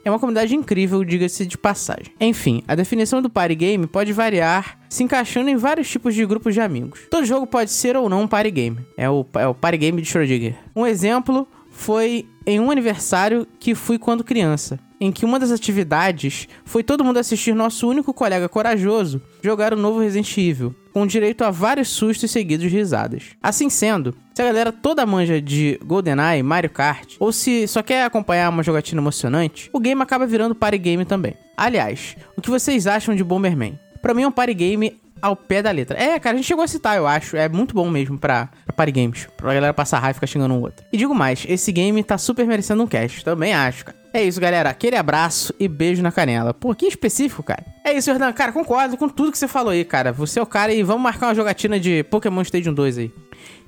É 0.04 0.10
uma 0.10 0.18
comunidade 0.18 0.54
incrível, 0.54 1.04
diga-se 1.04 1.46
de 1.46 1.56
passagem. 1.56 2.12
Enfim, 2.20 2.62
a 2.66 2.74
definição 2.74 3.22
do 3.22 3.30
party 3.30 3.54
game 3.54 3.86
pode 3.86 4.12
variar, 4.12 4.78
se 4.88 5.04
encaixando 5.04 5.48
em 5.48 5.56
vários 5.56 5.88
tipos 5.88 6.14
de 6.14 6.26
grupos 6.26 6.54
de 6.54 6.60
amigos. 6.60 7.02
Todo 7.08 7.24
jogo 7.24 7.46
pode 7.46 7.70
ser 7.70 7.96
ou 7.96 8.08
não 8.08 8.22
um 8.22 8.28
party 8.28 8.50
game. 8.50 8.78
É 8.96 9.08
o, 9.08 9.24
é 9.34 9.46
o 9.46 9.54
party 9.54 9.78
game 9.78 10.02
de 10.02 10.08
Schrödinger. 10.08 10.56
Um 10.74 10.84
exemplo 10.84 11.46
foi 11.70 12.26
em 12.44 12.58
um 12.58 12.70
aniversário 12.70 13.46
que 13.58 13.74
fui 13.74 13.98
quando 13.98 14.24
criança, 14.24 14.78
em 15.00 15.10
que 15.10 15.24
uma 15.24 15.38
das 15.38 15.50
atividades 15.50 16.48
foi 16.64 16.82
todo 16.82 17.04
mundo 17.04 17.18
assistir 17.18 17.54
nosso 17.54 17.88
único 17.88 18.12
colega 18.12 18.48
corajoso 18.48 19.22
jogar 19.42 19.72
o 19.72 19.76
novo 19.76 20.00
Resident 20.00 20.36
Evil, 20.36 20.74
com 20.92 21.06
direito 21.06 21.42
a 21.42 21.50
vários 21.50 21.88
sustos 21.88 22.30
seguidos 22.30 22.70
de 22.70 22.76
risadas. 22.76 23.30
Assim 23.42 23.70
sendo, 23.70 24.14
se 24.34 24.42
a 24.42 24.44
galera 24.46 24.72
toda 24.72 25.04
manja 25.04 25.40
de 25.40 25.78
GoldenEye, 25.84 26.42
Mario 26.42 26.70
Kart, 26.70 27.16
ou 27.18 27.32
se 27.32 27.66
só 27.68 27.82
quer 27.82 28.04
acompanhar 28.04 28.48
uma 28.48 28.62
jogatina 28.62 29.00
emocionante, 29.00 29.68
o 29.72 29.78
game 29.78 30.00
acaba 30.00 30.26
virando 30.26 30.54
party 30.54 30.78
game 30.78 31.04
também. 31.04 31.34
Aliás, 31.56 32.16
o 32.36 32.40
que 32.40 32.50
vocês 32.50 32.86
acham 32.86 33.14
de 33.14 33.22
Bomberman? 33.22 33.78
Pra 34.00 34.14
mim 34.14 34.22
é 34.22 34.28
um 34.28 34.32
party 34.32 34.54
game 34.54 35.00
ao 35.22 35.36
pé 35.36 35.62
da 35.62 35.70
letra. 35.70 35.96
É, 35.96 36.18
cara, 36.18 36.34
a 36.34 36.36
gente 36.36 36.46
chegou 36.46 36.64
a 36.64 36.68
citar, 36.68 36.96
eu 36.96 37.06
acho. 37.06 37.36
É 37.36 37.48
muito 37.48 37.74
bom 37.74 37.88
mesmo 37.88 38.18
pra, 38.18 38.48
pra 38.66 38.74
party 38.74 38.92
games. 38.92 39.28
Pra 39.36 39.54
galera 39.54 39.72
passar 39.72 40.00
raiva 40.00 40.10
e 40.10 40.14
ficar 40.14 40.26
xingando 40.26 40.52
um 40.52 40.60
outro. 40.60 40.84
E 40.92 40.96
digo 40.96 41.14
mais, 41.14 41.46
esse 41.48 41.70
game 41.70 42.02
tá 42.02 42.18
super 42.18 42.44
merecendo 42.44 42.82
um 42.82 42.86
cast. 42.86 43.24
Também 43.24 43.54
acho, 43.54 43.84
cara. 43.86 44.02
É 44.14 44.22
isso, 44.22 44.38
galera. 44.38 44.68
Aquele 44.68 44.96
abraço 44.96 45.54
e 45.58 45.66
beijo 45.66 46.02
na 46.02 46.12
canela. 46.12 46.52
Pô, 46.52 46.74
que 46.74 46.86
específico, 46.86 47.42
cara. 47.42 47.64
É 47.82 47.92
isso, 47.94 48.10
Jordan. 48.10 48.32
Cara, 48.32 48.52
concordo 48.52 48.96
com 48.96 49.08
tudo 49.08 49.32
que 49.32 49.38
você 49.38 49.48
falou 49.48 49.70
aí, 49.70 49.84
cara. 49.84 50.12
Você 50.12 50.38
é 50.38 50.42
o 50.42 50.46
cara 50.46 50.72
e 50.74 50.82
vamos 50.82 51.02
marcar 51.02 51.28
uma 51.28 51.34
jogatina 51.34 51.80
de 51.80 52.02
Pokémon 52.04 52.42
Stadium 52.42 52.74
2 52.74 52.98
aí. 52.98 53.12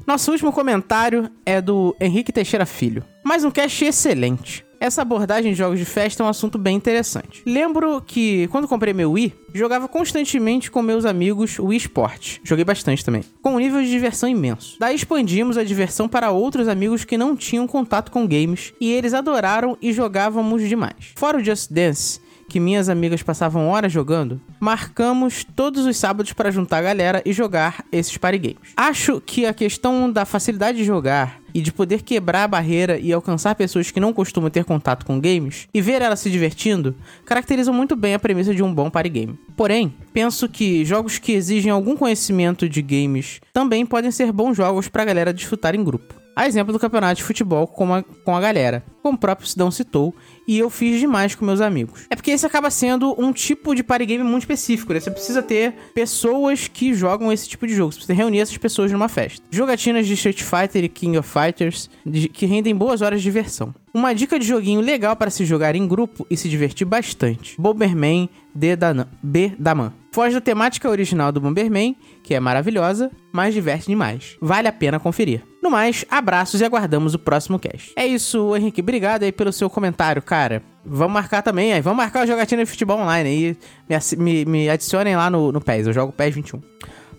Nosso 0.07 0.31
último 0.31 0.53
comentário 0.53 1.31
é 1.47 1.63
do 1.63 1.97
Henrique 1.99 2.31
Teixeira 2.31 2.67
Filho. 2.67 3.03
Mais 3.25 3.43
um 3.43 3.51
cast 3.51 3.85
excelente. 3.87 4.67
Essa 4.85 5.01
abordagem 5.01 5.53
de 5.53 5.57
jogos 5.57 5.79
de 5.79 5.85
festa 5.87 6.23
é 6.23 6.27
um 6.27 6.29
assunto 6.29 6.59
bem 6.59 6.77
interessante. 6.77 7.43
Lembro 7.47 8.03
que, 8.07 8.47
quando 8.49 8.69
comprei 8.69 8.93
meu 8.93 9.13
Wii, 9.13 9.33
jogava 9.55 9.89
constantemente 9.89 10.71
com 10.71 10.83
meus 10.83 11.07
amigos 11.07 11.59
Wii 11.59 11.79
Sport. 11.79 12.41
Joguei 12.45 12.67
bastante 12.67 13.03
também. 13.03 13.25
Com 13.41 13.55
um 13.55 13.59
nível 13.59 13.81
de 13.81 13.89
diversão 13.89 14.29
imenso. 14.29 14.77
Daí 14.79 14.95
expandimos 14.95 15.57
a 15.57 15.65
diversão 15.65 16.07
para 16.07 16.33
outros 16.33 16.69
amigos 16.69 17.03
que 17.03 17.17
não 17.17 17.35
tinham 17.35 17.67
contato 17.67 18.13
com 18.13 18.29
games 18.29 18.75
e 18.79 18.93
eles 18.93 19.15
adoraram 19.15 19.75
e 19.81 19.91
jogávamos 19.91 20.69
demais. 20.69 21.15
Fora 21.17 21.39
o 21.39 21.43
Just 21.43 21.73
Dance, 21.73 22.21
que 22.55 22.61
minhas 22.61 22.89
amigas 22.89 23.21
passavam 23.21 23.67
horas 23.67 23.91
jogando, 23.91 24.41
marcamos 24.61 25.45
todos 25.57 25.85
os 25.87 25.97
sábados 25.97 26.33
para 26.33 26.53
juntar 26.53 26.79
a 26.79 26.83
galera 26.83 27.21
e 27.27 27.33
jogar 27.33 27.85
esses 27.91 28.17
party 28.17 28.39
games. 28.39 28.73
Acho 28.77 29.21
que 29.21 29.45
a 29.45 29.53
questão 29.53 30.09
da 30.09 30.25
facilidade 30.25 30.79
de 30.79 30.85
jogar 30.85 31.41
e 31.53 31.61
de 31.61 31.73
poder 31.73 32.03
quebrar 32.03 32.45
a 32.45 32.49
barreira 32.49 32.97
e 32.97 33.13
alcançar 33.13 33.57
pessoas 33.57 33.91
que 33.91 33.99
não 33.99 34.13
costumam 34.13 34.51
ter 34.51 34.65
contato 34.65 35.05
com 35.05 35.19
games 35.19 35.67
e 35.75 35.81
ver 35.81 36.01
elas 36.01 36.21
se 36.21 36.31
divertindo 36.31 36.95
caracterizam 37.25 37.75
muito 37.75 37.97
bem 37.97 38.15
a 38.15 38.21
premissa 38.21 38.55
de 38.55 38.63
um 38.63 38.73
bom 38.73 38.89
party 38.89 39.09
game. 39.09 39.39
Porém, 39.57 39.93
penso 40.13 40.49
que 40.49 40.85
jogos 40.85 41.19
que 41.19 41.33
exigem 41.33 41.73
algum 41.73 41.97
conhecimento 41.97 42.69
de 42.69 42.81
games 42.81 43.41
também 43.53 43.85
podem 43.85 44.13
ser 44.13 44.31
bons 44.31 44.57
jogos 44.57 44.87
para 44.87 45.03
a 45.03 45.07
galera 45.07 45.35
desfrutar 45.35 45.75
em 45.75 45.83
grupo. 45.83 46.23
A 46.37 46.49
exemplo 46.49 46.73
do 46.73 46.81
campeonato 46.81 47.17
de 47.17 47.23
futebol 47.23 47.65
com 47.67 47.95
a, 47.95 48.03
com 48.03 48.37
a 48.37 48.41
galera, 48.41 48.83
como 49.03 49.17
o 49.17 49.21
próprio 49.21 49.47
Sidão 49.47 49.71
citou, 49.71 50.13
e 50.47 50.59
eu 50.59 50.71
fiz 50.71 51.01
demais 51.01 51.35
com 51.35 51.45
meus 51.45 51.61
amigos. 51.61 52.07
É 52.11 52.17
porque 52.17 52.31
esse 52.31 52.47
acaba 52.47 52.71
sendo 52.71 53.15
um 53.21 53.33
tipo 53.33 53.75
de 53.75 53.83
party 53.83 54.07
game 54.07 54.25
muito 54.25 54.43
específico, 54.43 54.93
né? 54.93 55.01
Você 55.01 55.11
precisa 55.11 55.43
ter 55.43 55.75
pessoas 55.95 56.69
que 56.69 56.95
jogam 56.95 57.33
esse 57.33 57.49
tipo 57.49 57.67
de 57.67 57.75
jogo. 57.75 57.93
Você 57.93 57.99
precisa 57.99 58.15
reunir 58.17 58.41
essas 58.41 58.57
pessoas 58.57 58.93
numa 58.93 59.09
festa. 59.09 59.45
Jogatinas 59.51 60.07
de 60.07 60.15
Street 60.15 60.43
Fighter 60.43 60.85
e 60.85 60.89
King 60.89 61.19
of 61.19 61.29
Fighters 61.29 61.91
que 62.33 62.47
rendem 62.47 62.75
boas 62.75 63.03
horas 63.03 63.21
de 63.21 63.25
diversão. 63.25 63.75
Uma 63.93 64.13
dica 64.13 64.39
de 64.39 64.47
joguinho 64.47 64.81
legal 64.81 65.15
para 65.17 65.31
se 65.31 65.45
jogar 65.45 65.77
em 65.77 65.87
grupo 65.87 66.27
e 66.29 66.37
se 66.37 66.49
divertir 66.49 66.87
bastante. 66.87 67.55
Bomberman 67.61 68.29
D 68.55 68.77
da 68.77 69.07
B 69.23 69.53
da 69.59 69.75
Man. 69.75 69.93
Foge 70.13 70.35
da 70.35 70.41
temática 70.41 70.89
original 70.89 71.33
do 71.33 71.41
Bomberman, 71.41 71.97
que 72.23 72.35
é 72.35 72.41
maravilhosa, 72.41 73.11
mas 73.33 73.53
diverte 73.53 73.87
demais. 73.87 74.37
Vale 74.41 74.69
a 74.69 74.73
pena 74.73 75.01
conferir. 75.01 75.43
No 75.61 75.71
mais, 75.71 76.05
abraços 76.09 76.61
e 76.61 76.65
aguardamos 76.65 77.15
o 77.15 77.19
próximo 77.19 77.59
cast. 77.59 77.93
É 77.97 78.07
isso, 78.07 78.55
Henrique. 78.55 78.81
Obrigado 78.81 79.25
aí 79.25 79.33
pelo 79.33 79.53
seu 79.53 79.69
comentário, 79.69 80.23
cara. 80.23 80.63
Vamos 80.85 81.15
marcar 81.15 81.43
também, 81.43 81.73
aí. 81.73 81.81
Vamos 81.81 81.97
marcar 81.97 82.21
a 82.21 82.27
jogatina 82.27 82.65
de 82.65 82.71
futebol 82.71 83.01
online 83.01 83.29
aí. 83.29 83.57
Me, 83.89 84.23
me, 84.23 84.45
me 84.45 84.71
adicionem 84.71 85.17
lá 85.17 85.29
no, 85.29 85.51
no 85.51 85.61
PES. 85.61 85.89
Eu 85.89 85.93
jogo 85.93 86.13
PES 86.13 86.35
21. 86.37 86.63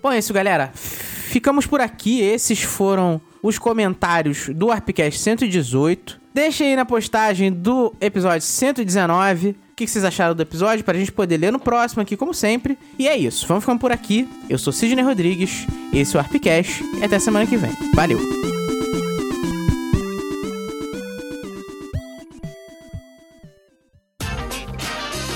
Bom, 0.02 0.12
é 0.12 0.20
isso, 0.20 0.32
galera. 0.32 0.72
Ficamos 0.74 1.66
por 1.66 1.82
aqui. 1.82 2.22
Esses 2.22 2.62
foram 2.62 3.20
os 3.44 3.60
comentários 3.60 4.48
do 4.50 4.72
Arpcast 4.72 5.20
118. 5.20 6.22
Deixem 6.34 6.70
aí 6.70 6.76
na 6.76 6.86
postagem 6.86 7.52
do 7.52 7.94
episódio 8.00 8.42
119 8.42 9.65
o 9.76 9.84
que 9.86 9.86
vocês 9.86 10.06
acharam 10.06 10.34
do 10.34 10.42
episódio, 10.42 10.86
pra 10.86 10.98
gente 10.98 11.12
poder 11.12 11.36
ler 11.36 11.52
no 11.52 11.60
próximo 11.60 12.02
aqui, 12.02 12.16
como 12.16 12.34
sempre. 12.34 12.78
E 12.98 13.10
é 13.10 13.18
isso, 13.18 13.46
vamos 13.46 13.66
ficando 13.66 13.82
por 13.82 13.92
aqui. 13.92 14.26
Eu 14.50 14.58
sou 14.58 14.72
Sidney 14.72 15.04
Rodrigues, 15.04 15.68
esse 15.94 16.16
é 16.16 16.18
o 16.18 16.22
Arpcast, 16.22 16.82
e 16.98 17.04
até 17.04 17.20
semana 17.20 17.46
que 17.46 17.58
vem. 17.58 17.72
Valeu! 17.94 18.18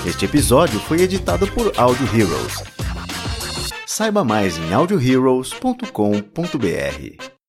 Este 0.06 0.24
episódio 0.24 0.80
foi 0.80 1.02
editado 1.02 1.46
por 1.48 1.70
Audio 1.76 2.06
Heroes. 2.06 2.64
Saiba 3.86 4.24
mais 4.24 4.56
em 4.56 4.72
audioheroes.com.br. 4.72 7.39